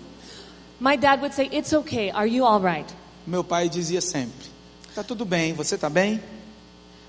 My 0.79 0.95
dad 0.95 1.19
would 1.19 1.35
say, 1.35 1.49
it's 1.51 1.73
okay, 1.73 2.09
are 2.11 2.27
you 2.27 2.45
all 2.45 2.61
right? 2.61 2.89
Meu 3.27 3.43
pai 3.43 3.67
dizia 3.67 3.99
sempre, 3.99 4.47
tá 4.95 5.03
tudo 5.03 5.25
bem, 5.25 5.51
você 5.53 5.77
tá 5.77 5.89
bem? 5.89 6.21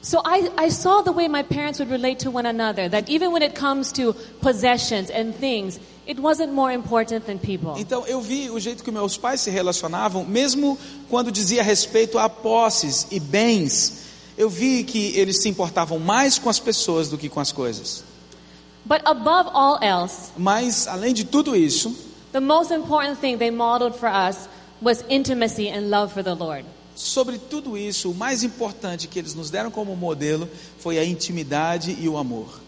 So 0.06 0.20
I, 0.24 0.48
I 0.56 0.68
saw 0.68 1.02
the 1.02 1.10
way 1.10 1.26
my 1.26 1.42
parents 1.42 1.80
would 1.80 1.90
relate 1.90 2.20
to 2.20 2.30
one 2.30 2.46
another, 2.46 2.88
that 2.88 3.08
even 3.08 3.32
when 3.32 3.42
it 3.42 3.56
comes 3.56 3.90
to 3.94 4.12
possessions 4.40 5.10
and 5.10 5.34
things, 5.34 5.80
it 6.06 6.20
wasn't 6.20 6.52
more 6.52 6.70
important 6.70 7.26
than 7.26 7.40
people. 7.40 7.74
Então 7.76 8.06
eu 8.06 8.20
vi 8.20 8.48
o 8.48 8.60
jeito 8.60 8.84
que 8.84 8.92
meus 8.92 9.16
pais 9.16 9.40
se 9.40 9.50
relacionavam, 9.50 10.24
mesmo 10.24 10.78
quando 11.10 11.32
dizia 11.32 11.60
respeito 11.60 12.20
a 12.20 12.28
posses 12.28 13.08
e 13.10 13.18
bens, 13.18 14.04
eu 14.38 14.48
vi 14.48 14.84
que 14.84 15.18
eles 15.18 15.42
se 15.42 15.48
importavam 15.48 15.98
mais 15.98 16.38
com 16.38 16.48
as 16.48 16.60
pessoas 16.60 17.08
do 17.08 17.18
que 17.18 17.28
com 17.28 17.40
as 17.40 17.50
coisas. 17.50 18.04
But 18.84 19.00
above 19.04 19.50
all 19.52 19.80
else, 19.82 20.30
Mas 20.36 20.86
além 20.86 21.14
de 21.14 21.24
tudo 21.24 21.56
isso, 21.56 21.92
the 22.30 22.38
most 22.38 22.72
important 22.72 23.18
thing 23.18 23.38
they 23.38 23.50
modeled 23.50 23.98
for 23.98 24.08
us 24.08 24.48
was 24.80 25.04
intimacy 25.08 25.68
and 25.68 25.90
love 25.90 26.12
for 26.12 26.22
the 26.22 26.34
Lord. 26.34 26.64
Sobre 26.96 27.38
tudo 27.38 27.76
isso, 27.76 28.10
o 28.10 28.14
mais 28.14 28.42
importante 28.42 29.06
que 29.06 29.18
eles 29.18 29.34
nos 29.34 29.50
deram 29.50 29.70
como 29.70 29.94
modelo 29.94 30.48
foi 30.78 30.98
a 30.98 31.04
intimidade 31.04 31.96
e 32.00 32.08
o 32.08 32.16
amor. 32.16 32.60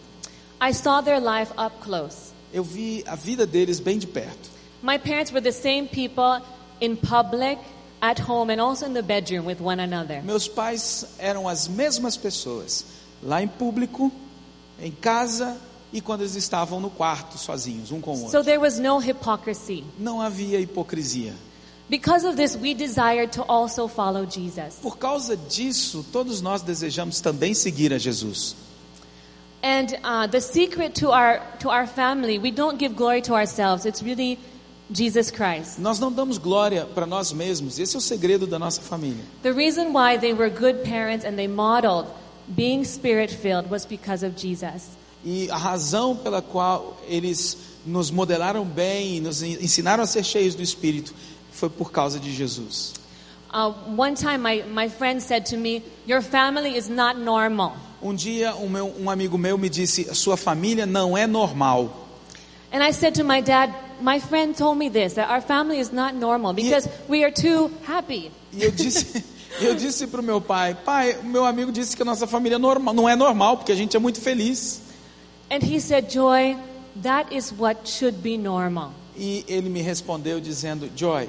I 0.61 0.73
saw 0.73 1.01
their 1.01 1.19
life 1.19 1.51
up 1.53 1.75
close. 1.83 2.31
Eu 2.53 2.63
vi 2.63 3.03
a 3.07 3.15
vida 3.15 3.45
deles 3.45 3.79
bem 3.79 3.97
de 3.97 4.07
perto. 4.07 4.49
My 4.81 4.97
parents 4.97 5.31
were 5.31 5.41
the 5.41 5.51
same 5.51 5.87
people 5.87 6.41
in 6.79 6.95
public, 6.95 7.59
at 8.01 8.19
home, 8.21 8.51
and 8.53 8.61
also 8.61 8.85
in 8.85 8.93
the 8.93 9.01
bedroom 9.01 9.45
with 9.45 9.59
one 9.61 9.81
another. 9.81 10.21
Meus 10.23 10.47
pais 10.47 11.05
eram 11.17 11.47
as 11.47 11.67
mesmas 11.67 12.15
pessoas, 12.15 12.85
lá 13.21 13.41
em 13.43 13.47
público, 13.47 14.11
em 14.81 14.91
casa 14.91 15.57
e 15.91 15.99
quando 16.01 16.21
eles 16.21 16.35
estavam 16.35 16.79
no 16.79 16.89
quarto 16.89 17.37
sozinhos, 17.37 17.91
um 17.91 17.99
com 17.99 18.13
o 18.13 18.17
So 18.17 18.23
outro. 18.25 18.43
there 18.43 18.57
was 18.59 18.79
no 18.79 18.99
hypocrisy. 18.99 19.83
Não 19.97 20.21
havia 20.21 20.59
hipocrisia. 20.59 21.33
Because 21.89 22.23
of 22.23 22.35
this, 22.35 22.55
we 22.55 22.75
desired 22.75 23.31
to 23.33 23.43
also 23.43 23.87
follow 23.87 24.25
Jesus. 24.25 24.79
Por 24.81 24.97
causa 24.97 25.35
disso, 25.35 26.05
todos 26.11 26.39
nós 26.39 26.61
desejamos 26.61 27.19
também 27.19 27.55
seguir 27.55 27.91
a 27.91 27.97
Jesus. 27.97 28.55
And 29.63 29.97
uh, 30.03 30.27
the 30.27 30.39
secret 30.39 30.95
to 31.01 31.11
our 31.11 31.41
to 31.59 31.69
our 31.69 31.87
family, 31.87 32.37
we 32.37 32.51
don't 32.51 32.77
give 32.77 32.95
glory 32.95 33.21
to 33.23 33.33
ourselves. 33.33 33.85
It's 33.85 34.03
really 34.03 34.37
Jesus 34.91 35.31
Christ. 35.31 35.79
Nós 35.79 35.99
não 35.99 36.11
damos 36.11 36.37
glória 36.37 36.85
para 36.85 37.05
nós 37.05 37.33
mesmos, 37.33 37.79
esse 37.79 37.95
é 37.95 37.99
o 37.99 38.01
segredo 38.01 38.47
da 38.47 38.57
nossa 38.57 38.81
família. 38.81 39.23
The 39.41 39.51
reason 39.51 39.91
why 39.91 40.17
they 40.17 40.33
were 40.33 40.49
good 40.49 40.83
parents 40.83 41.25
and 41.25 41.35
they 41.35 41.47
modeled 41.47 42.07
being 42.47 42.83
spirit 42.83 43.33
filled 43.33 43.69
was 43.69 43.85
because 43.85 44.25
of 44.25 44.35
Jesus. 44.35 44.89
E 45.25 45.49
a 45.51 45.57
razão 45.57 46.15
pela 46.15 46.41
qual 46.41 46.97
eles 47.07 47.57
nos 47.85 48.09
modelaram 48.11 48.63
bem 48.63 49.17
e 49.17 49.19
nos 49.19 49.41
ensinaram 49.41 50.03
a 50.03 50.07
ser 50.07 50.23
cheios 50.23 50.55
do 50.55 50.63
Espírito 50.63 51.13
foi 51.59 51.69
por 51.69 51.91
causa 51.91 52.19
de 52.19 52.31
Jesus. 52.31 52.93
Uh, 53.51 53.73
one 53.97 54.15
time, 54.15 54.41
my, 54.43 54.63
my 54.63 54.87
friend 54.87 55.21
said 55.21 55.45
to 55.47 55.57
me, 55.57 55.83
Your 56.05 56.21
family 56.21 56.77
is 56.77 56.87
not 56.87 57.17
normal. 57.17 57.75
Um 58.01 58.15
dia, 58.15 58.55
um, 58.55 58.69
meu, 58.69 58.93
um 58.97 59.09
amigo 59.09 59.37
meu 59.37 59.57
me 59.57 59.69
disse: 59.69 60.13
sua 60.15 60.37
família 60.37 60.85
não 60.85 61.17
é 61.17 61.27
normal. 61.27 62.07
And 62.71 62.83
I 62.83 62.91
said 62.91 63.15
to 63.15 63.23
my 63.23 63.41
dad, 63.41 63.73
My 64.01 64.19
friend 64.19 64.55
told 64.55 64.77
me 64.77 64.89
this, 64.89 65.15
that 65.15 65.29
our 65.29 65.41
family 65.41 65.79
is 65.79 65.91
not 65.91 66.15
normal 66.15 66.53
because 66.53 66.87
we 67.09 67.23
are 67.23 67.31
too 67.31 67.69
happy. 67.85 68.31
E 68.53 68.63
eu 68.63 68.71
disse, 68.71 69.25
eu 69.59 69.75
disse 69.75 70.07
para 70.07 70.21
o 70.21 70.23
meu 70.23 70.39
pai: 70.39 70.75
pai, 70.85 71.17
meu 71.23 71.43
amigo 71.43 71.71
disse 71.71 71.97
que 71.97 72.03
a 72.03 72.05
nossa 72.05 72.27
família 72.27 72.55
é 72.55 72.59
normal, 72.59 72.93
não 72.93 73.09
é 73.09 73.15
normal 73.15 73.57
porque 73.57 73.71
a 73.71 73.75
gente 73.75 73.97
é 73.97 73.99
muito 73.99 74.21
feliz. 74.21 74.81
And 75.51 75.63
he 75.63 75.79
said, 75.79 76.09
Joy, 76.09 76.55
that 77.01 77.35
is 77.35 77.51
what 77.51 77.89
should 77.89 78.19
be 78.19 78.37
normal. 78.37 78.93
E 79.17 79.43
ele 79.47 79.67
me 79.67 79.81
respondeu 79.81 80.39
dizendo: 80.39 80.89
Joy, 80.95 81.27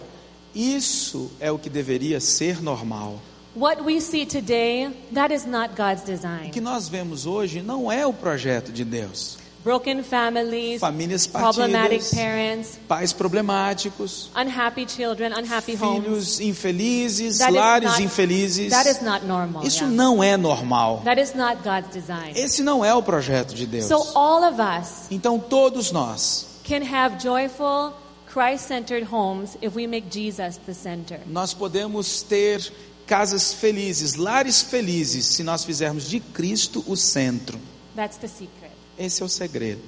isso 0.55 1.31
é 1.41 1.51
o 1.51 1.59
que 1.59 1.69
deveria 1.71 2.21
ser 2.21 2.63
normal. 2.63 3.19
What 3.57 3.83
we 3.83 4.01
see 4.01 4.25
today, 4.25 4.91
that 5.13 5.35
is 5.35 5.45
not 5.45 5.75
God's 5.77 6.03
O 6.03 6.07
design. 6.07 6.51
que 6.51 6.61
nós 6.61 6.89
vemos 6.89 7.27
hoje 7.27 7.63
não 7.63 7.91
é 7.91 8.07
o 8.07 8.13
projeto 8.13 8.71
de 8.73 8.85
Deus. 8.85 9.39
Broken 9.63 10.03
families, 10.03 10.81
Famílias 10.81 11.27
problematic 11.27 12.01
partidas, 12.01 12.15
parents, 12.15 12.79
pais 12.89 13.13
problemáticos, 13.13 14.31
unhappy 14.35 14.87
children, 14.89 15.33
unhappy 15.39 15.77
homes. 15.77 16.03
filhos 16.05 16.41
infelizes, 16.41 17.39
That 17.39 17.51
is 17.51 17.57
lares 17.57 17.91
not- 17.91 18.03
infelizes. 18.03 18.71
That 18.71 18.89
is 18.89 19.03
not 19.03 19.27
normal. 19.27 19.67
Isso 19.67 19.85
yeah. 19.85 19.95
não 19.95 20.23
é 20.23 20.37
normal. 20.39 21.03
That 21.05 21.21
is 21.21 21.35
not 21.35 21.59
God's 21.63 21.91
design. 21.93 22.33
Esse 22.35 22.63
não 22.63 22.83
é 22.83 22.95
o 22.95 23.03
projeto 23.03 23.55
de 23.55 23.67
Deus. 23.67 23.85
So 23.87 24.17
all 24.17 24.45
of 24.45 24.59
us 24.63 25.07
Então 25.11 25.39
todos 25.39 25.93
nós, 25.93 26.47
can 26.65 26.83
have 26.83 27.23
joyful, 27.23 27.93
Christ-centered 28.33 29.05
homes 29.05 29.57
if 29.61 29.75
we 29.75 29.87
make 29.87 30.09
Jesus 30.11 30.59
the 30.59 30.75
center. 30.75 31.19
nós 31.27 31.53
podemos 31.53 32.23
ter 32.23 32.73
casas 33.07 33.53
felizes, 33.53 34.15
lares 34.15 34.63
felizes, 34.63 35.27
se 35.27 35.43
nós 35.43 35.65
fizermos 35.65 36.09
de 36.09 36.21
Cristo 36.21 36.85
o 36.87 36.97
centro. 36.97 37.59
That's 37.97 38.17
the 38.19 38.29
secret. 38.29 38.71
Esse 38.97 39.23
é 39.23 39.25
o 39.25 39.29
segredo. 39.29 39.83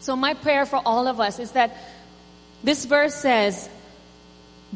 So 0.00 0.16
my 0.16 0.34
prayer 0.34 0.66
for 0.66 0.80
all 0.84 1.06
of 1.06 1.20
us 1.20 1.38
is 1.38 1.52
that 1.52 1.72
this 2.64 2.84
verse 2.84 3.14
says, 3.14 3.70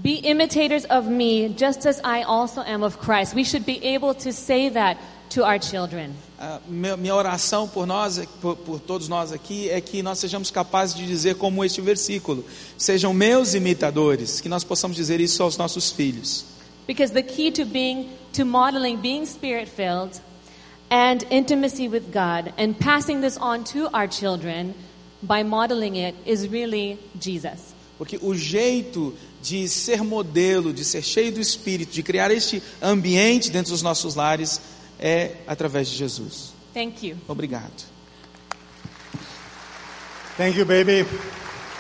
"Be 0.03 0.21
imitators 0.25 0.85
of 0.91 1.09
me, 1.09 1.49
just 1.49 1.87
as 1.87 1.99
I 2.05 2.23
also 2.25 2.63
am 2.63 2.83
of 2.83 2.99
Christ." 2.99 3.35
We 3.35 3.45
should 3.45 3.65
be 3.65 3.81
able 3.95 4.15
to 4.15 4.33
say 4.33 4.71
that 4.71 4.99
to 5.31 5.45
our 5.45 5.59
children. 5.59 6.15
Meu- 6.69 6.97
minha 6.97 7.15
oração 7.15 7.69
por 7.69 7.87
nós, 7.87 8.19
por, 8.41 8.57
por 8.57 8.81
todos 8.81 9.09
nós 9.09 9.33
aqui, 9.33 9.69
é 9.69 9.81
que 9.81 10.03
nós 10.03 10.19
sejamos 10.19 10.51
capazes 10.51 10.95
de 10.95 11.07
dizer 11.07 11.35
como 11.37 11.65
este 11.65 11.81
versículo: 11.81 12.45
sejam 12.77 13.13
meus 13.13 13.55
imitadores, 13.55 14.41
que 14.41 14.49
nós 14.49 14.65
possamos 14.65 14.97
dizer 14.97 15.21
isso 15.21 15.43
aos 15.43 15.57
nossos 15.57 15.91
filhos. 15.91 16.45
Because 16.87 17.13
the 17.13 17.23
key 17.23 17.51
to 17.51 17.67
being 17.67 18.09
to 18.33 18.45
modeling 18.45 18.97
being 18.97 19.27
spirit-filled 19.27 20.21
and 20.91 21.25
intimacy 21.31 21.89
with 21.89 22.11
God 22.13 22.53
and 22.57 22.75
passing 22.79 23.21
this 23.21 23.37
on 23.37 23.65
to 23.65 23.91
our 23.93 24.09
children 24.09 24.75
by 25.23 25.43
modeling 25.43 25.97
it 25.97 26.15
is 26.25 26.49
really 26.49 26.99
Jesus. 27.19 27.75
Porque 27.99 28.19
o 28.23 28.33
jeito 28.35 29.13
de 29.43 29.69
ser 29.69 30.03
modelo, 30.03 30.73
de 30.73 30.85
ser 30.85 31.03
cheio 31.03 31.33
do 31.33 31.41
Espírito, 31.41 31.93
de 31.93 32.03
criar 32.03 32.31
este 32.31 32.63
ambiente 32.81 33.51
dentro 33.51 33.73
dos 33.73 33.83
nossos 33.83 34.15
lares, 34.15 34.61
é 35.01 35.33
através 35.47 35.89
de 35.89 35.97
Jesus. 35.97 36.53
Thank 36.73 37.05
you. 37.07 37.17
Obrigado. 37.27 37.73
Thank 40.37 40.57
you, 40.57 40.65
baby. 40.65 41.05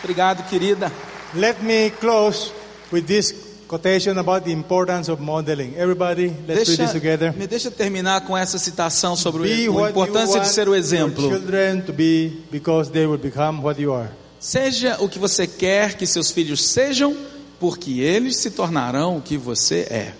Obrigado, 0.02 0.42
querida. 0.48 0.90
Let 1.34 1.62
me 1.62 1.90
close 2.00 2.52
with 2.90 3.02
this 3.06 3.32
quotation 3.68 4.18
about 4.18 4.44
the 4.44 4.50
importance 4.52 5.08
of 5.10 5.20
modeling. 5.20 5.74
Everybody, 5.76 6.34
let's 6.48 6.68
read 6.70 6.78
this 6.78 6.92
together. 6.92 7.32
me 7.36 7.46
deixa 7.46 7.70
terminar 7.70 8.22
com 8.22 8.36
essa 8.36 8.58
citação 8.58 9.14
sobre 9.14 9.42
Be 9.42 9.66
a 9.66 9.70
what 9.70 9.82
you 9.82 9.88
importância 9.90 10.40
de 10.40 10.46
want 10.46 10.52
ser 10.52 10.68
o 10.68 10.72
your 10.74 10.78
exemplo. 10.78 11.28
children 11.28 11.82
to 11.82 11.92
be 11.92 12.42
because 12.50 12.90
they 12.90 13.06
will 13.06 13.18
become 13.18 13.62
what 13.62 13.80
you 13.80 13.92
are. 13.92 14.10
Seja 14.40 14.96
o 15.00 15.08
que 15.08 15.18
você 15.18 15.46
quer 15.46 15.96
que 15.96 16.06
seus 16.06 16.30
filhos 16.30 16.62
sejam, 16.64 17.16
porque 17.58 18.00
eles 18.00 18.36
se 18.36 18.50
tornarão 18.50 19.16
o 19.16 19.22
que 19.22 19.36
você 19.36 19.80
é. 19.90 20.14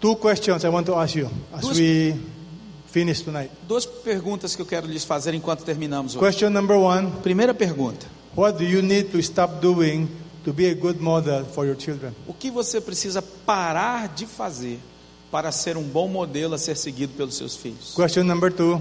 Two 0.00 0.16
questions 0.16 0.64
I 0.64 0.68
want 0.68 0.86
to 0.86 0.94
ask 0.94 1.14
you 1.16 1.28
as 1.52 1.60
Duas- 1.62 1.78
we 1.78 2.16
finish 2.90 3.20
tonight. 3.20 3.50
Duas 3.68 3.84
perguntas 3.84 4.56
que 4.56 4.62
eu 4.62 4.66
quero 4.66 4.86
lhes 4.86 5.04
fazer 5.04 5.34
enquanto 5.34 5.62
terminamos 5.62 6.16
hoje. 6.16 6.24
Question 6.24 6.50
number 6.50 6.76
one 6.76 7.10
Primeira 7.22 7.52
pergunta: 7.52 8.06
What 8.34 8.56
do 8.58 8.64
you 8.64 8.80
need 8.80 9.10
to 9.10 9.18
stop 9.18 9.60
doing 9.60 10.08
to 10.44 10.52
be 10.54 10.70
a 10.70 10.74
good 10.74 11.00
model 11.02 11.44
for 11.44 11.66
your 11.66 11.76
children? 11.76 12.12
O 12.26 12.32
que 12.32 12.50
você 12.50 12.80
precisa 12.80 13.20
parar 13.20 14.08
de 14.08 14.24
fazer 14.24 14.78
para 15.30 15.52
ser 15.52 15.76
um 15.76 15.82
bom 15.82 16.08
modelo 16.08 16.54
a 16.54 16.58
ser 16.58 16.76
seguido 16.76 17.12
pelos 17.14 17.36
seus 17.36 17.54
filhos? 17.56 17.92
Question 17.94 18.24
number 18.24 18.50
two 18.50 18.80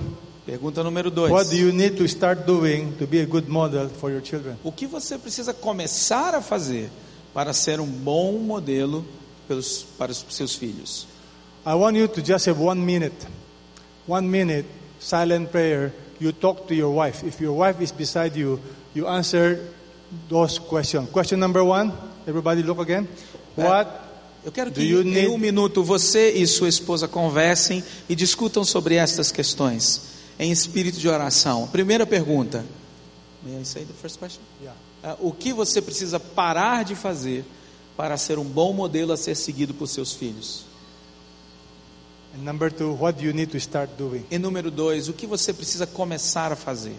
Pergunta 0.50 0.84
número 0.84 1.12
dois. 1.12 1.32
What 1.32 1.48
do 1.52 1.56
you 1.56 1.72
need 1.72 1.96
to 1.98 2.06
start 2.08 2.44
doing 2.48 2.92
to 2.98 3.06
be 3.06 3.22
a 3.22 3.26
good 3.26 3.48
model 3.48 3.88
for 3.88 4.10
your 4.10 4.22
children? 4.24 4.56
O 4.64 4.72
que 4.72 4.88
você 4.88 5.16
precisa 5.16 5.54
começar 5.54 6.34
a 6.34 6.42
fazer 6.42 6.90
para 7.36 7.54
ser 7.54 7.80
um 7.80 7.86
bom 7.86 8.34
modelo 8.40 9.06
pelos, 9.48 9.86
para 9.96 10.12
os 10.12 10.26
seus 10.32 10.56
filhos? 10.56 11.06
I 11.64 11.76
want 11.76 11.96
you 11.98 12.08
to 12.08 12.22
just 12.26 12.48
have 12.48 12.60
one 12.60 12.82
minute, 12.82 13.14
one 14.08 14.28
minute 14.28 14.66
silent 15.00 15.52
prayer. 15.52 15.94
You 16.20 16.34
talk 16.34 16.66
to 16.68 16.74
your 16.74 16.96
wife. 16.96 17.24
If 17.24 17.40
your 17.40 17.56
wife 17.56 17.80
is 17.84 17.92
beside 17.92 18.36
you, 18.36 18.60
you 18.96 19.08
answer 19.08 19.60
those 20.28 20.60
questions. 20.60 21.10
Question 21.12 21.40
number 21.40 21.64
one, 21.64 21.94
everybody 22.28 22.64
look 22.64 22.80
again. 22.80 23.08
What 23.56 23.88
Eu 24.44 24.52
quero 24.52 24.72
que 24.72 24.82
you 24.82 25.02
em 25.02 25.12
need- 25.14 25.28
um 25.30 25.38
minuto 25.38 25.84
você 25.84 26.32
e 26.32 26.48
sua 26.48 26.70
esposa 26.70 27.08
conversem 27.08 27.84
e 28.10 28.16
discutam 28.16 28.64
sobre 28.64 28.96
estas 28.96 29.32
questões 29.32 30.18
em 30.40 30.52
espírito 30.52 30.98
de 30.98 31.08
oração. 31.10 31.68
Primeira 31.68 32.06
pergunta. 32.08 32.66
May 33.44 33.62
I 33.62 33.66
say 33.66 33.86
the 33.86 33.94
first 33.94 34.18
question? 34.18 34.42
Yeah. 34.62 34.80
Ah, 35.04 35.16
o 35.20 35.32
que 35.32 35.54
você 35.54 35.82
precisa 35.82 36.20
parar 36.20 36.84
de 36.84 36.96
fazer 36.96 37.46
para 37.96 38.18
ser 38.18 38.40
um 38.40 38.44
bom 38.46 38.74
modelo 38.74 39.12
a 39.14 39.18
ser 39.18 39.36
seguido 39.36 39.74
por 39.74 39.88
seus 39.88 40.14
filhos? 40.14 40.66
And 42.36 42.44
number 42.44 42.72
two, 42.72 42.96
what 43.00 43.18
do 43.20 43.26
you 43.26 43.34
need 43.34 43.52
to 43.52 43.58
start 43.58 43.90
doing? 43.98 44.24
E 44.30 44.38
número 44.38 44.70
dois, 44.72 45.08
o 45.10 45.14
que 45.14 45.26
você 45.28 45.52
precisa 45.54 45.86
começar 45.88 46.52
a 46.52 46.56
fazer? 46.56 46.96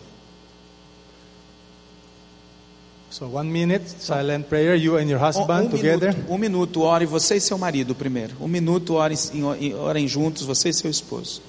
So 3.11 3.27
one 3.27 3.51
minute 3.51 3.89
silent 3.99 4.47
prayer, 4.47 4.77
you 4.77 4.97
and 4.97 5.09
your 5.09 5.21
Um, 5.21 5.27
husband 5.27 5.65
um 5.65 5.69
together. 5.69 6.15
minuto, 6.15 6.33
um 6.33 6.39
minuto, 6.39 6.83
ore 6.83 7.07
você 7.07 7.37
e 7.37 7.41
seu 7.41 7.59
marido 7.59 7.95
primeiro. 7.95 8.37
Um 8.41 8.47
minuto, 8.49 8.95
orem, 8.95 9.17
orem 9.75 10.07
juntos, 10.09 10.45
você 10.45 10.69
e 10.69 10.73
seu 10.75 10.91
esposo. 10.91 11.43